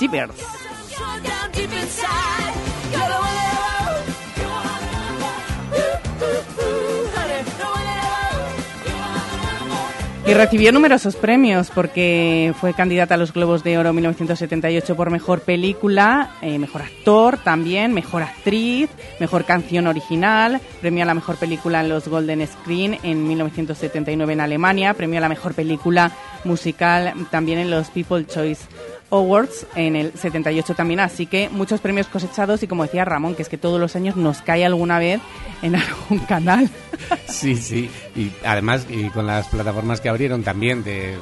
Jeepers. 0.00 0.34
Y 10.26 10.34
recibió 10.34 10.72
numerosos 10.72 11.14
premios 11.14 11.70
porque 11.72 12.52
fue 12.60 12.74
candidata 12.74 13.14
a 13.14 13.16
los 13.16 13.32
Globos 13.32 13.62
de 13.62 13.78
Oro 13.78 13.92
1978 13.92 14.96
por 14.96 15.12
Mejor 15.12 15.42
Película, 15.42 16.30
eh, 16.42 16.58
Mejor 16.58 16.82
Actor 16.82 17.38
también, 17.38 17.92
Mejor 17.92 18.24
Actriz, 18.24 18.90
Mejor 19.20 19.44
Canción 19.44 19.86
Original, 19.86 20.60
premio 20.80 21.04
a 21.04 21.06
la 21.06 21.14
Mejor 21.14 21.36
Película 21.36 21.80
en 21.80 21.88
los 21.90 22.08
Golden 22.08 22.44
Screen 22.44 22.98
en 23.04 23.28
1979 23.28 24.32
en 24.32 24.40
Alemania, 24.40 24.94
premio 24.94 25.18
a 25.18 25.20
la 25.20 25.28
Mejor 25.28 25.54
Película 25.54 26.10
Musical 26.42 27.14
también 27.30 27.60
en 27.60 27.70
los 27.70 27.90
People 27.90 28.26
Choice 28.26 28.66
Awards 29.10 29.66
en 29.76 29.96
el 29.96 30.12
78 30.12 30.74
también, 30.74 31.00
así 31.00 31.26
que 31.26 31.48
muchos 31.48 31.80
premios 31.80 32.06
cosechados 32.08 32.62
y 32.62 32.66
como 32.66 32.82
decía 32.82 33.04
Ramón, 33.04 33.34
que 33.34 33.42
es 33.42 33.48
que 33.48 33.58
todos 33.58 33.80
los 33.80 33.94
años 33.96 34.16
nos 34.16 34.42
cae 34.42 34.64
alguna 34.64 34.98
vez 34.98 35.20
en 35.62 35.76
algún 35.76 36.18
canal. 36.20 36.68
Sí, 37.28 37.56
sí. 37.56 37.90
Y 38.14 38.32
además, 38.44 38.86
y 38.88 39.08
con 39.10 39.26
las 39.26 39.48
plataformas 39.48 40.00
que 40.00 40.08
abrieron 40.08 40.42
también 40.42 40.82
de, 40.82 41.16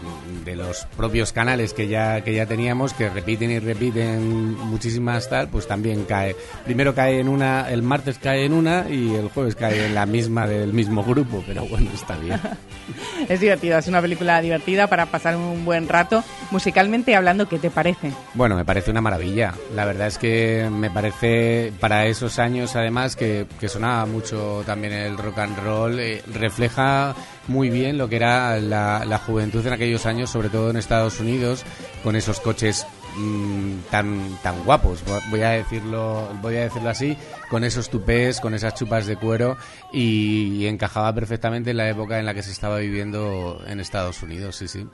de 0.45 0.57
los 0.57 0.87
propios 0.97 1.33
canales 1.33 1.75
que 1.75 1.89
ya, 1.89 2.23
que 2.23 2.35
ya 2.35 2.47
teníamos, 2.47 2.95
que 2.95 3.09
repiten 3.11 3.51
y 3.51 3.59
repiten 3.59 4.57
muchísimas 4.59 5.29
tal, 5.29 5.49
pues 5.49 5.67
también 5.67 6.05
cae. 6.05 6.37
Primero 6.65 6.95
cae 6.95 7.21
en 7.21 7.29
una, 7.29 7.71
el 7.71 7.83
martes 7.83 8.19
cae 8.19 8.45
en 8.45 8.53
una 8.53 8.89
y 8.89 9.15
el 9.15 9.29
jueves 9.29 9.57
cae 9.57 9.87
en 9.87 9.95
la 9.95 10.07
misma 10.07 10.47
del 10.47 10.73
mismo 10.73 11.03
grupo, 11.03 11.43
pero 11.47 11.67
bueno, 11.67 11.91
está 11.93 12.17
bien. 12.17 12.41
Es 13.29 13.41
divertido, 13.41 13.79
es 13.79 13.89
una 13.89 14.03
película 14.03 14.43
divertida 14.43 14.87
para 14.89 15.07
pasar 15.07 15.37
un 15.37 15.65
buen 15.65 15.89
rato. 15.89 16.23
Musicalmente 16.51 17.17
hablando, 17.17 17.49
¿qué 17.49 17.59
te 17.59 17.71
parece? 17.75 18.13
Bueno, 18.35 18.57
me 18.57 18.65
parece 18.65 18.91
una 18.91 19.01
maravilla. 19.01 19.55
La 19.75 19.85
verdad 19.85 20.07
es 20.07 20.17
que 20.19 20.69
me 20.71 20.91
parece 20.91 21.73
para 21.81 22.07
esos 22.07 22.39
años, 22.39 22.77
además, 22.77 23.17
que, 23.17 23.47
que 23.61 23.69
sonaba 23.69 24.07
mucho 24.07 24.63
también 24.65 24.93
el 24.93 25.19
rock 25.19 25.39
and 25.41 25.59
roll, 25.59 25.99
eh, 26.01 26.23
refleja 26.33 27.15
muy 27.49 27.69
bien 27.71 27.99
lo 27.99 28.09
que 28.09 28.17
era 28.17 28.57
la, 28.59 29.21
juventud 29.27 29.67
en 29.67 29.73
aquellos 29.75 30.07
años, 30.07 30.31
sobre 30.31 30.49
todo 30.49 30.71
en 30.71 30.77
Estados 30.77 31.21
Unidos, 31.21 31.65
con 32.03 32.17
esos 32.17 32.41
coches 32.41 32.87
mm, 33.17 33.73
tan 33.91 34.39
tan 34.43 34.65
guapos, 34.65 35.05
vo- 35.05 35.21
voy 35.31 35.43
a 35.43 35.51
decirlo, 35.51 36.29
voy 36.41 36.57
a 36.57 36.63
decirlo 36.63 36.89
así, 36.91 37.17
con 37.51 37.63
esos 37.65 37.91
tupés, 37.91 38.41
con 38.41 38.55
esas 38.55 38.75
chupas 38.75 39.07
de 39.07 39.17
cuero 39.17 39.57
y, 39.93 40.57
y 40.57 40.67
encajaba 40.67 41.13
perfectamente 41.15 41.71
en 41.73 41.77
la 41.77 41.89
época 41.91 42.19
en 42.19 42.25
la 42.27 42.33
que 42.35 42.43
se 42.43 42.53
estaba 42.53 42.79
viviendo 42.79 43.63
en 43.67 43.81
Estados 43.81 44.23
Unidos, 44.23 44.57
sí, 44.57 44.69
sí. 44.69 44.87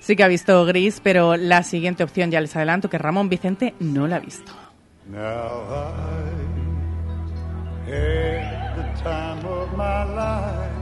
Sí 0.00 0.16
que 0.16 0.24
ha 0.24 0.28
visto 0.28 0.64
Gris, 0.64 1.00
pero 1.02 1.36
la 1.36 1.62
siguiente 1.62 2.04
opción 2.04 2.30
ya 2.30 2.40
les 2.40 2.56
adelanto 2.56 2.88
que 2.88 2.96
Ramón 2.98 3.28
Vicente 3.28 3.74
no 3.80 4.06
la 4.06 4.16
ha 4.16 4.20
visto. 4.20 4.52
Now 5.08 5.62
I 5.70 7.90
had 7.90 8.76
the 8.76 8.82
time 9.02 9.44
of 9.46 9.72
my 9.76 10.04
life. 10.04 10.72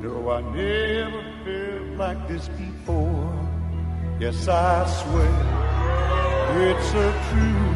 No, 0.00 0.30
I 0.30 0.42
never 0.54 1.22
felt 1.44 1.98
like 1.98 2.28
this 2.28 2.48
before. 2.50 3.32
Yes, 4.20 4.48
I 4.48 4.86
swear 4.86 5.28
it's 6.70 6.94
a 6.94 7.12
true 7.30 7.74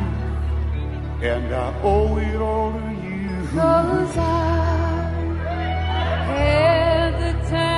and 1.22 1.54
I 1.54 1.72
owe 1.82 2.16
it 2.18 2.40
all 2.40 2.72
to 2.72 2.90
you. 3.06 3.28
Cause 3.54 4.16
I 4.16 4.18
had 6.26 7.12
the 7.20 7.32
time 7.50 7.71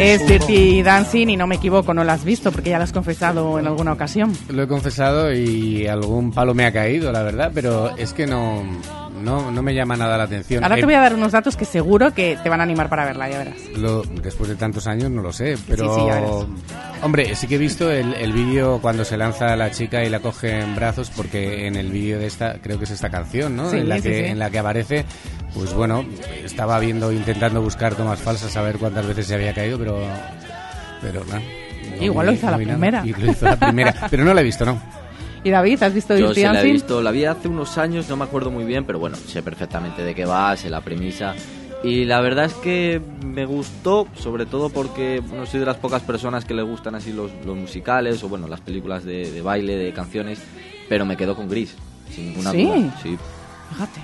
Es 0.00 0.24
Dirty 0.28 0.82
Dancing 0.82 1.28
y 1.28 1.36
no 1.36 1.48
me 1.48 1.56
equivoco, 1.56 1.92
no 1.92 2.04
lo 2.04 2.12
has 2.12 2.24
visto 2.24 2.52
porque 2.52 2.70
ya 2.70 2.78
lo 2.78 2.84
has 2.84 2.92
confesado 2.92 3.58
en 3.58 3.66
alguna 3.66 3.92
ocasión. 3.92 4.32
Lo 4.48 4.62
he 4.62 4.68
confesado 4.68 5.32
y 5.32 5.88
algún 5.88 6.30
palo 6.30 6.54
me 6.54 6.66
ha 6.66 6.72
caído, 6.72 7.10
la 7.10 7.22
verdad, 7.22 7.50
pero 7.52 7.96
es 7.96 8.12
que 8.12 8.26
no, 8.26 8.62
no, 9.18 9.50
no 9.50 9.62
me 9.62 9.74
llama 9.74 9.96
nada 9.96 10.16
la 10.16 10.24
atención. 10.24 10.62
Ahora 10.64 10.76
Eh, 10.76 10.80
te 10.80 10.84
voy 10.86 10.94
a 10.94 11.00
dar 11.00 11.14
unos 11.14 11.32
datos 11.32 11.56
que 11.56 11.64
seguro 11.64 12.12
que 12.14 12.38
te 12.42 12.48
van 12.48 12.60
a 12.60 12.62
animar 12.62 12.88
para 12.88 13.04
verla, 13.04 13.28
ya 13.28 13.38
verás. 13.38 13.56
Lo- 13.76 14.02
después 14.02 14.48
de 14.48 14.56
tantos 14.56 14.86
años 14.86 15.10
no 15.10 15.22
lo 15.22 15.32
sé, 15.32 15.56
pero... 15.68 15.94
Sí, 15.94 16.00
sí, 16.00 16.06
ya 16.06 16.14
verás. 16.14 16.30
Hombre, 17.02 17.34
sí 17.34 17.46
que 17.46 17.54
he 17.56 17.58
visto 17.58 17.90
el, 17.90 18.14
el 18.14 18.32
vídeo 18.32 18.78
cuando 18.80 19.04
se 19.04 19.16
lanza 19.16 19.54
la 19.56 19.70
chica 19.70 20.02
y 20.04 20.08
la 20.08 20.20
coge 20.20 20.60
en 20.60 20.74
brazos, 20.74 21.10
porque 21.14 21.66
en 21.66 21.76
el 21.76 21.90
vídeo 21.90 22.18
de 22.18 22.26
esta, 22.26 22.54
creo 22.60 22.78
que 22.78 22.84
es 22.84 22.90
esta 22.90 23.08
canción, 23.10 23.56
¿no? 23.56 23.70
Sí, 23.70 23.78
en, 23.78 23.88
la 23.88 24.00
que, 24.00 24.28
en 24.28 24.38
la 24.38 24.50
que 24.50 24.58
aparece, 24.58 25.04
pues 25.54 25.72
bueno, 25.74 26.04
estaba 26.44 26.78
viendo, 26.80 27.12
intentando 27.12 27.62
buscar 27.62 27.94
tomas 27.94 28.18
falsas, 28.20 28.56
a 28.56 28.62
ver 28.62 28.78
cuántas 28.78 29.06
veces 29.06 29.26
se 29.26 29.34
había 29.34 29.54
caído, 29.54 29.78
pero... 29.78 29.98
Pero 31.00 31.22
no 31.24 31.40
Igual 32.04 32.26
lo 32.26 32.32
hizo 32.32 32.46
no 32.46 32.52
la 32.52 32.58
nada. 32.58 32.68
primera. 32.74 33.04
Lo 33.04 33.30
hizo 33.32 33.44
la 33.46 33.56
primera, 33.56 33.94
pero 34.10 34.24
no 34.24 34.34
la 34.34 34.40
he 34.40 34.44
visto, 34.44 34.64
¿no? 34.64 34.80
¿Y 35.44 35.50
David, 35.50 35.82
has 35.82 35.94
visto 35.94 36.16
Yo 36.16 36.28
Dirty 36.28 36.40
se 36.40 36.46
la 36.46 36.50
he 36.50 36.54
Dancing? 36.56 36.72
visto, 36.72 37.02
la 37.02 37.10
vi 37.10 37.24
hace 37.24 37.48
unos 37.48 37.78
años, 37.78 38.08
no 38.08 38.16
me 38.16 38.24
acuerdo 38.24 38.50
muy 38.50 38.64
bien, 38.64 38.84
pero 38.84 38.98
bueno, 38.98 39.16
sé 39.16 39.42
perfectamente 39.42 40.02
de 40.02 40.14
qué 40.14 40.24
va, 40.24 40.56
sé 40.56 40.68
la 40.70 40.80
premisa. 40.80 41.34
Y 41.84 42.04
la 42.06 42.20
verdad 42.20 42.46
es 42.46 42.54
que 42.54 43.00
me 43.24 43.44
gustó, 43.46 44.08
sobre 44.18 44.46
todo 44.46 44.68
porque 44.68 45.20
bueno, 45.20 45.46
soy 45.46 45.60
de 45.60 45.66
las 45.66 45.76
pocas 45.76 46.02
personas 46.02 46.44
que 46.44 46.54
le 46.54 46.62
gustan 46.62 46.96
así 46.96 47.12
los, 47.12 47.30
los 47.44 47.56
musicales 47.56 48.22
o 48.24 48.28
bueno, 48.28 48.48
las 48.48 48.60
películas 48.60 49.04
de, 49.04 49.30
de 49.30 49.42
baile, 49.42 49.76
de 49.76 49.92
canciones, 49.92 50.40
pero 50.88 51.04
me 51.06 51.16
quedo 51.16 51.36
con 51.36 51.48
Gris, 51.48 51.76
sin 52.10 52.30
ninguna 52.30 52.50
¿Sí? 52.50 52.64
duda. 52.64 52.94
Sí. 53.02 53.18
Fíjate. 53.70 54.00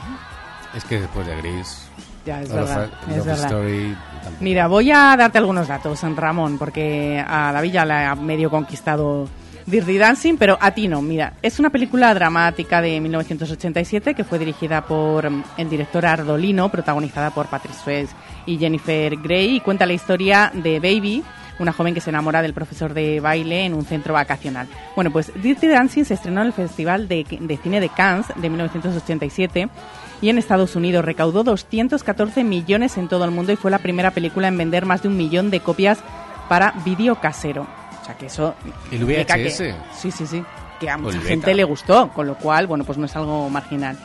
Es 0.76 0.84
que 0.84 1.00
después 1.00 1.26
de 1.26 1.36
Gris... 1.36 1.88
Ya, 2.24 2.40
es 2.40 2.50
verdad, 2.50 2.88
es 3.10 3.24
verdad. 3.26 3.44
Story. 3.44 3.94
Mira, 4.40 4.66
voy 4.66 4.90
a 4.90 5.14
darte 5.14 5.36
algunos 5.36 5.68
datos, 5.68 6.00
Ramón, 6.16 6.56
porque 6.56 7.22
a 7.26 7.52
la 7.52 7.60
villa 7.60 7.84
la 7.84 8.12
ha 8.12 8.14
medio 8.14 8.48
conquistado 8.48 9.28
Dirty 9.66 9.96
Dancing, 9.96 10.36
pero 10.36 10.58
a 10.60 10.72
ti 10.72 10.88
no. 10.88 11.00
Mira, 11.00 11.34
es 11.40 11.58
una 11.58 11.70
película 11.70 12.12
dramática 12.12 12.82
de 12.82 13.00
1987 13.00 14.14
que 14.14 14.24
fue 14.24 14.38
dirigida 14.38 14.84
por 14.84 15.30
mm, 15.30 15.44
el 15.56 15.70
director 15.70 16.04
Ardolino, 16.04 16.68
protagonizada 16.68 17.30
por 17.30 17.46
Patrick 17.46 17.74
Swayze 17.74 18.14
y 18.46 18.58
Jennifer 18.58 19.16
Grey, 19.16 19.56
y 19.56 19.60
cuenta 19.60 19.86
la 19.86 19.94
historia 19.94 20.50
de 20.52 20.80
Baby, 20.80 21.24
una 21.58 21.72
joven 21.72 21.94
que 21.94 22.00
se 22.00 22.10
enamora 22.10 22.42
del 22.42 22.52
profesor 22.52 22.92
de 22.92 23.20
baile 23.20 23.64
en 23.64 23.74
un 23.74 23.86
centro 23.86 24.12
vacacional. 24.12 24.66
Bueno, 24.94 25.10
pues 25.10 25.32
Dirty 25.34 25.68
Dancing 25.68 26.04
se 26.04 26.14
estrenó 26.14 26.42
en 26.42 26.48
el 26.48 26.52
Festival 26.52 27.08
de, 27.08 27.24
de 27.40 27.56
Cine 27.56 27.80
de 27.80 27.88
Cannes 27.88 28.26
de 28.36 28.50
1987 28.50 29.68
y 30.20 30.28
en 30.28 30.38
Estados 30.38 30.76
Unidos 30.76 31.04
recaudó 31.04 31.42
214 31.42 32.44
millones 32.44 32.98
en 32.98 33.08
todo 33.08 33.24
el 33.24 33.30
mundo 33.30 33.52
y 33.52 33.56
fue 33.56 33.70
la 33.70 33.78
primera 33.78 34.10
película 34.10 34.48
en 34.48 34.58
vender 34.58 34.84
más 34.84 35.02
de 35.02 35.08
un 35.08 35.16
millón 35.16 35.50
de 35.50 35.60
copias 35.60 36.00
para 36.48 36.74
vídeo 36.84 37.16
casero. 37.16 37.66
O 38.04 38.06
sea 38.06 38.16
que 38.18 38.26
eso 38.26 38.54
El 38.92 38.98
que- 39.06 39.24
VHS. 39.24 39.74
sí, 39.96 40.10
sí, 40.10 40.26
sí. 40.26 40.44
Que 40.78 40.90
a 40.90 40.98
mucha 40.98 41.18
gente 41.20 41.54
le 41.54 41.64
gustó, 41.64 42.10
con 42.10 42.26
lo 42.26 42.34
cual, 42.36 42.66
bueno, 42.66 42.84
pues 42.84 42.98
no 42.98 43.06
es 43.06 43.16
algo 43.16 43.48
marginal. 43.48 43.96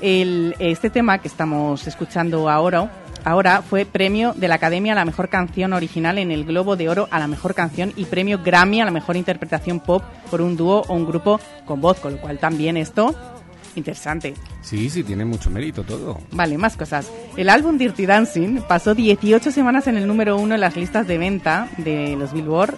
El- 0.00 0.56
este 0.58 0.90
tema 0.90 1.18
que 1.18 1.28
estamos 1.28 1.86
escuchando 1.86 2.50
ahora, 2.50 2.90
ahora 3.24 3.62
fue 3.62 3.84
premio 3.86 4.32
de 4.34 4.48
la 4.48 4.56
Academia 4.56 4.92
a 4.92 4.96
la 4.96 5.04
mejor 5.04 5.28
canción 5.28 5.72
original 5.72 6.18
en 6.18 6.32
el 6.32 6.44
Globo 6.44 6.74
de 6.74 6.88
Oro 6.88 7.06
a 7.12 7.20
la 7.20 7.28
mejor 7.28 7.54
canción 7.54 7.92
y 7.94 8.06
premio 8.06 8.40
Grammy 8.44 8.80
a 8.80 8.84
la 8.86 8.90
mejor 8.90 9.16
interpretación 9.16 9.78
pop 9.78 10.02
por 10.30 10.40
un 10.40 10.56
dúo 10.56 10.82
o 10.88 10.94
un 10.94 11.06
grupo 11.06 11.38
con 11.64 11.80
voz, 11.80 12.00
con 12.00 12.14
lo 12.14 12.20
cual 12.20 12.38
también 12.38 12.76
esto 12.76 13.14
interesante. 13.76 14.34
Sí, 14.62 14.88
sí, 14.88 15.02
tiene 15.02 15.24
mucho 15.24 15.50
mérito 15.50 15.82
todo. 15.82 16.20
Vale, 16.32 16.56
más 16.58 16.76
cosas. 16.76 17.10
El 17.36 17.48
álbum 17.50 17.76
Dirty 17.76 18.06
Dancing 18.06 18.60
pasó 18.68 18.94
18 18.94 19.50
semanas 19.50 19.86
en 19.88 19.96
el 19.96 20.06
número 20.06 20.36
uno 20.36 20.54
en 20.54 20.60
las 20.60 20.76
listas 20.76 21.06
de 21.08 21.18
venta 21.18 21.68
de 21.78 22.14
los 22.16 22.32
Billboard 22.32 22.76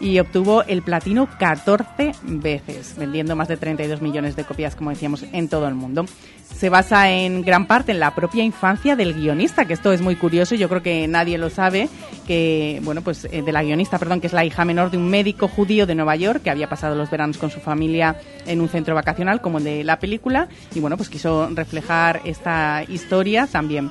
y 0.00 0.18
obtuvo 0.18 0.62
el 0.64 0.82
platino 0.82 1.28
14 1.38 2.12
veces, 2.22 2.94
vendiendo 2.96 3.36
más 3.36 3.48
de 3.48 3.56
32 3.56 4.02
millones 4.02 4.36
de 4.36 4.44
copias, 4.44 4.76
como 4.76 4.90
decíamos, 4.90 5.24
en 5.32 5.48
todo 5.48 5.68
el 5.68 5.74
mundo. 5.74 6.06
Se 6.54 6.68
basa 6.68 7.10
en 7.10 7.42
gran 7.42 7.66
parte 7.66 7.92
en 7.92 8.00
la 8.00 8.14
propia 8.14 8.44
infancia 8.44 8.96
del 8.96 9.14
guionista, 9.14 9.64
que 9.64 9.72
esto 9.72 9.92
es 9.92 10.00
muy 10.00 10.16
curioso 10.16 10.54
yo 10.54 10.68
creo 10.68 10.82
que 10.82 11.08
nadie 11.08 11.38
lo 11.38 11.50
sabe, 11.50 11.88
que, 12.26 12.80
bueno, 12.84 13.02
pues 13.02 13.26
eh, 13.30 13.42
de 13.42 13.52
la 13.52 13.62
guionista, 13.62 13.98
perdón, 13.98 14.20
que 14.20 14.28
es 14.28 14.32
la 14.32 14.44
hija 14.44 14.64
menor 14.64 14.90
de 14.90 14.98
un 14.98 15.08
médico 15.08 15.48
judío 15.48 15.86
de 15.86 15.94
Nueva 15.94 16.16
York 16.16 16.42
que 16.42 16.50
había 16.50 16.68
pasado 16.68 16.94
los 16.94 17.10
veranos 17.10 17.38
con 17.38 17.50
su 17.50 17.60
familia 17.60 18.16
en 18.46 18.60
un 18.60 18.68
centro 18.68 18.94
vacacional, 18.94 19.40
como 19.40 19.58
el 19.58 19.64
de 19.64 19.84
la 19.84 19.98
película, 19.98 20.48
y 20.74 20.80
bueno, 20.80 20.96
pues 20.96 21.08
quiso 21.08 21.48
reflejar 21.52 22.20
esta 22.24 22.84
historia 22.88 23.46
también. 23.46 23.90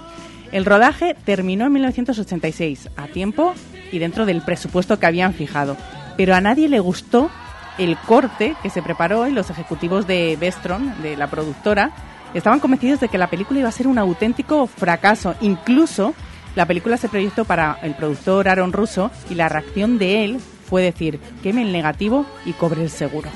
El 0.51 0.65
rodaje 0.65 1.15
terminó 1.25 1.65
en 1.65 1.73
1986, 1.73 2.89
a 2.95 3.07
tiempo 3.07 3.53
y 3.93 3.99
dentro 3.99 4.25
del 4.25 4.41
presupuesto 4.41 4.99
que 4.99 5.05
habían 5.05 5.33
fijado, 5.33 5.77
pero 6.17 6.35
a 6.35 6.41
nadie 6.41 6.67
le 6.67 6.79
gustó 6.79 7.29
el 7.77 7.95
corte 7.97 8.55
que 8.61 8.69
se 8.69 8.81
preparó 8.81 9.27
y 9.27 9.31
los 9.31 9.49
ejecutivos 9.49 10.07
de 10.07 10.37
Vestron, 10.39 11.01
de 11.01 11.15
la 11.15 11.27
productora, 11.27 11.91
estaban 12.33 12.59
convencidos 12.59 12.99
de 12.99 13.07
que 13.07 13.17
la 13.17 13.29
película 13.29 13.59
iba 13.59 13.69
a 13.69 13.71
ser 13.71 13.87
un 13.87 13.97
auténtico 13.97 14.67
fracaso. 14.67 15.35
Incluso 15.41 16.13
la 16.55 16.65
película 16.65 16.97
se 16.97 17.09
proyectó 17.09 17.45
para 17.45 17.77
el 17.83 17.95
productor 17.95 18.47
Aaron 18.47 18.73
Russo 18.73 19.11
y 19.29 19.35
la 19.35 19.49
reacción 19.49 19.97
de 19.97 20.25
él 20.25 20.39
fue 20.39 20.81
decir, 20.81 21.19
queme 21.41 21.61
el 21.61 21.71
negativo 21.71 22.25
y 22.45 22.53
cobre 22.53 22.83
el 22.83 22.89
seguro. 22.89 23.29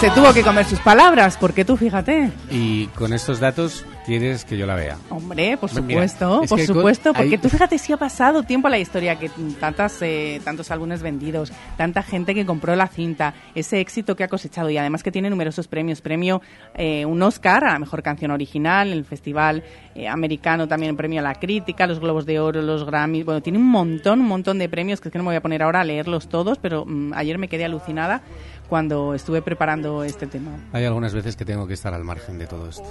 Se 0.00 0.10
tuvo 0.10 0.34
que 0.34 0.42
comer 0.42 0.66
sus 0.66 0.80
palabras, 0.80 1.38
porque 1.38 1.64
tú 1.64 1.76
fíjate. 1.76 2.30
Y 2.50 2.88
con 2.88 3.12
estos 3.12 3.40
datos, 3.40 3.86
¿quieres 4.04 4.44
que 4.44 4.56
yo 4.56 4.66
la 4.66 4.74
vea? 4.74 4.96
Hombre, 5.10 5.56
por 5.56 5.70
supuesto, 5.70 6.42
es 6.42 6.50
por 6.50 6.58
con- 6.58 6.66
supuesto, 6.66 7.12
porque 7.14 7.38
tú 7.38 7.48
fíjate 7.48 7.78
si 7.78 7.92
ha 7.92 7.96
pasado 7.96 8.42
tiempo 8.42 8.68
la 8.68 8.78
historia, 8.78 9.18
que 9.18 9.30
tantas, 9.60 10.00
eh, 10.02 10.40
tantos 10.44 10.70
álbumes 10.70 11.02
vendidos, 11.02 11.52
tanta 11.76 12.02
gente 12.02 12.34
que 12.34 12.44
compró 12.46 12.76
la 12.76 12.86
cinta, 12.88 13.34
ese 13.54 13.80
éxito 13.80 14.16
que 14.16 14.24
ha 14.24 14.28
cosechado 14.28 14.70
y 14.70 14.76
además 14.78 15.02
que 15.02 15.10
tiene 15.12 15.30
numerosos 15.30 15.68
premios, 15.68 16.00
premio 16.00 16.40
eh, 16.74 17.04
un 17.06 17.22
Oscar 17.22 17.64
a 17.64 17.72
la 17.72 17.78
mejor 17.78 18.02
canción 18.02 18.30
original, 18.30 18.92
el 18.92 19.04
festival 19.04 19.62
eh, 19.94 20.08
americano 20.08 20.68
también 20.68 20.96
premio 20.96 21.20
a 21.20 21.22
la 21.22 21.34
crítica, 21.34 21.86
los 21.86 22.00
Globos 22.00 22.26
de 22.26 22.40
Oro, 22.40 22.62
los 22.62 22.84
Grammys, 22.84 23.24
bueno, 23.24 23.40
tiene 23.42 23.58
un 23.58 23.68
montón, 23.68 24.20
un 24.20 24.26
montón 24.28 24.58
de 24.58 24.68
premios 24.68 25.00
que 25.00 25.08
es 25.08 25.12
que 25.12 25.18
no 25.18 25.24
me 25.24 25.28
voy 25.30 25.36
a 25.36 25.40
poner 25.42 25.62
ahora 25.62 25.80
a 25.80 25.84
leerlos 25.84 26.28
todos, 26.28 26.58
pero 26.58 26.84
mm, 26.86 27.12
ayer 27.14 27.38
me 27.38 27.48
quedé 27.48 27.64
alucinada 27.64 28.22
cuando 28.68 29.14
estuve 29.14 29.42
preparando 29.42 30.04
este 30.04 30.26
tema. 30.26 30.50
Hay 30.72 30.84
algunas 30.84 31.14
veces 31.14 31.36
que 31.36 31.44
tengo 31.44 31.66
que 31.66 31.74
estar 31.74 31.92
al 31.94 32.04
margen 32.04 32.38
de 32.38 32.46
todo 32.46 32.68
esto. 32.68 32.84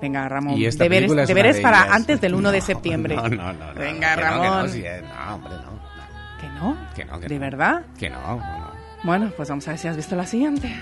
Venga, 0.00 0.28
Ramón, 0.28 0.56
Y 0.58 0.64
esta 0.66 0.84
deberes, 0.84 1.10
es 1.12 1.28
deberes 1.28 1.56
de 1.56 1.62
para 1.62 1.82
antes 1.94 2.20
del 2.20 2.34
1 2.34 2.50
de 2.52 2.58
No, 2.60 2.64
septiembre. 2.66 3.16
No, 3.16 3.28
no, 3.28 3.52
no. 3.52 3.52
no, 3.52 3.74
Venga, 3.74 4.14
que 4.16 4.22
no, 4.22 4.28
que 4.30 4.36
no, 4.36 4.42
Ramón. 4.42 4.68
sí, 4.70 4.82
no, 5.02 5.34
hombre, 5.34 5.52
no. 5.52 5.80
¿Que 6.40 6.48
no? 6.48 6.76
Que 6.94 7.04
no, 7.04 7.20
que 7.20 7.28
¿De 7.28 7.38
verdad? 7.38 7.82
Que 7.98 8.10
no. 8.10 8.40
Bueno, 9.02 9.30
pues 9.36 9.48
vamos 9.48 9.66
a 9.68 9.72
ver 9.72 9.78
si 9.78 9.88
has 9.88 9.96
visto 9.96 10.16
la 10.16 10.26
siguiente. 10.26 10.74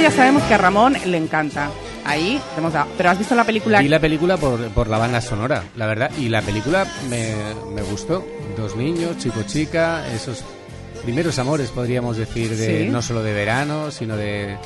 Ya 0.00 0.10
sabemos 0.10 0.42
que 0.44 0.54
a 0.54 0.58
Ramón 0.58 0.96
le 1.06 1.16
encanta. 1.16 1.70
Ahí, 2.04 2.40
hemos 2.58 2.72
dado. 2.72 2.88
Pero 2.96 3.10
has 3.10 3.18
visto 3.18 3.34
la 3.34 3.44
película. 3.44 3.80
Vi 3.80 3.88
la 3.88 3.98
película 4.00 4.36
por, 4.36 4.60
por 4.70 4.88
la 4.88 4.98
banda 4.98 5.20
sonora, 5.20 5.62
la 5.76 5.86
verdad. 5.86 6.10
Y 6.18 6.28
la 6.28 6.42
película 6.42 6.86
me, 7.08 7.32
me 7.74 7.82
gustó. 7.82 8.24
Dos 8.56 8.76
niños, 8.76 9.16
chico-chica, 9.18 10.06
esos 10.14 10.44
primeros 11.02 11.38
amores, 11.38 11.70
podríamos 11.70 12.16
decir, 12.18 12.54
de 12.56 12.84
Sí. 12.84 12.88
no 12.90 13.00
solo 13.02 13.22
de 13.22 13.32
verano, 13.32 13.90
sino 13.90 14.16
de, 14.16 14.56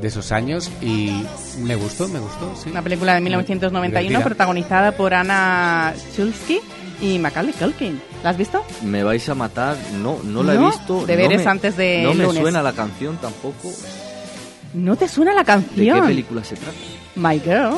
de 0.00 0.08
esos 0.08 0.32
años. 0.32 0.68
Y 0.82 1.22
me 1.58 1.76
gustó, 1.76 2.08
me 2.08 2.18
gustó, 2.18 2.52
sí. 2.56 2.70
Una 2.70 2.82
película 2.82 3.14
de 3.14 3.20
1991 3.20 4.00
Divertida. 4.08 4.24
protagonizada 4.24 4.92
por 4.92 5.14
Anna 5.14 5.94
Chulsky 6.16 6.60
y 7.00 7.18
Macaulay 7.20 7.52
Culkin. 7.54 8.00
¿La 8.24 8.30
has 8.30 8.36
visto? 8.36 8.64
Me 8.82 9.04
vais 9.04 9.28
a 9.28 9.34
matar. 9.36 9.76
No, 10.02 10.18
no 10.24 10.42
la 10.42 10.54
¿No? 10.54 10.62
he 10.68 10.70
visto. 10.70 11.06
Deberes 11.06 11.38
no 11.38 11.44
me- 11.44 11.50
antes 11.52 11.76
de 11.76 12.02
No 12.02 12.14
me 12.14 12.24
lunes. 12.24 12.42
suena 12.42 12.62
la 12.62 12.72
canción 12.72 13.16
tampoco. 13.18 13.70
¿No 14.74 14.96
te 14.96 15.08
suena 15.08 15.32
la 15.32 15.40
¿De 15.40 15.44
qué 15.46 15.52
canción? 15.52 16.06
película 16.06 16.44
se 16.44 16.56
trata? 16.56 16.76
My 17.16 17.40
Girl. 17.40 17.74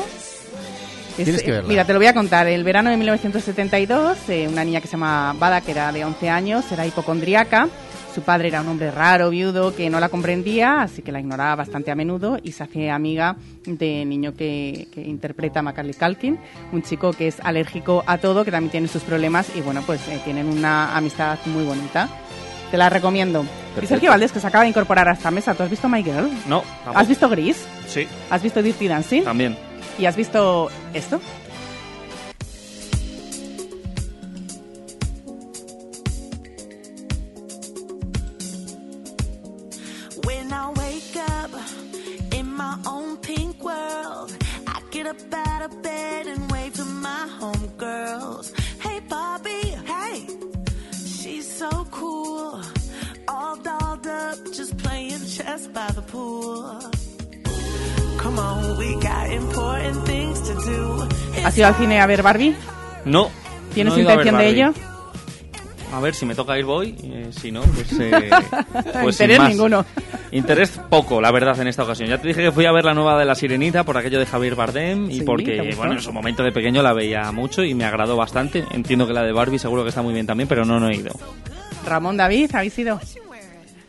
Es- 1.17 1.25
Tienes 1.25 1.43
que 1.43 1.51
verla. 1.51 1.67
Mira, 1.69 1.85
te 1.85 1.93
lo 1.93 1.99
voy 1.99 2.07
a 2.07 2.13
contar. 2.13 2.47
El 2.47 2.63
verano 2.63 2.89
de 2.89 2.97
1972, 2.97 4.17
eh, 4.29 4.47
una 4.47 4.63
niña 4.63 4.81
que 4.81 4.87
se 4.87 4.93
llama 4.93 5.35
Bada, 5.37 5.61
que 5.61 5.71
era 5.71 5.91
de 5.91 6.03
11 6.05 6.29
años, 6.29 6.71
era 6.71 6.85
hipocondríaca. 6.85 7.67
Su 8.15 8.21
padre 8.21 8.49
era 8.49 8.61
un 8.61 8.67
hombre 8.67 8.91
raro, 8.91 9.31
viudo, 9.31 9.75
que 9.75 9.89
no 9.89 9.99
la 9.99 10.07
comprendía, 10.09 10.83
así 10.83 11.01
que 11.01 11.11
la 11.11 11.19
ignoraba 11.19 11.55
bastante 11.55 11.89
a 11.89 11.95
menudo 11.95 12.37
y 12.43 12.51
se 12.51 12.61
hace 12.63 12.91
amiga 12.91 13.35
de 13.65 14.05
niño 14.05 14.35
que, 14.35 14.87
que 14.93 15.01
interpreta 15.01 15.61
a 15.61 15.63
Macaulay 15.63 15.95
Culkin, 15.95 16.37
un 16.71 16.83
chico 16.83 17.11
que 17.13 17.27
es 17.27 17.39
alérgico 17.39 18.03
a 18.05 18.19
todo, 18.19 18.45
que 18.45 18.51
también 18.51 18.69
tiene 18.71 18.87
sus 18.87 19.01
problemas 19.01 19.47
y 19.55 19.61
bueno, 19.61 19.81
pues 19.83 20.07
eh, 20.09 20.19
tienen 20.23 20.45
una 20.47 20.95
amistad 20.95 21.39
muy 21.47 21.63
bonita. 21.63 22.07
Te 22.73 22.77
la 22.79 22.89
recomiendo. 22.89 23.43
Y 23.43 23.45
Perfecto. 23.45 23.87
Sergio 23.87 24.09
Valdés, 24.09 24.31
que 24.31 24.39
se 24.39 24.47
acaba 24.47 24.63
de 24.63 24.69
incorporar 24.69 25.07
a 25.07 25.11
esta 25.11 25.29
mesa, 25.29 25.53
¿tú 25.53 25.61
has 25.61 25.69
visto 25.69 25.87
My 25.87 26.01
Girl? 26.01 26.27
No, 26.47 26.61
tampoco. 26.61 26.97
¿Has 26.97 27.07
visto 27.07 27.29
Gris? 27.29 27.67
Sí, 27.87 28.07
¿Has 28.31 28.41
visto 28.41 28.63
Dirty 28.63 28.87
Dancing? 28.87 29.23
también. 29.23 29.55
¿Y 29.99 30.07
has 30.07 30.15
visto 30.15 30.71
esto? 30.91 31.21
When 40.25 40.51
I 40.53 40.69
wake 40.71 41.15
up 41.17 41.51
in 42.33 42.47
my 42.47 42.77
own 42.85 43.17
pink 43.17 43.63
world, 43.63 44.31
I 44.67 44.79
get 44.91 45.05
up 45.07 45.17
out 45.33 45.61
of 45.63 45.81
bed 45.81 46.27
and 46.27 46.49
wave 46.51 46.73
to 46.73 46.85
my 46.85 47.27
homegirls. 47.39 48.51
Hey, 48.79 48.99
Bobby, 49.09 49.61
hey, 49.85 50.27
so 51.63 51.87
cool. 51.91 52.61
All 53.27 53.55
dolled 53.63 54.07
up, 54.07 54.37
just 54.51 54.77
playing 54.77 55.23
chess 55.35 55.67
by 55.67 55.87
the 55.95 56.01
pool. 56.01 56.79
Come 58.17 58.39
on, 58.39 58.77
we 58.77 58.95
got 58.99 59.31
important 59.31 60.05
things 60.05 60.41
to 60.47 60.53
do. 60.55 61.07
¿Has 61.45 61.57
ido 61.57 61.67
al 61.67 61.75
cine 61.75 61.99
a 61.99 62.07
ver 62.07 62.21
Barbie? 62.21 62.55
No. 63.05 63.29
¿Tienes 63.73 63.93
no 63.93 63.99
intención 64.01 64.37
de 64.37 64.49
ello? 64.49 64.73
A 65.93 65.99
ver, 65.99 66.15
si 66.15 66.25
me 66.25 66.33
toca 66.33 66.57
ir 66.57 66.65
voy, 66.65 66.95
eh, 67.03 67.29
si 67.31 67.51
no, 67.51 67.61
pues... 67.61 67.91
eh, 67.99 68.29
pues 69.01 69.15
sin 69.15 69.25
Interés 69.25 69.39
más. 69.39 69.49
ninguno. 69.49 69.85
Interés 70.31 70.79
poco, 70.89 71.21
la 71.21 71.31
verdad, 71.31 71.59
en 71.61 71.67
esta 71.67 71.83
ocasión. 71.83 72.09
Ya 72.09 72.17
te 72.17 72.27
dije 72.27 72.41
que 72.41 72.51
fui 72.51 72.65
a 72.65 72.71
ver 72.71 72.83
la 72.83 72.95
nueva 72.95 73.19
de 73.19 73.25
La 73.25 73.35
Sirenita 73.35 73.83
por 73.83 73.97
aquello 73.97 74.19
de 74.19 74.25
Javier 74.25 74.55
Bardem 74.55 75.05
y 75.05 75.13
Sí, 75.13 75.19
¿te 75.19 75.25
porque, 75.25 75.73
bueno, 75.77 75.93
en 75.93 76.01
su 76.01 76.11
momento 76.11 76.41
de 76.43 76.51
pequeño 76.51 76.81
la 76.81 76.93
veía 76.93 77.31
mucho 77.31 77.63
y 77.63 77.75
me 77.75 77.85
agradó 77.85 78.17
bastante. 78.17 78.65
Entiendo 78.71 79.05
que 79.05 79.13
la 79.13 79.21
de 79.21 79.31
Barbie 79.31 79.59
seguro 79.59 79.83
que 79.83 79.89
está 79.89 80.01
muy 80.01 80.15
bien 80.15 80.25
también, 80.25 80.47
pero 80.47 80.65
no, 80.65 80.79
no 80.79 80.89
he 80.89 80.95
ido. 80.95 81.11
Ramón, 81.85 82.17
David, 82.17 82.51
¿habéis 82.53 82.77
ido? 82.79 82.99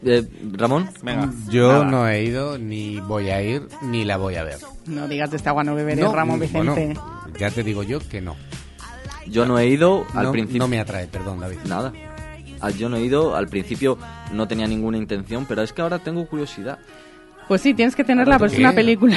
Eh, 0.05 0.23
Ramón. 0.53 0.91
Venga. 1.03 1.33
Yo 1.49 1.73
Nada. 1.73 1.85
no 1.85 2.09
he 2.09 2.25
ido, 2.25 2.59
ni 2.59 3.01
voy 3.01 3.31
a 3.31 3.41
ir, 3.43 3.63
ni 3.83 4.05
la 4.05 4.17
voy 4.19 4.37
a 4.37 4.45
ver. 4.45 4.59
No 4.87 5.09
digas 5.09 5.31
de 5.31 5.37
esta 5.39 5.51
agua 5.51 5.65
no 5.65 5.75
beberé, 5.75 6.03
No, 6.03 6.13
Ramón 6.13 6.39
bueno, 6.53 6.75
Vicente. 6.75 7.01
ya 7.39 7.51
te 7.51 7.63
digo 7.63 7.83
yo 7.83 8.01
que 8.01 8.21
no. 8.21 8.37
Yo 9.27 9.47
no 9.47 9.59
he 9.59 9.67
ido 9.69 10.05
al 10.13 10.25
No- 10.25 10.33
principio. 10.33 10.59
no 10.59 10.69
me 10.69 10.79
atrae, 10.79 11.07
perdón, 11.07 11.41
David. 11.41 11.59
Nada. 11.67 11.93
Ah, 12.61 12.71
Yo 12.71 12.89
no 12.89 12.97
he 12.97 13.03
ido, 13.03 13.35
al 13.37 13.49
principio 13.49 13.99
no 14.33 14.47
tenía 14.49 14.67
ninguna 14.67 14.97
intención, 14.99 15.45
pero 15.47 15.63
es 15.63 15.73
que 15.73 15.83
ahora 15.83 15.99
tengo 15.99 16.27
curiosidad. 16.27 16.79
Pues 17.49 17.61
sí, 17.63 17.75
tienes 17.75 17.95
que 17.97 18.05
tenerla, 18.05 18.35
Ahora 18.35 18.39
pues 18.47 18.53
es 18.55 18.59
una 18.59 18.73
película 18.73 19.17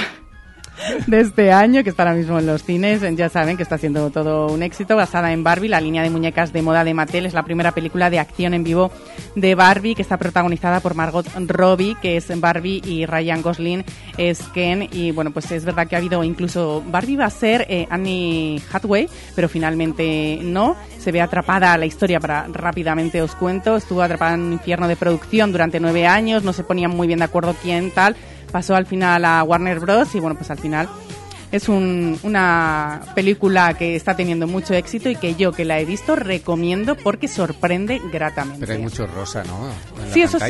de 1.08 1.22
este 1.22 1.52
año 1.52 1.84
que 1.84 1.90
está 1.90 2.04
ahora 2.04 2.16
mismo 2.16 2.40
en 2.40 2.45
los 2.45 2.64
cines. 2.64 3.02
Ya 3.16 3.30
saben 3.30 3.58
que 3.58 3.64
está 3.64 3.78
siendo 3.78 4.10
todo 4.10 4.48
un 4.48 4.64
éxito, 4.64 4.95
basada 4.95 5.32
en 5.32 5.44
Barbie, 5.44 5.70
la 5.70 5.82
línea 5.82 6.04
de 6.04 6.10
muñecas 6.10 6.54
de 6.54 6.62
moda 6.62 6.84
de 6.84 6.94
Mattel. 6.94 7.26
Es 7.26 7.34
la 7.34 7.44
primera 7.44 7.72
película 7.72 8.10
de 8.10 8.20
acción 8.20 8.54
en 8.54 8.64
vivo 8.64 8.91
de 9.36 9.56
Barbie 9.56 9.95
que 9.95 10.02
está 10.02 10.18
protagonizada 10.18 10.80
por 10.80 10.95
Margot 10.95 11.28
Robbie, 11.48 11.95
que 12.02 12.18
es 12.18 12.28
Barbie, 12.40 12.82
y 12.86 13.06
Ryan 13.06 13.41
Gosling 13.41 13.84
es 14.18 14.41
Ken. 14.54 14.88
Y 14.91 15.12
bueno, 15.12 15.32
pues 15.32 15.52
es 15.52 15.66
verdad 15.66 15.88
que 15.88 15.95
ha 15.95 15.99
habido 15.99 16.24
incluso. 16.24 16.84
Barbie 16.88 17.18
va 17.18 17.26
a 17.26 17.30
ser 17.30 17.66
eh, 17.70 17.88
Annie 17.90 18.62
Hathaway, 18.72 19.10
pero 19.36 19.49
finalmente 19.49 20.40
no. 20.41 20.76
Se 20.99 21.12
ve 21.12 21.22
atrapada 21.22 21.78
la 21.78 21.86
historia 21.86 22.20
para 22.20 22.48
rápidamente 22.48 23.22
os 23.22 23.36
cuento. 23.36 23.78
Estuvo 23.78 24.02
atrapada 24.02 24.36
en 24.36 24.41
un 24.41 24.54
infierno 24.54 24.88
de 24.88 24.95
producción 24.95 25.52
durante 25.52 25.80
nueve 25.80 26.06
años, 26.06 26.44
no 26.44 26.54
se 26.54 26.64
ponían 26.64 26.91
muy 26.91 27.08
bien 27.08 27.20
de 27.20 27.26
acuerdo 27.26 27.56
quién 27.62 27.91
tal. 27.91 28.16
Pasó 28.52 28.76
al 28.76 28.86
final 28.86 29.26
a 29.26 29.44
Warner 29.44 29.80
Bros. 29.80 30.14
y 30.15 30.19
bueno, 30.19 30.36
pues 30.38 30.49
al 30.52 30.57
final 30.60 30.88
es 31.52 31.69
un- 31.69 32.19
una 32.24 33.02
película 33.15 33.74
que 33.74 33.95
está 33.95 34.15
teniendo 34.15 34.48
mucho 34.48 34.74
éxito 34.74 35.10
y 35.10 35.15
que 35.15 35.36
yo 35.36 35.52
que 35.52 35.64
la 35.65 35.80
he 35.80 35.86
visto 35.86 36.15
recomiendo 36.15 36.95
porque 36.95 37.28
sorprende 37.28 38.02
gratamente. 38.11 38.60
Pero 38.61 38.74
hay 38.74 38.80
mucho 38.84 39.07
rosa, 39.07 39.44
¿no? 39.44 39.69
Sí, 40.14 40.22
eso 40.22 40.38
sí. 40.40 40.45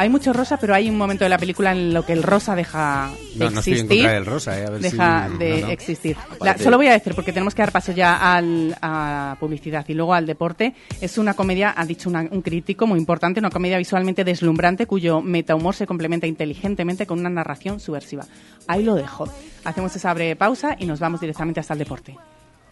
Hay 0.00 0.08
mucho 0.08 0.32
rosa, 0.32 0.56
pero 0.58 0.74
hay 0.74 0.88
un 0.88 0.96
momento 0.96 1.24
de 1.24 1.28
la 1.28 1.38
película 1.38 1.72
en 1.72 1.92
lo 1.92 2.06
que 2.06 2.12
el 2.12 2.22
rosa 2.22 2.54
deja 2.54 3.10
de 3.34 3.44
No, 3.46 3.50
no 3.50 3.58
estoy 3.58 3.72
en 3.74 3.78
existir. 3.80 3.88
contra 3.98 4.12
del 4.12 4.26
rosa, 4.26 4.58
eh, 4.60 4.64
a 4.66 4.70
ver 4.70 4.80
deja 4.80 5.28
si- 5.28 5.38
de 5.38 5.60
no, 5.60 5.66
no. 5.66 5.72
existir. 5.72 6.16
La- 6.40 6.56
solo 6.56 6.76
voy 6.76 6.86
a 6.86 6.92
decir, 6.92 7.14
porque 7.16 7.32
tenemos 7.32 7.52
que 7.54 7.62
dar 7.62 7.72
paso 7.72 7.90
ya 7.92 8.14
al, 8.36 8.76
a 8.80 9.36
publicidad 9.40 9.84
y 9.88 9.94
luego 9.94 10.14
al 10.14 10.24
deporte. 10.24 10.72
Es 11.00 11.18
una 11.18 11.34
comedia, 11.34 11.74
ha 11.76 11.84
dicho 11.84 12.08
una- 12.08 12.28
un 12.30 12.42
crítico 12.42 12.86
muy 12.86 12.98
importante, 12.98 13.40
una 13.40 13.50
comedia 13.50 13.76
visualmente 13.76 14.22
deslumbrante 14.22 14.86
cuyo 14.86 15.20
metahumor 15.20 15.74
se 15.74 15.86
complementa 15.86 16.28
inteligentemente 16.28 17.04
con 17.04 17.18
una 17.18 17.28
narración 17.30 17.80
subversiva. 17.80 18.24
Ahí 18.68 18.84
lo 18.84 18.94
dejo. 18.94 19.28
Hacemos 19.64 19.94
esa 19.96 20.14
breve 20.14 20.36
pausa 20.36 20.76
y 20.78 20.86
nos 20.86 21.00
vamos 21.00 21.20
directamente 21.20 21.58
hasta 21.58 21.72
el 21.72 21.80
deporte. 21.80 22.14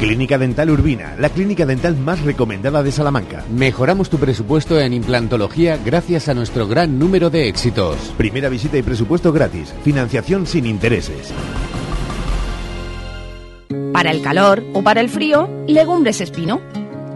Clínica 0.00 0.36
Dental 0.38 0.70
Urbina, 0.70 1.14
la 1.18 1.28
clínica 1.28 1.66
dental 1.66 1.94
más 1.94 2.22
recomendada 2.22 2.82
de 2.82 2.90
Salamanca. 2.90 3.44
Mejoramos 3.54 4.08
tu 4.08 4.16
presupuesto 4.16 4.80
en 4.80 4.94
implantología 4.94 5.76
gracias 5.76 6.30
a 6.30 6.34
nuestro 6.34 6.66
gran 6.66 6.98
número 6.98 7.28
de 7.28 7.48
éxitos. 7.48 8.14
Primera 8.16 8.48
visita 8.48 8.78
y 8.78 8.82
presupuesto 8.82 9.30
gratis. 9.30 9.74
Financiación 9.84 10.46
sin 10.46 10.64
intereses. 10.64 11.34
Para 13.92 14.10
el 14.10 14.22
calor 14.22 14.64
o 14.72 14.82
para 14.82 15.02
el 15.02 15.10
frío, 15.10 15.50
legumbres 15.66 16.22
espino. 16.22 16.62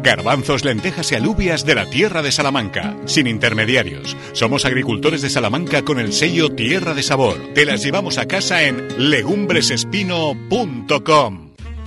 Garbanzos, 0.03 0.63
lentejas 0.63 1.11
y 1.11 1.15
alubias 1.15 1.65
de 1.65 1.77
la 1.77 1.87
tierra 1.87 2.21
de 2.21 2.33
Salamanca, 2.33 2.99
sin 3.07 3.27
intermediarios. 3.27 4.15
Somos 4.35 4.67
agricultores 4.67 5.23
de 5.23 5.31
Salamanca 5.31 5.81
con 5.81 5.99
el 5.99 6.13
sello 6.13 6.51
Tierra 6.51 6.93
de 6.93 7.03
Sabor. 7.03 7.39
Te 7.55 7.65
las 7.65 7.83
llevamos 7.83 8.19
a 8.19 8.27
casa 8.27 8.65
en 8.65 9.11
legumbresespino.com. 9.11 11.44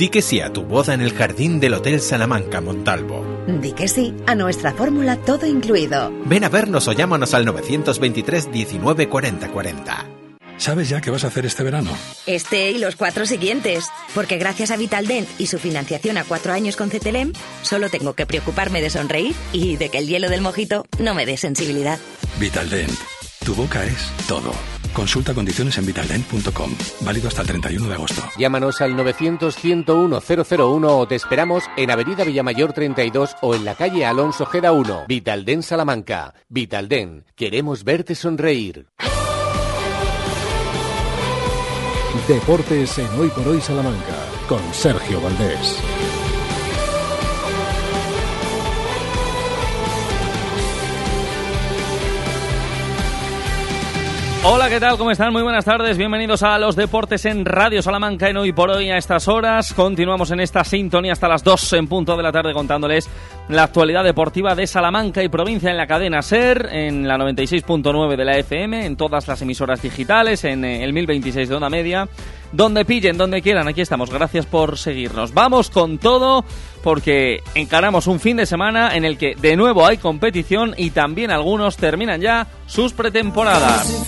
Di 0.00 0.08
que 0.08 0.22
sí 0.22 0.40
a 0.40 0.50
tu 0.50 0.62
boda 0.62 0.94
en 0.94 1.02
el 1.02 1.12
jardín 1.12 1.60
del 1.60 1.74
Hotel 1.74 2.00
Salamanca 2.00 2.62
Montalvo. 2.62 3.22
Di 3.46 3.72
que 3.72 3.86
sí 3.86 4.14
a 4.26 4.34
nuestra 4.34 4.72
fórmula 4.72 5.18
todo 5.18 5.44
incluido. 5.44 6.10
Ven 6.24 6.42
a 6.42 6.48
vernos 6.48 6.88
o 6.88 6.92
llámanos 6.92 7.34
al 7.34 7.44
923 7.44 8.50
19 8.50 9.10
40 9.10 9.48
40. 9.50 10.06
¿Sabes 10.56 10.88
ya 10.88 11.02
qué 11.02 11.10
vas 11.10 11.24
a 11.24 11.26
hacer 11.26 11.44
este 11.44 11.64
verano? 11.64 11.90
Este 12.24 12.70
y 12.70 12.78
los 12.78 12.96
cuatro 12.96 13.26
siguientes. 13.26 13.90
Porque 14.14 14.38
gracias 14.38 14.70
a 14.70 14.78
Vitaldent 14.78 15.28
y 15.38 15.48
su 15.48 15.58
financiación 15.58 16.16
a 16.16 16.24
cuatro 16.24 16.54
años 16.54 16.76
con 16.76 16.88
CTLM, 16.88 17.34
solo 17.60 17.90
tengo 17.90 18.14
que 18.14 18.24
preocuparme 18.24 18.80
de 18.80 18.88
sonreír 18.88 19.34
y 19.52 19.76
de 19.76 19.90
que 19.90 19.98
el 19.98 20.06
hielo 20.06 20.30
del 20.30 20.40
mojito 20.40 20.86
no 20.98 21.14
me 21.14 21.26
dé 21.26 21.36
sensibilidad. 21.36 21.98
Vitaldent. 22.38 22.98
Tu 23.44 23.54
boca 23.54 23.84
es 23.84 24.10
todo. 24.26 24.54
Consulta 24.94 25.34
condiciones 25.34 25.78
en 25.78 25.86
vitaldent.com. 25.86 26.70
Válido 27.02 27.28
hasta 27.28 27.42
el 27.42 27.48
31 27.48 27.88
de 27.88 27.94
agosto. 27.94 28.22
Llámanos 28.36 28.80
al 28.80 28.94
900-101-001 28.96 30.86
o 30.88 31.06
te 31.06 31.14
esperamos 31.14 31.64
en 31.76 31.90
Avenida 31.90 32.24
Villamayor 32.24 32.72
32 32.72 33.36
o 33.40 33.54
en 33.54 33.64
la 33.64 33.74
calle 33.74 34.04
Alonso 34.04 34.46
Gera 34.46 34.72
1. 34.72 35.04
Vitalden 35.08 35.62
Salamanca. 35.62 36.34
Vitalden. 36.48 37.24
Queremos 37.34 37.84
verte 37.84 38.14
sonreír. 38.14 38.86
Deportes 42.26 42.98
en 42.98 43.08
Hoy 43.18 43.28
por 43.28 43.48
Hoy 43.48 43.60
Salamanca 43.60 44.16
con 44.48 44.60
Sergio 44.72 45.20
Valdés. 45.20 45.80
Hola, 54.42 54.70
¿qué 54.70 54.80
tal? 54.80 54.96
¿Cómo 54.96 55.10
están? 55.10 55.34
Muy 55.34 55.42
buenas 55.42 55.66
tardes. 55.66 55.98
Bienvenidos 55.98 56.42
a 56.42 56.58
los 56.58 56.74
deportes 56.74 57.26
en 57.26 57.44
Radio 57.44 57.82
Salamanca 57.82 58.30
en 58.30 58.38
hoy 58.38 58.54
por 58.54 58.70
hoy 58.70 58.88
a 58.88 58.96
estas 58.96 59.28
horas. 59.28 59.74
Continuamos 59.74 60.30
en 60.30 60.40
esta 60.40 60.64
sintonía 60.64 61.12
hasta 61.12 61.28
las 61.28 61.44
2 61.44 61.74
en 61.74 61.86
punto 61.86 62.16
de 62.16 62.22
la 62.22 62.32
tarde 62.32 62.54
contándoles 62.54 63.06
la 63.50 63.64
actualidad 63.64 64.02
deportiva 64.02 64.54
de 64.54 64.66
Salamanca 64.66 65.22
y 65.22 65.28
provincia 65.28 65.70
en 65.70 65.76
la 65.76 65.86
cadena 65.86 66.22
SER, 66.22 66.70
en 66.72 67.06
la 67.06 67.18
96.9 67.18 68.16
de 68.16 68.24
la 68.24 68.38
FM, 68.38 68.86
en 68.86 68.96
todas 68.96 69.28
las 69.28 69.42
emisoras 69.42 69.82
digitales, 69.82 70.42
en 70.44 70.64
eh, 70.64 70.84
el 70.84 70.94
1026 70.94 71.46
de 71.46 71.54
Onda 71.54 71.68
Media, 71.68 72.08
donde 72.52 72.84
pillen, 72.84 73.16
donde 73.16 73.42
quieran. 73.42 73.68
Aquí 73.68 73.80
estamos. 73.80 74.10
Gracias 74.10 74.46
por 74.46 74.78
seguirnos. 74.78 75.32
Vamos 75.34 75.70
con 75.70 75.98
todo 75.98 76.44
porque 76.82 77.42
encaramos 77.54 78.06
un 78.06 78.20
fin 78.20 78.36
de 78.36 78.46
semana 78.46 78.96
en 78.96 79.04
el 79.04 79.18
que 79.18 79.34
de 79.34 79.56
nuevo 79.56 79.86
hay 79.86 79.98
competición 79.98 80.74
y 80.76 80.90
también 80.90 81.30
algunos 81.30 81.76
terminan 81.76 82.20
ya 82.20 82.46
sus 82.66 82.92
pretemporadas. 82.92 84.06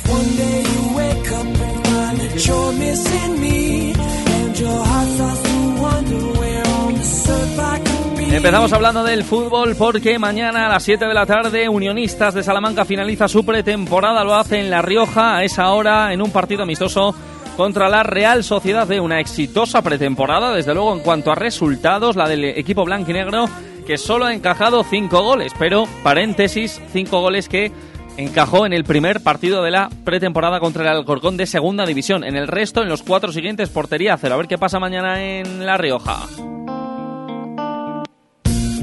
Empezamos 8.33 8.73
hablando 8.73 9.05
del 9.05 9.25
fútbol 9.25 9.77
porque 9.77 10.19
mañana 10.19 10.67
a 10.67 10.69
las 10.71 10.83
7 10.85 11.05
de 11.05 11.15
la 11.15 11.27
tarde 11.27 11.69
Unionistas 11.69 12.33
de 12.33 12.43
Salamanca 12.43 12.87
finaliza 12.87 13.29
su 13.29 13.45
pretemporada, 13.45 14.25
lo 14.25 14.35
hace 14.35 14.59
en 14.59 14.71
La 14.71 14.81
Rioja 14.81 15.37
a 15.37 15.45
esa 15.45 15.71
hora 15.71 16.15
en 16.15 16.23
un 16.23 16.31
partido 16.31 16.63
amistoso 16.63 17.15
contra 17.57 17.89
la 17.89 18.03
Real 18.03 18.45
Sociedad 18.45 18.87
de 18.87 19.01
una 19.01 19.21
exitosa 19.21 19.83
pretemporada, 19.83 20.55
desde 20.55 20.75
luego 20.75 20.93
en 20.93 21.01
cuanto 21.01 21.31
a 21.31 21.35
resultados, 21.35 22.17
la 22.17 22.29
del 22.29 22.45
equipo 22.45 22.85
blanquinegro 22.85 23.47
que 23.87 23.99
solo 23.99 24.27
ha 24.27 24.35
encajado 24.35 24.85
5 24.85 25.23
goles, 25.23 25.53
pero 25.59 25.87
paréntesis, 26.03 26.81
5 26.93 27.21
goles 27.21 27.49
que 27.49 27.73
encajó 28.17 28.67
en 28.67 28.73
el 28.73 28.85
primer 28.85 29.23
partido 29.23 29.63
de 29.63 29.71
la 29.71 29.91
pretemporada 30.05 30.61
contra 30.61 30.83
el 30.83 30.97
Alcorcón 30.97 31.37
de 31.37 31.47
Segunda 31.47 31.87
División. 31.87 32.25
En 32.25 32.37
el 32.37 32.49
resto, 32.49 32.83
en 32.83 32.89
los 32.89 33.03
cuatro 33.03 33.33
siguientes, 33.33 33.71
portería 33.71 34.17
cero. 34.17 34.35
A 34.35 34.39
ver 34.39 34.49
qué 34.49 34.59
pasa 34.59 34.79
mañana 34.79 35.23
en 35.23 35.65
La 35.65 35.77
Rioja. 35.79 36.27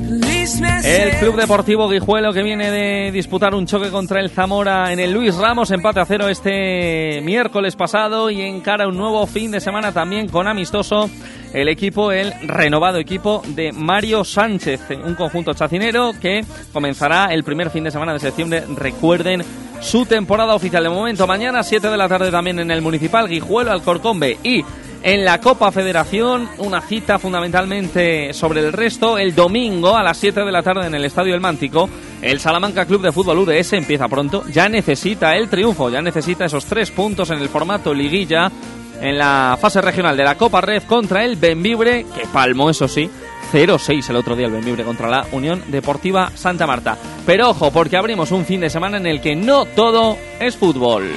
El 0.09 1.11
Club 1.19 1.35
Deportivo 1.35 1.87
Guijuelo 1.87 2.33
que 2.33 2.41
viene 2.41 2.71
de 2.71 3.11
disputar 3.11 3.53
un 3.53 3.67
choque 3.67 3.91
contra 3.91 4.19
el 4.19 4.31
Zamora 4.31 4.91
en 4.91 4.99
el 4.99 5.11
Luis 5.11 5.35
Ramos, 5.35 5.69
empate 5.69 5.99
a 5.99 6.05
cero 6.05 6.27
este 6.29 7.21
miércoles 7.21 7.75
pasado 7.75 8.31
y 8.31 8.41
encara 8.41 8.87
un 8.87 8.97
nuevo 8.97 9.27
fin 9.27 9.51
de 9.51 9.59
semana 9.59 9.91
también 9.91 10.27
con 10.27 10.47
amistoso 10.47 11.11
el 11.53 11.67
equipo, 11.67 12.11
el 12.11 12.33
renovado 12.47 12.97
equipo 12.97 13.43
de 13.49 13.71
Mario 13.71 14.23
Sánchez, 14.23 14.81
un 15.05 15.13
conjunto 15.13 15.53
chacinero 15.53 16.13
que 16.19 16.43
comenzará 16.73 17.27
el 17.31 17.43
primer 17.43 17.69
fin 17.69 17.83
de 17.83 17.91
semana 17.91 18.13
de 18.13 18.19
septiembre, 18.19 18.63
recuerden 18.75 19.43
su 19.79 20.07
temporada 20.07 20.55
oficial 20.55 20.83
de 20.83 20.89
momento, 20.89 21.27
mañana 21.27 21.61
7 21.61 21.87
de 21.87 21.97
la 21.97 22.07
tarde 22.07 22.31
también 22.31 22.57
en 22.57 22.71
el 22.71 22.81
Municipal 22.81 23.27
Guijuelo, 23.27 23.71
Alcorcón 23.71 24.19
B 24.19 24.39
y 24.43 24.65
en 25.03 25.25
la 25.25 25.39
Copa 25.39 25.71
Federación, 25.71 26.49
una 26.57 26.81
cita 26.81 27.19
fundamentalmente 27.19 28.33
sobre 28.33 28.61
el 28.61 28.73
resto. 28.73 29.17
El 29.17 29.35
domingo 29.35 29.95
a 29.95 30.03
las 30.03 30.17
7 30.17 30.41
de 30.41 30.51
la 30.51 30.63
tarde 30.63 30.87
en 30.87 30.95
el 30.95 31.05
Estadio 31.05 31.33
El 31.33 31.41
Mántico, 31.41 31.89
el 32.21 32.39
Salamanca 32.39 32.85
Club 32.85 33.01
de 33.01 33.11
Fútbol 33.11 33.39
UDS 33.39 33.73
empieza 33.73 34.07
pronto. 34.07 34.43
Ya 34.51 34.67
necesita 34.67 35.35
el 35.35 35.49
triunfo, 35.49 35.89
ya 35.89 36.01
necesita 36.01 36.45
esos 36.45 36.65
tres 36.65 36.91
puntos 36.91 37.29
en 37.29 37.39
el 37.39 37.49
formato 37.49 37.93
liguilla 37.93 38.51
en 39.01 39.17
la 39.17 39.57
fase 39.59 39.81
regional 39.81 40.17
de 40.17 40.23
la 40.23 40.35
Copa 40.35 40.61
Red 40.61 40.83
contra 40.83 41.23
el 41.23 41.37
Benvibre, 41.37 42.05
que 42.15 42.27
palmó, 42.31 42.69
eso 42.69 42.87
sí. 42.87 43.09
0-6 43.51 44.09
el 44.09 44.15
otro 44.15 44.35
día 44.35 44.45
el 44.45 44.51
Benvibre 44.53 44.83
contra 44.83 45.07
la 45.07 45.25
Unión 45.31 45.63
Deportiva 45.67 46.31
Santa 46.35 46.67
Marta. 46.67 46.97
Pero 47.25 47.49
ojo, 47.49 47.71
porque 47.71 47.97
abrimos 47.97 48.31
un 48.31 48.45
fin 48.45 48.61
de 48.61 48.69
semana 48.69 48.97
en 48.97 49.07
el 49.07 49.21
que 49.21 49.35
no 49.35 49.65
todo 49.65 50.17
es 50.39 50.55
fútbol. 50.55 51.09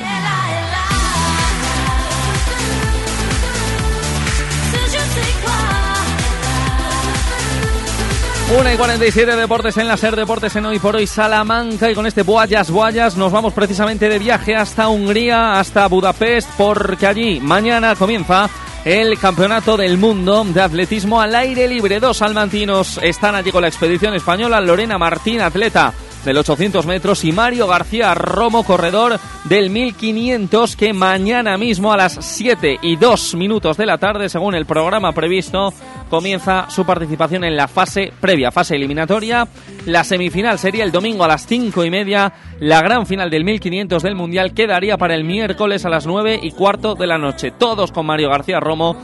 Una 8.59 8.75
y 8.75 8.77
47 8.77 9.35
deportes 9.35 9.79
en 9.79 9.89
la 9.89 9.97
SER 9.97 10.15
Deportes 10.15 10.55
en 10.57 10.67
Hoy 10.67 10.79
por 10.79 10.95
Hoy 10.95 11.07
Salamanca 11.07 11.91
y 11.91 11.95
con 11.95 12.07
este 12.07 12.23
Boyas 12.23 12.71
Boyas 12.71 13.17
nos 13.17 13.33
vamos 13.33 13.55
precisamente 13.55 14.11
de 14.11 14.19
viaje 14.19 14.55
hasta 14.55 14.89
Hungría, 14.89 15.59
hasta 15.59 15.87
Budapest, 15.87 16.51
porque 16.59 17.07
allí 17.07 17.41
mañana 17.41 17.95
comienza 17.95 18.51
el 18.85 19.19
Campeonato 19.19 19.79
del 19.79 19.97
Mundo 19.97 20.45
de 20.45 20.61
Atletismo 20.61 21.21
al 21.21 21.35
aire 21.35 21.67
libre. 21.67 21.99
Dos 21.99 22.19
salmantinos 22.19 23.01
están 23.03 23.35
allí 23.35 23.51
con 23.51 23.63
la 23.63 23.69
expedición 23.69 24.15
española, 24.15 24.61
Lorena 24.61 24.99
Martín, 24.99 25.41
atleta 25.41 25.95
del 26.25 26.39
800 26.39 26.87
metros, 26.87 27.25
y 27.25 27.33
Mario 27.33 27.67
García 27.67 28.15
Romo, 28.15 28.65
corredor 28.65 29.19
del 29.45 29.71
1500, 29.71 30.77
que 30.77 30.93
mañana 30.93 31.59
mismo 31.59 31.93
a 31.93 31.97
las 31.97 32.19
7 32.21 32.79
y 32.83 32.97
2 32.97 33.35
minutos 33.35 33.77
de 33.77 33.87
la 33.87 33.99
tarde, 33.99 34.29
según 34.29 34.55
el 34.55 34.67
programa 34.67 35.13
previsto, 35.13 35.73
comienza 36.09 36.69
su 36.71 36.85
participación 36.85 37.45
en 37.45 37.57
la 37.57 37.69
fase 37.69 38.13
previa, 38.21 38.51
fase 38.51 38.77
eliminatoria. 38.77 39.49
La 39.87 40.05
semifinal 40.05 40.59
sería 40.59 40.85
el 40.85 40.93
domingo 40.93 41.25
a 41.25 41.29
las 41.29 41.47
5 41.47 41.85
y 41.85 41.91
media. 41.91 42.33
La 42.61 42.83
gran 42.83 43.07
final 43.07 43.31
del 43.31 43.45
1500 43.45 44.03
del 44.03 44.15
Mundial 44.15 44.55
quedaría 44.55 44.97
para 44.97 45.15
el 45.15 45.25
miércoles 45.25 45.85
a 45.85 45.89
las 45.89 46.07
9 46.07 46.39
y 46.43 46.53
cuarto 46.53 46.95
de 46.95 47.07
la 47.07 47.19
noche. 47.19 47.51
Todos 47.51 47.93
con 47.93 48.07
Mario 48.07 48.31
García 48.31 48.61
Romo, 48.61 48.97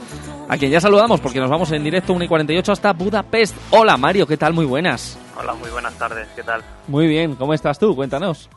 a 0.48 0.56
quien 0.56 0.70
ya 0.70 0.80
saludamos 0.80 1.20
porque 1.20 1.40
nos 1.40 1.50
vamos 1.50 1.72
en 1.72 1.84
directo 1.84 2.12
1 2.12 2.24
y 2.24 2.28
48 2.28 2.72
hasta 2.72 2.92
Budapest. 2.92 3.56
Hola 3.70 3.96
Mario, 3.96 4.26
¿qué 4.26 4.36
tal? 4.36 4.52
Muy 4.52 4.66
buenas. 4.66 5.18
Hola, 5.38 5.54
muy 5.54 5.70
buenas 5.70 5.96
tardes, 5.98 6.26
¿qué 6.34 6.42
tal? 6.42 6.62
Muy 6.88 7.06
bien, 7.06 7.36
¿cómo 7.36 7.54
estás 7.54 7.78
tú? 7.78 7.94
Cuéntanos. 7.94 8.50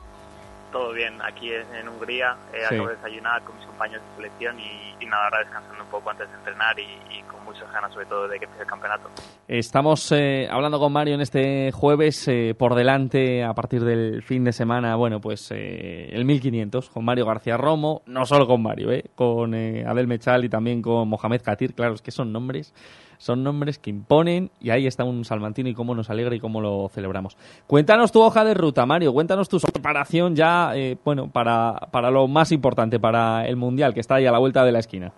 Todo 0.71 0.93
bien, 0.93 1.13
aquí 1.21 1.49
en, 1.51 1.87
Hungría, 1.89 2.35
eh, 2.53 2.57
Sí. 2.69 2.75
acabo 2.75 2.87
de 2.89 2.95
desayunar 2.95 3.43
con 3.43 3.55
mis 3.57 3.65
compañeros 3.67 4.01
de 4.09 4.15
selección 4.15 4.57
y, 4.59 5.03
y 5.03 5.05
nada, 5.05 5.25
ahora 5.25 5.39
descansando 5.39 5.83
un 5.83 5.89
poco 5.89 6.09
antes 6.09 6.29
de 6.29 6.35
entrenar 6.37 6.79
y, 6.79 6.83
y 7.19 7.21
con 7.23 7.43
muchas 7.43 7.71
ganas 7.73 7.91
sobre 7.93 8.05
todo 8.05 8.27
de 8.27 8.39
que 8.39 8.45
empiece 8.45 8.63
el 8.63 8.69
campeonato. 8.69 9.09
Estamos 9.49 10.11
eh, 10.13 10.47
hablando 10.49 10.79
con 10.79 10.93
Mario 10.93 11.15
en 11.15 11.21
este 11.21 11.71
jueves 11.73 12.25
eh, 12.29 12.55
por 12.57 12.73
delante 12.73 13.43
a 13.43 13.53
partir 13.53 13.83
del 13.83 14.23
fin 14.23 14.45
de 14.45 14.53
semana, 14.53 14.95
bueno, 14.95 15.19
pues 15.19 15.51
eh, 15.51 16.09
el 16.13 16.23
1500 16.25 16.89
con 16.89 17.03
Mario 17.03 17.25
García 17.25 17.57
Romo, 17.57 18.01
no 18.05 18.25
solo 18.25 18.47
con 18.47 18.63
Mario, 18.63 18.91
eh, 18.91 19.03
con 19.13 19.53
eh, 19.53 19.83
Adel 19.85 20.07
Mechal 20.07 20.45
y 20.45 20.49
también 20.49 20.81
con 20.81 21.07
Mohamed 21.09 21.41
Katir, 21.41 21.73
claro, 21.75 21.93
es 21.95 22.01
que 22.01 22.11
son 22.11 22.31
nombres, 22.31 22.73
son 23.22 23.43
nombres 23.43 23.77
que 23.77 23.91
imponen 23.91 24.49
y 24.60 24.72
ahí 24.72 24.88
está 24.88 25.03
un 25.03 25.23
salmantino 25.26 25.69
y 25.69 25.76
cómo 25.76 25.93
nos 25.93 26.10
alegra 26.10 26.34
y 26.34 26.39
cómo 26.39 26.60
lo 26.60 26.89
celebramos. 26.89 27.38
Cuéntanos 27.68 28.11
tu 28.11 28.19
hoja 28.22 28.43
de 28.43 28.56
ruta, 28.56 28.85
Mario, 28.88 29.14
cuéntanos 29.14 29.48
tu 29.48 29.60
preparación 29.60 30.35
ya, 30.35 30.76
eh, 30.76 30.98
bueno, 31.06 31.30
para, 31.30 31.73
para 31.91 32.10
lo 32.10 32.27
más 32.27 32.52
importante, 32.52 32.99
para 32.99 33.45
el 33.45 33.57
Mundial 33.57 33.93
que 33.93 33.99
está 33.99 34.15
ahí 34.15 34.26
a 34.26 34.31
la 34.31 34.39
vuelta 34.39 34.65
de 34.65 34.72
la 34.72 34.80
esquina. 34.80 35.11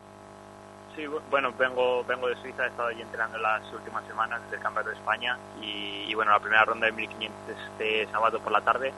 Sí, 0.97 1.03
bu- 1.05 1.21
bueno, 1.31 1.51
vengo, 1.57 2.03
vengo 2.05 2.27
de 2.27 2.35
Suiza, 2.41 2.65
he 2.65 2.67
estado 2.67 2.89
allí 2.89 3.01
entrenando 3.01 3.37
las 3.37 3.61
últimas 3.73 4.05
semanas 4.05 4.41
del 4.51 4.59
Campeonato 4.59 4.89
de 4.89 4.95
España 4.95 5.37
y, 5.61 6.03
y 6.09 6.13
bueno, 6.13 6.31
la 6.31 6.39
primera 6.39 6.65
ronda 6.65 6.85
de 6.87 6.91
1500 6.91 7.31
este 7.71 8.05
sábado 8.11 8.39
por 8.41 8.51
la 8.51 8.59
tarde, 8.61 8.91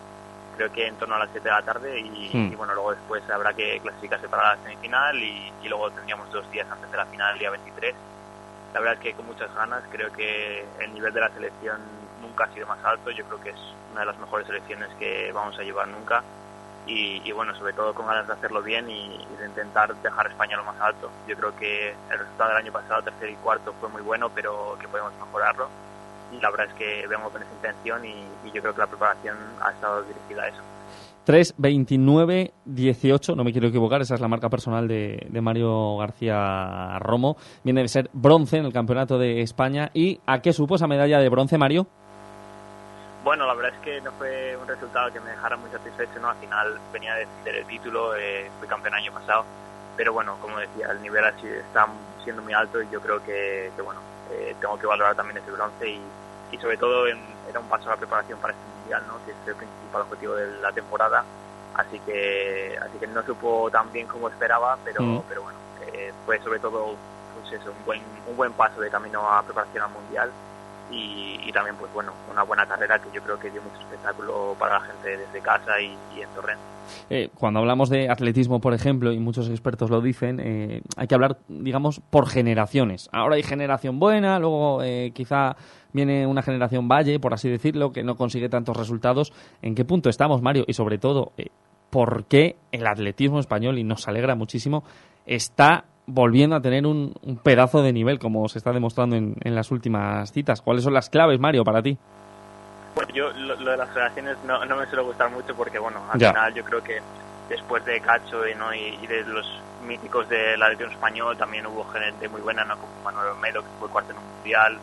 creo 0.57 0.71
que 0.73 0.87
en 0.87 0.95
torno 0.95 1.13
a 1.15 1.19
las 1.19 1.29
7 1.31 1.47
de 1.47 1.53
la 1.55 1.61
tarde 1.61 1.99
y, 1.99 2.35
Hmm. 2.35 2.51
y 2.51 2.55
bueno, 2.55 2.73
luego 2.73 2.91
después 2.91 3.21
habrá 3.29 3.53
que 3.53 3.79
clasificarse 3.81 4.27
para 4.27 4.55
la 4.55 4.63
semifinal 4.63 5.15
y, 5.21 5.51
y 5.63 5.69
luego 5.69 5.91
tendríamos 5.91 6.29
dos 6.31 6.49
días 6.51 6.65
antes 6.71 6.89
de 6.91 6.97
la 6.97 7.05
final, 7.05 7.33
el 7.33 7.39
día 7.39 7.51
23. 7.51 7.93
La 8.75 8.81
verdad 8.81 8.95
es 8.95 8.99
que 8.99 9.13
con 9.13 9.25
muchas 9.25 9.55
ganas, 9.55 9.81
creo 9.89 10.11
que 10.11 10.65
el 10.81 10.93
nivel 10.93 11.13
de 11.13 11.21
la 11.21 11.29
selección 11.29 11.79
nunca 12.21 12.43
ha 12.43 12.53
sido 12.53 12.67
más 12.67 12.83
alto, 12.83 13.09
yo 13.09 13.23
creo 13.23 13.39
que 13.39 13.51
es 13.51 13.59
una 13.93 14.01
de 14.01 14.07
las 14.07 14.17
mejores 14.19 14.45
selecciones 14.45 14.89
que 14.99 15.31
vamos 15.31 15.57
a 15.57 15.63
llevar 15.63 15.87
nunca 15.87 16.21
y, 16.85 17.31
bueno, 17.31 17.55
sobre 17.55 17.71
todo 17.71 17.93
con 17.93 18.05
ganas 18.05 18.27
de 18.27 18.33
hacerlo 18.33 18.61
bien 18.61 18.89
y, 18.89 19.25
de 19.39 19.45
intentar 19.45 19.95
dejar 19.95 20.27
España 20.27 20.57
lo 20.57 20.65
más 20.65 20.75
alto. 20.81 21.09
Yo 21.25 21.37
creo 21.37 21.55
que 21.55 21.91
el 22.11 22.19
resultado 22.19 22.49
del 22.49 22.57
año 22.57 22.73
pasado, 22.73 23.01
tercero 23.01 23.31
y 23.31 23.35
cuarto, 23.35 23.73
fue 23.79 23.87
muy 23.87 24.01
bueno, 24.01 24.29
pero 24.35 24.75
que 24.77 24.89
podemos 24.89 25.13
mejorarlo. 25.21 25.69
y 26.33 26.41
la 26.41 26.51
verdad 26.51 26.67
es 26.67 26.73
que 26.73 27.07
vengo 27.07 27.29
con 27.29 27.41
esa 27.41 27.53
intención 27.53 28.03
y 28.03 28.27
yo 28.51 28.61
creo 28.61 28.73
que 28.73 28.81
la 28.81 28.87
preparación 28.87 29.37
ha 29.61 29.71
estado 29.71 30.03
dirigida 30.03 30.43
a 30.43 30.47
eso. 30.49 30.74
3, 31.25 31.55
29, 31.57 32.51
18, 32.65 33.35
no 33.35 33.43
me 33.43 33.51
quiero 33.51 33.67
equivocar, 33.67 33.99
esa 34.01 34.13
es 34.15 34.21
la 34.21 34.27
marca 34.27 34.47
personal 34.49 34.87
de, 34.87 35.25
de 35.29 35.41
Mario 35.41 35.97
García 35.97 36.99
Romo. 36.99 37.35
Viene 37.63 37.81
de 37.81 37.87
ser 37.87 38.09
bronce 38.13 38.57
en 38.57 38.65
el 38.65 38.71
Campeonato 38.73 39.17
de 39.17 39.41
España. 39.41 39.89
¿Y 39.93 40.19
a 40.27 40.39
qué 40.41 40.53
supo 40.53 40.75
esa 40.75 40.85
medalla 40.87 41.19
de 41.19 41.29
bronce, 41.29 41.57
Mario? 41.57 41.87
Bueno, 43.23 43.47
la 43.47 43.55
verdad 43.55 43.73
es 43.73 43.79
que 43.79 44.01
no 44.01 44.11
fue 44.11 44.55
un 44.61 44.67
resultado 44.67 45.11
que 45.11 45.19
me 45.19 45.31
dejara 45.31 45.57
muy 45.57 45.69
satisfecho, 45.71 46.19
¿no? 46.21 46.29
Al 46.29 46.35
final 46.37 46.75
venía 46.93 47.15
de 47.15 47.21
defender 47.21 47.55
el 47.55 47.65
título, 47.65 48.15
eh, 48.15 48.47
fui 48.59 48.67
campeón 48.67 48.93
año 48.93 49.11
pasado, 49.11 49.45
pero 49.97 50.13
bueno, 50.13 50.35
como 50.41 50.59
decía, 50.59 50.91
el 50.91 51.01
nivel 51.01 51.25
está 51.25 51.87
siendo 52.23 52.43
muy 52.43 52.53
alto 52.53 52.79
y 52.83 52.87
yo 52.91 53.01
creo 53.01 53.17
que, 53.25 53.71
que, 53.75 53.81
bueno, 53.81 53.99
eh, 54.31 54.55
tengo 54.61 54.77
que 54.77 54.85
valorar 54.85 55.15
también 55.15 55.37
ese 55.37 55.49
bronce 55.49 55.89
y, 55.89 55.99
y 56.51 56.57
sobre 56.59 56.77
todo 56.77 57.07
en- 57.07 57.17
era 57.49 57.59
un 57.59 57.65
paso 57.67 57.87
a 57.89 57.93
la 57.93 57.97
preparación 57.97 58.37
para 58.39 58.53
este 58.53 58.63
mundial, 58.85 59.03
¿no? 59.07 59.13
Que 59.25 59.31
es 59.31 59.37
el 59.47 59.55
principal 59.55 60.01
objetivo 60.03 60.35
de 60.35 60.47
la 60.61 60.71
temporada, 60.71 61.23
así 61.75 61.99
que 61.99 62.77
así 62.81 62.97
que 62.99 63.07
no 63.07 63.23
supo 63.23 63.69
tan 63.71 63.91
bien 63.91 64.07
como 64.07 64.29
esperaba, 64.29 64.77
pero 64.85 65.01
Mm. 65.01 65.21
pero 65.27 65.41
bueno, 65.43 65.57
eh, 65.93 66.13
fue 66.25 66.39
sobre 66.39 66.59
todo 66.59 66.95
pues 67.41 67.53
eso, 67.61 67.71
un 67.71 67.85
buen 67.85 68.01
un 68.27 68.37
buen 68.37 68.53
paso 68.53 68.79
de 68.79 68.89
camino 68.89 69.27
a 69.29 69.41
preparación 69.43 69.83
al 69.83 69.91
mundial 69.91 70.31
y, 70.91 71.39
y 71.45 71.51
también 71.51 71.75
pues 71.77 71.91
bueno 71.93 72.13
una 72.31 72.43
buena 72.43 72.65
carrera 72.65 72.99
que 72.99 73.09
yo 73.13 73.21
creo 73.21 73.39
que 73.39 73.49
dio 73.49 73.61
mucho 73.61 73.79
espectáculo 73.79 74.55
para 74.59 74.79
la 74.79 74.85
gente 74.85 75.17
desde 75.17 75.39
casa 75.39 75.79
y, 75.79 76.21
en 76.21 76.29
Torrent. 76.35 76.59
Eh, 77.09 77.29
cuando 77.33 77.59
hablamos 77.59 77.89
de 77.89 78.09
atletismo, 78.09 78.59
por 78.59 78.73
ejemplo, 78.73 79.11
y 79.11 79.19
muchos 79.19 79.49
expertos 79.49 79.89
lo 79.89 80.01
dicen, 80.01 80.39
eh, 80.39 80.81
hay 80.97 81.07
que 81.07 81.15
hablar, 81.15 81.37
digamos, 81.47 81.99
por 81.99 82.27
generaciones. 82.27 83.09
Ahora 83.11 83.35
hay 83.35 83.43
generación 83.43 83.99
buena, 83.99 84.37
luego 84.39 84.83
eh, 84.83 85.11
quizá 85.13 85.55
viene 85.93 86.27
una 86.27 86.41
generación 86.41 86.87
valle, 86.87 87.19
por 87.19 87.33
así 87.33 87.49
decirlo, 87.49 87.91
que 87.91 88.03
no 88.03 88.17
consigue 88.17 88.49
tantos 88.49 88.75
resultados. 88.75 89.31
¿En 89.61 89.75
qué 89.75 89.85
punto 89.85 90.09
estamos, 90.09 90.41
Mario? 90.41 90.65
Y 90.67 90.73
sobre 90.73 90.97
todo, 90.97 91.31
eh, 91.37 91.47
¿por 91.89 92.25
qué 92.25 92.57
el 92.71 92.85
atletismo 92.85 93.39
español, 93.39 93.79
y 93.79 93.83
nos 93.83 94.07
alegra 94.07 94.35
muchísimo, 94.35 94.83
está 95.25 95.85
volviendo 96.07 96.55
a 96.55 96.61
tener 96.61 96.85
un, 96.85 97.13
un 97.23 97.37
pedazo 97.37 97.81
de 97.81 97.91
nivel, 97.93 98.19
como 98.19 98.47
se 98.47 98.57
está 98.59 98.71
demostrando 98.71 99.15
en, 99.15 99.35
en 99.41 99.55
las 99.55 99.71
últimas 99.71 100.31
citas? 100.31 100.61
¿Cuáles 100.61 100.83
son 100.83 100.93
las 100.93 101.09
claves, 101.09 101.39
Mario, 101.39 101.63
para 101.63 101.81
ti? 101.81 101.97
Bueno, 102.95 103.11
yo 103.13 103.29
lo, 103.31 103.55
lo 103.57 103.71
de 103.71 103.77
las 103.77 103.89
generaciones 103.89 104.37
no, 104.45 104.63
no 104.65 104.75
me 104.77 104.85
suele 104.85 105.03
gustar 105.03 105.29
mucho 105.31 105.55
porque, 105.55 105.79
bueno, 105.79 105.99
al 106.11 106.19
Ya. 106.19 106.29
final 106.29 106.53
yo 106.53 106.63
creo 106.63 106.83
que 106.83 106.99
después 107.49 107.83
de 107.85 107.99
Cacho 108.01 108.47
y, 108.47 108.55
¿no? 108.55 108.73
y, 108.73 108.97
y 109.01 109.07
de 109.07 109.23
los 109.23 109.45
míticos 109.85 110.27
del 110.29 110.61
atletismo 110.63 110.93
español 110.93 111.37
también 111.37 111.65
hubo 111.67 111.83
gente 111.85 112.27
muy 112.29 112.41
buena, 112.41 112.63
¿no? 112.65 112.75
Como 112.77 112.91
Manuel 113.03 113.29
Olmedo, 113.35 113.61
que 113.61 113.67
fue 113.79 113.89
cuarto 113.89 114.11
en 114.13 114.17
un 114.17 114.23
mundial, 114.37 114.77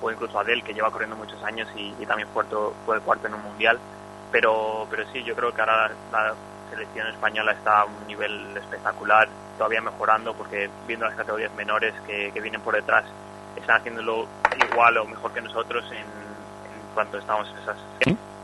o 0.00 0.10
incluso 0.10 0.38
Adel, 0.38 0.62
que 0.62 0.72
lleva 0.72 0.90
corriendo 0.90 1.16
muchos 1.16 1.42
años 1.42 1.68
y, 1.76 1.92
y 2.00 2.06
también 2.06 2.28
fue, 2.32 2.44
fue 2.86 3.00
cuarto 3.00 3.26
en 3.26 3.34
un 3.34 3.42
mundial. 3.42 3.78
Pero, 4.32 4.86
pero 4.90 5.04
sí, 5.12 5.22
yo 5.24 5.34
creo 5.34 5.52
que 5.52 5.60
ahora 5.60 5.90
la 6.12 6.34
selección 6.70 7.06
española 7.08 7.52
está 7.52 7.80
a 7.80 7.84
un 7.84 8.06
nivel 8.06 8.56
espectacular, 8.56 9.28
todavía 9.56 9.80
mejorando, 9.80 10.34
porque 10.34 10.68
viendo 10.86 11.06
las 11.06 11.14
categorías 11.16 11.52
menores 11.54 11.94
que, 12.06 12.30
que 12.32 12.40
vienen 12.40 12.60
por 12.60 12.74
detrás, 12.74 13.04
están 13.56 13.76
haciéndolo 13.80 14.26
igual 14.70 14.98
o 14.98 15.06
mejor 15.06 15.32
que 15.32 15.40
nosotros 15.40 15.84
en, 15.90 15.98
en 15.98 16.94
cuanto 16.94 17.18
estamos 17.18 17.48
en 17.50 17.58
esas. 17.58 17.76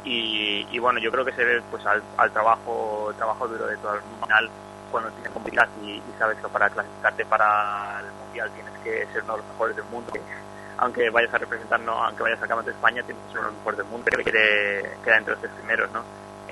Y, 0.05 0.67
y 0.71 0.79
bueno, 0.79 0.99
yo 0.99 1.13
creo 1.13 1.25
que 1.25 1.33
se 1.33 1.45
ve 1.45 1.63
pues 1.71 1.85
al, 1.87 2.03
al 2.17 2.31
trabajo 2.33 3.13
trabajo 3.17 3.47
duro 3.47 3.67
de 3.67 3.77
todo 3.77 3.95
el 3.95 4.03
mundo. 4.03 4.19
Al 4.23 4.27
final, 4.27 4.51
cuando 4.91 5.11
tienes 5.11 5.33
complicas 5.33 5.69
y, 5.83 5.91
y 5.93 6.03
sabes 6.19 6.39
que 6.39 6.49
para 6.49 6.69
clasificarte 6.69 7.25
para 7.25 8.01
el 8.01 8.13
mundial 8.25 8.51
tienes 8.51 8.73
que 8.83 9.07
ser 9.13 9.23
uno 9.25 9.35
de 9.35 9.39
los 9.39 9.49
mejores 9.49 9.77
del 9.77 9.85
mundo. 9.87 10.13
Aunque 10.79 11.11
vayas 11.11 11.33
a 11.33 11.39
representar, 11.39 11.79
no, 11.81 11.93
aunque 12.03 12.25
vayas 12.25 12.43
al 12.43 12.49
campeonato 12.49 12.71
de 12.71 12.77
España, 12.77 13.03
tienes 13.05 13.23
que 13.25 13.33
ser 13.33 13.39
uno 13.41 13.49
de 13.49 13.53
los 13.53 13.59
mejores 13.59 13.79
del 13.79 13.87
mundo, 13.87 14.11
que 14.11 14.97
quedar 15.05 15.19
entre 15.19 15.33
los 15.33 15.41
tres 15.41 15.53
primeros, 15.53 15.91
¿no? 15.93 16.03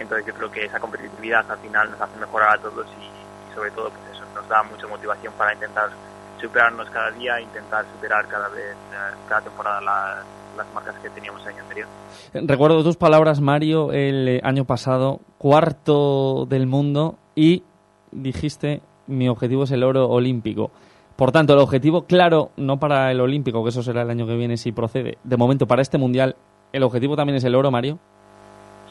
Entonces 0.01 0.27
yo 0.27 0.35
creo 0.35 0.51
que 0.51 0.65
esa 0.65 0.81
competitividad 0.81 1.45
al 1.51 1.59
final 1.59 1.91
nos 1.91 2.01
hace 2.01 2.19
mejorar 2.19 2.59
a 2.59 2.63
todos 2.63 2.87
y, 2.87 3.55
sobre 3.55 3.71
todo 3.73 3.91
pues 3.91 4.17
eso 4.17 4.25
nos 4.35 4.49
da 4.49 4.63
mucha 4.63 4.87
motivación 4.87 5.33
para 5.35 5.53
intentar 5.55 5.91
superarnos 6.41 6.89
cada 6.91 7.11
día, 7.13 7.41
intentar 7.41 7.85
superar 7.95 8.27
cada 8.27 8.49
vez, 8.49 8.73
eh, 8.73 9.15
cada 9.29 9.43
temporada 9.43 9.81
la- 9.83 10.23
las 10.57 10.67
marcas 10.75 10.95
que 11.03 11.11
teníamos 11.11 11.43
el 11.43 11.49
año 11.49 11.63
anterior. 11.63 11.87
Recuerdo 12.33 12.83
tus 12.83 12.97
palabras, 12.97 13.41
Mario, 13.41 13.93
el 13.93 14.27
eh, 14.29 14.41
año 14.43 14.65
pasado, 14.65 15.21
cuarto 15.39 16.47
del 16.47 16.67
mundo 16.67 17.17
y 17.35 17.63
dijiste, 18.11 18.81
mi 19.07 19.29
objetivo 19.29 19.65
es 19.65 19.71
el 19.71 19.85
oro 19.85 20.09
olímpico. 20.09 20.71
Por 21.17 21.33
tanto, 21.33 21.53
el 21.53 21.59
objetivo, 21.61 22.07
claro, 22.07 22.51
no 22.57 22.79
para 22.79 23.11
el 23.11 23.21
olímpico, 23.21 23.63
que 23.63 23.69
eso 23.69 23.83
será 23.83 24.03
el 24.03 24.11
año 24.11 24.27
que 24.27 24.35
viene 24.37 24.57
si 24.57 24.73
procede. 24.73 25.19
De 25.23 25.37
momento, 25.37 25.67
para 25.67 25.83
este 25.83 25.99
mundial, 25.99 26.37
¿el 26.73 26.83
objetivo 26.83 27.15
también 27.17 27.37
es 27.37 27.45
el 27.45 27.55
oro, 27.55 27.71
Mario? 27.71 27.99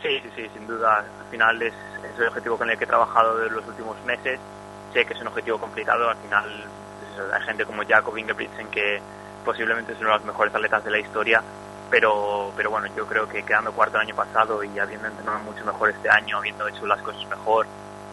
Sí, 0.01 0.19
sí, 0.21 0.29
sí, 0.35 0.49
sin 0.53 0.67
duda. 0.67 0.97
Al 0.99 1.29
final 1.29 1.61
es, 1.61 1.73
es 1.73 2.19
el 2.19 2.27
objetivo 2.27 2.57
con 2.57 2.69
el 2.69 2.77
que 2.77 2.83
he 2.85 2.87
trabajado 2.87 3.37
de 3.37 3.49
los 3.49 3.65
últimos 3.67 3.95
meses. 4.05 4.39
Sé 4.93 5.05
que 5.05 5.13
es 5.13 5.21
un 5.21 5.27
objetivo 5.27 5.57
complicado. 5.59 6.09
Al 6.09 6.17
final 6.17 6.43
pues 6.99 7.11
eso, 7.13 7.35
hay 7.35 7.41
gente 7.43 7.65
como 7.65 7.83
Jacob 7.87 8.17
Ingebrigtsen 8.17 8.67
que 8.67 9.01
posiblemente 9.43 9.93
es 9.93 9.99
uno 9.99 10.09
de 10.09 10.15
los 10.15 10.25
mejores 10.25 10.53
atletas 10.55 10.83
de 10.83 10.91
la 10.91 10.99
historia. 10.99 11.41
Pero, 11.89 12.51
pero 12.55 12.69
bueno, 12.69 12.87
yo 12.95 13.05
creo 13.07 13.27
que 13.27 13.41
quedando 13.43 13.71
cuarto 13.71 13.97
el 13.97 14.03
año 14.07 14.15
pasado 14.15 14.63
y 14.63 14.77
habiendo 14.77 15.07
entrenado 15.07 15.39
mucho 15.39 15.65
mejor 15.65 15.89
este 15.89 16.07
año, 16.09 16.37
habiendo 16.37 16.67
hecho 16.67 16.85
las 16.85 17.01
cosas 17.01 17.27
mejor 17.27 17.65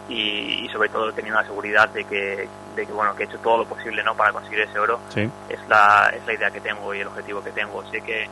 y, 0.09 0.65
y 0.65 0.69
sobre 0.69 0.89
todo 0.89 1.11
teniendo 1.13 1.39
la 1.39 1.45
seguridad 1.45 1.87
de 1.89 2.03
que, 2.05 2.47
de 2.75 2.85
que 2.85 2.91
bueno 2.91 3.13
que 3.15 3.23
he 3.23 3.25
hecho 3.27 3.37
todo 3.37 3.57
lo 3.57 3.65
posible 3.65 4.01
no 4.03 4.15
para 4.15 4.31
conseguir 4.31 4.61
ese 4.61 4.79
oro 4.79 4.99
Sí. 5.09 5.29
es 5.49 5.59
la, 5.67 6.09
es 6.15 6.25
la 6.25 6.33
idea 6.33 6.49
que 6.49 6.61
tengo 6.61 6.91
y 6.95 7.01
el 7.01 7.07
objetivo 7.07 7.43
que 7.43 7.51
tengo. 7.51 7.83
Sé 7.91 8.01
que, 8.01 8.27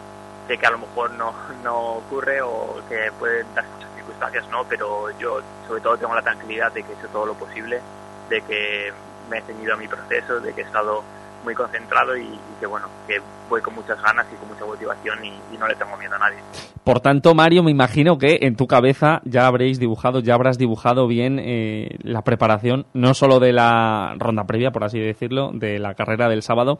sé 0.47 0.57
que 0.57 0.65
a 0.65 0.71
lo 0.71 0.79
mejor 0.79 1.11
no, 1.11 1.33
no 1.63 1.77
ocurre 1.95 2.41
o 2.41 2.81
que 2.87 3.11
pueden 3.19 3.45
dar 3.55 3.65
muchas 3.65 3.89
circunstancias, 3.95 4.47
no, 4.51 4.63
pero 4.63 5.09
yo 5.19 5.39
sobre 5.67 5.81
todo 5.81 5.97
tengo 5.97 6.15
la 6.15 6.21
tranquilidad 6.21 6.71
de 6.71 6.83
que 6.83 6.91
he 6.91 6.95
hecho 6.95 7.07
todo 7.07 7.25
lo 7.25 7.33
posible, 7.33 7.81
de 8.29 8.41
que 8.41 8.93
me 9.29 9.39
he 9.39 9.41
ceñido 9.41 9.73
a 9.73 9.77
mi 9.77 9.87
proceso, 9.87 10.39
de 10.39 10.53
que 10.53 10.61
he 10.61 10.63
estado 10.65 11.03
muy 11.43 11.53
concentrado 11.53 12.17
y, 12.17 12.23
y 12.23 12.59
que 12.59 12.65
bueno, 12.65 12.87
que 13.07 13.21
voy 13.49 13.61
con 13.61 13.75
muchas 13.75 14.01
ganas 14.01 14.25
y 14.33 14.35
con 14.35 14.47
mucha 14.49 14.65
motivación 14.65 15.23
y, 15.23 15.29
y 15.53 15.57
no 15.57 15.67
le 15.67 15.75
tengo 15.75 15.95
miedo 15.97 16.15
a 16.15 16.19
nadie. 16.19 16.37
Por 16.83 16.99
tanto, 16.99 17.33
Mario, 17.33 17.63
me 17.63 17.71
imagino 17.71 18.17
que 18.17 18.39
en 18.41 18.55
tu 18.55 18.67
cabeza 18.67 19.21
ya 19.23 19.47
habréis 19.47 19.79
dibujado, 19.79 20.19
ya 20.19 20.35
habrás 20.35 20.57
dibujado 20.57 21.07
bien 21.07 21.39
eh, 21.39 21.97
la 22.03 22.21
preparación, 22.21 22.85
no 22.93 23.13
solo 23.13 23.39
de 23.39 23.53
la 23.53 24.13
ronda 24.17 24.43
previa, 24.43 24.71
por 24.71 24.83
así 24.83 24.99
decirlo, 24.99 25.51
de 25.53 25.79
la 25.79 25.95
carrera 25.95 26.29
del 26.29 26.43
sábado, 26.43 26.79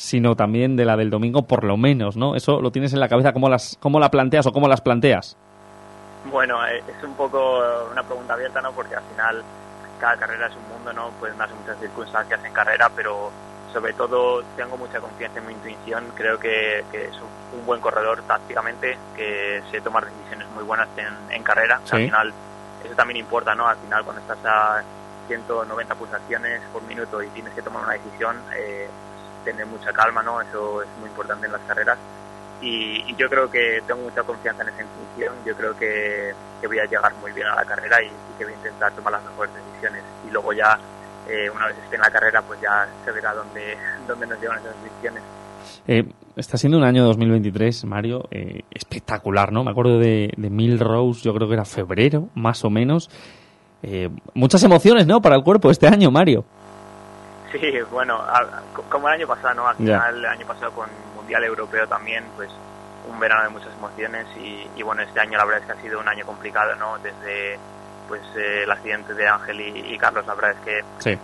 sino 0.00 0.34
también 0.34 0.76
de 0.76 0.86
la 0.86 0.96
del 0.96 1.10
domingo, 1.10 1.42
por 1.42 1.62
lo 1.62 1.76
menos, 1.76 2.16
¿no? 2.16 2.34
Eso 2.34 2.62
lo 2.62 2.72
tienes 2.72 2.94
en 2.94 3.00
la 3.00 3.08
cabeza, 3.08 3.34
¿cómo, 3.34 3.50
las, 3.50 3.76
cómo 3.80 4.00
la 4.00 4.10
planteas 4.10 4.46
o 4.46 4.52
cómo 4.52 4.66
las 4.66 4.80
planteas? 4.80 5.36
Bueno, 6.30 6.66
eh, 6.66 6.82
es 6.88 7.04
un 7.04 7.14
poco 7.14 7.60
una 7.92 8.02
pregunta 8.02 8.32
abierta, 8.32 8.62
¿no? 8.62 8.72
Porque 8.72 8.96
al 8.96 9.02
final 9.04 9.42
cada 10.00 10.16
carrera 10.16 10.46
es 10.46 10.54
un 10.56 10.74
mundo, 10.74 10.92
¿no? 10.94 11.10
Pueden 11.20 11.36
darse 11.36 11.54
muchas 11.54 11.78
circunstancias 11.78 12.40
en 12.42 12.52
carrera, 12.52 12.90
pero 12.96 13.30
sobre 13.74 13.92
todo 13.92 14.42
tengo 14.56 14.78
mucha 14.78 15.00
confianza 15.00 15.38
en 15.38 15.46
mi 15.46 15.52
intuición. 15.52 16.04
Creo 16.16 16.38
que, 16.38 16.82
que 16.90 17.04
es 17.04 17.16
un, 17.16 17.60
un 17.60 17.66
buen 17.66 17.80
corredor 17.82 18.22
tácticamente, 18.22 18.96
que 19.14 19.62
sé 19.70 19.82
tomar 19.82 20.06
decisiones 20.06 20.48
muy 20.54 20.64
buenas 20.64 20.88
en, 20.96 21.34
en 21.34 21.42
carrera. 21.42 21.78
Sí. 21.84 21.96
Al 21.96 22.02
final, 22.04 22.32
eso 22.84 22.94
también 22.94 23.18
importa, 23.18 23.54
¿no? 23.54 23.68
Al 23.68 23.76
final, 23.76 24.02
cuando 24.02 24.22
estás 24.22 24.38
a 24.46 24.82
190 25.28 25.94
pulsaciones 25.94 26.62
por 26.72 26.82
minuto 26.84 27.22
y 27.22 27.28
tienes 27.28 27.52
que 27.52 27.60
tomar 27.60 27.84
una 27.84 27.92
decisión, 27.92 28.36
eh, 28.56 28.88
tener 29.44 29.66
mucha 29.66 29.92
calma, 29.92 30.22
¿no? 30.22 30.40
Eso 30.40 30.82
es 30.82 30.88
muy 30.98 31.08
importante 31.08 31.46
en 31.46 31.52
las 31.52 31.60
carreras. 31.62 31.98
Y, 32.62 33.04
y 33.10 33.16
yo 33.16 33.28
creo 33.28 33.50
que 33.50 33.82
tengo 33.86 34.02
mucha 34.02 34.22
confianza 34.22 34.62
en 34.62 34.68
esa 34.68 34.82
intuición. 34.82 35.34
Yo 35.46 35.56
creo 35.56 35.76
que, 35.76 36.34
que 36.60 36.66
voy 36.66 36.78
a 36.78 36.84
llegar 36.84 37.12
muy 37.20 37.32
bien 37.32 37.46
a 37.46 37.56
la 37.56 37.64
carrera 37.64 38.02
y, 38.02 38.06
y 38.06 38.38
que 38.38 38.44
voy 38.44 38.52
a 38.52 38.56
intentar 38.56 38.92
tomar 38.92 39.12
las 39.12 39.24
mejores 39.24 39.52
decisiones. 39.54 40.02
Y 40.28 40.30
luego 40.30 40.52
ya, 40.52 40.78
eh, 41.28 41.48
una 41.50 41.66
vez 41.68 41.76
esté 41.78 41.96
en 41.96 42.02
la 42.02 42.10
carrera, 42.10 42.42
pues 42.42 42.60
ya 42.60 42.86
se 43.04 43.12
verá 43.12 43.32
dónde, 43.34 43.76
dónde 44.06 44.26
nos 44.26 44.40
llevan 44.40 44.58
esas 44.58 44.74
decisiones. 44.82 45.22
Eh, 45.86 46.04
está 46.36 46.56
siendo 46.56 46.78
un 46.78 46.84
año 46.84 47.04
2023, 47.04 47.84
Mario, 47.84 48.28
eh, 48.30 48.62
espectacular, 48.70 49.52
¿no? 49.52 49.64
Me 49.64 49.70
acuerdo 49.70 49.98
de, 49.98 50.32
de 50.36 50.50
Milrose, 50.50 51.22
yo 51.22 51.34
creo 51.34 51.48
que 51.48 51.54
era 51.54 51.64
febrero, 51.64 52.28
más 52.34 52.64
o 52.64 52.70
menos. 52.70 53.10
Eh, 53.82 54.10
muchas 54.34 54.62
emociones, 54.62 55.06
¿no? 55.06 55.20
Para 55.22 55.36
el 55.36 55.42
cuerpo 55.42 55.70
este 55.70 55.86
año, 55.86 56.10
Mario. 56.10 56.44
Sí, 57.52 57.80
bueno, 57.90 58.16
a- 58.16 58.62
como 58.88 59.08
el 59.08 59.14
año 59.14 59.26
pasado, 59.26 59.54
¿no? 59.54 59.66
Al 59.68 59.76
final, 59.76 60.16
el 60.18 60.26
año 60.26 60.46
pasado 60.46 60.70
con 60.72 60.88
Mundial 61.16 61.44
Europeo 61.44 61.86
también, 61.88 62.24
pues 62.36 62.50
un 63.08 63.18
verano 63.18 63.42
de 63.44 63.48
muchas 63.50 63.72
emociones 63.74 64.26
y, 64.36 64.68
y 64.76 64.82
bueno, 64.82 65.02
este 65.02 65.18
año 65.20 65.36
la 65.36 65.44
verdad 65.44 65.60
es 65.62 65.66
que 65.66 65.72
ha 65.78 65.82
sido 65.82 65.98
un 66.00 66.08
año 66.08 66.24
complicado, 66.24 66.74
¿no? 66.76 66.98
Desde 66.98 67.58
pues 68.08 68.22
eh, 68.36 68.62
el 68.64 68.70
accidente 68.70 69.14
de 69.14 69.26
Ángel 69.28 69.60
y, 69.60 69.94
y 69.94 69.98
Carlos, 69.98 70.26
la 70.26 70.34
verdad 70.34 70.52
es 70.52 70.58
que 70.64 70.84
Sí. 70.98 71.18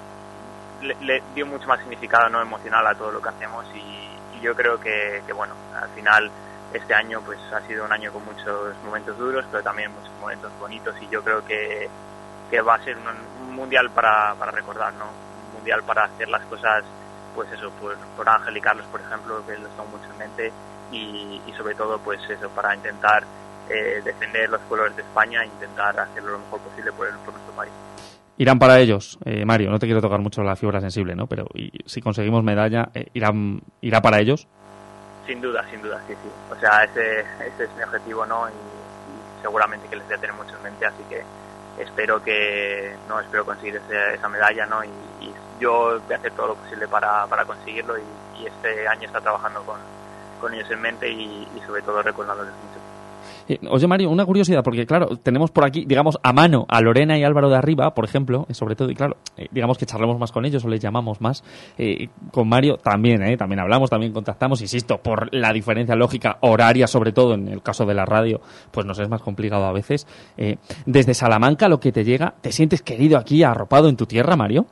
le, 0.82 0.94
le 1.01 1.23
dio 1.35 1.47
mucho 1.47 1.66
más 1.69 1.78
significado 1.81 2.28
no 2.28 2.40
emocional 2.40 2.86
a 2.86 2.94
todo 2.94 3.11
lo 3.12 3.20
que 3.20 3.28
hacemos 3.28 3.65
y, 3.74 3.78
y 4.36 4.40
yo 4.40 4.55
creo 4.55 4.78
que, 4.81 5.23
que, 5.27 5.32
bueno 5.32 5.55
al 5.81 5.89
final 5.90 6.31
este 6.73 6.94
año 6.94 7.20
pues 7.24 7.39
ha 7.53 7.61
sido 7.62 7.85
un 7.85 7.93
año 7.93 8.12
con 8.12 8.24
muchos 8.24 8.74
momentos 8.85 9.16
duros 9.19 9.44
pero 9.51 9.62
también 9.62 9.90
muchos 9.93 10.12
momentos 10.20 10.51
bonitos 10.61 10.94
y 11.01 11.09
yo 11.09 11.23
creo 11.23 11.44
que, 11.44 11.89
que 12.51 12.61
va 12.61 12.74
a 12.74 12.85
ser 12.85 12.97
un, 12.97 13.07
un 13.48 13.55
mundial 13.55 13.90
para, 13.90 14.35
para 14.35 14.53
recordar 14.53 14.93
no 14.94 15.07
mundial 15.66 15.82
para 15.82 16.05
hacer 16.05 16.28
las 16.28 16.43
cosas 16.44 16.84
pues 17.34 17.51
eso 17.52 17.70
por, 17.80 17.97
por 18.16 18.28
Ángel 18.28 18.56
y 18.56 18.60
Carlos 18.60 18.86
por 18.93 19.01
ejemplo 19.01 19.43
que 19.47 19.59
los 19.59 19.68
tengo 19.70 19.86
mucho 19.88 20.05
en 20.12 20.18
mente 20.18 20.52
y, 20.93 21.40
y 21.44 21.52
sobre 21.56 21.74
todo 21.74 21.98
pues 21.98 22.20
eso 22.30 22.48
para 22.51 22.72
intentar 22.76 23.24
eh, 23.68 24.01
defender 24.05 24.48
los 24.48 24.60
colores 24.68 24.94
de 24.94 25.02
España 25.02 25.43
e 25.43 25.47
intentar 25.47 25.98
hacerlo 25.98 26.32
lo 26.32 26.38
mejor 26.38 26.60
posible 26.60 26.93
por, 26.93 27.09
el- 27.09 27.14
por 27.16 27.34
nuestro 27.34 27.52
país. 27.55 27.72
Irán 28.38 28.59
para 28.60 28.78
ellos, 28.78 29.18
eh, 29.24 29.44
Mario. 29.44 29.70
No 29.70 29.78
te 29.80 29.86
quiero 29.86 30.01
tocar 30.01 30.20
mucho 30.20 30.43
la 30.44 30.55
fibra 30.55 30.80
sensible, 30.80 31.16
¿no? 31.16 31.26
Pero 31.26 31.47
y- 31.55 31.72
si 31.84 32.01
conseguimos 32.01 32.44
medalla, 32.44 32.90
eh, 32.94 33.06
irán, 33.14 33.60
irá 33.80 34.01
para 34.01 34.20
ellos. 34.20 34.47
Sin 35.26 35.40
duda, 35.40 35.64
sin 35.68 35.82
duda, 35.82 36.01
sí, 36.06 36.14
sí. 36.22 36.28
O 36.52 36.60
sea, 36.60 36.84
ese, 36.84 37.20
ese 37.20 37.64
es 37.64 37.70
mi 37.76 37.82
objetivo, 37.82 38.24
¿no? 38.26 38.48
Y, 38.48 38.52
y 38.52 39.43
seguramente 39.43 39.88
que 39.88 39.97
les 39.97 40.06
voy 40.06 40.14
a 40.14 40.18
tener 40.20 40.36
mucho 40.36 40.55
en 40.59 40.62
mente, 40.62 40.86
así 40.86 41.02
que 41.09 41.22
espero 41.82 42.22
que, 42.22 42.94
no, 43.09 43.18
espero 43.20 43.44
conseguir 43.44 43.76
ese- 43.76 44.14
esa 44.14 44.28
medalla, 44.28 44.64
¿no? 44.66 44.84
Y, 44.84 44.88
y 45.22 45.34
yo 45.61 46.01
voy 46.05 46.15
a 46.15 46.19
hacer 46.19 46.33
todo 46.33 46.49
lo 46.49 46.55
posible 46.57 46.87
para, 46.89 47.27
para 47.27 47.45
conseguirlo 47.45 47.99
y, 47.99 48.03
este 48.47 48.87
año 48.87 49.07
está 49.07 49.20
trabajando 49.20 49.61
con, 49.62 49.77
con 50.41 50.55
ellos 50.55 50.70
en 50.70 50.81
mente 50.81 51.09
y, 51.11 51.49
sobre 51.66 51.83
todo 51.83 52.03
recordándoles 52.03 52.53
mucho. 52.53 52.81
Eh, 53.49 53.59
oye, 53.70 53.87
Mario, 53.87 54.11
una 54.11 54.24
curiosidad, 54.24 54.62
porque 54.62 54.87
claro, 54.87 55.16
tenemos 55.23 55.51
por 55.51 55.65
aquí, 55.65 55.85
digamos, 55.87 56.19
a 56.23 56.33
mano 56.33 56.66
a 56.69 56.81
Lorena 56.81 57.19
y 57.19 57.24
Álvaro 57.24 57.49
de 57.49 57.57
Arriba, 57.57 57.95
por 57.95 58.05
ejemplo, 58.05 58.47
eh, 58.49 58.55
sobre 58.55 58.77
todo, 58.77 58.91
y 58.91 58.95
claro, 58.95 59.16
eh, 59.37 59.49
digamos 59.51 59.78
que 59.78 59.87
charlemos 59.87 60.19
más 60.19 60.33
con 60.33 60.45
ellos 60.45 60.65
o 60.65 60.69
les 60.69 60.81
llamamos 60.81 61.20
más. 61.20 61.45
Eh, 61.78 62.09
con 62.31 62.49
Mario 62.49 62.77
también, 62.77 63.23
eh, 63.23 63.37
también 63.37 63.61
hablamos, 63.61 63.91
también 63.91 64.12
contactamos, 64.12 64.61
insisto, 64.62 64.99
por 64.99 65.35
la 65.35 65.53
diferencia 65.53 65.95
lógica 65.95 66.39
horaria, 66.41 66.87
sobre 66.87 67.12
todo 67.12 67.35
en 67.35 67.49
el 67.49 67.62
caso 67.62 67.85
de 67.87 67.95
la 67.95 68.05
radio, 68.05 68.41
pues 68.70 68.85
nos 68.87 68.99
es 68.99 69.09
más 69.09 69.23
complicado 69.23 69.65
a 69.65 69.73
veces. 69.73 70.07
Desde 70.85 71.15
Salamanca, 71.15 71.69
lo 71.69 71.81
que 71.81 71.93
te 71.93 72.05
llega, 72.05 72.35
¿te 72.41 72.53
sientes 72.53 72.83
querido 72.83 73.19
aquí, 73.19 73.43
arropado 73.43 73.89
en 73.89 73.97
tu 73.97 74.07
tierra, 74.07 74.37
Mario? 74.37 74.66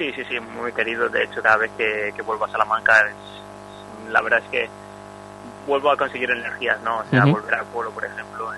Sí, 0.00 0.12
sí, 0.14 0.24
sí, 0.24 0.40
muy 0.40 0.72
querido. 0.72 1.10
De 1.10 1.24
hecho, 1.24 1.42
cada 1.42 1.58
vez 1.58 1.70
que, 1.76 2.10
que 2.16 2.22
vuelvo 2.22 2.46
a 2.46 2.48
Salamanca, 2.48 2.98
es- 3.06 4.08
la 4.10 4.22
verdad 4.22 4.40
es 4.42 4.48
que 4.50 4.68
vuelvo 5.66 5.90
a 5.92 5.96
conseguir 5.98 6.30
energías, 6.30 6.80
¿no? 6.80 7.00
O 7.00 7.04
sea, 7.04 7.24
volver 7.32 7.54
al 7.54 7.66
pueblo, 7.66 7.90
por 7.90 8.04
ejemplo, 8.06 8.50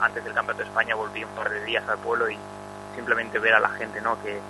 antes 0.00 0.22
del 0.22 0.32
Campeonato 0.32 0.62
de 0.62 0.68
España 0.68 0.94
volví 0.94 1.24
un 1.24 1.30
par 1.30 1.50
de 1.50 1.64
días 1.64 1.82
al 1.88 1.98
pueblo 1.98 2.30
y 2.30 2.38
simplemente 2.94 3.40
ver 3.40 3.54
a 3.54 3.58
la 3.60 3.68
gente, 3.70 4.00
¿no? 4.00 4.16
Que, 4.22 4.40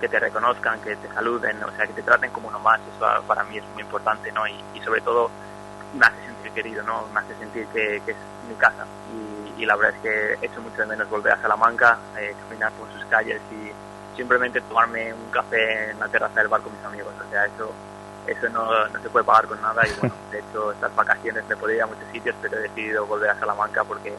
que 0.00 0.08
te 0.08 0.18
reconozcan, 0.18 0.80
que 0.80 0.96
te 0.96 1.06
saluden, 1.14 1.62
o 1.62 1.70
sea, 1.76 1.86
que 1.86 1.92
te 1.92 2.02
traten 2.02 2.30
como 2.32 2.48
uno 2.48 2.58
más, 2.58 2.80
eso 2.80 3.22
para 3.28 3.44
mí 3.44 3.56
es 3.58 3.64
muy 3.74 3.82
importante, 3.82 4.32
¿no? 4.32 4.48
Y, 4.48 4.60
y 4.74 4.80
sobre 4.80 5.00
todo 5.00 5.30
me 5.94 6.04
hace 6.06 6.20
sentir 6.26 6.50
querido, 6.52 6.82
¿no? 6.82 7.06
Me 7.14 7.20
hace 7.20 7.36
sentir 7.36 7.66
que, 7.68 8.02
que 8.04 8.10
es 8.10 8.16
mi 8.48 8.56
casa. 8.56 8.84
Y, 9.56 9.62
y 9.62 9.64
la 9.64 9.76
verdad 9.76 9.94
es 9.94 10.02
que 10.02 10.44
echo 10.46 10.60
mucho 10.60 10.78
de 10.78 10.86
menos 10.86 11.08
volver 11.08 11.34
a 11.34 11.40
Salamanca, 11.40 11.98
eh, 12.18 12.34
caminar 12.48 12.72
por 12.72 12.90
sus 12.92 13.04
calles 13.06 13.40
y 13.52 13.70
simplemente 14.16 14.60
tomarme 14.62 15.12
un 15.12 15.30
café 15.30 15.90
en 15.90 15.98
la 15.98 16.08
terraza 16.08 16.40
del 16.40 16.48
bar 16.48 16.60
con 16.60 16.72
mis 16.72 16.84
amigos. 16.84 17.12
O 17.26 17.30
sea, 17.30 17.44
eso 17.46 17.72
eso 18.26 18.48
no, 18.48 18.88
no 18.88 19.02
se 19.02 19.10
puede 19.10 19.24
pagar 19.24 19.46
con 19.46 19.60
nada 19.60 19.82
y 19.86 20.00
bueno, 20.00 20.14
de 20.30 20.38
hecho 20.38 20.72
estas 20.72 20.94
vacaciones 20.96 21.44
me 21.48 21.56
podría 21.56 21.76
ir 21.76 21.82
a 21.82 21.86
muchos 21.86 22.04
sitios, 22.12 22.34
pero 22.40 22.56
he 22.56 22.62
decidido 22.62 23.06
volver 23.06 23.30
a 23.30 23.38
Salamanca 23.38 23.84
porque 23.84 24.14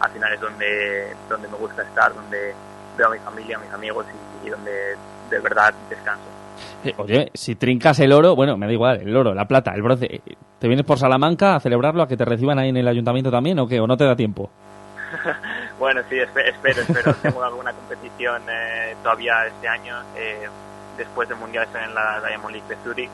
al 0.00 0.10
final 0.10 0.32
es 0.32 0.40
donde, 0.40 1.16
donde 1.28 1.48
me 1.48 1.56
gusta 1.56 1.82
estar, 1.82 2.14
donde 2.14 2.54
veo 2.96 3.06
a 3.06 3.10
mi 3.10 3.18
familia, 3.18 3.56
a 3.56 3.60
mis 3.60 3.72
amigos 3.72 4.06
y, 4.42 4.46
y 4.46 4.50
donde 4.50 4.96
de 5.28 5.38
verdad 5.40 5.74
descanso. 5.88 6.24
Eh, 6.84 6.94
oye, 6.96 7.30
si 7.34 7.54
trincas 7.56 8.00
el 8.00 8.12
oro, 8.12 8.34
bueno, 8.34 8.56
me 8.56 8.66
da 8.66 8.72
igual, 8.72 9.00
el 9.02 9.14
oro, 9.14 9.34
la 9.34 9.46
plata, 9.46 9.72
el 9.74 9.82
bronce, 9.82 10.22
¿te 10.58 10.66
vienes 10.66 10.86
por 10.86 10.98
Salamanca 10.98 11.56
a 11.56 11.60
celebrarlo, 11.60 12.02
a 12.02 12.08
que 12.08 12.16
te 12.16 12.24
reciban 12.24 12.58
ahí 12.58 12.70
en 12.70 12.78
el 12.78 12.88
ayuntamiento 12.88 13.30
también 13.30 13.58
o 13.58 13.66
qué? 13.66 13.80
¿O 13.80 13.86
no 13.86 13.96
te 13.96 14.04
da 14.04 14.16
tiempo? 14.16 14.50
bueno, 15.80 16.02
sí, 16.08 16.14
espe- 16.14 16.48
espero, 16.48 16.82
espero. 16.82 17.12
Tengo 17.22 17.42
alguna 17.42 17.72
competición 17.72 18.42
eh, 18.48 18.94
todavía 19.02 19.46
este 19.46 19.66
año. 19.68 19.96
eh, 20.14 20.48
después 20.96 21.28
del 21.28 21.38
Mundial 21.38 21.64
estoy 21.64 21.82
en 21.82 21.94
la 21.94 22.20
Diamond 22.20 22.52
League 22.54 22.68
de 22.68 22.76
Zurich 22.84 23.10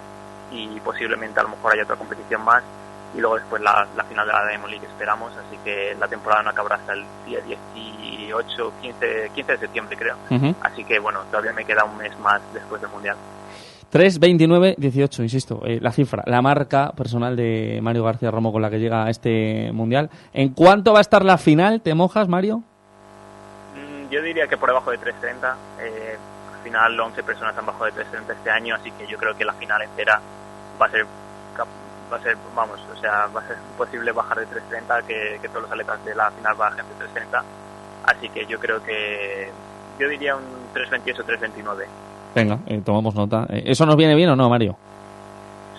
y 0.51 0.79
posiblemente 0.81 1.39
a 1.41 1.45
lo 1.45 1.51
mejor 1.51 1.73
haya 1.73 1.85
otra 1.85 1.97
competición 1.97 2.43
más. 2.43 2.63
Y 3.15 3.21
luego 3.21 3.37
después 3.37 3.63
la, 3.63 3.87
la 3.97 4.05
final 4.05 4.27
de 4.27 4.33
la 4.33 4.47
Diamond 4.49 4.71
League 4.73 4.87
esperamos. 4.87 5.33
Así 5.47 5.57
que 5.65 5.95
la 5.99 6.09
temporada 6.09 6.43
no 6.43 6.51
acabará 6.51 6.75
hasta 6.77 6.93
el 6.95 7.05
día 7.25 7.41
18, 7.43 8.73
15, 8.83 9.31
15 9.35 9.53
de 9.53 9.59
septiembre 9.59 9.97
creo. 9.97 10.17
Así 10.61 10.85
que 10.85 10.99
bueno, 10.99 11.21
todavía 11.31 11.53
me 11.53 11.65
queda 11.65 11.85
un 11.85 11.97
mes 11.97 12.19
más 12.19 12.41
después 12.53 12.81
del 12.81 12.91
Mundial. 12.91 13.17
3, 13.91 14.19
29, 14.19 14.75
18, 14.79 15.23
insisto, 15.23 15.63
eh, 15.65 15.79
la 15.81 15.93
cifra, 15.93 16.23
la 16.27 16.43
marca 16.43 16.93
personal 16.93 17.37
de 17.37 17.79
Mario 17.83 18.05
García 18.05 18.31
Romo 18.31 18.53
con 18.53 18.61
la 18.61 18.69
que 18.69 18.79
llega 18.79 19.05
a 19.05 19.11
este 19.11 19.71
mundial. 19.73 20.11
¿En 20.33 20.51
cuánto 20.51 20.93
va 20.93 20.99
a 20.99 21.03
estar 21.03 21.25
la 21.25 21.39
final? 21.39 21.81
¿Te 21.81 21.95
mojas, 21.95 22.29
Mario? 22.29 22.59
Mm, 23.75 24.11
Yo 24.11 24.21
diría 24.23 24.49
que 24.49 24.57
por 24.57 24.69
debajo 24.71 24.91
de 24.91 24.99
3.30. 24.99 25.55
Eh, 25.81 26.17
al 26.57 26.63
final 26.65 26.99
11 26.99 27.23
personas 27.23 27.57
han 27.57 27.65
bajado 27.65 27.85
de 27.87 27.93
3.30 27.93 28.33
este 28.33 28.51
año, 28.51 28.75
así 28.75 28.91
que 28.91 29.07
yo 29.07 29.17
creo 29.19 29.37
que 29.37 29.45
la 29.45 29.55
final 29.55 29.81
entera 29.83 30.21
va 30.81 30.87
a 30.87 30.91
ser, 30.91 31.07
va 32.13 32.17
a 32.17 32.21
ser 32.21 32.37
vamos, 32.57 32.81
o 32.93 33.01
sea, 33.01 33.27
va 33.29 33.41
a 33.41 33.47
ser 33.47 33.57
imposible 33.71 34.11
bajar 34.11 34.41
de 34.41 34.47
3.30, 34.47 35.05
que, 35.07 35.39
que 35.41 35.49
todos 35.49 35.63
los 35.63 35.71
atletas 35.71 36.05
de 36.05 36.15
la 36.15 36.31
final 36.33 36.55
bajen 36.57 36.85
de 36.89 37.21
3.30. 37.21 37.43
Así 38.05 38.29
que 38.31 38.47
yo 38.47 38.59
creo 38.59 38.83
que, 38.83 39.51
yo 39.99 40.09
diría 40.09 40.35
un 40.35 40.43
3.28 40.75 41.25
3.29. 41.25 41.87
Venga, 42.41 42.59
eh, 42.67 42.81
tomamos 42.85 43.15
nota. 43.15 43.47
Eh, 43.49 43.63
¿Eso 43.67 43.87
nos 43.87 43.97
viene 43.97 44.15
bien 44.15 44.29
o 44.31 44.37
no, 44.37 44.49
Mario? 44.49 44.77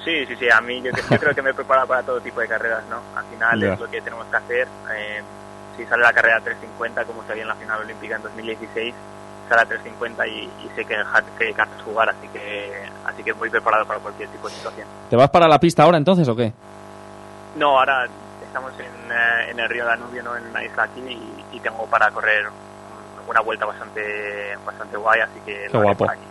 Sí, 0.03 0.25
sí, 0.25 0.35
sí, 0.37 0.47
a 0.49 0.61
mí 0.61 0.81
yo, 0.81 0.91
yo 0.91 1.19
creo 1.19 1.35
que 1.35 1.41
me 1.41 1.49
he 1.49 1.53
preparado 1.53 1.87
para 1.87 2.01
todo 2.03 2.19
tipo 2.21 2.39
de 2.39 2.47
carreras, 2.47 2.83
¿no? 2.89 2.97
Al 3.17 3.25
final 3.25 3.59
es 3.73 3.79
lo 3.79 3.89
que 3.89 4.01
tenemos 4.01 4.25
que 4.27 4.37
hacer. 4.37 4.67
eh, 4.95 5.21
si 5.75 5.85
sale 5.85 6.01
la 6.01 6.11
carrera 6.13 6.39
350, 6.41 7.05
como 7.05 7.23
salía 7.27 7.43
en 7.43 7.49
la 7.49 7.55
final 7.55 7.81
olímpica 7.81 8.15
en 8.15 8.23
2016, 8.23 8.95
sale 9.47 9.61
a 9.61 9.65
350 9.65 10.25
y, 10.27 10.49
y 10.65 10.69
sé 10.75 10.83
que, 10.85 10.95
que 11.37 11.53
cartas 11.53 11.81
jugar, 11.83 12.09
así 12.09 12.27
que 12.29 12.71
así 13.05 13.23
que 13.23 13.31
voy 13.33 13.49
preparado 13.51 13.85
para 13.85 13.99
cualquier 13.99 14.27
tipo 14.29 14.47
de 14.49 14.55
situación. 14.55 14.87
¿Te 15.09 15.15
vas 15.15 15.29
para 15.29 15.47
la 15.47 15.59
pista 15.59 15.83
ahora 15.83 15.97
entonces 15.97 16.27
o 16.27 16.35
qué? 16.35 16.51
No, 17.57 17.77
ahora 17.77 18.07
estamos 18.43 18.71
en, 18.79 19.11
eh, 19.11 19.51
en 19.51 19.59
el 19.59 19.69
río 19.69 19.85
Danubio, 19.85 20.23
¿no? 20.23 20.35
En 20.35 20.47
una 20.47 20.63
isla 20.63 20.83
aquí 20.83 21.01
y, 21.01 21.57
y 21.57 21.59
tengo 21.59 21.85
para 21.85 22.09
correr 22.11 22.47
un- 22.47 23.29
una 23.29 23.41
vuelta 23.41 23.65
bastante 23.65 24.55
bastante 24.65 24.97
guay, 24.97 25.19
así 25.21 25.39
que 25.45 25.67
Qué 25.71 25.77
guapo. 25.77 26.05
por 26.05 26.11
aquí. 26.11 26.21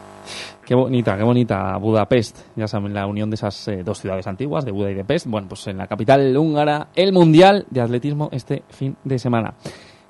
Qué 0.67 0.75
bonita, 0.75 1.17
qué 1.17 1.23
bonita 1.23 1.77
Budapest. 1.77 2.41
Ya 2.57 2.67
saben, 2.67 2.93
la 2.93 3.07
unión 3.07 3.31
de 3.31 3.37
esas 3.37 3.69
eh, 3.69 3.85
dos 3.85 4.01
ciudades 4.01 4.27
antiguas, 4.27 4.65
de 4.65 4.73
Buda 4.73 4.91
y 4.91 4.95
de 4.95 5.05
Pest. 5.05 5.29
Bueno, 5.29 5.47
pues 5.47 5.65
en 5.69 5.79
la 5.79 5.87
capital 5.87 6.37
húngara, 6.37 6.89
el 6.97 7.13
Mundial 7.13 7.67
de 7.71 7.81
Atletismo 7.81 8.29
este 8.33 8.65
fin 8.71 8.97
de 9.05 9.17
semana. 9.21 9.55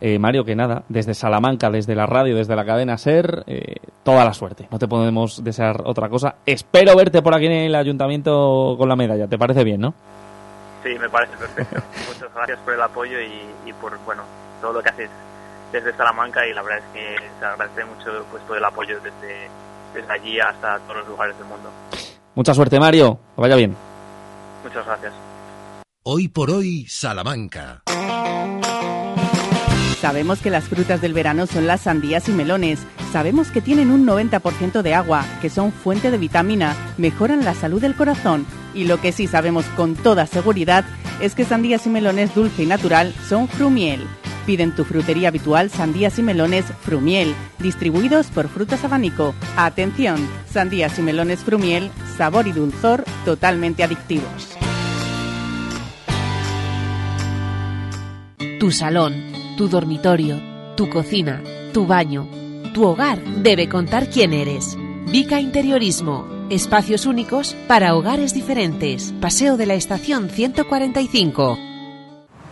Eh, 0.01 0.19
Mario, 0.19 0.47
que 0.47 0.57
nada, 0.57 0.85
desde 0.89 1.13
Salamanca, 1.13 1.69
desde 1.69 1.95
la 1.95 2.07
radio, 2.07 2.35
desde 2.35 2.57
la 2.57 2.65
cadena 2.65 2.97
SER, 2.97 3.45
eh, 3.47 3.75
toda 4.03 4.25
la 4.25 4.33
suerte. 4.33 4.67
No 4.71 4.79
te 4.79 4.89
podemos 4.89 5.45
desear 5.45 5.83
otra 5.85 6.09
cosa. 6.09 6.37
Espero 6.47 6.97
verte 6.97 7.21
por 7.21 7.35
aquí 7.35 7.47
en 7.47 7.53
el 7.53 7.75
ayuntamiento 7.75 8.77
con 8.79 8.89
la 8.89 8.97
medalla. 8.97 9.29
¿Te 9.29 9.37
parece 9.37 9.63
bien, 9.63 9.83
no? 9.83 9.93
Sí, 10.83 10.99
me 10.99 11.11
parece 11.11 11.37
perfecto. 11.37 11.83
Muchas 12.15 12.35
gracias 12.35 12.59
por 12.61 12.73
el 12.73 12.81
apoyo 12.81 13.21
y, 13.21 13.69
y 13.69 13.73
por 13.75 13.99
bueno 14.07 14.23
todo 14.63 14.73
lo 14.73 14.83
que 14.83 14.89
haces 14.89 15.11
desde 15.71 15.93
Salamanca 15.95 16.47
y 16.47 16.55
la 16.55 16.63
verdad 16.63 16.79
es 16.79 16.95
que 16.95 17.17
se 17.39 17.45
agradece 17.45 17.85
mucho 17.85 18.25
pues 18.31 18.43
todo 18.45 18.57
el 18.57 18.65
apoyo 18.65 18.99
desde, 19.01 19.51
desde 19.97 20.13
allí 20.13 20.39
hasta 20.39 20.79
todos 20.81 20.99
los 20.99 21.09
lugares 21.09 21.37
del 21.39 21.47
mundo. 21.47 21.71
Mucha 22.35 22.55
suerte, 22.55 22.79
Mario. 22.79 23.19
Que 23.35 23.41
vaya 23.41 23.57
bien. 23.57 23.75
Muchas 24.63 24.85
gracias. 24.85 25.13
Hoy 26.03 26.29
por 26.29 26.51
hoy, 26.51 26.87
Salamanca. 26.87 27.83
Sabemos 30.01 30.41
que 30.41 30.51
las 30.51 30.65
frutas 30.65 31.01
del 31.01 31.15
verano 31.15 31.47
son 31.47 31.67
las 31.67 31.81
sandías 31.81 32.29
y 32.29 32.33
melones. 32.33 32.81
Sabemos 33.13 33.51
que 33.51 33.63
tienen 33.63 33.91
un 33.91 34.07
90% 34.07 34.83
de 34.83 34.95
agua, 34.95 35.25
que 35.41 35.49
son 35.49 35.73
fuente 35.73 36.11
de 36.11 36.19
vitamina, 36.19 36.77
mejoran 36.99 37.45
la 37.45 37.55
salud 37.55 37.81
del 37.81 37.97
corazón. 37.97 38.47
Y 38.75 38.85
lo 38.85 39.01
que 39.01 39.11
sí 39.11 39.27
sabemos 39.27 39.65
con 39.75 39.97
toda 39.97 40.27
seguridad 40.27 40.85
es 41.21 41.35
que 41.35 41.47
sandías 41.47 41.87
y 41.87 41.91
melones 41.91 42.35
dulce 42.35 42.63
y 42.63 42.67
natural 42.67 43.15
son 43.27 43.49
Frumiel. 43.49 44.07
Piden 44.47 44.75
tu 44.75 44.85
frutería 44.85 45.29
habitual 45.29 45.71
sandías 45.71 46.19
y 46.21 46.23
melones 46.23 46.65
Frumiel, 46.83 47.35
distribuidos 47.59 48.29
por 48.29 48.49
Frutas 48.49 48.85
Abanico. 48.85 49.35
Atención, 49.57 50.27
sandías 50.49 50.99
y 50.99 51.03
melones 51.03 51.41
Frumiel, 51.41 51.91
sabor 52.17 52.47
y 52.47 52.53
dulzor 52.53 53.05
totalmente 53.25 53.83
adictivos. 53.83 54.57
Tu 58.61 58.71
salón, 58.71 59.15
tu 59.59 59.69
dormitorio, 59.69 60.41
tu 60.77 60.89
cocina, 60.89 61.43
tu 61.75 61.87
baño, 61.87 62.29
tu 62.73 62.85
hogar 62.85 63.23
debe 63.43 63.69
contar 63.69 64.09
quién 64.09 64.33
eres. 64.33 64.79
Vica 65.11 65.41
Interiorismo. 65.41 66.27
Espacios 66.51 67.07
únicos 67.07 67.57
para 67.67 67.97
hogares 67.97 68.33
diferentes. 68.33 69.13
Paseo 69.21 69.57
de 69.57 69.67
la 69.67 69.75
Estación 69.75 70.31
145. 70.31 71.76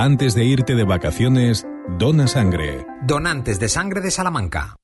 Antes 0.00 0.36
de 0.36 0.44
irte 0.44 0.76
de 0.76 0.84
vacaciones, 0.84 1.66
dona 1.98 2.28
sangre. 2.28 2.86
Donantes 3.02 3.58
de 3.58 3.68
sangre 3.68 4.00
de 4.00 4.12
Salamanca. 4.12 4.76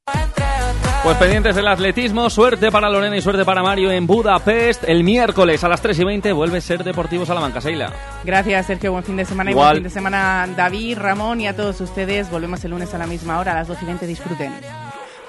Pues 1.05 1.17
pendientes 1.19 1.55
del 1.55 1.69
atletismo, 1.69 2.29
suerte 2.29 2.73
para 2.73 2.91
Lorena 2.91 3.17
y 3.17 3.21
suerte 3.21 3.45
para 3.45 3.63
Mario 3.63 3.93
en 3.93 4.09
Budapest. 4.09 4.83
El 4.89 5.05
miércoles 5.05 5.63
a 5.63 5.69
las 5.69 5.81
3 5.83 6.01
y 6.01 6.05
20 6.05 6.33
vuelve 6.33 6.59
a 6.59 6.61
ser 6.61 6.83
Deportivo 6.83 7.25
Salamanca, 7.25 7.61
Seila. 7.61 7.93
Gracias, 8.25 8.67
Sergio. 8.67 8.91
Buen 8.91 9.05
fin 9.05 9.17
de 9.17 9.25
semana 9.25 9.51
y 9.51 9.53
Igual. 9.53 9.67
buen 9.67 9.77
fin 9.77 9.85
de 9.85 9.91
semana, 9.91 10.49
David, 10.57 10.99
Ramón 10.99 11.41
y 11.41 11.47
a 11.47 11.55
todos 11.55 11.81
ustedes. 11.81 12.29
Volvemos 12.29 12.65
el 12.65 12.73
lunes 12.73 12.93
a 12.93 12.99
la 12.99 13.07
misma 13.07 13.39
hora, 13.39 13.53
a 13.53 13.55
las 13.55 13.69
12 13.69 13.85
y 13.85 13.87
20. 13.87 14.07
Disfruten. 14.09 14.53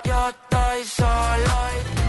Yo 0.03 0.29
estoy 0.29 0.83
solo. 0.83 1.05
y 2.01 2.04